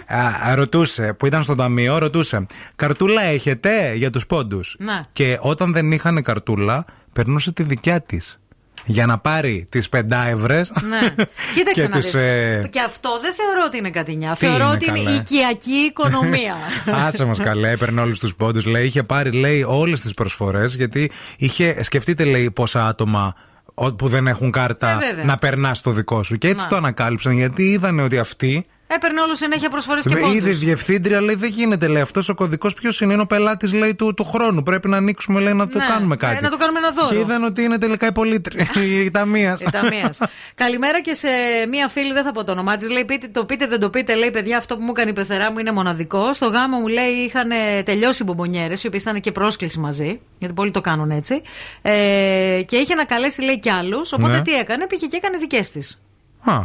Α, 0.07 0.56
ρωτούσε, 0.56 1.14
που 1.18 1.26
ήταν 1.26 1.44
στο 1.44 1.56
ταμείο, 1.56 1.98
ρωτούσε: 1.98 2.45
Καρτούλα 2.76 3.22
έχετε 3.22 3.94
για 3.95 4.10
τους 4.10 4.26
πόντους; 4.26 4.76
Να. 4.80 5.03
Και 5.14 5.38
όταν 5.41 5.73
δεν 5.73 5.91
είχαν 5.91 6.23
καρτούλα, 6.23 6.85
περνούσε 7.14 7.52
τη 7.52 7.64
δικιά 7.64 8.02
της. 8.02 8.38
Για 8.85 9.06
να 9.06 9.18
πάρει 9.18 9.65
τις 9.69 9.90
πεντάευρες. 9.90 10.72
Ναι. 10.90 10.99
Κοίταξε 11.56 11.81
και 11.81 11.88
να 11.88 11.95
τους, 11.95 12.03
δεις. 12.06 12.14
ε, 12.14 12.68
Και 12.69 12.80
αυτό 12.80 13.10
δεν 13.22 13.34
θεωρώ 13.34 13.61
ότι 13.65 13.77
είναι 13.77 13.90
κατηνιά. 13.90 14.31
Τι 14.31 14.45
Θεωρώ 14.45 14.64
είναι, 14.64 14.73
ότι 14.73 14.85
είναι 14.90 15.03
καλέ; 15.03 15.15
οικιακή 15.18 15.72
οικονομία. 15.72 16.56
Άσε 17.07 17.26
μας 17.26 17.40
καλέ, 17.40 17.69
έπαιρνε 17.69 18.02
όλους 18.02 18.19
τους 18.19 18.35
πόντους. 18.35 18.65
Λέει, 18.65 18.85
είχε 18.85 19.03
πάρει, 19.03 19.31
λέει, 19.31 19.64
όλες 19.68 20.02
τις 20.02 20.14
προσφορές. 20.14 20.76
Γιατί 20.76 21.11
είχε, 21.38 21.84
σκεφτείτε, 21.84 22.23
λέει, 22.23 22.52
πόσα 22.52 22.88
άτομα 22.88 23.35
ο- 23.73 23.94
που 23.94 24.07
δεν 24.07 24.27
έχουν 24.27 24.52
κάρτα 24.52 24.90
Ε, 24.91 24.98
βέβαια. 25.10 25.23
να 25.26 25.38
περνάς 25.38 25.81
το 25.81 25.91
δικό 25.91 26.23
σου. 26.23 26.38
Και 26.38 26.48
έτσι 26.48 26.64
Να. 26.64 26.69
το 26.69 26.76
ανακάλυψαν, 26.76 27.31
γιατί 27.34 27.64
είδανε 27.64 28.02
ότι 28.02 28.18
αυτή. 28.18 28.65
Έπαιρνε 28.95 29.21
όλο 29.21 29.35
συνέχεια 29.35 29.69
προσφορές 29.69 30.05
και 30.07 30.13
Είδε 30.19 30.27
η 30.29 30.39
πόντους. 30.41 30.59
διευθύντρια, 30.59 31.21
λέει, 31.21 31.35
δεν 31.35 31.49
γίνεται, 31.49 31.87
λέει, 31.87 32.01
αυτός 32.01 32.29
ο 32.29 32.35
κωδικός 32.35 32.73
ποιος 32.73 33.01
είναι, 33.01 33.13
είναι 33.13 33.21
ο 33.21 33.25
πελάτης, 33.25 33.73
λέει, 33.73 33.95
του, 33.95 34.13
του 34.13 34.25
χρόνου. 34.25 34.63
Πρέπει 34.63 34.87
να 34.87 34.97
ανοίξουμε, 34.97 35.39
λέει, 35.39 35.53
να 35.53 35.67
το 35.67 35.77
Ναι, 35.77 35.85
κάνουμε 35.85 36.13
ε, 36.13 36.17
κάτι. 36.17 36.41
να 36.43 36.49
το 36.49 36.57
κάνουμε 36.57 36.79
ένα 36.79 36.91
δώρο. 36.91 37.07
Και 37.09 37.19
είδαν 37.19 37.43
ότι 37.43 37.61
είναι 37.63 37.77
τελικά 37.77 38.07
η 38.07 38.11
πολίτρια, 38.11 38.67
η 39.05 39.11
ταμεία. 39.11 39.57
Η 39.61 39.65
ταμείας. 39.71 40.19
Καλημέρα 40.55 41.01
και 41.01 41.13
σε 41.13 41.27
μία 41.69 41.87
φίλη, 41.87 42.13
δεν 42.13 42.23
θα 42.23 42.31
πω 42.31 42.43
το 42.43 42.51
όνομά 42.51 42.77
της. 42.77 42.89
Λέει: 42.89 43.05
πείτε, 43.05 43.27
Το 43.27 43.45
πείτε, 43.45 43.67
δεν 43.67 43.79
το 43.79 43.89
πείτε. 43.89 44.15
Λέει: 44.15 44.31
Παιδιά, 44.31 44.57
αυτό 44.57 44.75
που 44.77 44.83
μου 44.83 44.91
έκανε 44.95 45.09
η 45.09 45.13
πεθερά 45.13 45.51
μου 45.51 45.57
είναι 45.59 45.71
μοναδικό. 45.71 46.33
Στο 46.33 46.47
γάμο 46.47 46.77
μου 46.77 46.87
λέει: 46.87 47.11
Είχαν 47.11 47.49
τελειώσει 47.85 48.21
οι 48.21 48.25
μπομπονιέρες, 48.25 48.83
οι 48.83 48.87
οποίες 48.87 49.01
ήταν 49.01 49.21
και 49.21 49.31
πρόσκληση 49.31 49.79
μαζί. 49.79 50.19
Γιατί 50.39 50.53
πολλοί 50.53 50.71
το 50.71 50.81
κάνουν 50.81 51.11
έτσι. 51.11 51.41
Ε, 51.81 52.61
και 52.65 52.75
είχε 52.75 52.95
να 52.95 53.05
καλέσει, 53.05 53.41
λέει, 53.41 53.59
κι 53.59 53.69
άλλους. 53.69 54.13
Οπότε 54.13 54.31
Ναι. 54.33 54.41
τι 54.41 54.53
έκανε, 54.53 54.87
πήγε 54.87 55.05
και 55.07 55.15
έκανε 55.15 55.37
δικές 55.37 55.71
της. 55.71 56.01
Α, 56.43 56.61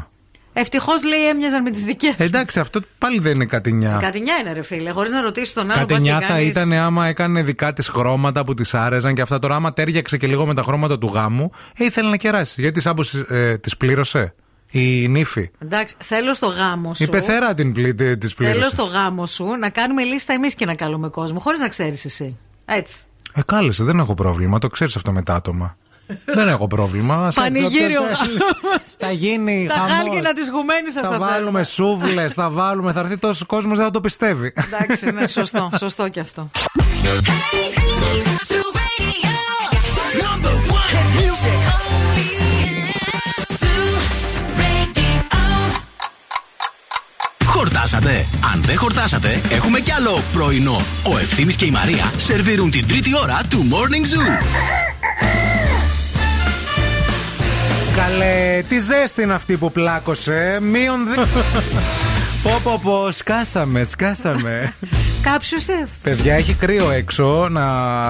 Ευτυχώς, 0.61 1.05
λέει, 1.05 1.29
έμοιαζαν 1.29 1.63
με 1.63 1.71
τις 1.71 1.85
δικές. 1.85 2.15
εντάξει, 2.17 2.61
αυτό 2.61 2.81
πάλι 2.99 3.19
δεν 3.19 3.35
είναι 3.35 3.47
κατηνιά. 3.47 3.99
Κατηνιά 4.03 4.35
είναι, 4.41 4.53
ρε 4.53 4.63
φίλε, 4.63 4.91
χωρίς 4.91 5.13
να 5.13 5.21
ρωτήσεις 5.21 5.53
τον 5.53 5.71
άλλο. 5.71 5.81
Κατενιά 5.81 6.13
πας 6.13 6.21
και 6.21 6.27
θα 6.27 6.33
κάνεις- 6.33 6.49
ήταν 6.49 6.73
άμα 6.73 7.07
έκανε 7.07 7.43
δικά 7.43 7.73
της 7.73 7.89
χρώματα 7.89 8.45
που 8.45 8.55
τη 8.55 8.71
άρεσαν 8.73 9.15
και 9.15 9.21
αυτά. 9.21 9.39
Τώρα, 9.39 9.55
άμα 9.55 9.73
τέριαξε 9.73 10.17
και 10.17 10.27
λίγο 10.27 10.47
με 10.47 10.55
τα 10.55 10.63
χρώματα 10.63 10.99
του 10.99 11.07
γάμου, 11.15 11.51
ε, 11.77 11.85
ήθελε 11.85 12.09
να 12.11 12.17
κεράσει. 12.17 12.61
Γιατί 12.61 12.81
σαν 12.81 12.97
ε, 13.29 13.59
τη 13.59 13.71
πλήρωσε 13.79 14.35
η 14.71 15.09
νύφη; 15.09 15.51
Εντάξει, 15.59 15.95
θέλω 15.99 16.35
στο 16.35 16.47
γάμο 16.47 16.95
σου. 16.95 17.03
Η 17.03 17.09
πεθέρα 17.09 17.55
την 17.55 17.73
πλή, 17.73 17.95
τη 17.95 18.05
Θέλω 18.05 18.33
πλήρωσε. 18.37 18.69
στο 18.71 18.85
γάμο 18.85 19.27
σου 19.27 19.47
να 19.61 19.69
κάνουμε 19.69 20.03
λίστα 20.03 20.33
εμείς 20.33 20.55
και 20.55 20.65
να 20.67 20.75
καλούμε 20.75 21.09
κόσμο, 21.09 21.39
χωρίς 21.41 21.61
να 21.61 21.69
ξέρεις 21.69 22.05
εσύ. 22.05 22.37
Έτσι. 22.65 23.01
Ε, 23.35 23.41
κάλεσε, 23.47 23.85
δεν 23.85 23.99
έχω 23.99 24.15
πρόβλημα. 24.15 24.59
Το 24.59 24.69
ξέρεις 24.69 24.97
αυτό 24.97 25.13
με 25.13 25.23
τα 25.23 25.35
άτομα. 25.35 25.77
Δεν 26.25 26.49
έχω 26.49 26.67
πρόβλημα. 26.67 27.27
Ας 27.27 27.35
Πανηγύριο 27.35 27.87
έρθει 27.87 27.97
όποιος 27.99 28.19
θέλει. 28.19 28.39
Θα 28.99 29.11
γίνει. 29.11 29.67
Τα 29.69 29.75
χαμός. 29.75 29.93
χάλκινα 29.93 30.33
της 30.33 30.49
γουμένης 30.51 30.93
σας 30.93 31.03
Θα 31.03 31.09
τα 31.11 31.19
βάλουμε 31.19 31.35
βάλουμε. 31.35 31.63
σούβλες, 31.63 32.35
θα 32.35 32.51
βάλουμε. 32.51 32.93
Θα 32.93 33.01
έρθει 33.01 33.19
τόσος 33.19 33.47
κόσμος, 33.47 33.77
δεν 33.77 33.87
θα 33.87 33.93
το 33.93 34.01
πιστεύει. 34.01 34.53
Εντάξει, 34.73 35.11
ναι, 35.11 35.27
σωστό, 35.27 35.71
σωστό 35.79 36.09
και 36.09 36.21
αυτό. 36.21 36.51
Number 40.23 40.55
one 40.81 40.95
hit 40.95 41.09
music. 41.19 41.59
Χορτάσατε. 47.45 48.27
Αν 48.55 48.63
δεν 48.67 48.79
χορτάσατε, 48.79 49.41
έχουμε 49.51 49.81
κι 49.81 49.93
άλλο 49.93 50.23
πρωινό. 50.33 50.81
Ο 51.13 51.19
Ευθύμης 51.19 51.57
και 51.57 51.65
η 51.65 51.71
Μαρία 51.71 52.13
σερβίρουν 52.17 52.71
την 52.71 52.87
τρίτη 52.87 53.17
ώρα 53.23 53.41
του 53.51 53.67
Morning 53.71 54.05
Zoo. 54.15 54.43
Καλέ, 57.99 58.63
τι 58.69 58.81
ζέστη 58.81 59.23
είναι 59.23 59.35
αυτή 59.35 59.57
που 59.57 59.73
πλάκωσε. 59.73 60.59
Μείον 60.63 61.07
δύο. 61.07 61.25
Πω 62.43 62.61
πω 62.63 62.81
πω, 62.83 63.11
σκάσαμε, 63.13 63.85
σκάσαμε. 63.85 64.73
Κάψου 65.23 65.61
σεφ. 65.61 65.89
Παιδιά, 66.03 66.35
έχει 66.35 66.55
κρύο 66.55 66.91
έξω, 66.91 67.49
να 67.51 67.67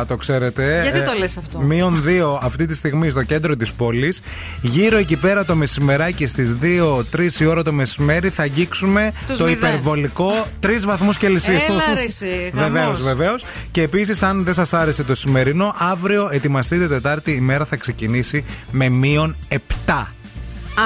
το 0.07 0.17
ξέρετε. 0.17 0.81
Γιατί 0.83 0.99
Ε, 0.99 1.03
το 1.03 1.13
λες 1.19 1.37
αυτό; 1.37 1.59
Μείον 1.61 2.03
2 2.07 2.39
αυτή 2.43 2.67
τη 2.67 2.75
στιγμή 2.75 3.11
στο 3.11 3.23
κέντρο 3.23 3.57
της 3.57 3.73
πόλης. 3.73 4.21
Γύρω 4.61 4.97
εκεί 4.97 5.17
πέρα 5.17 5.45
το 5.45 5.55
μεσημεράκι 5.55 6.27
στις 6.27 6.57
2-3 6.63 7.41
η 7.41 7.45
ώρα 7.45 7.63
το 7.63 7.73
μεσημέρι 7.73 8.29
θα 8.31 8.43
αγγίξουμε 8.43 9.13
Τους 9.27 9.39
το 9.39 9.45
μηδέν. 9.45 9.59
υπερβολικό 9.59 10.31
3 10.61 10.67
βαθμούς 10.87 11.17
Κελσίου. 11.17 11.55
Έλα, 11.69 11.95
ρε 11.95 12.03
εσύ, 12.03 12.51
Βεβαίω, 12.53 12.83
χαμός. 12.93 13.03
βεβαίως. 13.03 13.45
Και 13.71 13.83
επίσης, 13.83 14.23
αν 14.23 14.45
δεν 14.45 14.55
σας 14.55 14.73
άρεσε 14.73 15.03
το 15.05 15.15
σημερινό, 15.15 15.75
αύριο 15.79 16.29
ετοιμαστείτε 16.33 16.89
Τετάρτη 16.89 17.31
η 17.33 17.41
μέρα 17.41 17.65
θα 17.65 17.77
ξεκινήσει 17.77 18.45
με 18.71 18.89
μείον 18.89 19.37
7. 19.87 20.07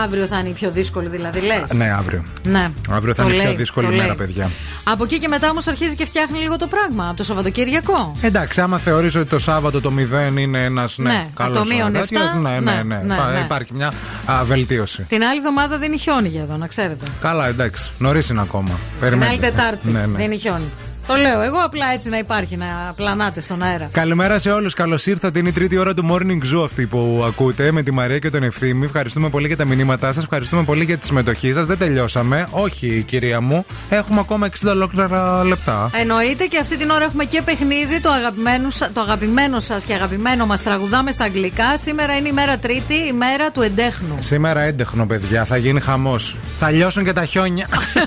Αύριο 0.05 0.27
θα 0.27 0.39
είναι 0.39 0.49
η 0.49 0.53
πιο 0.53 0.71
δύσκολη, 0.71 1.09
δηλαδή 1.09 1.41
λες; 1.41 1.73
Ναι, 1.73 1.93
αύριο. 1.99 2.25
Ναι. 2.43 2.71
Αύριο 2.91 3.15
θα 3.15 3.23
Το 3.23 3.29
είναι 3.29 3.37
η 3.37 3.41
πιο 3.41 3.49
λέει, 3.49 3.57
δύσκολη 3.57 3.87
το 3.87 3.93
μέρα, 3.93 4.07
λέει. 4.07 4.15
παιδιά. 4.17 4.51
Από 4.85 5.05
εκεί 5.05 5.19
και 5.19 5.29
μετά 5.29 5.51
όμως 5.51 5.67
αρχίζει 5.67 5.95
και 5.95 6.05
φτιάχνει 6.05 6.39
λίγο 6.39 6.57
το 6.57 6.67
πράγμα. 6.67 7.07
Από 7.09 7.17
το 7.17 7.23
Σαββατοκύριακο. 7.25 8.17
Εντάξει, 8.21 8.61
άμα 8.61 8.79
θεωρείς 8.79 9.15
ότι 9.15 9.29
το 9.29 9.39
Σάββατο 9.39 9.81
το 9.81 9.93
0 10.35 10.39
είναι 10.39 10.65
ένας 10.65 10.99
ναι, 10.99 11.11
Ναι, 11.11 11.27
καλός 11.37 11.69
το 11.69 11.75
μείον 11.75 11.93
τέτοιος, 11.93 12.23
7, 12.37 12.41
ναι, 12.41 12.51
ναι, 12.51 12.59
ναι, 12.59 12.83
ναι, 12.83 13.03
ναι, 13.07 13.15
Πα- 13.17 13.31
ναι. 13.33 13.39
Υπάρχει 13.41 13.75
μια 13.75 13.93
α, 14.31 14.45
βελτίωση. 14.45 15.05
Την 15.09 15.23
άλλη 15.23 15.39
εβδομάδα 15.39 15.79
δίνει 15.79 15.99
χιόνι 15.99 16.29
για 16.29 16.43
εδώ, 16.43 16.57
να 16.57 16.67
ξέρετε. 16.67 17.07
Καλά, 17.21 17.47
εντάξει. 17.49 17.91
Νωρίς 17.99 18.29
είναι 18.29 18.41
ακόμα. 18.41 18.69
Την 18.69 19.01
Περιμένετε. 19.01 19.31
άλλη 19.31 19.41
Τετάρτη 19.53 19.91
Ναι, 19.91 20.07
ναι. 20.07 20.19
δίνει 20.19 20.37
χιόνι. 20.39 20.71
Το 21.07 21.15
λέω 21.15 21.41
εγώ 21.43 21.57
απλά 21.65 21.87
έτσι 21.93 22.09
να 22.09 22.19
υπάρχει, 22.19 22.57
να 22.57 22.93
πλανάτε 22.97 23.41
στον 23.41 23.63
αέρα. 23.63 23.89
Καλημέρα 23.93 24.39
σε 24.39 24.51
όλους. 24.51 24.75
Καλώς 24.75 25.07
ήρθατε. 25.07 25.39
Είναι 25.39 25.49
η 25.49 25.53
τρίτη 25.53 25.77
ώρα 25.79 25.95
του 25.95 26.07
morning 26.11 26.55
zoo 26.57 26.65
αυτή 26.65 26.87
που 26.87 27.23
ακούτε 27.27 27.71
με 27.73 27.83
τη 27.83 27.91
Μαρία 27.91 28.19
και 28.19 28.31
τον 28.31 28.43
Ευθύμη. 28.43 28.85
Ευχαριστούμε 28.85 29.29
πολύ 29.29 29.47
για 29.47 29.57
τα 29.57 29.65
μηνύματά 29.65 30.13
σας. 30.13 30.23
Ευχαριστούμε 30.23 30.63
πολύ 30.65 30.85
για 30.85 30.99
τη 30.99 31.07
συμμετοχή 31.07 31.53
σας. 31.53 31.67
Δεν 31.67 31.79
τελειώσαμε. 31.79 32.47
Όχι, 32.51 33.03
κυρία 33.07 33.41
μου. 33.41 33.65
Έχουμε 33.91 34.21
ακόμα 34.21 34.47
60 34.47 34.71
ολόκληρα 34.71 35.45
λεπτά. 35.45 35.91
Εννοείται 36.01 36.45
και 36.45 36.59
αυτή 36.59 36.77
την 36.77 36.91
ώρα 36.91 37.05
έχουμε 37.05 37.25
και 37.25 37.43
παιχνίδι 37.43 38.01
το 38.01 38.11
αγαπημένο, 38.11 38.71
σα- 38.71 38.91
το 38.91 39.01
αγαπημένο 39.01 39.61
σας 39.61 39.85
και 39.85 39.95
αγαπημένο 39.95 40.47
μας 40.47 40.63
τραγουδάμε 40.63 41.11
στα 41.11 41.25
αγγλικά. 41.25 41.77
Σήμερα 41.77 42.17
είναι 42.17 42.29
η 42.29 42.33
μέρα 42.33 42.59
Τρίτη, 42.59 42.95
η 42.95 43.13
μέρα 43.13 43.51
του 43.51 43.61
εντέχνου. 43.63 44.17
Σήμερα 44.19 44.61
έντεχνο, 44.61 45.07
παιδιά. 45.07 45.45
Θα 45.45 45.57
γίνει 45.57 45.81
χαμός. 45.81 46.37
Θα 46.59 46.71
λιώσουν 46.71 47.05
και 47.05 47.13
τα 47.13 47.25
χιόνια. 47.25 47.67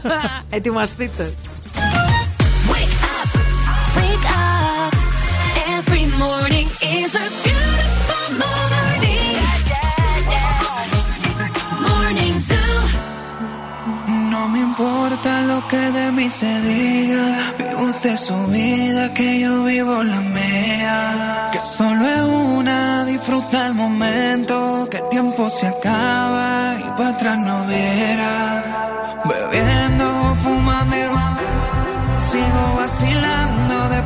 Ετοιμαστείτε. 0.49 1.33
Every 5.77 6.05
morning 6.21 6.67
a 7.23 7.25
beautiful 7.43 8.27
morning. 8.43 9.35
No 14.31 14.47
me 14.49 14.59
importa 14.59 15.41
lo 15.41 15.67
que 15.67 15.77
de 15.77 16.11
mí 16.11 16.29
se 16.29 16.61
diga, 16.61 17.25
vive 17.57 17.75
usted 17.89 18.17
su 18.17 18.47
vida 18.47 19.13
que 19.13 19.39
yo 19.39 19.63
vivo 19.63 20.03
la 20.03 20.21
mía. 20.21 21.49
que 21.55 21.59
solo 21.59 22.05
es 22.05 22.21
una, 22.57 23.05
disfruta 23.05 23.67
el 23.67 23.75
momento, 23.75 24.87
que 24.91 24.97
el 24.97 25.07
tiempo 25.09 25.49
se 25.49 25.67
acaba 25.67 26.75
y 26.79 26.83
para 26.97 27.09
atrás 27.09 27.37
no 27.37 27.65
verá. 27.65 29.14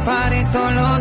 Party 0.06 0.46
todos 0.52 0.74
los 0.74 0.99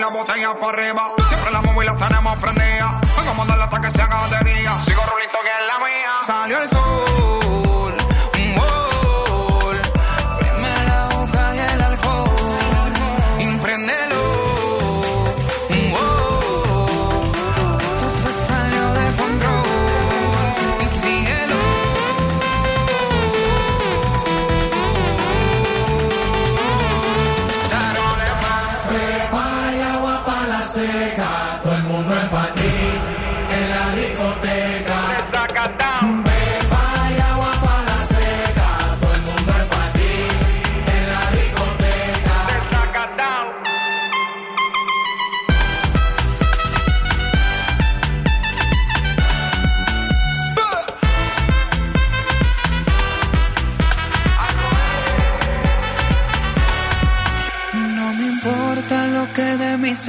la 0.00 0.08
botella 0.08 0.54
para 0.54 0.72
arriba. 0.72 1.02
Siempre 1.28 1.50
la 1.50 1.60
móvil 1.60 1.86
la 1.86 1.96
tenemos 1.96 2.36
prendida. 2.38 3.00
Vamos 3.16 3.34
a 3.34 3.34
mandarla 3.34 3.64
hasta 3.64 3.80
que 3.80 3.90
se 3.90 4.02
haga 4.02 4.28
de 4.28 4.50
día. 4.50 4.78
Sigo 4.80 5.02
rulito 5.02 5.38
que 5.42 5.48
es 5.48 5.66
la 5.66 5.78
mía. 5.78 6.12
Salió 6.26 6.62
el 6.62 6.68
sol. 6.70 6.79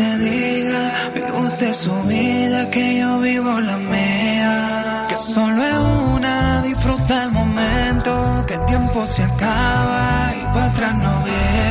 Se 0.01 0.17
diga. 0.17 0.81
Vive 1.13 1.31
usted 1.31 1.73
su 1.73 1.95
vida, 2.03 2.69
que 2.69 2.99
yo 2.99 3.19
vivo 3.19 3.59
la 3.59 3.77
mía. 3.77 5.05
Que 5.09 5.15
solo 5.15 5.59
es 5.63 5.79
una, 6.15 6.61
disfruta 6.61 7.23
el 7.25 7.31
momento. 7.31 8.11
Que 8.47 8.55
el 8.55 8.65
tiempo 8.65 9.05
se 9.05 9.23
acaba 9.23 10.33
y 10.39 10.43
para 10.53 10.65
atrás 10.65 10.93
no 10.95 11.13
viera. 11.23 11.70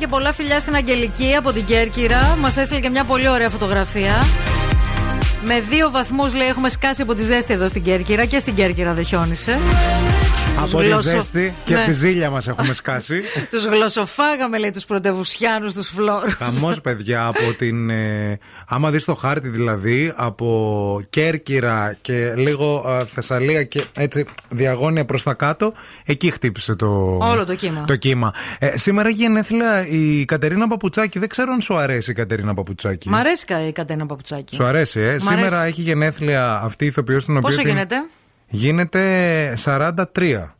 Και 0.00 0.06
πολλά 0.06 0.32
φιλιά 0.32 0.60
στην 0.60 0.74
Αγγελική 0.74 1.34
από 1.34 1.52
την 1.52 1.64
Κέρκυρα. 1.64 2.36
Μας 2.40 2.56
έστειλε 2.56 2.80
και 2.80 2.90
μια 2.90 3.04
πολύ 3.04 3.28
ωραία 3.28 3.48
φωτογραφία. 3.48 4.26
Με 5.44 5.60
δύο 5.60 5.90
βαθμούς 5.90 6.34
λέει 6.34 6.48
έχουμε 6.48 6.68
σκάσει 6.68 7.02
από 7.02 7.14
τη 7.14 7.22
ζέστη 7.22 7.52
εδώ 7.52 7.68
στην 7.68 7.82
Κέρκυρα 7.82 8.24
και 8.24 8.38
στην 8.38 8.54
Κέρκυρα 8.54 8.92
δεν 8.92 9.04
χιόνισε. 9.04 9.58
Από 10.62 10.78
τη 10.78 10.86
γλώσσο- 10.86 11.10
ζέστη 11.10 11.54
και 11.64 11.74
Ναι. 11.74 11.84
τη 11.84 11.92
ζήλια 11.92 12.30
μας 12.30 12.48
έχουμε 12.48 12.72
σκάσει. 12.72 13.20
Τους 13.50 13.64
γλωσσοφάγαμε, 13.64 14.58
λέει, 14.58 14.70
τους 14.70 14.84
πρωτευουσιάνους, 14.84 15.74
τους 15.74 15.88
φλόρους. 15.88 16.34
Χαμός, 16.34 16.80
παιδιά, 16.80 17.26
από 17.26 17.52
την. 17.58 17.90
Ε, 17.90 18.38
άμα 18.68 18.90
δεις 18.90 19.04
το 19.04 19.14
χάρτη 19.14 19.48
δηλαδή, 19.48 20.12
από 20.16 21.00
Κέρκυρα 21.10 21.96
και 22.00 22.32
λίγο 22.36 22.84
ε, 23.00 23.04
Θεσσαλία 23.04 23.62
και 23.62 23.84
έτσι 23.94 24.24
διαγώνια 24.48 25.04
προς 25.04 25.22
τα 25.22 25.34
κάτω, 25.34 25.72
εκεί 26.04 26.30
χτύπησε 26.30 26.74
το. 26.76 26.86
Όλο 27.20 27.44
το 27.46 27.54
κύμα. 27.54 27.84
Το 27.86 27.96
κύμα. 27.96 28.32
Ε, 28.58 28.76
σήμερα 28.78 29.08
έχει 29.08 29.16
γενέθλια 29.16 29.86
η 29.86 30.24
Κατερίνα 30.24 30.68
Παπουτσάκη. 30.68 31.18
Δεν 31.18 31.28
ξέρω 31.28 31.52
αν 31.52 31.60
σου 31.60 31.76
αρέσει 31.76 32.10
η 32.10 32.14
Κατερίνα 32.14 32.54
Παπουτσάκη. 32.54 33.08
Μ' 33.08 33.14
αρέσει 33.14 33.44
κα- 33.44 33.66
η 33.66 33.72
Κατένα 33.72 34.06
Παπουτσάκη. 34.06 34.54
Σου 34.54 34.64
αρέσει, 34.64 35.00
ε; 35.00 35.14
Μ' 35.14 35.18
Σήμερα 35.18 35.46
αρέσει. 35.46 35.66
έχει 35.66 35.80
γενέθλια 35.80 36.60
αυτή 36.62 36.84
η 36.84 36.86
ηθοποιός 36.86 37.24
την 37.24 37.36
οποία. 37.36 37.48
Πόσο 37.56 37.62
την- 37.68 38.08
γίνεται; 38.50 39.54
Γίνεται 39.54 39.54
43. 39.64 40.54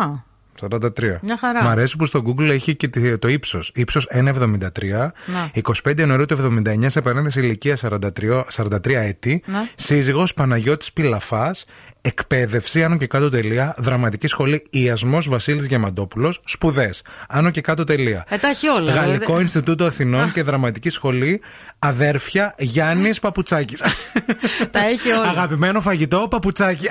Α, 0.00 0.24
43. 0.60 1.18
Μια 1.22 1.36
χαρά. 1.36 1.62
Μ' 1.62 1.66
αρέσει 1.66 1.96
που 1.96 2.04
στο 2.04 2.22
Google 2.26 2.48
έχει 2.48 2.74
και 2.76 2.88
τη- 2.88 3.18
το 3.18 3.28
ύψος. 3.28 3.70
Ύψος 3.74 4.06
1,73. 4.10 5.12
Να. 5.26 5.50
25 5.54 5.98
Ιανουαρίου 6.00 6.26
του 6.26 6.34
79, 6.34 6.88
σε 6.88 7.00
παρένθεση 7.00 7.40
ηλικία 7.40 7.76
43, 7.76 8.44
43 8.50 9.00
έτη. 9.00 9.42
Να. 9.46 9.68
Σύζυγος 9.74 10.34
Παναγιώτης 10.34 10.92
Πιλαφά. 10.92 11.54
Εκπαίδευση, 12.06 12.82
άνω 12.84 12.96
και 12.96 13.06
κάτω 13.06 13.28
τελεία. 13.30 13.74
Δραματική 13.78 14.26
σχολή 14.26 14.66
Ιασμός 14.70 15.28
Βασίλης 15.28 15.66
Διαμαντόπουλος. 15.66 16.40
Σπουδές. 16.44 17.02
Άνω 17.28 17.50
και 17.50 17.60
κάτω 17.60 17.84
τελεία. 17.84 18.24
Ε, 18.28 18.36
τα 18.36 18.48
έχει 18.48 18.68
όλα. 18.68 18.92
Γαλλικό 18.92 19.24
δηλαδή. 19.24 19.40
Ινστιτούτο 19.42 19.84
Αθηνών 19.84 20.32
και 20.32 20.42
Δραματική 20.42 20.90
Σχολή 20.90 21.40
Αδέρφια 21.78 22.54
Γιάννης 22.58 23.20
Παπουτσάκης. 23.20 23.82
Τα 24.70 24.80
έχει 24.86 25.10
όλα. 25.10 25.28
Αγαπημένο 25.28 25.80
φαγητό 25.80 26.26
Παπουτσάκη. 26.30 26.86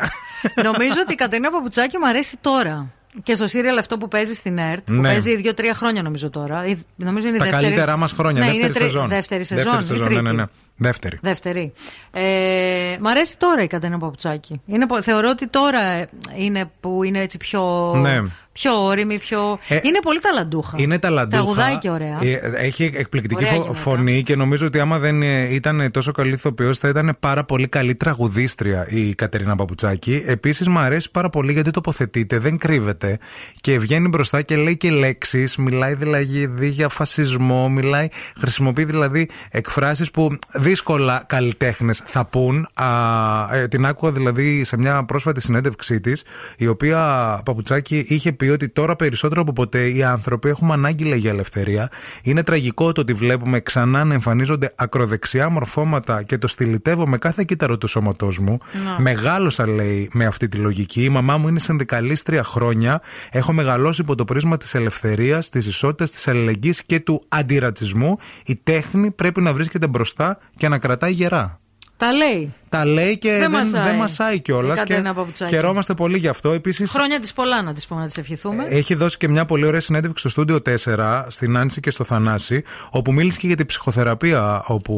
Νομίζω 0.64 0.96
ότι 1.04 1.14
η 1.14 1.16
Κατερίνα 1.16 1.52
Παπουτσάκη 1.52 1.98
μου 1.98 2.08
αρέσει 2.08 2.38
τώρα. 2.42 2.92
Και 3.24 3.36
στο 3.36 3.48
σύριαλ 3.48 3.78
αυτό 3.78 3.98
που 3.98 4.08
παίζει 4.08 4.34
στην 4.34 4.58
ΕΡΤ, 4.58 4.84
που 4.86 4.94
Ναι. 4.94 5.02
παίζει 5.02 5.36
δύο-τρία 5.36 5.74
χρόνια 5.74 6.02
νομίζω 6.02 6.30
τώρα. 6.30 6.66
Ή- 6.66 6.78
Νομίζω 6.96 7.28
είναι 7.28 7.36
η 7.36 7.40
Τα 7.40 7.46
δεύτερη. 7.46 7.64
καλύτερά 7.66 7.98
μας 7.98 8.12
χρόνια. 8.12 8.40
Ναι, 8.40 8.46
δεύτερη 8.46 8.64
είναι 8.66 8.74
τρι- 8.74 8.90
σεζόν. 8.90 9.10
Δεύτερη 9.10 9.44
σεζόν. 9.44 9.80
ή 9.80 9.86
σεζόν, 9.86 10.06
τρίτη. 10.06 10.22
ναι, 10.22 10.32
ναι, 10.32 10.36
ναι. 10.36 10.44
Δεύτερη. 10.78 11.18
Δεύτερη. 11.22 11.74
Ε, 12.12 12.98
μ' 13.00 13.08
αρέσει 13.08 13.38
τώρα 13.38 13.64
η 13.64 13.68
Κατερίνα 13.68 13.98
Παπουτσάκη. 14.00 14.62
Είναι, 14.66 14.88
πο- 14.88 15.02
θεωρώ 15.02 15.30
ότι 15.30 15.48
τώρα 15.48 15.80
ε, 15.82 16.10
είναι 16.38 16.72
που 16.80 17.04
είναι 17.04 17.20
έτσι 17.20 17.38
πιο, 17.38 17.94
Ναι. 17.96 18.20
Πιο 18.60 18.86
όρημη, 18.86 19.20
πιο. 19.20 19.60
Ε, 19.68 19.80
είναι 19.84 20.00
πολύ 20.02 20.20
ταλαντούχα. 20.20 20.74
Είναι 20.80 21.00
ταλαντούχα. 21.00 21.42
Τραγουδάει 21.44 21.78
και 21.78 21.90
ωραία. 21.90 22.20
Ε, 22.24 22.40
Έχει 22.56 22.92
εκπληκτική 22.96 23.36
Ωραία 23.36 23.50
φω- 23.52 23.62
γυναίκα. 23.62 23.80
φωνή 23.80 24.24
και 24.24 24.36
νομίζω 24.36 24.66
ότι 24.66 24.80
άμα 24.80 25.00
δεν 25.00 25.22
ε, 25.22 25.54
ήταν 25.54 25.92
τόσο 25.92 26.12
καλή 26.12 26.34
ηθοποιός, 26.34 26.80
θα 26.80 26.88
ήταν 26.88 27.18
πάρα 27.20 27.44
πολύ 27.44 27.68
καλή 27.68 27.96
τραγουδίστρια 27.96 28.86
η 28.90 29.14
Κατερίνα 29.16 29.56
Παπουτσάκη. 29.56 30.24
Επίσης, 30.26 30.68
μου 30.68 30.80
αρέσει 30.80 31.12
πάρα 31.12 31.30
πολύ 31.30 31.52
γιατί 31.54 31.72
τοποθετείται, 31.72 32.38
δεν 32.38 32.58
κρύβεται 32.58 33.18
και 33.62 33.80
βγαίνει 33.80 34.08
μπροστά 34.08 34.42
και 34.42 34.56
λέει 34.56 34.78
και 34.78 34.90
λέξεις. 34.92 35.56
Μιλάει 35.58 35.94
δηλαδή 35.94 36.68
για 36.70 36.90
φασισμό, 36.90 37.70
μιλάει, 37.70 38.08
χρησιμοποιεί 38.40 38.84
δηλαδή 38.84 39.30
εκφράσεις 39.52 40.12
που 40.12 40.38
δύσκολα 40.54 41.24
καλλιτέχνες 41.28 42.02
θα 42.06 42.26
πούν. 42.26 42.68
Α, 42.74 43.56
ε, 43.56 43.68
την 43.68 43.86
άκουγα 43.86 44.12
δηλαδή 44.12 44.64
σε 44.64 44.78
μια 44.78 45.06
πρόσφατη 45.06 45.42
συνέντευξή 45.42 46.00
της, 46.00 46.24
η 46.58 46.68
οποία 46.68 47.00
Παπουτσάκη 47.46 48.06
είχε 48.08 48.32
πει 48.32 48.45
ότι 48.50 48.70
τώρα 48.70 48.96
περισσότερο 48.96 49.42
από 49.42 49.54
ποτέ 49.54 49.90
οι 49.90 50.04
άνθρωποι 50.04 50.50
έχουμε 50.50 50.74
ανάγκη 50.74 51.04
λέει, 51.04 51.20
για 51.20 51.32
ελευθερία. 51.32 51.90
Είναι 52.24 52.44
τραγικό 52.44 52.92
το 52.92 53.02
ότι 53.02 53.14
βλέπουμε 53.14 53.60
ξανά 53.60 54.04
να 54.04 54.14
εμφανίζονται 54.14 54.74
ακροδεξιά 54.76 55.50
μορφώματα 55.50 56.24
και 56.24 56.38
το 56.38 56.48
στυλιτεύω 56.48 57.08
με 57.08 57.18
κάθε 57.18 57.44
κύτταρο 57.44 57.78
του 57.78 57.88
σώματός 57.88 58.40
μου. 58.40 58.58
Να. 58.86 59.00
Μεγάλωσα, 59.00 59.68
λέει, 59.68 60.10
με 60.14 60.26
αυτή 60.26 60.48
τη 60.48 60.58
λογική. 60.58 61.04
Η 61.04 61.10
μαμά 61.10 61.38
μου 61.38 61.48
είναι 61.48 61.60
συνδικαλίστρια 61.60 62.44
χρόνια. 62.44 63.02
Έχω 63.32 63.54
μεγαλώσει 63.54 64.02
υπό 64.02 64.16
το 64.16 64.24
πρίσμα 64.24 64.58
της 64.58 64.76
ελευθερίας, 64.76 65.50
της 65.50 65.68
ισότητας, 65.68 66.12
της 66.12 66.28
αλληλεγγύης 66.28 66.84
και 66.84 67.00
του 67.00 67.24
αντιρατσισμού. 67.28 68.18
Η 68.46 68.56
τέχνη 68.56 69.12
πρέπει 69.12 69.42
να 69.42 69.54
βρίσκεται 69.54 69.88
μπροστά 69.88 70.38
και 70.58 70.68
να 70.68 70.78
κρατάει 70.78 71.12
γερά. 71.12 71.60
Τα 71.98 72.14
λέει. 72.14 72.54
Τα 72.76 72.86
λέει 72.86 73.18
και 73.18 73.30
Δεν 73.32 73.40
δεν, 73.40 73.52
μασάει. 73.52 73.84
δεν 73.84 73.96
μασάει 73.96 74.36
Η 74.36 74.40
κιόλα. 74.40 74.74
Και 74.74 74.80
Κατερίνα 74.80 75.14
Παπουτσάκη. 75.14 75.54
χαιρόμαστε 75.56 75.94
πολύ 75.94 76.18
γι' 76.18 76.28
αυτό. 76.28 76.52
Επίση, 76.52 76.86
Χρόνια 76.88 77.20
της 77.20 77.34
πολλά 77.34 77.62
να 77.62 77.74
της 77.74 77.88
πούμε 77.88 78.00
να 78.02 78.08
της 78.08 78.18
ευχηθούμε. 78.18 78.66
έχει 78.70 78.96
δώσει 78.96 79.18
και 79.18 79.28
μια 79.30 79.46
πολύ 79.46 79.66
ωραία 79.66 79.80
συνέντευξη 79.80 80.20
στο 80.20 80.30
στούντιο 80.30 80.60
4, 80.86 81.26
στην 81.28 81.58
Άνση 81.58 81.80
και 81.80 81.90
στο 81.92 82.04
Θανάση, 82.04 82.64
όπου 82.90 83.14
μίλησε 83.14 83.40
και 83.40 83.48
για 83.48 83.56
την 83.56 83.66
ψυχοθεραπεία 83.66 84.64
όπου 84.66 84.94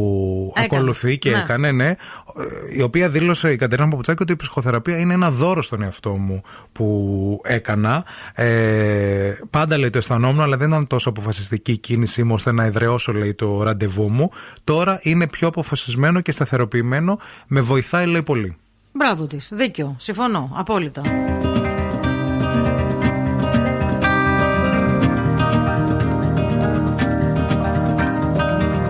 Έκανε. 0.56 0.68
ακολουθεί 0.76 1.18
και 1.18 1.30
Ναι. 1.30 1.38
έκανε, 1.38 1.72
ναι. 1.72 1.95
Η 2.78 2.82
οποία 2.82 3.10
δήλωσε 3.10 3.52
η 3.52 3.56
Κατερίνα 3.56 3.88
Παπουτσάκη 3.88 4.22
ότι 4.24 4.32
η 4.32 4.36
ψυχοθεραπεία 4.36 4.98
είναι 4.98 5.14
ένα 5.14 5.32
δώρο 5.32 5.62
στον 5.62 5.82
εαυτό 5.82 6.10
μου 6.10 6.41
που 6.72 7.41
έκανα. 7.44 8.06
Ε, 8.34 9.32
πάντα 9.49 9.78
λέει 9.78 9.90
το 9.90 9.98
αισθανόμουν, 9.98 10.41
αλλά 10.41 10.58
δεν 10.58 10.68
ήταν 10.68 10.88
τόσο 10.88 11.10
αποφασιστική 11.10 11.72
η 11.72 11.78
κίνησή 11.78 12.24
μου 12.24 12.34
ώστε 12.34 12.52
να 12.52 12.64
εδραιώσω 12.64 13.12
λέει 13.14 13.34
το 13.34 13.64
ραντεβού 13.64 14.10
μου. 14.10 14.30
Τώρα 14.64 14.99
είναι 15.02 15.28
πιο 15.28 15.48
αποφασισμένο 15.48 16.22
και 16.22 16.32
σταθεροποιημένο. 16.32 17.20
Με 17.48 17.62
βοηθάει 17.68 18.06
λέει 18.06 18.23
πολύ. 18.23 18.56
Μπράβο 18.91 19.27
τη. 19.27 19.38
Δίκιο. 19.52 19.95
Συμφωνώ. 19.98 20.52
Απόλυτα. 20.53 21.02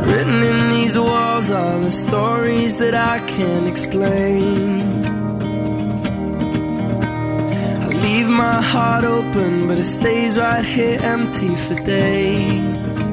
Written 0.08 0.40
in 0.52 0.60
these 0.76 0.96
walls 1.10 1.48
are 1.62 1.80
the 1.88 1.96
stories 2.06 2.74
that 2.82 2.96
I 3.14 3.16
can't 3.36 3.68
explain. 3.74 4.82
I 7.86 7.90
leave 8.06 8.30
my 8.46 8.58
heart 8.72 9.04
open, 9.18 9.52
but 9.68 9.78
it 9.84 9.90
stays 9.98 10.34
right 10.46 10.66
here 10.76 10.98
empty 11.16 11.52
for 11.66 11.78
days. 11.98 13.07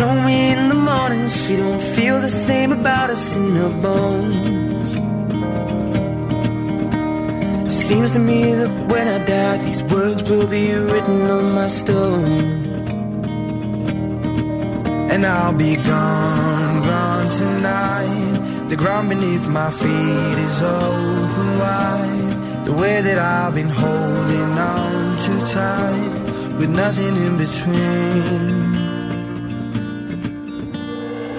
Told 0.00 0.24
me 0.24 0.52
in 0.52 0.70
the 0.70 0.80
morning 0.90 1.28
she 1.28 1.56
don't 1.56 1.82
feel 1.94 2.18
the 2.22 2.34
same 2.48 2.72
about 2.72 3.10
us 3.10 3.36
in 3.36 3.54
her 3.56 3.68
bones. 3.82 4.90
Seems 7.70 8.10
to 8.12 8.18
me 8.18 8.54
that 8.60 8.72
when 8.90 9.06
I 9.06 9.18
die, 9.26 9.58
these 9.58 9.82
words 9.82 10.22
will 10.22 10.46
be 10.46 10.72
written 10.72 11.20
on 11.36 11.54
my 11.54 11.66
stone. 11.66 12.40
And 15.12 15.26
I'll 15.26 15.58
be 15.58 15.76
gone, 15.76 16.82
gone 16.82 17.30
tonight. 17.42 18.68
The 18.70 18.76
ground 18.76 19.10
beneath 19.10 19.46
my 19.48 19.70
feet 19.70 20.38
is 20.46 20.62
open 20.62 21.48
wide. 21.58 22.64
The 22.64 22.72
way 22.72 23.02
that 23.02 23.18
I've 23.18 23.54
been 23.54 23.68
holding 23.68 24.52
on 24.72 25.18
too 25.26 25.40
tight, 25.58 26.56
with 26.58 26.70
nothing 26.70 27.14
in 27.26 27.36
between. 27.36 28.79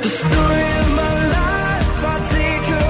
The 0.02 0.10
story 0.10 0.68
of 0.82 0.90
my 0.96 1.14
life, 1.38 2.06
I 2.14 2.18
take 2.34 2.81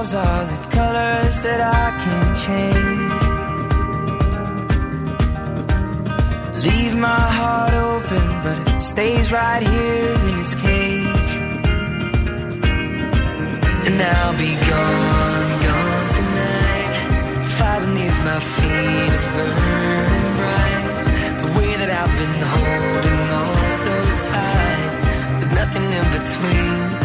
walls 0.00 0.14
are 0.14 0.44
the 0.44 0.60
colors 0.76 1.36
that 1.42 1.60
I 1.60 1.86
can't 2.02 2.34
change. 2.46 3.12
Leave 6.64 6.94
my 6.96 7.24
heart 7.38 7.74
open, 7.90 8.26
but 8.44 8.56
it 8.72 8.80
stays 8.80 9.32
right 9.32 9.62
here 9.62 10.12
in 10.28 10.34
its 10.42 10.54
cage. 10.54 11.32
And 13.86 13.96
I'll 14.14 14.36
be 14.46 14.52
gone, 14.70 15.48
gone 15.66 16.08
tonight. 16.18 16.94
Fire 17.56 17.80
beneath 17.84 18.18
my 18.30 18.40
feet 18.54 19.12
is 19.18 19.26
burning 19.36 20.28
bright. 20.40 20.88
The 21.42 21.48
way 21.58 21.70
that 21.80 21.90
I've 22.00 22.14
been 22.20 22.38
holding 22.54 23.22
on 23.42 23.62
so 23.84 23.94
tight, 24.32 24.92
with 25.40 25.52
nothing 25.60 25.86
in 25.98 26.06
between. 26.16 26.99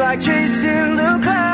Like 0.00 0.20
chasing 0.20 0.96
the 0.96 1.20
clouds. 1.22 1.52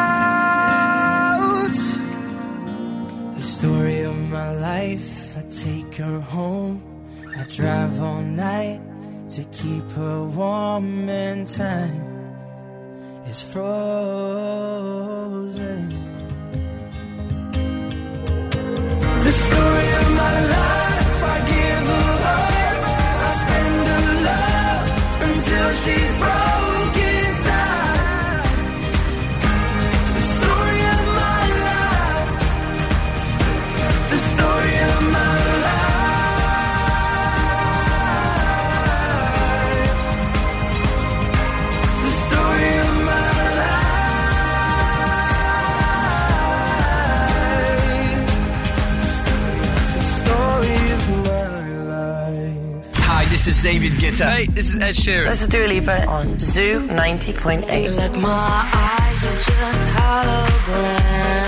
The 3.37 3.43
story 3.43 4.01
of 4.03 4.17
my 4.31 4.53
life, 4.55 5.37
I 5.37 5.43
take 5.43 5.97
her 5.97 6.21
home. 6.21 6.81
I 7.37 7.45
drive 7.57 8.01
all 8.01 8.23
night 8.23 8.81
to 9.31 9.45
keep 9.45 9.91
her 9.91 10.25
warm 10.25 11.09
in 11.09 11.45
time. 11.45 12.03
It's 13.27 13.43
frozen. 13.53 14.36
David 53.67 53.95
Guetta. 53.95 54.31
Hey, 54.31 54.47
this 54.47 54.69
is 54.73 54.79
Ed 54.79 54.95
Sheeran. 54.95 55.27
This 55.27 55.43
is 55.43 55.49
Dua 55.49 55.67
Lipa 55.67 56.07
on 56.07 56.39
Zoo 56.39 56.87
90.8. 56.87 57.97
Like 57.97 58.17
my 58.21 58.31
eyes 58.31 59.25
are 59.25 59.39
just 59.43 59.83
holograms. 59.99 61.47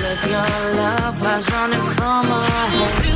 Look, 0.00 0.22
your 0.30 0.74
love 0.76 1.20
was 1.20 1.50
running 1.50 1.82
from 1.82 2.28
my 2.28 2.46
head. 2.46 3.15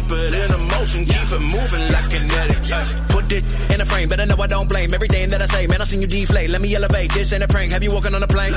it 0.13 0.33
in 0.33 0.51
a 0.51 0.59
motion, 0.75 1.05
keep 1.05 1.31
it 1.31 1.39
moving 1.39 1.85
like 1.91 2.09
kinetic. 2.09 2.61
Yeah. 2.67 2.85
Put 3.09 3.31
it 3.31 3.43
in 3.71 3.81
a 3.81 3.85
frame, 3.85 4.07
better 4.09 4.25
know 4.25 4.35
I 4.39 4.47
don't 4.47 4.67
blame 4.67 4.93
everything 4.93 5.29
that 5.29 5.41
I 5.41 5.45
say. 5.45 5.67
Man, 5.67 5.81
I 5.81 5.85
seen 5.85 6.01
you 6.01 6.07
deflate. 6.07 6.49
Let 6.49 6.61
me 6.61 6.73
elevate. 6.75 7.11
This 7.13 7.31
ain't 7.33 7.43
a 7.43 7.47
prank. 7.47 7.71
Have 7.71 7.83
you 7.83 7.93
walking 7.93 8.13
on 8.13 8.23
a 8.23 8.27
plane? 8.27 8.53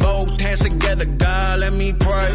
Both 0.00 0.40
hands 0.40 0.60
together, 0.60 1.06
God, 1.06 1.60
let 1.60 1.72
me 1.72 1.92
pray. 1.92 2.30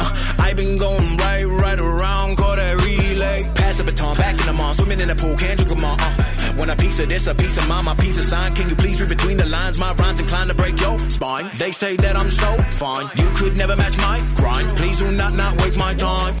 Uh, 0.00 0.36
I 0.38 0.54
been 0.54 0.78
going 0.78 1.16
right, 1.16 1.44
right 1.44 1.80
around, 1.80 2.36
call 2.36 2.56
that 2.56 2.74
relay. 2.84 3.44
Pass 3.54 3.78
the 3.78 3.84
baton, 3.84 4.16
back 4.16 4.38
in 4.38 4.46
the 4.46 4.52
mall, 4.52 4.74
swimming 4.74 5.00
in 5.00 5.08
the 5.08 5.14
pool, 5.14 5.36
can't 5.36 5.58
you 5.60 5.66
come 5.66 5.84
on? 5.84 5.98
Uh. 6.00 6.30
Want 6.58 6.70
a 6.70 6.76
piece 6.76 7.00
of 7.00 7.08
this, 7.08 7.26
a 7.26 7.34
piece 7.34 7.56
of 7.56 7.68
mine, 7.68 7.84
my 7.84 7.94
piece 7.94 8.18
of 8.18 8.24
sign. 8.24 8.54
Can 8.54 8.68
you 8.68 8.76
please 8.76 9.00
read 9.00 9.08
between 9.08 9.36
the 9.36 9.46
lines? 9.46 9.78
My 9.78 9.94
rhymes 9.94 10.20
inclined 10.20 10.50
to 10.50 10.54
break 10.54 10.78
your 10.80 10.98
spine. 11.10 11.50
They 11.56 11.70
say 11.70 11.96
that 11.96 12.16
I'm 12.16 12.28
so 12.28 12.56
fine. 12.70 13.08
You 13.16 13.30
could 13.34 13.56
never 13.56 13.76
match 13.76 13.96
my 13.98 14.20
grind. 14.34 14.76
Please 14.76 14.98
do 14.98 15.10
not 15.12 15.32
not 15.34 15.56
waste 15.62 15.78
my 15.78 15.94
time. 15.94 16.40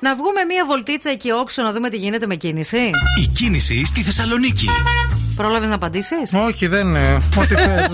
Να 0.00 0.14
βγούμε 0.16 0.44
μία 0.48 0.66
βολτίτσα 0.66 1.10
εκεί 1.10 1.30
όξω 1.30 1.62
να 1.62 1.72
δούμε 1.72 1.88
τι 1.90 1.96
γίνεται 1.96 2.26
με 2.26 2.34
κίνηση. 2.34 2.76
Η 3.22 3.26
κίνηση 3.34 3.84
στη 3.86 4.02
Θεσσαλονίκη. 4.02 4.66
Πρόλαβες 5.36 5.68
να 5.68 5.74
απαντήσεις; 5.74 6.32
Όχι, 6.34 6.66
δεν 6.66 6.86
είναι. 6.86 7.22
Ό,τι 7.38 7.54
θες. 7.54 7.86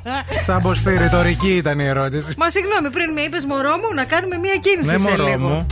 Σαν 0.46 0.62
ποστή 0.62 0.96
ρητορική 0.96 1.48
ήταν 1.48 1.78
η 1.78 1.84
ερώτηση. 1.86 2.32
Μα 2.36 2.48
συγγνώμη, 2.48 2.90
πριν 2.90 3.12
με 3.12 3.20
είπες 3.20 3.44
μωρό 3.44 3.70
μου 3.76 3.94
να 3.94 4.04
κάνουμε 4.04 4.36
μία 4.38 4.56
κίνηση 4.56 4.90
Ναι, 4.92 4.98
σε 4.98 5.08
μωρό 5.08 5.24
λίγο. 5.24 5.48
μου. 5.48 5.66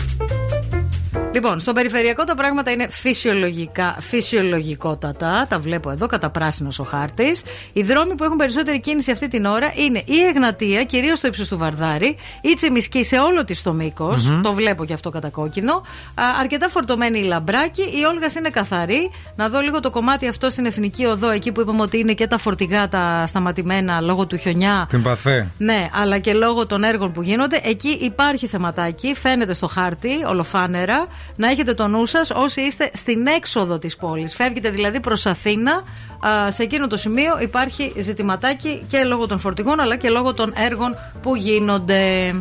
Λοιπόν, 1.36 1.60
στο 1.60 1.72
περιφερειακό 1.72 2.24
τα 2.24 2.34
πράγματα 2.34 2.70
είναι 2.70 2.86
φυσιολογικά, 2.90 3.96
φυσιολογικότατα. 4.00 5.46
Τα 5.48 5.58
βλέπω 5.58 5.90
εδώ, 5.90 6.06
κατά 6.06 6.30
πράσινος 6.30 6.78
ο 6.78 6.82
χάρτης. 6.82 7.42
Οι 7.72 7.82
δρόμοι 7.82 8.14
που 8.14 8.24
έχουν 8.24 8.36
περισσότερη 8.36 8.80
κίνηση 8.80 9.10
αυτή 9.10 9.28
την 9.28 9.44
ώρα 9.44 9.72
είναι 9.74 10.02
η 10.04 10.20
Εγνατία, 10.28 10.84
κυρίως 10.84 11.18
στο 11.18 11.26
ύψος 11.26 11.48
του 11.48 11.58
Βαρδάρη, 11.58 12.16
η 12.40 12.54
Τσιμισκή 12.54 13.04
σε 13.04 13.18
όλο 13.18 13.44
της 13.44 13.62
το 13.62 13.72
μήκος. 13.72 14.28
Μμμ. 14.28 14.42
Το 14.42 14.52
βλέπω 14.52 14.84
και 14.84 14.92
αυτό 14.92 15.10
κατά 15.10 15.28
κόκκινο. 15.28 15.72
Α, 16.14 16.24
αρκετά 16.40 16.68
φορτωμένη 16.68 17.18
η 17.18 17.22
Λαμπράκη. 17.22 17.82
Η 17.82 18.04
Όλγα 18.10 18.26
είναι 18.38 18.48
καθαρή. 18.48 19.10
Να 19.36 19.48
δω 19.48 19.60
λίγο 19.60 19.80
το 19.80 19.90
κομμάτι 19.90 20.28
αυτό 20.28 20.50
στην 20.50 20.66
Εθνική 20.66 21.04
Οδό, 21.04 21.30
εκεί 21.30 21.52
που 21.52 21.60
είπαμε 21.60 21.82
ότι 21.82 21.98
είναι 21.98 22.12
και 22.12 22.26
τα 22.26 22.38
φορτηγά 22.38 22.88
τα 22.88 23.24
σταματημένα 23.26 24.00
λόγω 24.00 24.26
του 24.26 24.36
χιονιά. 24.36 24.86
Την 24.88 25.02
παθέ. 25.02 25.50
Ναι, 25.58 25.88
αλλά 25.92 26.18
και 26.18 26.32
λόγω 26.32 26.66
των 26.66 26.84
έργων 26.84 27.12
που 27.12 27.22
γίνονται. 27.22 27.60
Εκεί 27.64 27.88
υπάρχει 27.88 28.46
θεματάκι, 28.46 29.14
φαίνεται 29.14 29.54
στο 29.54 29.66
χάρτη, 29.66 30.24
ολοφάνερα. 30.28 31.06
Να 31.36 31.50
έχετε 31.50 31.74
το 31.74 31.86
νου 31.86 32.06
σας 32.06 32.30
όσοι 32.30 32.60
είστε 32.60 32.90
στην 32.94 33.26
έξοδο 33.26 33.78
της 33.78 33.96
πόλης. 33.96 34.34
Φεύγετε 34.34 34.70
δηλαδή 34.70 35.00
προς 35.00 35.26
Αθήνα. 35.26 35.82
Α, 36.26 36.50
σε 36.50 36.62
εκείνο 36.62 36.86
το 36.86 36.96
σημείο 36.96 37.40
υπάρχει 37.40 37.92
ζητηματάκι 37.98 38.84
και 38.88 39.04
λόγω 39.04 39.26
των 39.26 39.38
φορτηγών 39.38 39.80
αλλά 39.80 39.96
και 39.96 40.08
λόγω 40.08 40.34
των 40.34 40.52
έργων 40.56 40.96
που 41.22 41.36
γίνονται. 41.36 42.34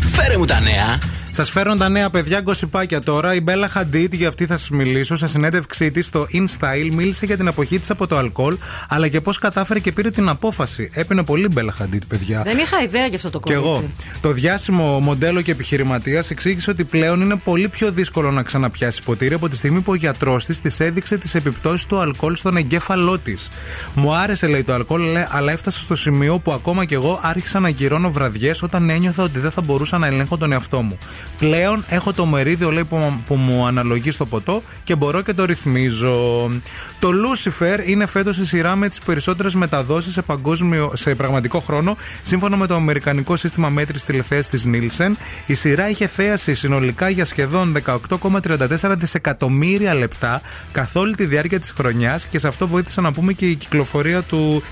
Φέρε 0.00 0.36
μου 0.36 0.44
τα 0.44 0.60
νέα. 0.60 0.98
Σας 1.36 1.50
φέρνω 1.50 1.76
τα 1.76 1.88
νέα 1.88 2.10
παιδιά 2.10 2.40
γκοσυπάκια 2.40 3.00
τώρα. 3.00 3.34
Η 3.34 3.40
Μπέλα 3.40 3.68
Χαντίτ, 3.68 4.14
για 4.14 4.28
αυτή 4.28 4.46
θα 4.46 4.56
σας 4.56 4.70
μιλήσω. 4.70 5.16
Σε 5.16 5.26
συνέντευξή 5.26 5.90
της 5.90 6.06
στο 6.06 6.26
InStyle 6.32 6.90
μίλησε 6.92 7.26
για 7.26 7.36
την 7.36 7.48
αποχή 7.48 7.78
της 7.78 7.90
από 7.90 8.06
το 8.06 8.16
αλκοόλ, 8.16 8.56
αλλά 8.88 9.08
και 9.08 9.20
πώς 9.20 9.38
κατάφερε 9.38 9.78
και 9.80 9.92
πήρε 9.92 10.10
την 10.10 10.28
απόφαση. 10.28 10.90
Έπαινε 10.92 11.24
πολύ 11.24 11.48
Μπέλα 11.48 11.72
Χαντίτ, 11.72 12.02
παιδιά. 12.08 12.42
Δεν 12.44 12.58
είχα 12.58 12.82
ιδέα 12.82 13.06
για 13.06 13.16
αυτό 13.16 13.30
το 13.30 13.40
Κι 13.40 13.52
κομμάτι. 13.54 13.68
εγώ. 13.68 13.90
Το 14.20 14.32
διάσημο 14.32 15.00
μοντέλο 15.00 15.40
και 15.40 15.50
επιχειρηματίας 15.50 16.30
εξήγησε 16.30 16.70
ότι 16.70 16.84
πλέον 16.84 17.20
είναι 17.20 17.36
πολύ 17.36 17.68
πιο 17.68 17.90
δύσκολο 17.92 18.30
να 18.30 18.42
ξαναπιάσει 18.42 19.02
ποτήρι 19.02 19.34
από 19.34 19.48
τη 19.48 19.56
στιγμή 19.56 19.80
που 19.80 19.92
ο 19.92 19.94
γιατρός 19.94 20.44
της 20.44 20.60
της 20.60 20.80
έδειξε 20.80 21.16
τις 21.18 21.34
επιπτώσεις 21.34 21.86
του 21.86 21.98
αλκοόλ 21.98 22.36
στον 22.36 22.56
εγκέφαλό 22.56 23.18
της. 23.18 23.48
Μου 23.94 24.14
άρεσε, 24.14 24.46
λέει, 24.46 24.62
το 24.64 24.74
αλκοόλ, 24.74 25.02
λέει, 25.02 25.26
αλλά 25.28 25.52
έφτασα 25.52 25.78
στο 25.80 25.94
σημείο 25.96 26.38
που 26.38 26.52
ακόμα 26.52 26.84
κι 26.84 26.94
εγώ 26.94 27.20
άρχισα 27.22 27.60
να 27.60 27.68
ακυρώνω 27.68 28.10
βραδιές 28.12 28.62
όταν 28.62 28.90
ένιωθα 28.90 29.22
ότι 29.22 29.38
δεν 29.38 29.50
θα 29.50 29.60
μπορούσα 29.60 29.98
να 29.98 30.06
ελέγχω 30.06 30.36
τον 30.36 30.52
εαυτό 30.52 30.82
μου. 30.82 30.98
Πλέον 31.38 31.84
έχω 31.88 32.12
το 32.12 32.26
μερίδιο, 32.26 32.70
λέει, 32.70 32.84
που, 32.84 32.96
μου- 32.96 33.22
που 33.26 33.34
μου 33.34 33.66
αναλογεί 33.66 34.10
στο 34.10 34.26
ποτό 34.26 34.62
και 34.84 34.96
μπορώ 34.96 35.20
και 35.22 35.32
το 35.32 35.44
ρυθμίζω. 35.44 36.50
Το 36.98 37.08
Lucifer 37.08 37.78
είναι 37.86 38.06
φέτος 38.06 38.38
η 38.38 38.46
σειρά 38.46 38.76
με 38.76 38.88
τις 38.88 38.98
περισσότερες 38.98 39.54
μεταδόσεις 39.54 40.12
σε, 40.12 40.22
παγκόσμιο- 40.22 40.92
σε 40.94 41.14
πραγματικό 41.14 41.60
χρόνο, 41.60 41.96
σύμφωνα 42.22 42.56
με 42.56 42.66
το 42.66 42.74
Αμερικανικό 42.74 43.36
Σύστημα 43.36 43.68
Μέτρησης 43.68 44.06
Τηλεθέασης 44.06 44.48
της 44.50 44.64
Nielsen. 44.72 45.10
Η 45.46 45.54
σειρά 45.54 45.88
είχε 45.88 46.06
θέαση 46.06 46.54
συνολικά 46.54 47.08
για 47.08 47.24
σχεδόν 47.24 47.72
18,34 47.72 48.94
δισεκατομμύρια 48.98 49.94
λεπτά 49.94 50.40
καθ' 50.72 50.96
όλη 50.96 51.14
τη 51.14 51.26
διάρκεια 51.26 51.60
της 51.60 51.70
χρονιάς 51.70 52.26
και 52.26 52.38
σε 52.38 52.48
αυτό 52.48 52.66
βοήθησε 52.68 53.00
να 53.00 53.12
πούμε 53.12 53.32
και 53.32 53.46
η 53.46 53.54
κυκλοφορία 53.54 54.22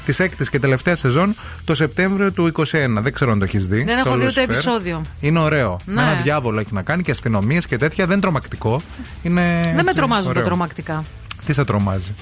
της 0.04 0.20
έκτης 0.20 0.48
και 0.50 0.58
τελευταίας 0.58 0.98
σεζόν 0.98 1.34
το 1.64 1.74
Σεπτέμβριο 1.74 2.32
του 2.32 2.42
2021. 2.42 3.02
Δεν 3.02 3.12
ξέρω 3.12 3.32
αν 3.32 3.38
το 3.38 3.44
έχεις 3.44 3.66
δει. 3.66 3.82
Δεν 3.84 3.98
έχω 3.98 4.16
δει 4.16 4.24
ούτε 4.26 4.40
Lucifer. 4.40 4.50
επεισόδιο. 4.50 5.02
Είναι 5.20 5.38
ωραίο. 5.38 5.80
Ναι. 5.84 5.94
Με 5.94 6.02
ένα 6.02 6.20
διάβολο 6.42 6.60
έχει 6.60 6.74
να 6.74 6.82
κάνει 6.82 7.02
και 7.02 7.10
αστυνομίες 7.10 7.66
και 7.66 7.76
τέτοια. 7.76 8.04
Δεν 8.04 8.12
είναι 8.12 8.22
τρομακτικό. 8.22 8.80
Είναι 9.22 9.60
Δεν 9.64 9.74
με 9.74 9.80
έτσι, 9.80 9.94
τρομάζουν 9.94 10.24
τα 10.24 10.30
ωραίο. 10.30 10.44
τρομακτικά. 10.44 11.04
Τι 11.46 11.52
σε 11.52 11.64
τρομάζει; 11.64 12.14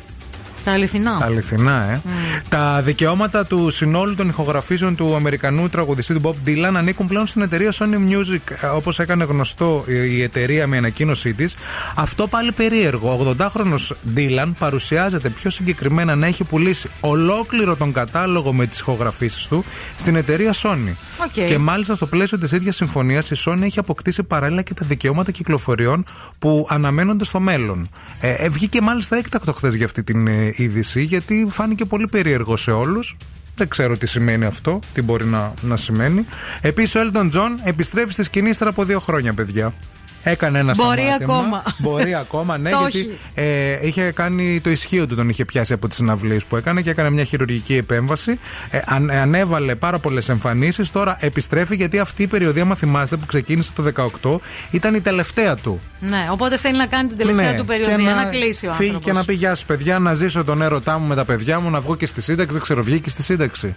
Τα 0.65 0.73
αληθινά. 0.73 1.19
Τα 1.19 1.25
αληθινά, 1.25 1.91
ε. 1.91 2.01
Τα 2.49 2.83
δικαιώματα 2.83 3.47
του 3.47 3.71
συνόλου 3.71 4.15
των 4.15 4.29
ηχογραφήσεων 4.29 4.95
του 4.95 5.15
Αμερικανού 5.15 5.69
τραγουδιστή 5.69 6.15
του 6.15 6.21
Bob 6.25 6.49
Dylan 6.49 6.73
ανήκουν 6.77 7.07
πλέον 7.07 7.27
στην 7.27 7.43
εταιρεία 7.43 7.73
Sony 7.73 7.95
Music, 7.95 8.71
όπως 8.75 8.99
έκανε 8.99 9.25
γνωστό 9.25 9.85
η 9.87 10.23
εταιρεία 10.23 10.67
με 10.67 10.77
ανακοίνωσή 10.77 11.35
της. 11.35 11.55
Αυτό 11.95 12.27
πάλι 12.27 12.53
περίεργο. 12.53 13.11
Ο 13.11 13.35
80χρονος 13.39 13.77
Dylan 14.17 14.53
παρουσιάζεται 14.59 15.29
πιο 15.29 15.51
συγκεκριμένα 15.51 16.15
να 16.15 16.27
έχει 16.27 16.45
πουλήσει 16.45 16.89
ολόκληρο 17.01 17.77
τον 17.77 17.93
κατάλογο 17.93 18.53
με 18.53 18.67
τις 18.67 18.81
ηχογραφήσεις 18.81 19.47
του 19.47 19.65
στην 19.97 20.17
εταιρεία 20.17 20.55
Sony. 20.63 20.95
OK. 21.25 21.47
Και 21.47 21.59
μάλιστα 21.59 21.95
στο 21.95 22.07
πλαίσιο 22.07 22.39
της 22.39 22.53
ίδιας 22.53 22.77
συμφωνίας 22.77 23.31
η 23.31 23.37
Sony 23.45 23.63
έχει 23.63 23.79
αποκτήσει 23.79 24.23
παράλληλα 24.23 24.63
και 24.63 24.75
τα 24.75 24.87
δικαιώματα 24.87 25.31
κυκλοφοριών 25.31 26.05
που 26.39 26.67
αναμένονται 26.71 27.25
στο 27.25 27.41
μέλλον. 27.41 27.89
Ε, 28.21 28.33
ε, 28.33 28.49
βγήκε 28.49 28.81
μάλιστα 28.81 29.17
έκτακτο 29.17 29.53
χθες 29.53 29.75
για 29.75 29.85
αυτή 29.85 30.03
την 30.03 30.27
ε, 30.27 30.50
είδηση, 30.57 31.03
γιατί 31.03 31.47
φάνηκε 31.51 31.85
πολύ 31.85 32.07
περίεργο 32.09 32.57
σε 32.57 32.71
όλους. 32.71 33.17
Δεν 33.57 33.69
ξέρω 33.69 33.97
τι 33.97 34.07
σημαίνει 34.07 34.45
αυτό, 34.45 34.79
τι 34.95 35.03
μπορεί 35.03 35.25
να, 35.25 35.55
να 35.61 35.77
σημαίνει. 35.77 36.27
Επίσης, 36.61 36.95
ο 36.95 37.01
Elton 37.01 37.31
John 37.33 37.51
επιστρέφει 37.65 38.13
στη 38.13 38.23
σκηνή 38.23 38.49
ύστερα 38.49 38.71
από 38.71 38.85
δύο 38.85 39.01
χρόνια, 39.01 39.35
παιδιά. 39.35 39.75
Έκανε 40.23 40.59
ένα 40.59 40.73
Μπορεί 40.77 41.01
σταμάτημα. 41.03 41.35
ακόμα. 41.35 41.63
Μπορεί 41.79 42.15
ακόμα, 42.15 42.59
ναι, 42.59 42.71
Το 42.81 42.87
γιατί 42.91 42.99
όχι. 42.99 43.19
ε, 43.35 43.87
είχε 43.87 44.11
κάνει 44.11 44.61
το 44.61 44.71
ισχύο 44.71 45.07
του, 45.07 45.15
τον 45.15 45.29
είχε 45.29 45.45
πιάσει 45.45 45.73
από 45.73 45.89
τις 45.89 45.97
συναυλίες 45.97 46.45
που 46.45 46.57
έκανε 46.57 46.81
και 46.83 46.91
έκανε 46.91 47.11
μια 47.11 47.25
χειρουργική 47.25 47.75
επέμβαση. 47.77 48.39
Ε, 48.71 48.79
αν- 48.85 49.11
ανέβαλε 49.11 49.75
πάρα 49.75 49.99
πολλές 49.99 50.29
εμφανίσεις. 50.29 50.91
Τώρα 50.91 51.17
επιστρέφει 51.21 51.77
γιατί 51.77 51.99
αυτή 51.99 52.23
η 52.23 52.27
περιοδία, 52.27 52.63
άμα 52.63 52.75
θυμάστε, 52.75 53.17
που 53.17 53.27
ξεκίνησε 53.27 53.71
το 53.75 53.83
18, 53.83 54.41
ήταν 54.71 54.95
η 54.95 55.01
τελευταία 55.01 55.55
του. 55.57 55.81
Ναι, 56.01 56.29
οπότε 56.31 56.57
θέλει 56.59 56.77
να 56.77 56.87
κάνει 56.87 57.09
την 57.09 57.17
τελευταία 57.17 57.51
Ναι, 57.51 57.57
του 57.59 57.65
και 57.67 57.73
περιοδία, 57.73 58.15
να, 58.15 58.25
κλείσει 58.25 58.67
ο 58.67 58.73
Φύγει 58.73 58.89
άνθρωπος. 58.89 59.13
και 59.13 59.19
να 59.19 59.25
πει 59.25 59.35
Γεια 59.35 59.49
σας, 59.55 59.65
παιδιά, 59.65 59.99
να 59.99 60.15
ζήσω 60.15 60.45
τον 60.45 60.63
έρωτά 60.63 60.99
μου 60.99 61.07
με 61.07 61.15
τα 61.15 61.25
παιδιά 61.25 61.61
μου, 61.61 61.71
να 61.71 61.81
βγω 61.81 61.97
και 61.97 62.07
στη 62.07 62.21
σύνταξη. 62.21 62.53
Δεν 62.53 62.63
ξέρω, 62.63 62.83
βγήκε 62.83 63.11
στη 63.11 63.23
σύνταξη. 63.23 63.75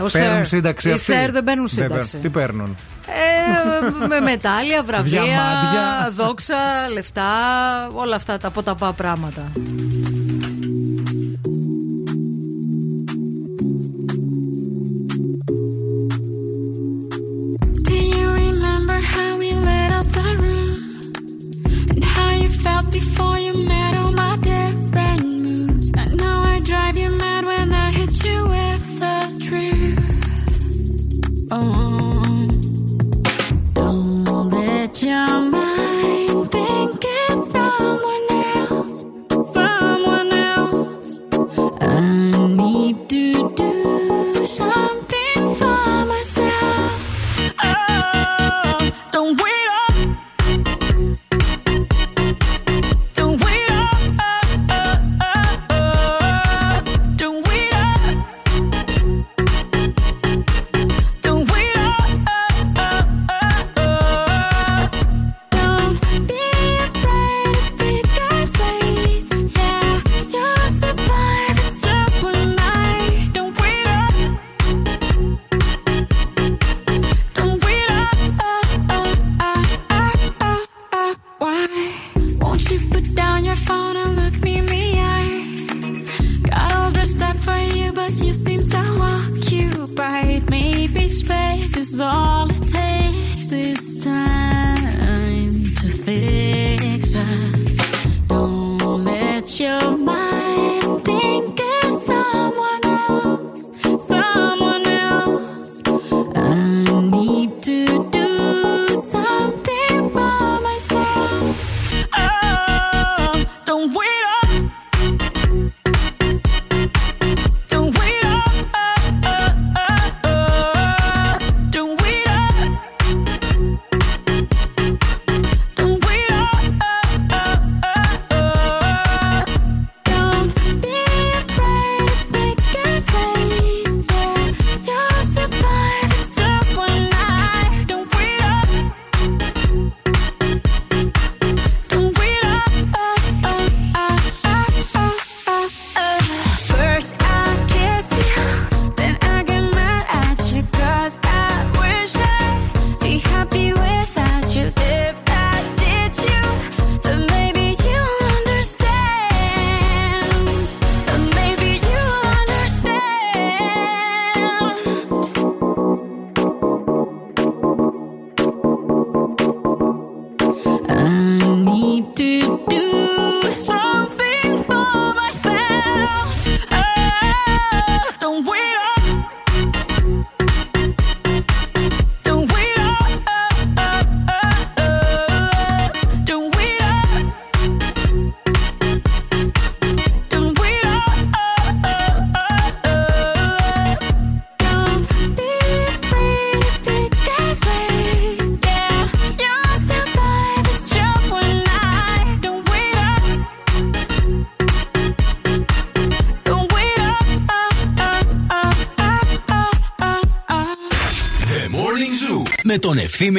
Ο 0.00 0.04
Παίρνουν 0.12 0.40
Sir. 0.42 0.46
σύνταξη 0.46 0.88
Οι 0.88 0.92
αυτοί. 0.92 1.12
Sir 1.12 1.14
δεν 1.32 1.44
παίρνουν 1.44 1.44
παίρνουν. 1.44 1.68
σύνταξη. 1.68 2.16
Τι 2.18 2.28
παίρνουν; 2.28 2.76
Ε, 3.06 4.06
με 4.06 4.20
μετάλλια, 4.20 4.82
βραβεία, 4.82 5.22
Διαμάντια. 5.22 6.10
δόξα, 6.14 6.56
λεφτά, 6.92 7.24
όλα 7.92 8.16
αυτά 8.16 8.36
τα 8.38 8.50
ποταπά 8.50 8.92
πράγματα. 8.92 9.52
Do 17.88 17.94
you 17.94 18.26
remember 18.42 18.98
Oh. 31.50 31.88
someone 37.52 38.26
else. 38.30 39.04
Someone 39.52 40.32
else. 40.32 41.20
I 41.80 42.48
need 42.48 43.08
to 43.08 43.50
do 43.54 44.46
something 44.46 45.07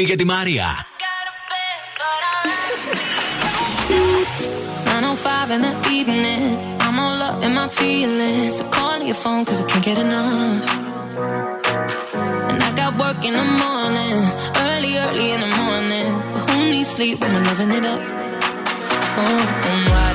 και 0.09 0.17
τη 0.17 0.25
Μαρία. 0.25 0.87
905 4.85 5.51
in 5.51 5.61
the 5.67 5.73
evening. 5.99 6.45
I'm 6.81 6.99
all 6.99 7.23
up 7.29 7.45
in 7.45 7.53
my 7.55 7.69
feelings. 7.69 8.57
So 8.57 8.65
calling 8.77 9.07
your 9.11 9.21
phone 9.25 9.45
cause 9.45 9.61
I 9.63 9.67
can't 9.71 9.85
get 9.85 9.99
enough. 10.07 10.67
And 12.51 12.61
I 12.69 12.71
got 12.81 12.91
work 13.03 13.21
in 13.29 13.35
the 13.41 13.49
morning. 13.65 14.17
Early, 14.65 14.93
early 15.05 15.27
in 15.35 15.41
the 15.45 15.53
morning. 15.63 16.09
But 16.33 16.43
who 16.47 16.57
needs 16.73 16.91
sleep 16.97 17.17
when 17.21 17.31
we're 17.35 17.47
loving 17.51 17.73
it 17.79 17.85
up? 17.95 18.01
Oh, 19.21 19.43
and 19.71 19.83
what 19.93 20.08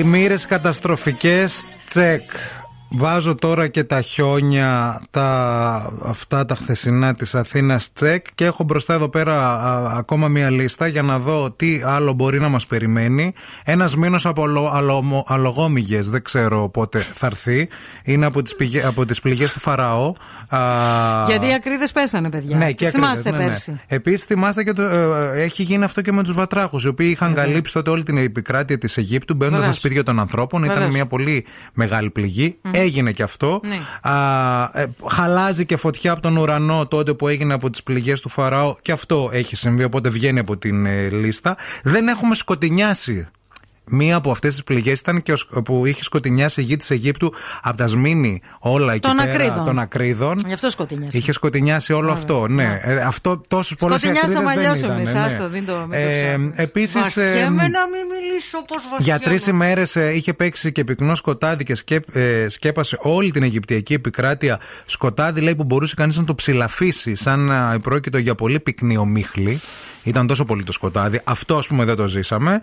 Πλημμύρε 0.00 0.34
καταστροφικές, 0.48 1.64
τσεκ. 1.86 2.30
Βάζω 2.90 3.34
τώρα 3.34 3.68
και 3.68 3.84
τα 3.84 4.00
χιόνια, 4.00 5.00
τα, 5.10 5.92
αυτά 6.04 6.44
τα 6.46 6.54
χθεσινά 6.54 7.14
της 7.14 7.34
Αθήνας 7.34 7.92
τσεκ 7.92 8.26
και 8.34 8.44
έχω 8.44 8.64
μπροστά 8.64 8.94
εδώ 8.94 9.08
πέρα 9.08 9.48
α, 9.48 9.96
ακόμα 9.98 10.28
μία 10.28 10.50
λίστα 10.50 10.86
για 10.86 11.02
να 11.02 11.18
δω 11.18 11.50
τι 11.50 11.80
άλλο 11.84 12.12
μπορεί 12.12 12.40
να 12.40 12.48
μας 12.48 12.66
περιμένει. 12.66 13.32
Ένας 13.64 13.96
μήνος 13.96 14.26
από 14.26 14.42
αλο, 14.42 14.70
αλομο- 14.74 15.24
αλογόμυγες, 15.28 16.10
δεν 16.10 16.22
ξέρω 16.22 16.68
πότε 16.68 16.98
θα 16.98 17.26
έρθει. 17.26 17.68
Είναι 18.04 18.26
από 18.26 18.42
τις, 18.42 18.56
πηγε, 18.56 18.82
από 18.86 19.04
τις 19.04 19.20
πληγές 19.20 19.52
του 19.52 19.58
Φαραώ. 19.60 20.12
Α, 20.48 20.58
Γιατί 21.28 21.46
οι 21.46 21.52
ακρίδες 21.54 21.92
πέσανε, 21.92 22.30
παιδιά. 22.30 22.56
ναι, 22.56 22.72
και 22.72 22.88
Θυμάστε 22.90 23.18
ακριβώς, 23.18 23.38
ναι, 23.38 23.44
ναι. 23.44 23.50
πέρσι; 23.50 23.80
Επίσης, 23.86 24.24
θυμάστε 24.24 24.64
και 24.64 24.72
το, 24.72 24.82
ε, 24.82 25.42
έχει 25.42 25.62
γίνει 25.62 25.84
αυτό 25.84 26.00
και 26.00 26.12
με 26.12 26.22
τους 26.22 26.34
βατράχους, 26.34 26.84
οι 26.84 26.88
οποίοι 26.88 27.08
είχαν 27.10 27.34
καλύψει 27.34 27.72
τότε 27.72 27.90
όλη 27.90 28.02
την 28.02 28.16
επικράτεια 28.16 28.78
της 28.78 28.96
Αιγύπτου, 28.96 29.34
μπαίνοντας 29.34 29.50
στα 29.58 29.66
Βεβαίως. 29.66 29.76
σπίτια 29.76 30.02
των 30.02 30.20
ανθρώπων. 30.20 30.62
Ήταν 30.62 30.74
Βεβαίως. 30.74 30.94
μια 30.94 31.06
πολύ 31.06 31.46
μεγάλη 31.74 32.10
πληγή. 32.10 32.58
Έγινε 32.80 33.12
και 33.12 33.22
αυτό. 33.22 33.60
Ναι. 33.64 34.10
Α, 34.10 34.70
ε, 34.72 34.86
χαλάζει 35.10 35.66
και 35.66 35.76
φωτιά 35.76 36.12
από 36.12 36.20
τον 36.20 36.36
ουρανό 36.36 36.86
τότε 36.86 37.14
που 37.14 37.28
έγινε 37.28 37.54
από 37.54 37.70
τις 37.70 37.82
πληγές 37.82 38.20
του 38.20 38.28
Φαραώ. 38.28 38.74
Και 38.82 38.92
αυτό 38.92 39.30
έχει 39.32 39.56
συμβεί, 39.56 39.84
οπότε 39.84 40.08
βγαίνει 40.08 40.38
από 40.38 40.56
την 40.56 40.86
ε, 40.86 41.08
λίστα. 41.08 41.56
Δεν 41.82 42.08
έχουμε 42.08 42.34
σκοτεινιάσει. 42.34 43.28
Μία 43.90 44.16
από 44.16 44.30
αυτές 44.30 44.52
τις 44.54 44.62
πληγές 44.62 45.00
ήταν 45.00 45.22
και 45.22 45.32
ο 45.32 45.36
σκ- 45.36 45.58
που 45.60 45.86
είχε 45.86 46.02
σκοτεινιάσει 46.02 46.60
η 46.60 46.64
γη 46.64 46.76
της 46.76 46.90
Αιγύπτου 46.90 47.32
από 47.62 47.76
τα 47.76 47.86
σμήνη 47.86 48.40
όλα 48.58 48.92
εκεί 48.92 49.08
Των 49.08 49.16
πέρα 49.16 49.32
ακρίδων. 49.32 49.64
των 49.64 49.78
ακρίδων. 49.78 50.38
Γι' 50.46 50.52
αυτό 50.52 50.70
σκοτεινιάσει. 50.70 51.18
Είχε 51.18 51.32
σκοτεινιάσει 51.32 51.92
όλο 51.92 52.12
αυτό. 52.12 52.46
Ναι. 52.48 52.80
Ε, 52.82 52.96
αυτό 53.00 53.40
τόσο 53.48 53.74
πολλές 53.74 54.00
Σκοτεινιάσαμε 54.00 54.50
αλλιώς 54.50 54.82
εμείς. 54.82 55.14
Άστο, 55.14 55.48
δεν 55.48 55.66
το 55.66 55.76
μην 55.76 55.90
το 55.90 55.96
Ε, 55.96 56.22
ψάχνεις. 56.22 56.58
Επίσης. 56.58 56.92
Βαστιέμαι 57.00 57.68
να 57.68 57.86
μην 57.88 58.02
μιλήσω 58.20 58.58
πώ 58.58 58.96
Για 58.98 59.18
τρεις 59.18 59.46
ημέρες 59.46 59.94
είχε 59.94 60.32
παίξει 60.34 60.72
και 60.72 60.84
πυκνό 60.84 61.14
σκοτάδι 61.14 61.64
και 61.64 61.74
σκέπ- 61.74 62.16
ε, 62.16 62.48
σκέπασε 62.48 62.98
όλη 63.00 63.30
την 63.30 63.42
Αιγυπτιακή 63.42 63.92
επικράτεια. 63.94 64.60
Σκοτάδι 64.84 65.40
λέει 65.40 65.54
που 65.54 65.64
μπορούσε 65.64 65.94
κανείς 65.94 66.16
να 66.16 66.24
το 66.24 66.34
ψηλαφίσει, 66.34 67.14
σαν 67.14 67.40
να 67.40 67.80
πρόκειτο 67.80 68.18
για 68.18 68.34
πολύ 68.34 68.60
πυκνή 68.60 68.96
ομίχλη. 68.96 69.60
Ήταν 70.02 70.26
τόσο 70.26 70.44
πολύ 70.44 70.62
το 70.64 70.72
σκοτάδι. 70.72 71.20
Αυτό 71.24 71.56
ας 71.56 71.66
πούμε 71.66 71.84
δεν 71.84 71.96
το 71.96 72.06
ζησαμε 72.08 72.60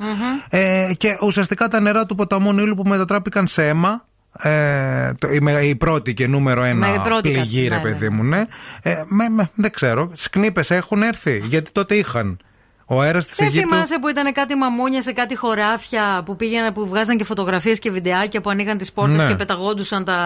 Ε, 0.50 0.92
και 0.98 1.18
ουσιαστικά 1.22 1.68
τα 1.68 1.80
νερά 1.80 2.06
του 2.06 2.16
ποταμού 2.16 2.54
Νείλου 2.54 2.76
που 2.76 2.84
μετατράπηκαν 2.84 3.48
σε 3.48 3.68
αίμα. 3.68 4.06
Ε, 4.40 5.12
το- 5.14 5.28
η, 5.32 5.40
με- 5.42 5.52
η 5.66 5.76
πρώτη 5.76 6.14
και 6.14 6.28
νούμερο 6.28 6.64
ένα 6.64 6.88
Ναι, 6.88 6.94
η 6.96 7.00
πρώτη 7.04 7.32
πληγή, 7.32 7.68
κα- 7.68 7.70
ρε 7.70 7.76
ναι, 7.76 7.82
παιδί 7.82 8.10
μου, 8.10 8.24
ναι. 8.24 8.46
Ε, 8.82 9.04
με, 9.08 9.30
με, 9.30 9.50
δεν 9.56 9.72
ξέρω. 9.72 10.10
Σκνήπε 10.14 10.64
έχουν 10.68 11.02
έρθει. 11.04 11.42
Γιατί 11.46 11.72
τότε 11.72 11.96
είχαν. 11.96 12.40
Ο 12.88 13.02
αέρας 13.02 13.26
της 13.26 13.36
Δεν 13.36 13.48
Αιγύπτου. 13.48 13.70
θυμάσαι 13.70 14.00
που 14.00 14.08
ήταν 14.08 14.34
κάτι 14.34 14.56
μαμούνια 14.56 15.02
σε 15.02 15.12
κάτι 15.12 15.36
χωράφια 15.36 16.22
που 16.26 16.36
πήγαιναν, 16.36 16.74
που 16.74 16.88
βγάζαν 16.88 17.18
και 17.18 17.24
φωτογραφίες 17.24 17.80
και 17.80 17.92
βιντεάκια 17.92 18.42
που 18.42 18.50
ανοίγαν 18.50 18.78
τις 18.78 18.92
πόρτες 18.92 19.24
Ναι. 19.24 19.30
και 19.30 19.36
πεταγόντουσαν 19.36 20.04
τα, 20.04 20.20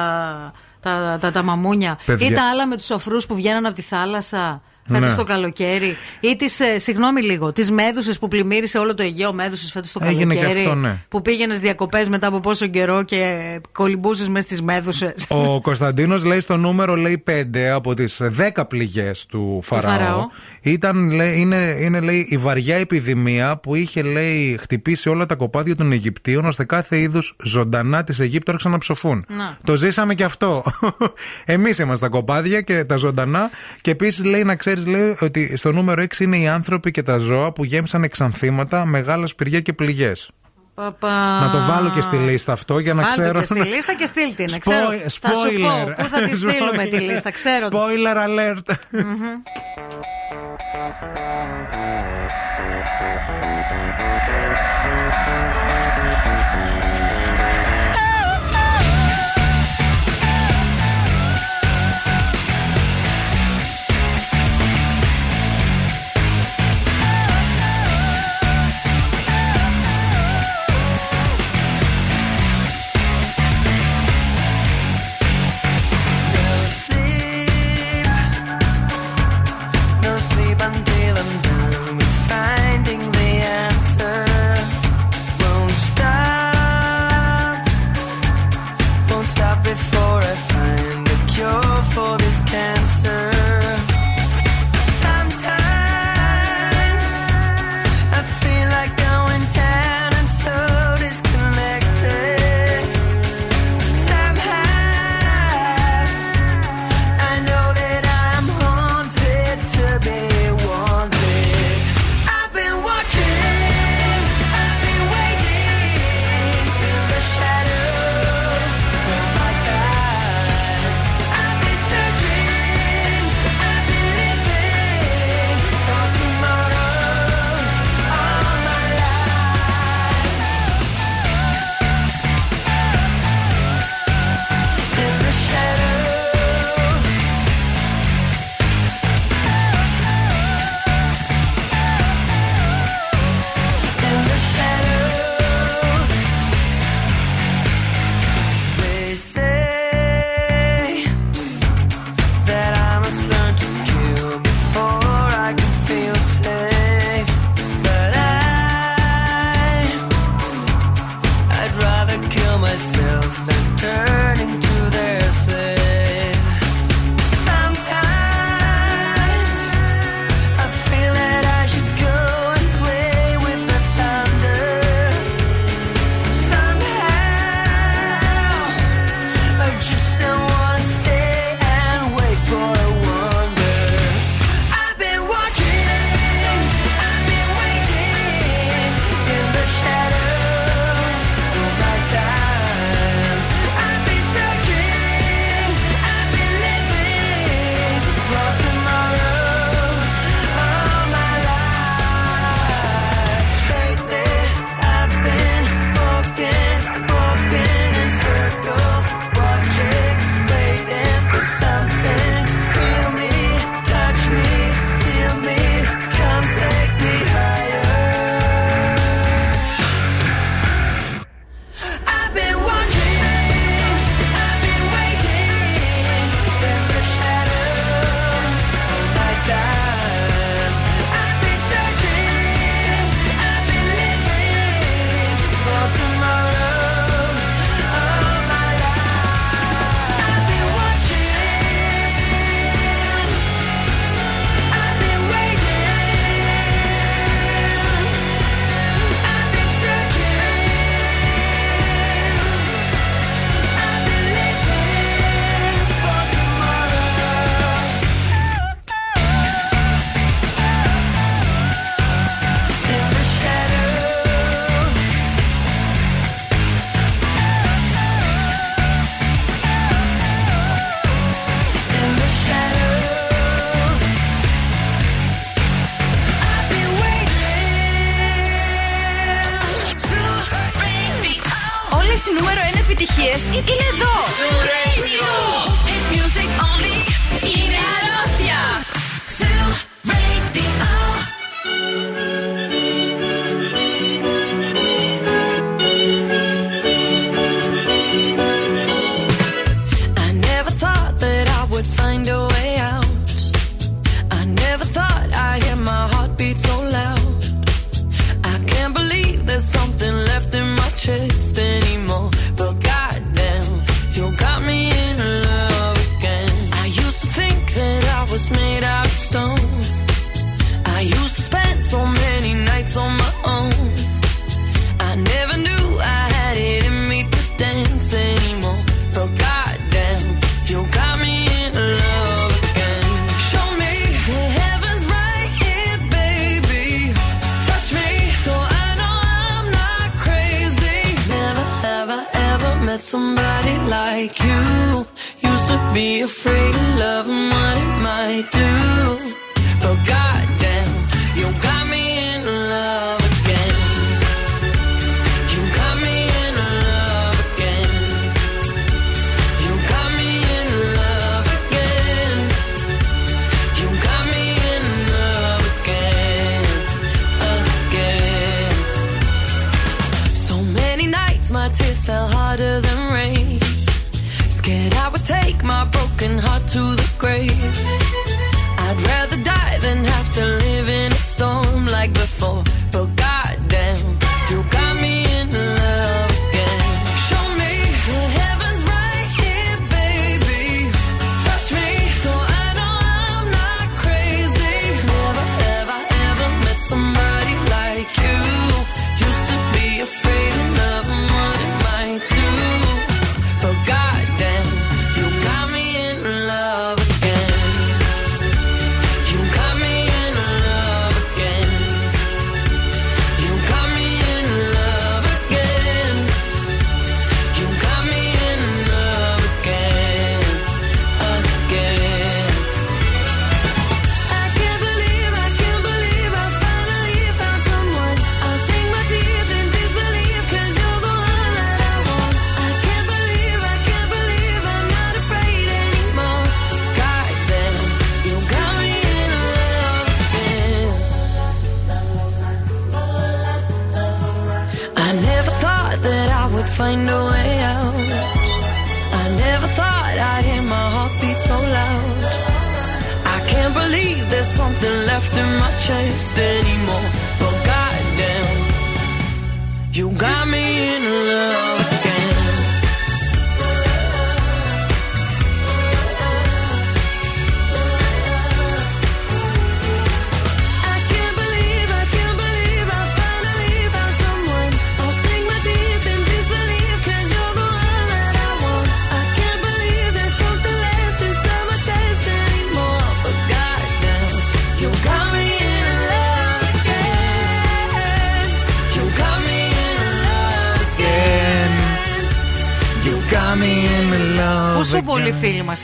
τα, 0.79 1.17
τα, 1.21 1.31
τα 1.31 1.43
μαμούνια. 1.43 1.97
Παιδιά. 2.05 2.27
Ή 2.27 2.31
τα 2.31 2.49
άλλα 2.49 2.67
με 2.67 2.75
τους 2.77 2.91
αφρού 2.91 3.17
που 3.27 3.35
βγαίναν 3.35 3.65
από 3.65 3.75
τη 3.75 3.81
θάλασσα. 3.81 4.61
Φέτος 4.91 5.09
Ναι. 5.09 5.15
το 5.15 5.23
καλοκαίρι. 5.23 5.95
Ή 6.19 6.35
τις, 6.35 6.59
συγγνώμη 6.75 7.21
λίγο, 7.21 7.51
τις 7.51 7.71
μέδουσες 7.71 8.19
που 8.19 8.27
πλημμύρισε 8.27 8.77
όλο 8.77 8.93
το 8.93 9.03
Αιγαίο 9.03 9.33
μέδουσες 9.33 9.71
φέτος 9.71 9.91
το 9.91 9.99
Έγινε 10.03 10.33
και 10.33 10.39
καλοκαίρι. 10.39 10.65
αυτό, 10.65 10.75
ναι. 10.75 10.97
Που 11.09 11.21
πήγαινες 11.21 11.59
διακοπές 11.59 12.09
μετά 12.09 12.27
από 12.27 12.39
πόσο 12.39 12.67
καιρό 12.67 13.03
και 13.03 13.59
κολυμπούσες 13.71 14.29
μες 14.29 14.43
στι 14.43 14.63
μέδουσες; 14.63 15.25
Ο 15.27 15.61
Κωνσταντίνος 15.61 16.23
λέει 16.23 16.39
στο 16.39 16.57
νούμερο 16.57 16.95
λέει 16.95 17.23
5 17.25 17.69
από 17.73 17.93
τις 17.93 18.21
10 18.21 18.65
πληγές 18.67 19.25
του 19.25 19.59
Φαραώ. 19.63 19.91
Φαραώ. 19.91 20.25
Ήταν, 20.61 21.11
λέει, 21.11 21.39
είναι, 21.39 21.75
είναι 21.79 21.99
λέει, 21.99 22.25
η 22.29 22.37
βαριά 22.37 22.75
επιδημία 22.75 23.57
που 23.57 23.75
είχε 23.75 24.01
λέει, 24.01 24.57
χτυπήσει 24.61 25.09
όλα 25.09 25.25
τα 25.25 25.35
κοπάδια 25.35 25.75
των 25.75 25.91
Αιγυπτίων 25.91 26.45
ώστε 26.45 26.63
κάθε 26.63 26.99
είδους 26.99 27.35
ζωντανά 27.43 28.03
της 28.03 28.19
Αιγύπτου 28.19 28.51
άρχισαν 28.51 28.71
να 28.71 28.77
ψοφούν. 28.77 29.25
Να. 29.27 29.57
Το 29.63 29.75
ζήσαμε 29.75 30.13
και 30.13 30.23
αυτό. 30.23 30.63
Εμείς 31.45 31.79
είμαστε 31.79 32.05
τα 32.05 32.11
κοπάδια 32.11 32.61
και 32.61 32.83
τα 32.83 32.95
ζωντανά. 32.95 33.49
Και 33.81 33.91
επίσης 33.91 34.23
λέει 34.23 34.43
να 34.43 34.55
ξέρεις 34.55 34.78
λέει, 34.85 35.17
ότι 35.21 35.57
στο 35.57 35.71
νούμερο 35.71 36.01
6 36.03 36.19
είναι 36.19 36.37
οι 36.37 36.47
άνθρωποι 36.47 36.91
και 36.91 37.03
τα 37.03 37.17
ζώα 37.17 37.51
που 37.51 37.63
γέμισαν 37.63 38.03
εξανθήματα, 38.03 38.85
μεγάλα 38.85 39.27
σπηριά 39.27 39.59
και 39.59 39.73
πληγές. 39.73 40.29
Παπα. 40.73 41.39
Να 41.39 41.49
το 41.51 41.59
βάλω 41.71 41.89
και 41.89 42.01
στη 42.01 42.15
λίστα 42.17 42.51
αυτό 42.53 42.79
για 42.79 42.93
να 42.93 43.01
Βάλτε 43.01 43.21
ξέρω. 43.21 43.39
και 43.39 43.45
στη 43.45 43.59
λίστα 43.59 43.93
και 43.93 44.05
στείλτε. 44.05 44.43
Να 44.45 44.53
Spoil- 44.55 44.59
ξέρω. 44.59 44.91
Θα 45.03 45.09
σου 45.09 45.19
πω 45.19 45.29
spoiler. 45.29 45.93
πού 45.97 46.03
θα 46.03 46.21
τη 46.23 46.35
στείλουμε 46.41 46.85
τη 46.89 46.99
λίστα. 46.99 47.31
Ξέρω. 47.31 47.67
Spoiler 47.71 48.15
alert. 48.27 48.75
Μμμ. 48.91 49.21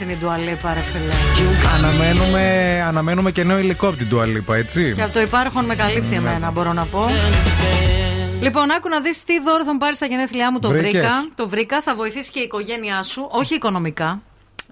είναι 0.00 0.12
η 0.12 0.16
Ντουαλέπα, 0.16 0.74
ρε 0.74 0.80
φίλε. 0.80 1.12
Αναμένουμε, 1.76 2.82
αναμένουμε 2.86 3.30
και 3.32 3.44
νέο 3.44 3.58
υλικό 3.58 3.88
από 3.88 3.96
την 3.96 4.08
Τουαλίπα, 4.08 4.56
έτσι. 4.56 4.92
Και 4.96 5.02
από 5.02 5.12
το 5.12 5.20
υπάρχον 5.20 5.64
με 5.64 5.74
καλύπτει 5.74 6.14
εμένα, 6.14 6.50
μπορώ 6.50 6.72
να 6.72 6.84
πω. 6.84 7.06
Λοιπόν, 8.40 8.70
άκου 8.70 8.88
να 8.88 9.00
δεις 9.00 9.24
τι 9.24 9.40
δώρο 9.40 9.64
θα 9.64 9.72
μου 9.72 9.78
πάρεις 9.78 9.96
στα 9.96 10.06
γενέθλιά 10.06 10.52
μου. 10.52 10.58
Το 10.58 10.68
Βρήκες; 10.68 10.90
βρήκα. 10.92 11.08
Το 11.34 11.48
βρήκα. 11.48 11.82
Θα 11.82 11.94
βοηθήσει 11.94 12.30
και 12.30 12.38
η 12.38 12.42
οικογένειά 12.42 13.02
σου, 13.02 13.26
όχι 13.30 13.54
οικονομικά. 13.54 14.22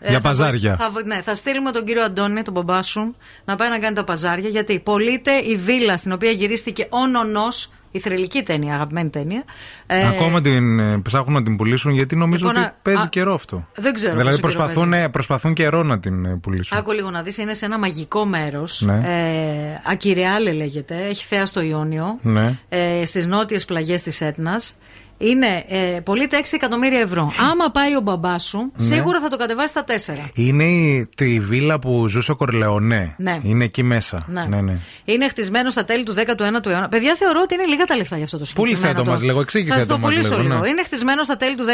Ε, 0.00 0.08
Για 0.08 0.20
θα 0.20 0.28
παζάρια. 0.28 0.74
βοη- 0.76 0.86
Θα, 0.86 0.90
βοη- 0.90 1.06
ναι, 1.06 1.22
θα 1.22 1.34
στείλουμε 1.34 1.70
τον 1.72 1.84
κύριο 1.84 2.02
Αντώνη, 2.02 2.42
τον 2.42 2.52
μπαμπά 2.52 2.82
σου, 2.82 3.16
να 3.44 3.56
πάει 3.56 3.68
να 3.68 3.78
κάνει 3.78 3.94
τα 3.94 4.04
παζάρια. 4.04 4.48
Γιατί 4.48 4.78
πωλείται 4.78 5.32
η 5.32 5.56
βίλα 5.56 5.96
στην 5.96 6.12
οποία 6.12 6.30
γυρίστηκε 6.30 6.86
ο 6.90 7.06
νονός, 7.06 7.70
η 7.94 7.98
θρελική 8.00 8.42
ταινία, 8.42 8.74
αγαπημένη 8.74 9.08
ταινία. 9.10 9.44
Ε, 9.86 10.06
Ακόμα 10.06 10.40
την 10.40 10.78
ε, 10.78 10.98
ψάχνουν 11.02 11.32
να 11.34 11.42
την 11.42 11.56
πουλήσουν 11.56 11.92
γιατί 11.92 12.16
νομίζω 12.16 12.47
Λοιπόν, 12.47 12.62
ότι 12.62 12.70
α- 12.70 12.76
παίζει 12.82 13.02
α- 13.02 13.06
καιρό 13.08 13.34
αυτό. 13.34 13.66
Δεν 13.76 13.94
ξέρω 13.94 14.16
Δηλαδή 14.16 14.40
πόσο 14.40 14.52
καιρό 14.52 14.64
προσπαθούν, 14.64 14.92
ε, 14.92 15.08
προσπαθούν 15.08 15.55
καιρό 15.55 15.82
να 15.82 15.98
την 15.98 16.24
ε, 16.24 16.39
πουλήσουν. 16.42 16.78
Άκου 16.78 16.92
λίγο 16.92 17.10
να 17.10 17.23
δεις, 17.23 17.39
είναι 17.39 17.55
σε 17.55 17.64
ένα 17.64 17.78
μαγικό 17.78 18.24
μέρος 18.24 18.81
Ναι. 18.86 18.94
ε, 18.94 19.81
Ακυρεάλε 19.90 20.52
λέγεται, 20.52 20.94
έχει 21.08 21.24
θέα 21.24 21.47
στο 21.47 21.60
Ιόνιο 21.60 22.18
Ναι. 22.23 22.58
ε, 22.68 23.05
Στις 23.06 23.26
νότιες 23.26 23.64
πλαγιές 23.64 24.02
της 24.02 24.20
Έτνας 24.20 24.76
Είναι 25.18 25.64
ε, 25.68 26.00
πωλείται 26.04 26.38
6 26.42 26.46
εκατομμύρια 26.52 27.00
ευρώ 27.00 27.22
Αν 27.22 27.72
πάει 27.72 27.96
ο 27.96 28.00
μπαμπάς 28.00 28.42
σου, 28.44 28.72
Ναι. 28.76 28.84
σίγουρα 28.84 29.20
θα 29.20 29.28
το 29.28 29.36
κατεβάσει 29.36 29.68
στα 29.68 29.84
4 29.86 30.30
Είναι 30.34 30.64
η, 30.64 31.08
τη 31.14 31.38
βίλα 31.40 31.78
που 31.78 32.08
ζούσε 32.08 32.30
ο 32.30 32.36
Κορλεονέ. 32.36 33.14
Ναι. 33.18 33.38
Είναι 33.42 33.64
εκεί 33.64 33.82
μέσα. 33.82 34.22
Ναι. 34.26 34.44
ναι, 34.48 34.60
ναι. 34.60 34.76
Είναι 35.04 35.28
χτισμένο 35.28 35.70
στα 35.70 35.84
τέλη 35.84 36.02
του 36.04 36.14
19ου 36.16 36.66
αιώνα. 36.66 36.88
Παιδιά, 36.88 37.14
θεωρώ 37.16 37.40
ότι 37.42 37.54
είναι 37.54 37.64
λίγα 37.64 37.84
τα 37.84 37.96
λεφτά 37.96 38.14
για 38.16 38.24
αυτό 38.24 38.38
το 38.38 38.44
συγκεκριμένο. 38.44 38.80
Πούλησε 38.86 39.04
το 39.04 39.10
μας 39.10 39.22
λίγο, 39.22 39.40
εξήγησε 39.40 39.74
Θα 39.74 39.80
σου 39.80 39.86
το 39.86 39.94
το 39.94 40.00
μας 40.00 40.12
πουλήσω 40.12 40.30
λίγο, 40.36 40.42
λίγο. 40.48 40.60
ναι. 40.62 40.68
Είναι 40.68 40.82
χτισμένο 40.84 41.22
στα 41.22 41.36
τέλη 41.36 41.56
του 41.56 41.64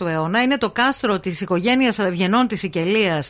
19ου 0.00 0.06
αιώνα. 0.06 0.42
Είναι 0.42 0.58
το 0.58 0.70
κάστρο 0.70 1.20
της 1.20 1.40
οικογένειας 1.40 1.98
Ευγενών 1.98 2.46
της 2.46 2.58
Σικελίας 2.60 3.22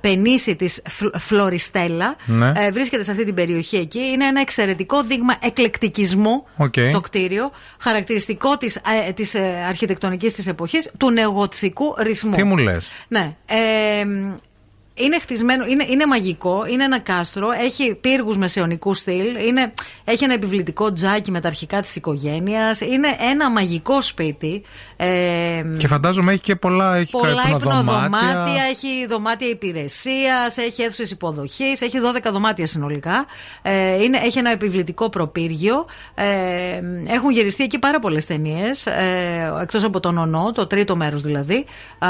Πενίσι 0.00 0.56
ντι 0.56 0.82
Φλοριστέλα. 1.18 2.16
Ναι. 2.26 2.52
Ε, 2.56 2.70
βρίσκεται 2.70 3.02
σε 3.02 3.10
αυτή 3.10 3.24
την 3.24 3.34
περιοχή 3.34 3.76
εκεί. 3.76 3.98
Είναι 3.98 4.24
ένα 4.26 4.40
εξαιρετικό 4.40 5.02
δείγμα 5.02 5.34
εκλεκτικισμού 5.40 6.44
Οκ. 6.56 6.74
το 6.92 7.00
κτίριο. 7.00 7.50
Χαρακτηριστικό 7.78 8.56
της 8.56 8.73
ε, 8.76 9.12
της, 9.12 9.34
ε, 9.34 9.64
αρχιτεκτονικής 9.68 10.32
της 10.32 10.46
εποχής, 10.46 10.90
του 10.98 11.10
νεογοτθικού 11.10 11.94
ρυθμού. 11.98 12.32
Τι 12.32 12.44
μου 12.44 12.56
λες; 12.56 12.88
Ναι. 13.08 13.36
Ε, 13.46 14.04
είναι 14.94 15.18
χτισμένο, 15.18 15.66
είναι, 15.66 15.86
είναι 15.88 16.06
μαγικό, 16.06 16.66
είναι 16.66 16.84
ένα 16.84 16.98
κάστρο, 16.98 17.50
έχει 17.50 17.94
πύργους 17.94 18.36
μεσαιωνικού 18.36 18.94
στυλ, 18.94 19.46
είναι, 19.46 19.72
έχει 20.04 20.24
ένα 20.24 20.34
επιβλητικό 20.34 20.92
τζάκι 20.92 21.30
με 21.30 21.40
τα 21.40 21.48
αρχικά 21.48 21.80
της 21.80 21.96
οικογένειας. 21.96 22.80
Είναι 22.80 23.16
ένα 23.30 23.50
μαγικό 23.50 24.02
σπίτι. 24.02 24.62
Ε, 25.04 25.76
Και 25.78 25.86
φαντάζομαι 25.86 26.32
έχει 26.32 26.40
και 26.42 26.56
πολλά, 26.56 26.96
έχει 26.96 27.10
πολλά 27.10 27.28
υπνοδωμάτια. 27.46 27.92
υπνοδωμάτια, 28.04 28.62
έχει 28.70 29.06
δωμάτια 29.08 29.48
υπηρεσίας, 29.48 30.56
έχει 30.56 30.82
αίθουσες 30.82 31.10
υποδοχής, 31.10 31.80
έχει 31.80 31.98
12 32.00 32.30
δωμάτια 32.32 32.66
συνολικά. 32.66 33.26
Ε, 33.62 34.02
είναι, 34.02 34.18
έχει 34.24 34.38
ένα 34.38 34.50
επιβλητικό 34.50 35.08
προπύργιο. 35.08 35.86
Ε, 36.14 36.24
έχουν 37.14 37.30
γυριστεί 37.30 37.62
εκεί 37.64 37.78
πάρα 37.78 37.98
πολλές 37.98 38.26
ταινίες. 38.26 38.86
Ε, 38.86 38.92
Εκτός 39.62 39.84
από 39.84 40.00
τον 40.00 40.18
Νονό, 40.18 40.52
το 40.54 40.66
τρίτο 40.66 40.96
μέρος 40.96 41.20
δηλαδή. 41.22 41.64
Α, 41.98 42.08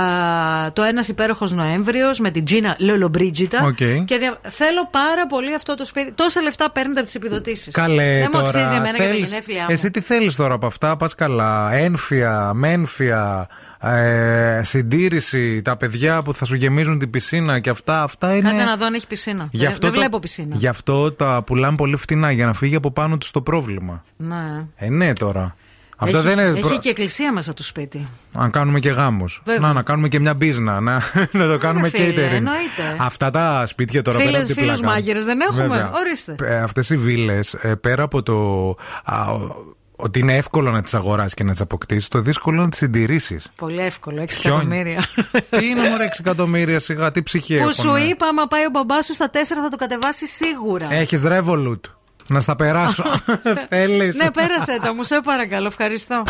το 0.72 0.82
Ένας 0.82 1.08
υπέροχος 1.08 1.52
Νοέμβριος 1.52 2.18
με 2.18 2.30
την 2.30 2.44
Τζίνα 2.44 2.76
Λολομπρίτζιτα. 2.78 3.64
Οκ. 3.64 3.76
Και 4.04 4.16
δια- 4.18 4.40
θέλω 4.48 4.88
πάρα 4.90 5.26
πολύ 5.28 5.54
αυτό 5.54 5.74
το 5.74 5.84
σπίτι. 5.86 6.12
Τόσα 6.12 6.40
λεφτά 6.40 6.70
παίρνετε 6.70 6.98
από 6.98 7.04
τις 7.08 7.14
επιδοτήσεις. 7.14 7.74
Καλέ 7.74 8.18
Δεν 8.18 8.30
μου 8.32 8.40
τώρα. 8.40 8.44
αξίζει 8.44 8.74
εμένα 8.74 8.88
για 8.96 8.98
τα 8.98 9.04
θέλεις- 9.04 9.28
γενέθλιά 9.28 9.60
μου. 9.62 9.66
Εσύ 9.70 9.90
τι 9.90 10.00
θέλεις 10.00 10.36
τώρα 10.36 10.54
από 10.54 10.66
αυτά, 10.66 10.96
πας 10.96 11.14
καλά. 11.14 11.72
Ένφια, 11.74 12.52
μένφια, 12.84 13.48
ε, 13.80 14.60
συντήρηση, 14.64 15.62
τα 15.62 15.76
παιδιά 15.76 16.22
που 16.22 16.34
θα 16.34 16.44
σου 16.44 16.54
γεμίζουν 16.54 16.98
την 16.98 17.10
πισίνα 17.10 17.58
και 17.60 17.70
αυτά. 17.70 18.02
Αυτά 18.02 18.36
είναι. 18.36 18.48
Κάτσε 18.48 18.64
να 18.64 18.76
δω 18.76 18.86
αν 18.86 18.94
έχει 18.94 19.06
πισίνα. 19.06 19.48
Γι' 19.50 19.58
Δεν- 19.58 19.68
αυτό 19.68 19.80
Δεν 19.86 19.90
το- 19.94 19.98
βλέπω 20.00 20.18
πισίνα. 20.18 20.54
Γι' 20.56 20.66
αυτό 20.68 21.12
τα 21.12 21.42
πουλάνε 21.46 21.76
πολύ 21.76 21.96
φτηνά 21.96 22.30
για 22.30 22.46
να 22.46 22.52
φύγει 22.52 22.74
από 22.74 22.90
πάνω 22.90 23.18
τους 23.18 23.30
το 23.30 23.40
πρόβλημα. 23.42 24.04
Ναι. 24.16 24.66
Ε, 24.76 24.88
ναι 24.90 25.12
τώρα. 25.12 25.56
Αυτό 25.96 26.16
έχει, 26.18 26.26
δεν 26.26 26.38
είναι. 26.38 26.58
έχει 26.58 26.60
προ- 26.68 26.78
και 26.78 26.88
εκκλησία 26.88 27.32
μέσα 27.32 27.54
του 27.54 27.62
σπίτι. 27.62 28.06
Να 28.32 28.48
κάνουμε 28.48 28.78
και 28.78 28.88
γάμου. 28.90 29.24
Βέβαια. 29.44 29.60
Να, 29.68 29.72
να 29.72 29.82
κάνουμε 29.82 30.08
και 30.08 30.20
μια 30.20 30.34
μπίζνα. 30.34 30.80
Να, 30.80 31.00
να 31.32 31.46
το 31.48 31.58
κάνουμε 31.58 31.88
φίλε, 31.88 32.08
catering. 32.10 32.32
εννοείται. 32.32 32.96
Αυτά 32.98 33.30
τα 33.30 33.66
σπίτια 33.66 34.02
τώρα 34.02 34.18
Φίλες- 34.18 34.32
πέρα 34.32 34.44
από 34.44 34.52
την 34.54 34.62
φίλους 34.62 34.78
πλάκα. 34.78 34.94
μάγειρες 34.94 35.24
δεν 35.24 35.40
έχουμε; 35.40 35.62
Βέβαια. 35.62 35.90
Ορίστε. 35.94 36.34
Ε, 36.42 36.56
αυτές 36.56 36.90
οι 36.90 36.96
βίλες 36.96 37.54
ε, 37.54 37.74
πέρα 37.74 38.02
από 38.02 38.22
το 38.22 38.68
α, 39.04 39.30
ο- 39.30 39.76
ότι 39.96 40.18
είναι 40.18 40.36
εύκολο 40.36 40.70
να 40.70 40.82
τις 40.82 40.94
αγοράσεις 40.94 41.34
και 41.34 41.44
να 41.44 41.50
τις 41.50 41.60
αποκτήσεις 41.60 42.08
το 42.08 42.18
δύσκολο 42.20 42.54
είναι 42.56 42.64
να 42.64 42.70
τις 42.70 42.78
συντηρήσεις 42.78 43.50
Πολύ 43.56 43.80
εύκολο, 43.80 44.22
6 44.22 44.26
Χιόνι. 44.30 44.56
εκατομμύρια. 44.56 45.02
τι 45.50 45.66
είναι 45.68 45.88
μωρέ 45.88 46.04
6 46.04 46.16
εκατομμύρια 46.18 46.78
σιγά 46.78 47.10
τι 47.10 47.22
ψυχή 47.22 47.54
Που 47.56 47.60
έχουν 47.68 47.72
σου 47.72 47.96
είπα, 48.10 48.26
άμα 48.26 48.46
πάει 48.46 48.64
ο 48.64 48.70
μπαμπάς 48.72 49.04
σου 49.04 49.14
στα 49.14 49.30
4 49.32 49.36
θα 49.62 49.68
το 49.70 49.76
κατεβάσεις 49.76 50.30
σίγουρα. 50.34 50.86
Έχεις 50.90 51.22
Revolut 51.26 51.80
να 52.26 52.40
στα 52.40 52.56
περάσω 52.56 53.04
Θέλεις 53.68 54.16
Ναι, 54.16 54.30
πέρασε 54.30 54.78
τα 54.82 54.94
μου, 54.94 55.02
σε 55.02 55.20
παρακαλώ, 55.24 55.66
ευχαριστώ. 55.66 56.22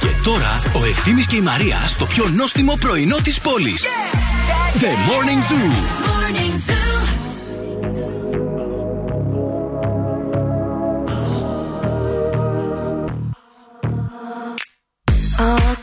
Και 0.00 0.08
τώρα 0.24 0.62
ο 0.74 0.84
Ευθύμης 0.84 1.26
και 1.26 1.36
η 1.36 1.40
Μαρία 1.40 1.78
στο 1.86 2.06
πιο 2.06 2.24
νόστιμο 2.34 2.76
πρωινό 2.80 3.16
της 3.16 3.40
πόλης. 3.40 3.84
The 4.80 4.86
Morning 4.86 5.42
Zoo. 5.50 5.72
All 6.10 6.77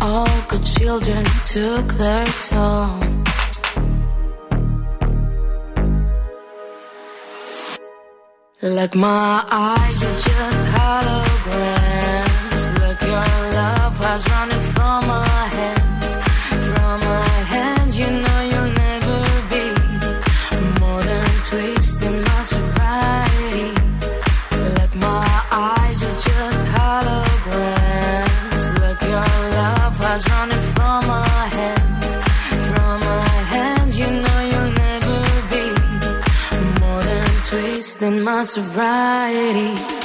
All 0.00 0.28
good 0.48 0.64
children 0.64 1.24
took 1.46 1.86
their 1.94 2.26
toll. 2.48 3.00
Like 8.62 8.94
my 8.94 9.44
eyes 9.50 10.02
are 10.02 10.20
just 10.20 10.60
holograms. 10.74 11.95
My 38.26 38.42
sobriety. 38.42 39.95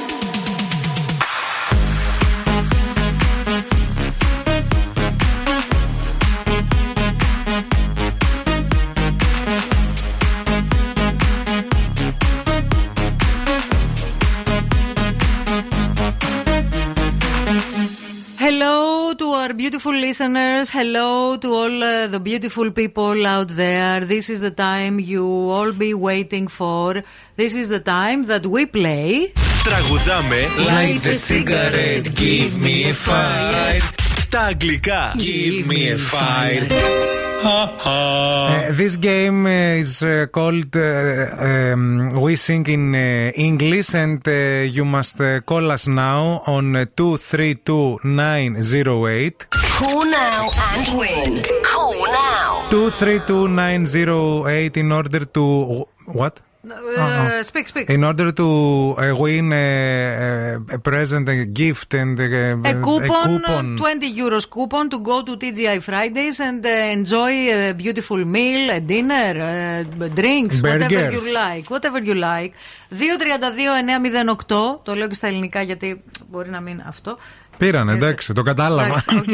to 19.19 19.27
our 19.41 19.53
beautiful 19.55 19.93
listeners. 19.93 20.71
Hello 20.71 21.37
to 21.37 21.49
all 21.49 21.83
uh, 21.83 22.07
the 22.07 22.21
beautiful 22.21 22.71
people 22.71 23.27
out 23.27 23.49
there. 23.49 24.01
This 24.01 24.31
is 24.31 24.41
the 24.41 24.51
time 24.51 25.01
you 25.01 25.25
all 25.51 25.73
be 25.73 25.93
waiting 25.95 26.49
for. 26.49 27.03
This 27.37 27.55
is 27.55 27.69
the 27.69 27.81
time 27.81 28.27
that 28.27 28.47
we 28.47 28.67
play. 28.67 29.33
Τραγουδάμε 29.65 30.43
Light 30.71 31.03
the 31.03 31.19
cigarette, 31.19 32.09
give 32.15 32.53
me 32.65 32.77
a 32.91 32.95
fire 32.95 33.83
Στα 34.21 34.41
αγγλικά 34.41 35.15
Give 35.17 35.67
me 35.73 35.81
a 35.95 35.99
fire 35.99 37.20
Uh, 37.44 38.72
this 38.74 38.98
game 38.98 39.48
uh, 39.48 39.50
is 39.80 40.04
uh, 40.04 40.28
called 40.32 40.76
uh, 40.76 41.26
um, 41.40 42.22
We 42.22 42.36
Sing 42.36 42.68
in 42.68 42.94
uh, 42.94 43.32
English, 43.36 43.96
and 43.96 44.22
uh, 44.28 44.32
you 44.70 44.86
must 44.86 45.20
uh, 45.20 45.42
call 45.42 45.72
us 45.72 45.88
now 45.88 46.44
on 46.46 46.76
uh, 46.76 46.86
232908. 46.96 49.50
Call 49.50 50.06
now 50.06 50.50
and 50.76 51.00
win. 51.00 51.42
Call 51.64 52.06
now. 52.12 52.68
232908 52.70 54.78
in 54.78 54.92
order 54.92 55.26
to. 55.26 55.88
What? 56.06 56.42
Uh, 56.64 57.42
speak, 57.42 57.68
speak. 57.68 57.90
In 57.90 58.04
order 58.04 58.32
to 58.32 58.48
uh, 58.96 59.16
win 59.18 59.52
a, 59.52 59.58
a, 59.58 60.76
a 60.76 60.80
present, 60.80 61.28
a 61.28 61.46
gift, 61.46 61.96
and 61.96 62.20
a, 62.20 62.54
A 62.54 62.74
coupon, 62.88 63.40
coupon. 63.42 63.78
20 63.78 64.14
euros 64.16 64.46
coupon 64.48 64.88
to 64.90 65.00
go 65.00 65.24
to 65.24 65.38
TGI 65.38 65.82
Fridays 65.82 66.40
and 66.40 66.64
uh, 66.64 66.70
enjoy 66.70 67.32
a 67.52 67.74
beautiful 67.74 68.24
meal, 68.26 68.70
a 68.70 68.80
dinner, 68.80 69.34
uh, 69.42 70.08
drinks, 70.10 70.62
whatever 70.62 70.88
Burgers. 70.88 71.26
you 71.26 71.34
like. 71.34 71.66
Whatever 71.72 72.00
you 72.04 72.14
like. 72.14 72.54
232-908, 72.92 74.80
το 74.84 74.94
λέω 74.96 75.08
και 75.08 75.14
στα 75.14 75.28
ελληνικά 75.28 75.62
γιατί 75.62 76.04
μπορεί 76.30 76.50
να 76.50 76.60
μην 76.62 76.84
αυτό. 76.88 77.18
Πήρανε, 77.58 77.94
εντάξει, 77.94 78.34
το 78.34 78.42
κατάλαβα. 78.42 78.86
Εντάξει, 78.86 79.16
OK. 79.18 79.30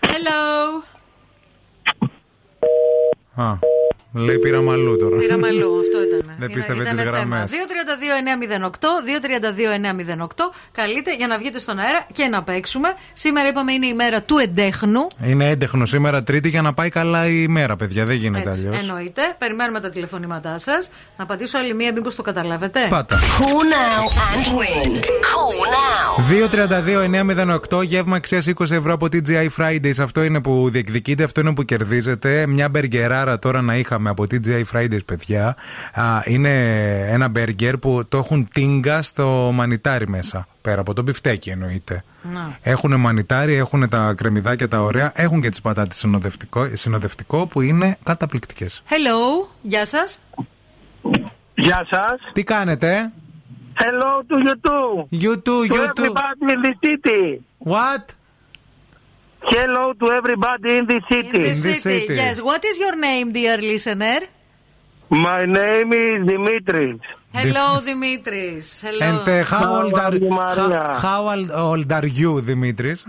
Hello. 0.00 0.82
Α, 3.34 3.54
λέει 4.12 4.38
πήραμε 4.38 4.72
αλλού 4.72 4.96
τώρα. 4.98 5.16
Πήραμε 5.16 5.46
αλλού, 5.46 5.78
αυτό 5.80 6.02
ήταν. 6.02 6.34
Δεν 6.38 6.50
πίστευε 6.52 6.84
τι 6.84 6.94
θέμα. 6.94 7.10
γραμμές. 7.10 7.50
232-908, 7.50 7.56
232-908. 10.22 10.26
Καλείτε 10.72 11.14
για 11.14 11.26
να 11.26 11.38
βγείτε 11.38 11.58
στον 11.58 11.78
αέρα 11.78 12.06
και 12.12 12.26
να 12.26 12.42
παίξουμε. 12.42 12.88
Σήμερα 13.12 13.48
είπαμε 13.48 13.72
είναι 13.72 13.86
η 13.86 13.94
μέρα 13.94 14.22
του 14.22 14.38
εντέχνου. 14.38 15.06
Είναι 15.24 15.48
έντεχνο 15.50 15.84
σήμερα 15.86 16.22
Τρίτη 16.22 16.48
για 16.48 16.62
να 16.62 16.72
πάει 16.74 16.88
καλά 16.88 17.26
η 17.26 17.44
ημέρα, 17.48 17.76
παιδιά. 17.76 18.04
Δεν 18.04 18.16
γίνεται 18.16 18.48
Έτσι, 18.48 18.66
αλλιώς. 18.66 18.88
εννοείται. 18.88 19.22
Περιμένουμε 19.38 19.80
τα 19.80 19.90
τηλεφωνήματά 19.90 20.58
σας. 20.58 20.90
Να 21.16 21.26
πατήσω 21.26 21.58
άλλη 21.58 21.74
μία, 21.74 21.92
μήπως 21.92 22.14
το 22.14 22.22
καταλάβετε. 22.22 22.80
Πάτα. 22.88 23.18
Call 23.18 23.22
now 23.72 24.04
and 24.30 24.46
win. 24.58 24.92
Call 24.96 25.58
now. 25.74 26.20
232-908, 27.78 27.82
γεύμα 27.84 28.16
αξίας 28.16 28.46
20 28.46 28.70
ευρώ 28.70 28.92
από 28.92 29.06
TGI 29.12 29.46
Fridays. 29.58 29.98
Αυτό 30.00 30.22
είναι 30.22 30.40
που 30.40 30.68
διεκδικείτε, 30.70 31.24
αυτό 31.24 31.40
είναι 31.40 31.52
που 31.54 31.64
κερδίζετε. 31.64 32.46
Μια 32.46 32.68
μπεργκεράρα 32.68 33.38
τώρα 33.38 33.62
να 33.62 33.76
είχαμε 33.76 33.99
από 34.08 34.22
TGI 34.30 34.62
Fridays, 34.72 35.04
παιδιά. 35.04 35.56
Α, 35.92 36.20
είναι 36.24 36.50
ένα 37.08 37.28
μπέργκερ 37.28 37.78
που 37.78 38.02
το 38.08 38.18
έχουν 38.18 38.48
τίνγκα 38.52 39.02
στο 39.02 39.50
μανιτάρι 39.54 40.08
μέσα. 40.08 40.46
Πέρα 40.60 40.80
από 40.80 40.94
το 40.94 41.02
μπιφτέκι 41.02 41.50
εννοείται. 41.50 42.02
Να. 42.22 42.56
Έχουν 42.62 43.00
μανιτάρι, 43.00 43.54
έχουν 43.54 43.88
τα 43.88 44.14
κρεμμυδάκια 44.16 44.68
τα 44.68 44.82
ωραία, 44.82 45.12
έχουν 45.14 45.40
και 45.40 45.48
τις 45.48 45.60
πατάτες 45.60 45.96
συνοδευτικό, 45.96 46.68
συνοδευτικό 46.72 47.46
που 47.46 47.60
είναι 47.60 47.98
καταπληκτικές. 48.02 48.82
Hello, 48.88 49.48
γεια 49.62 49.86
σας. 49.86 50.22
Γεια 51.54 51.86
σας. 51.90 52.32
Τι 52.32 52.42
κάνετε, 52.42 53.12
Hello 53.80 54.22
to 54.28 54.36
you 54.46 54.56
too. 54.56 55.06
You 55.10 55.36
too, 55.36 55.64
to 55.96 56.04
you 59.48 59.54
too. 59.54 59.66
everybody 59.66 59.86
in 59.86 59.86
the 59.86 59.90
city. 59.90 59.90
What? 59.90 59.90
Hello 59.90 59.92
to 59.92 60.12
everybody 60.12 60.76
in 60.76 60.86
the 60.86 61.00
city. 61.10 61.38
In 61.38 61.42
the 61.44 61.74
city. 61.74 62.14
Yes. 62.14 62.40
What 62.40 62.64
is 62.64 62.78
your 62.78 62.96
name, 62.96 63.32
dear 63.32 63.56
listener? 63.58 64.20
My 65.10 65.46
name 65.46 65.92
is 65.92 66.22
Dimitris. 66.22 67.00
Hello, 67.32 67.80
Dimitris. 67.80 68.82
Hello. 68.82 69.06
And 69.06 69.28
uh, 69.28 69.44
how 69.44 69.82
old 69.82 69.94
are 69.94 70.12
Maria. 70.12 70.98
how, 70.98 70.98
how 70.98 71.28
old- 71.30 71.50
old 71.50 71.92
are 71.92 72.06
you, 72.06 72.40
Dimitris? 72.42 73.04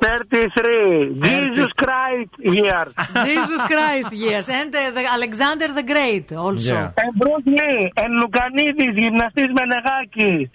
33. 0.00 1.14
Jesus 1.20 1.72
Christ 1.72 2.30
years. 2.38 2.94
Jesus 3.24 3.62
Christ, 3.62 4.12
yes. 4.12 4.48
And 4.48 4.74
uh, 4.74 4.90
the 4.90 5.06
Alexander 5.06 5.72
the 5.72 5.82
Great 5.84 6.32
also. 6.32 6.74
Yeah. 6.74 6.92
And 6.96 7.14
Bruce 7.14 7.46
Lee. 7.46 7.92
And 7.96 8.14
Λουκανίδης, 8.14 8.92
γυμναστής 8.96 9.46
Μενεγάκης. 9.52 10.50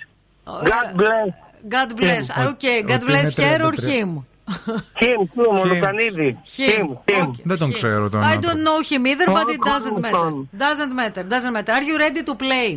God 0.45 0.98
bless. 0.98 1.30
God 1.69 1.95
bless. 1.95 2.30
Him. 2.30 2.48
Okay, 2.48 2.82
God 2.84 3.02
Ότι 3.02 3.06
bless 3.06 3.38
είναι 3.38 3.48
her 3.48 3.61
or 3.64 3.76
33. 3.76 3.92
him. 4.02 4.26
Him, 5.01 5.20
him, 5.34 5.57
ο 5.60 5.65
Λουκανίδη. 5.65 6.39
Him. 6.57 6.86
him. 7.05 7.31
Δεν 7.44 7.59
τον 7.59 7.73
ξέρω 7.73 8.09
τον 8.09 8.20
I 8.23 8.25
άνθρωπο. 8.25 8.47
don't 8.49 8.62
know 8.67 8.81
him 8.92 9.07
either, 9.07 9.26
but 9.39 9.49
it 9.55 9.60
Oh, 9.60 9.70
doesn't 9.73 10.01
matter. 10.07 10.31
Doesn't 10.67 10.94
matter. 11.01 11.23
Doesn't 11.34 11.52
matter. 11.57 11.73
Are 11.78 11.86
you 11.91 11.97
ready 12.05 12.23
to 12.28 12.34
play? 12.34 12.68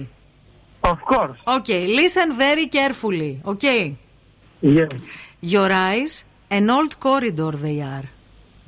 Of 0.92 1.00
course. 1.12 1.38
Okay, 1.58 1.82
listen 2.02 2.28
very 2.46 2.68
carefully. 2.78 3.34
Okay. 3.54 3.84
Yes. 4.78 4.92
Your 5.56 5.70
eyes, 5.90 6.12
an 6.58 6.66
old 6.78 6.94
corridor 7.08 7.54
they 7.66 7.78
are. 7.96 8.06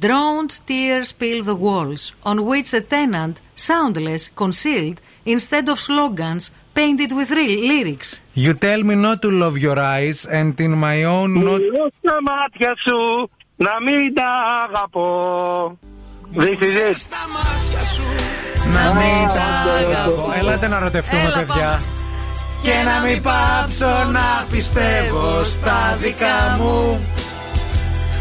Drowned 0.06 0.54
tears 0.70 1.10
fill 1.20 1.42
the 1.50 1.58
walls, 1.68 2.04
on 2.30 2.38
which 2.50 2.70
a 2.80 2.82
tenant, 2.96 3.36
soundless, 3.70 4.24
concealed, 4.44 4.98
instead 5.36 5.66
of 5.74 5.78
slogans, 5.88 6.44
painted 6.79 7.11
with 7.19 7.31
real 7.39 7.55
lyrics. 7.73 8.09
You 8.45 8.53
tell 8.67 8.81
me 8.89 8.95
not 9.07 9.19
to 9.25 9.31
love 9.43 9.57
your 9.67 9.79
eyes, 9.97 10.19
and 10.39 10.59
in 10.67 10.73
my 10.87 10.99
own 11.17 11.31
not. 11.47 11.61
Μιλώ 11.61 11.87
στα 12.01 12.17
μάτια 12.29 12.73
σου 12.85 13.31
να 13.57 13.75
μην 13.87 14.15
τα 14.15 14.29
αγαπώ. 14.65 15.09
This 16.35 16.61
is 16.69 16.77
it. 16.91 17.01
Να 18.75 18.85
μην 18.99 19.27
τα 19.37 19.49
αγαπώ. 19.79 20.33
Έλατε 20.39 20.69
να 20.69 20.79
ρωτευτούμε, 20.79 21.23
Έλα, 21.23 21.37
παιδιά. 21.39 21.83
Και 22.63 22.73
να 22.85 23.09
μην 23.09 23.23
πάψω 23.23 24.11
να 24.13 24.47
πιστεύω 24.51 25.43
στα 25.45 25.97
δικά 26.01 26.57
μου 26.59 27.01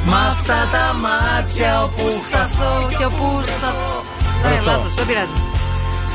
Μ' 0.06 0.14
αυτά 0.14 0.60
τα 0.72 0.86
μάτια 1.06 1.84
όπου 1.84 2.06
σταθώ 2.28 2.88
και 2.98 3.06
όπου 3.06 3.42
σταθώ 3.46 4.04
Ε, 4.46 4.58
Αυτό. 4.58 4.72
λάθος, 4.72 4.94
δεν 4.96 5.06
πειράζει 5.06 5.34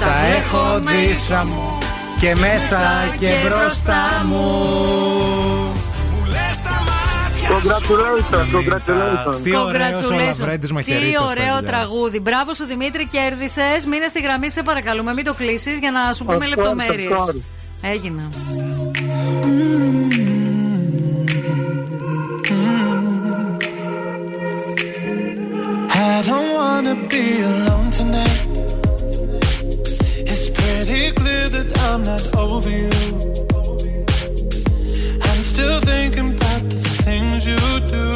Τα 0.00 0.26
έχω 0.36 0.80
δίσα 0.80 1.44
μου 1.44 1.78
και 2.20 2.34
μέσα 2.34 2.80
και 3.18 3.28
μπροστά 3.48 4.24
μου. 4.28 4.44
Congratulations, 7.48 8.56
congratulations. 8.56 9.42
Τι 9.42 9.56
ωραίος 9.56 10.02
ο 10.02 10.08
Congratulations. 10.08 10.38
Λαβρέντης 10.40 10.68
Τι 10.68 10.74
Μαχαιρίτσας, 10.74 11.22
ωραίο 11.30 11.54
παιδιά. 11.54 11.62
τραγούδι. 11.62 12.20
Μπράβο 12.20 12.54
σου 12.54 12.64
Δημήτρη, 12.64 13.06
κέρδισες. 13.06 13.84
Μείνε 13.86 14.08
στη 14.08 14.20
γραμμή, 14.20 14.50
σε 14.50 14.62
παρακαλούμε. 14.62 15.12
Μην 15.12 15.24
το 15.24 15.34
κλείσεις 15.34 15.78
για 15.78 15.90
να 15.90 16.12
σου 16.12 16.24
πούμε 16.24 16.36
Of 16.36 16.42
course, 16.42 16.48
λεπτομέρειες. 16.56 17.10
of 17.12 17.16
course. 17.16 17.40
Έγινε. 17.80 18.22
I 25.90 26.22
don't 26.26 26.52
wanna 26.54 26.94
be 27.08 27.40
alone 27.42 27.90
tonight. 27.90 28.55
It's 30.88 30.92
pretty 30.94 31.12
clear 31.16 31.48
that 31.48 31.78
I'm 31.88 32.02
not 32.04 32.22
over 32.36 32.70
you. 32.70 32.90
I'm 35.20 35.42
still 35.42 35.80
thinking 35.80 36.36
about 36.36 36.62
the 36.70 36.78
things 37.02 37.44
you 37.44 37.58
do. 37.90 38.06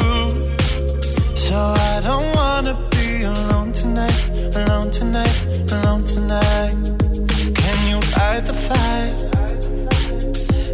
So 1.35 1.57
I 1.57 1.99
don't 2.01 2.33
wanna 2.33 2.75
be 2.91 3.23
alone 3.23 3.73
tonight, 3.73 4.55
alone 4.55 4.89
tonight, 4.89 5.37
alone 5.73 6.05
tonight. 6.05 6.75
Can 7.59 7.77
you 7.89 7.99
fight 8.15 8.45
the 8.45 8.55
fire? 8.67 9.15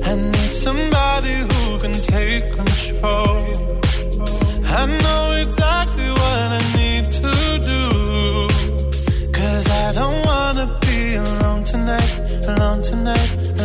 I 0.06 0.14
need 0.34 0.51
somebody 0.66 1.34
who 1.50 1.80
can 1.80 1.93
take 1.93 2.43
control. 2.53 3.42
I 4.80 4.85
know 4.85 5.24
exactly 5.42 6.09
what 6.11 6.48
I 6.58 6.61
need 6.77 7.06
to 7.22 7.32
do. 7.72 7.82
Cause 9.32 9.67
I 9.67 9.93
don't 9.93 10.26
tonight, 11.71 12.47
alone 12.47 12.81
tonight. 12.81 13.56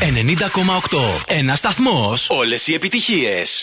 90,8. 0.00 1.24
Ένας 1.26 1.58
σταθμός. 1.58 2.26
Όλες 2.30 2.66
οι 2.66 2.74
επιτυχίες. 2.74 3.62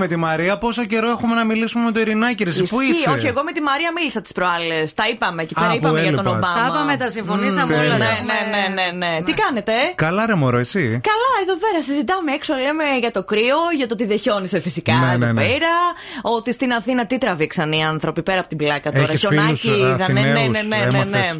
με 0.00 0.06
τη 0.06 0.16
Μαρία. 0.16 0.58
Πόσο 0.58 0.84
καιρό 0.84 1.10
έχουμε 1.10 1.34
να 1.34 1.44
μιλήσουμε 1.44 1.84
με 1.84 1.92
το 1.92 2.00
Ειρηνάκη, 2.00 2.44
ρε. 2.44 2.50
Πού 2.50 2.80
είσαι; 2.80 3.10
Όχι, 3.10 3.26
εγώ 3.26 3.42
με 3.42 3.52
τη 3.52 3.60
Μαρία 3.60 3.92
μίλησα 3.92 4.20
τις 4.20 4.32
προάλλες. 4.32 4.94
Τα 4.94 5.08
είπαμε 5.08 5.42
εκεί 5.42 5.54
πέρα. 5.54 5.74
Είπαμε 5.74 6.02
για 6.02 6.16
τον 6.16 6.26
Ομπάμα. 6.26 6.54
Τα 6.54 6.66
είπαμε, 6.68 6.96
τα 6.96 7.08
συμφωνήσαμε 7.10 7.76
όλα. 7.76 7.96
Ναι, 7.96 7.96
ναι 7.96 8.38
ναι, 8.50 8.62
ναι, 8.74 9.06
ναι, 9.06 9.18
ναι. 9.18 9.22
Τι 9.22 9.32
κάνετε, 9.32 9.72
ε? 9.72 9.92
Καλά, 9.94 10.26
ρε 10.26 10.34
Μωρό, 10.34 10.58
εσύ; 10.58 10.80
Καλά, 10.80 11.30
εδώ 11.42 11.54
πέρα 11.56 11.82
συζητάμε 11.82 12.32
έξω. 12.32 12.54
Λέμε 12.54 12.84
για 13.00 13.10
το 13.10 13.24
κρύο, 13.24 13.56
για 13.76 13.86
το 13.86 13.94
ότι 13.94 14.04
δεν 14.04 14.18
χιόνισε 14.18 14.60
φυσικά 14.60 14.94
ναι, 14.94 15.12
εδώ 15.12 15.34
πέρα. 15.34 15.74
Ότι 16.22 16.52
στην 16.52 16.72
Αθήνα 16.72 17.06
τι 17.06 17.18
τραβήξαν 17.18 17.72
οι 17.72 17.84
άνθρωποι 17.84 18.22
πέρα 18.22 18.38
από 18.38 18.48
την 18.48 18.56
πλάκα 18.56 18.92
τώρα. 18.92 19.14
Χιονάκι 19.14 19.68
είδαν. 19.68 20.12
Ναι, 20.12 20.20
ναι, 20.20 20.86
ναι, 20.90 21.04
ναι. 21.10 21.32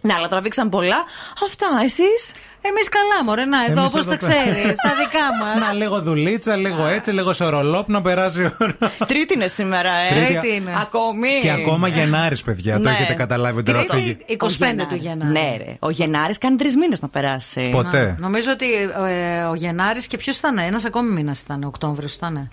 Ναι, 0.00 0.12
αλλά 0.12 0.28
τραβήξαν 0.28 0.68
πολλά. 0.68 1.04
Αυτά, 1.44 1.66
εσείς; 1.84 2.23
Εμείς 2.68 2.88
καλά, 2.88 3.24
μωρέ, 3.24 3.44
να, 3.44 3.64
εδώ 3.64 3.80
Εμείς 3.80 3.92
όπως 3.94 4.00
εδώ 4.06 4.10
τα 4.16 4.26
πέρα. 4.26 4.32
ξέρεις, 4.40 4.76
τα 4.76 4.88
δικά 4.98 5.26
μας. 5.40 5.66
Να 5.68 5.72
λίγο 5.72 6.00
δουλίτσα, 6.00 6.56
λίγο 6.56 6.86
έτσι, 6.86 7.10
λίγο 7.12 7.32
σορολόπ 7.32 7.88
να 7.88 8.02
περάσει 8.02 8.42
η 8.42 8.50
ώρα. 8.60 8.76
Τρίτη 9.06 9.34
είναι 9.34 9.46
σήμερα, 9.46 9.88
ε. 9.90 10.14
Τρίτη. 10.26 10.62
Ακόμη. 10.80 11.28
Και 11.40 11.50
ακόμα 11.50 11.88
Γενάρης, 11.88 12.42
παιδιά. 12.42 12.74
Το 12.74 12.80
Ναι. 12.82 12.90
έχετε 12.90 13.12
καταλάβει 13.12 13.58
ότι 13.58 13.72
τώρα 13.72 13.84
φύγει. 13.90 14.16
25 14.26 14.86
του 14.88 14.94
Γενάρη. 14.94 15.32
Ναι, 15.32 15.56
ρε. 15.56 15.76
Ο 15.78 15.90
Γενάρης 15.90 16.38
κάνει 16.38 16.56
τρεις 16.56 16.76
μήνες 16.76 17.00
να 17.00 17.08
περάσει. 17.08 17.68
Ποτέ. 17.68 18.14
Νομίζω 18.18 18.50
ότι 18.52 18.66
ε, 19.08 19.42
ο 19.42 19.54
Γενάρης 19.54 20.06
και 20.06 20.16
ποιος 20.16 20.36
ήταν, 20.36 20.58
ένας 20.58 20.84
ακόμη 20.84 21.10
μήνας 21.12 21.40
ήταν, 21.40 21.64
Οκτώβριος 21.64 22.14
ήταν. 22.14 22.48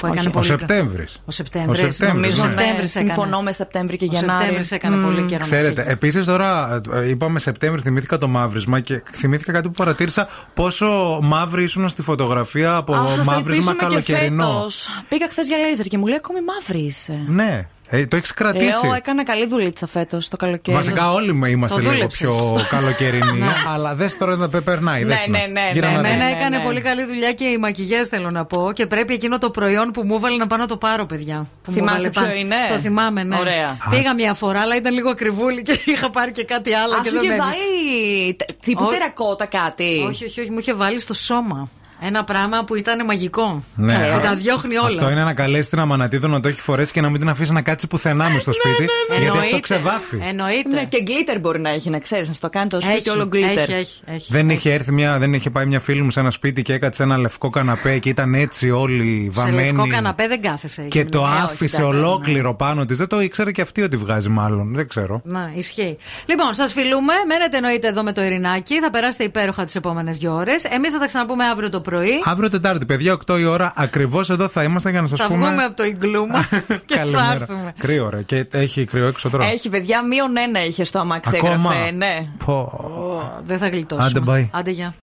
Που 0.00 0.06
έκανε 0.06 0.28
Ο 0.28 0.30
πολύ 0.30 0.48
κα- 0.48 0.58
Σεπτέμβρης. 0.58 1.22
Ο 1.24 1.30
Σεπτέμβρη. 1.30 1.70
Ο 1.70 1.74
Σεπτέμβρης, 1.90 2.14
Νομίζω 2.14 2.44
ναι. 2.44 2.48
Σεπτέμβρης 2.50 2.90
Συμφωνώ 2.90 3.40
με 3.42 3.52
Σεπτέμβρη 3.52 3.96
και 3.96 4.04
Ο 4.04 4.08
Γενάρη. 4.12 4.38
Σεπτέμβρης 4.38 4.70
έκανε 4.72 4.96
πολύ 4.96 5.16
καιρό 5.22 5.38
να 5.38 5.38
Ξέρετε, 5.38 5.80
φύγει. 5.80 5.92
επίσης 5.92 6.24
τώρα 6.24 6.80
ε, 6.92 7.08
είπαμε 7.08 7.38
Σεπτέμβρη, 7.38 7.80
θυμήθηκα 7.80 8.18
το 8.18 8.28
μαύρισμα 8.28 8.80
και 8.80 9.02
θυμήθηκα 9.12 9.52
κάτι 9.52 9.68
που 9.68 9.74
παρατήρησα 9.74 10.28
πόσο 10.54 11.18
μαύρη 11.22 11.62
ήσουν 11.64 11.88
στη 11.88 12.02
φωτογραφία 12.02 12.76
από 12.76 12.94
Αχ, 12.94 13.00
ας 13.00 13.26
μαύρισμα 13.26 13.36
ελπίσουμε 13.36 13.72
και 13.72 13.78
καλοκαιρινό. 13.78 14.44
φέτος. 14.46 14.88
Πήγα 15.08 15.28
χθες 15.28 15.46
για 15.46 15.56
λέιζερ 15.58 15.86
και 15.86 15.98
μου 15.98 16.06
λέει 16.06 16.16
ακόμη 16.16 16.38
μαύρη 16.42 16.84
είσαι. 16.86 17.24
Ναι, 17.26 17.68
ε, 17.98 18.06
το 18.06 18.16
έχεις 18.16 18.32
κρατήσει; 18.32 18.78
Εγώ 18.84 18.94
έκανα 18.94 19.24
καλή 19.24 19.46
δουλίτσα 19.46 19.86
φέτος 19.86 20.28
το 20.28 20.36
καλοκαίρι. 20.36 20.76
Βασικά 20.76 21.12
όλοι 21.12 21.34
με 21.34 21.48
είμαστε 21.50 21.76
Το 21.76 21.82
λίγο 21.82 21.92
δούλεψες. 21.94 22.28
πιο 22.28 22.60
καλοκαιρινοί. 22.70 23.42
αλλά 23.74 23.94
δες 23.94 24.16
τώρα 24.16 24.36
δεν 24.36 24.64
περνάει. 24.64 25.02
Ναι, 25.04 25.08
δες 25.14 25.24
να. 25.28 25.38
ναι, 25.38 25.46
ναι, 25.46 25.70
Γύρω 25.72 25.86
ναι, 25.86 25.92
να 25.94 26.00
ναι, 26.00 26.08
δεις. 26.08 26.14
Εμένα 26.16 26.30
ναι, 26.30 26.36
έκανε 26.40 26.56
ναι. 26.56 26.62
πολύ 26.64 26.80
καλή 26.80 27.04
δουλειά 27.04 27.32
και 27.32 27.44
οι 27.44 27.56
μακιγιές 27.58 28.08
θέλω 28.08 28.30
να 28.30 28.44
πω. 28.44 28.70
Και 28.74 28.86
πρέπει 28.86 29.14
εκείνο 29.14 29.38
το 29.38 29.50
προϊόν 29.50 29.90
που 29.90 30.02
μου 30.04 30.14
έβαλε 30.14 30.36
να 30.36 30.46
πάω 30.46 30.58
να 30.58 30.66
το 30.66 30.76
πάρω, 30.76 31.06
παιδιά. 31.06 31.36
Που 31.62 31.70
μου 31.70 31.72
Θυμάσαι 31.74 31.94
έβαλε 31.96 32.10
ποιο 32.10 32.22
πάνω. 32.22 32.34
είναι; 32.34 32.54
Το 32.68 32.78
θυμάμαι, 32.78 33.22
ναι. 33.22 33.36
Ωραία. 33.38 33.78
Πήγα 33.90 34.14
μια 34.14 34.34
φορά, 34.34 34.60
αλλά 34.60 34.76
ήταν 34.76 34.94
λίγο 34.94 35.10
ακριβούλη 35.10 35.62
και 35.62 35.78
είχα 35.92 36.10
πάρει 36.10 36.30
και 36.32 36.44
κάτι 36.44 36.72
άλλο. 36.74 36.94
Α, 36.94 37.00
και 37.02 37.08
σου 37.08 37.14
δεν 37.14 37.22
είχε 37.24 37.32
με 37.32 37.38
βάλει 37.38 38.34
τε- 38.34 38.52
τύπου 38.62 38.84
Ό- 38.86 38.90
τερακότα 38.90 39.46
κάτι. 39.46 40.04
Όχι, 40.08 40.24
όχι, 40.24 40.40
όχι, 40.40 40.50
μου 40.50 40.58
είχε 40.58 40.74
βάλει 40.74 41.00
στο 41.00 41.14
σώμα. 41.14 41.68
Ένα 42.06 42.24
πράγμα 42.24 42.64
που 42.64 42.74
ήταν 42.74 43.04
μαγικό. 43.04 43.62
Ναι, 43.74 43.94
που 44.10 44.16
α- 44.16 44.20
τα 44.20 44.34
διώχνει 44.34 44.76
όλα. 44.76 44.86
Αυτό 44.86 45.10
είναι 45.10 45.22
να 45.24 45.34
καλέσει 45.34 45.68
την 45.70 45.78
αμανατίδο 45.78 46.28
να 46.28 46.40
το 46.40 46.48
έχει 46.48 46.60
φορέσει 46.60 46.92
και 46.92 47.00
να 47.00 47.10
μην 47.10 47.20
την 47.20 47.28
αφήσει 47.28 47.52
να 47.52 47.62
κάτσει 47.62 47.86
πουθενά 47.86 48.28
μες 48.28 48.42
στο 48.42 48.50
Ναι, 48.50 48.56
σπίτι. 48.72 48.90
Γιατί 49.08 49.24
αυτό 49.26 49.36
Εννοείται. 49.38 49.60
ξεβάφει. 49.60 50.18
Εννοείται. 50.28 50.68
Ναι, 50.68 50.84
και 50.84 51.02
glitter 51.06 51.38
μπορεί 51.40 51.60
να 51.60 51.70
έχει, 51.70 51.90
να 51.90 51.98
ξέρεις, 51.98 52.28
να 52.28 52.34
στο 52.34 52.48
κάνει 52.50 52.68
το 52.68 52.80
σπίτι 52.80 52.96
Έχει, 52.96 53.08
όλο 53.10 53.28
glitter. 53.32 53.56
έχει, 53.68 53.72
έχει, 53.72 54.00
έχει. 54.06 54.26
Δεν 54.32 54.50
είχε 54.50 54.72
έρθει 54.72 54.92
μια, 54.92 55.18
δεν 55.18 55.32
είχε 55.34 55.50
πάει 55.50 55.66
μια 55.66 55.80
φίλη 55.80 56.02
μου 56.02 56.10
σε 56.10 56.20
ένα 56.20 56.30
σπίτι 56.30 56.62
και 56.62 56.72
έκατσε 56.72 57.02
ένα 57.02 57.16
λευκό 57.18 57.50
καναπέ 57.50 57.98
και 57.98 58.08
ήταν 58.08 58.34
έτσι 58.34 58.70
όλοι 58.70 59.30
Σε 59.34 59.40
βαμμένοι. 59.40 59.62
λευκό 59.72 59.86
καναπέ 59.90 60.26
δεν 60.28 60.42
κάθεσαι. 60.42 60.82
Και 60.82 60.98
εκεί, 61.00 61.10
το 61.10 61.20
ναι. 61.20 61.26
άφησε 61.42 61.64
Όχι, 61.76 61.84
εντάξει, 61.84 62.02
ολόκληρο 62.02 62.54
πάνω 62.54 62.84
της. 62.84 62.96
Δεν 62.98 63.06
το 63.06 63.20
ήξερε 63.20 63.52
και 63.52 63.60
αυτή 63.60 63.82
ότι 63.82 63.96
βγάζει, 63.96 64.28
μάλλον. 64.28 64.74
Δεν 64.74 64.88
ξέρω. 64.88 65.20
Να, 65.24 65.52
ισχύει. 65.54 65.96
Λοιπόν, 66.26 66.54
σας 66.54 66.72
φιλούμε. 66.72 67.12
Μένετε 67.28 67.56
εννοείται 67.56 67.88
εδώ 67.88 68.02
με 68.02 68.12
το 68.12 68.22
Ειρηνάκι. 68.22 68.80
Θα 68.80 68.90
περάσετε 68.90 69.24
υπέροχα 69.24 69.64
τις 69.64 69.74
επόμενες 69.74 70.16
δύο 70.18 70.34
ώρες. 70.34 70.64
Εμείς 70.64 70.92
θα 70.92 70.98
τα 70.98 71.06
ξαναπούμε 71.06 71.44
αύριο 71.44 71.70
το 71.70 71.80
πρωί. 71.80 71.92
Αύριο 72.24 72.50
Τετάρτη, 72.50 72.84
παιδιά, 72.86 73.16
8 73.26 73.38
η 73.38 73.44
ώρα 73.44 73.72
ακριβώς 73.76 74.30
εδώ 74.30 74.48
θα 74.48 74.62
είμαστε 74.62 74.90
για 74.90 75.00
να 75.00 75.06
σας 75.06 75.18
θα 75.20 75.26
πούμε. 75.26 75.46
βγούμε 75.46 75.62
από 75.64 75.76
το 75.76 75.84
ιγκλού 75.84 76.26
μας 76.26 76.48
και 76.86 76.94
θα 76.94 76.96
Καλημέρα. 76.96 77.32
έρθουμε. 77.32 77.72
Κρύο, 77.78 78.08
ρε. 78.10 78.22
Και 78.22 78.46
έχει 78.50 78.84
κρύο 78.84 79.06
έξω 79.06 79.30
τώρα. 79.30 79.44
Έχει 79.44 79.68
παιδιά, 79.68 80.06
μείον 80.06 80.36
ένα 80.36 80.64
είχε 80.64 80.84
στο 80.84 80.98
αμάξι 80.98 81.36
Ακόμα. 81.36 81.52
έγραφε. 81.74 81.90
Ναι. 81.90 82.26
Πω. 82.44 83.40
Δεν 83.46 83.58
θα 83.58 83.68
γλιτώσουμε. 83.68 84.20
Άντε, 84.32 84.48
bye. 84.52 84.58
Άντε, 84.58 84.70
γεια. 84.70 84.92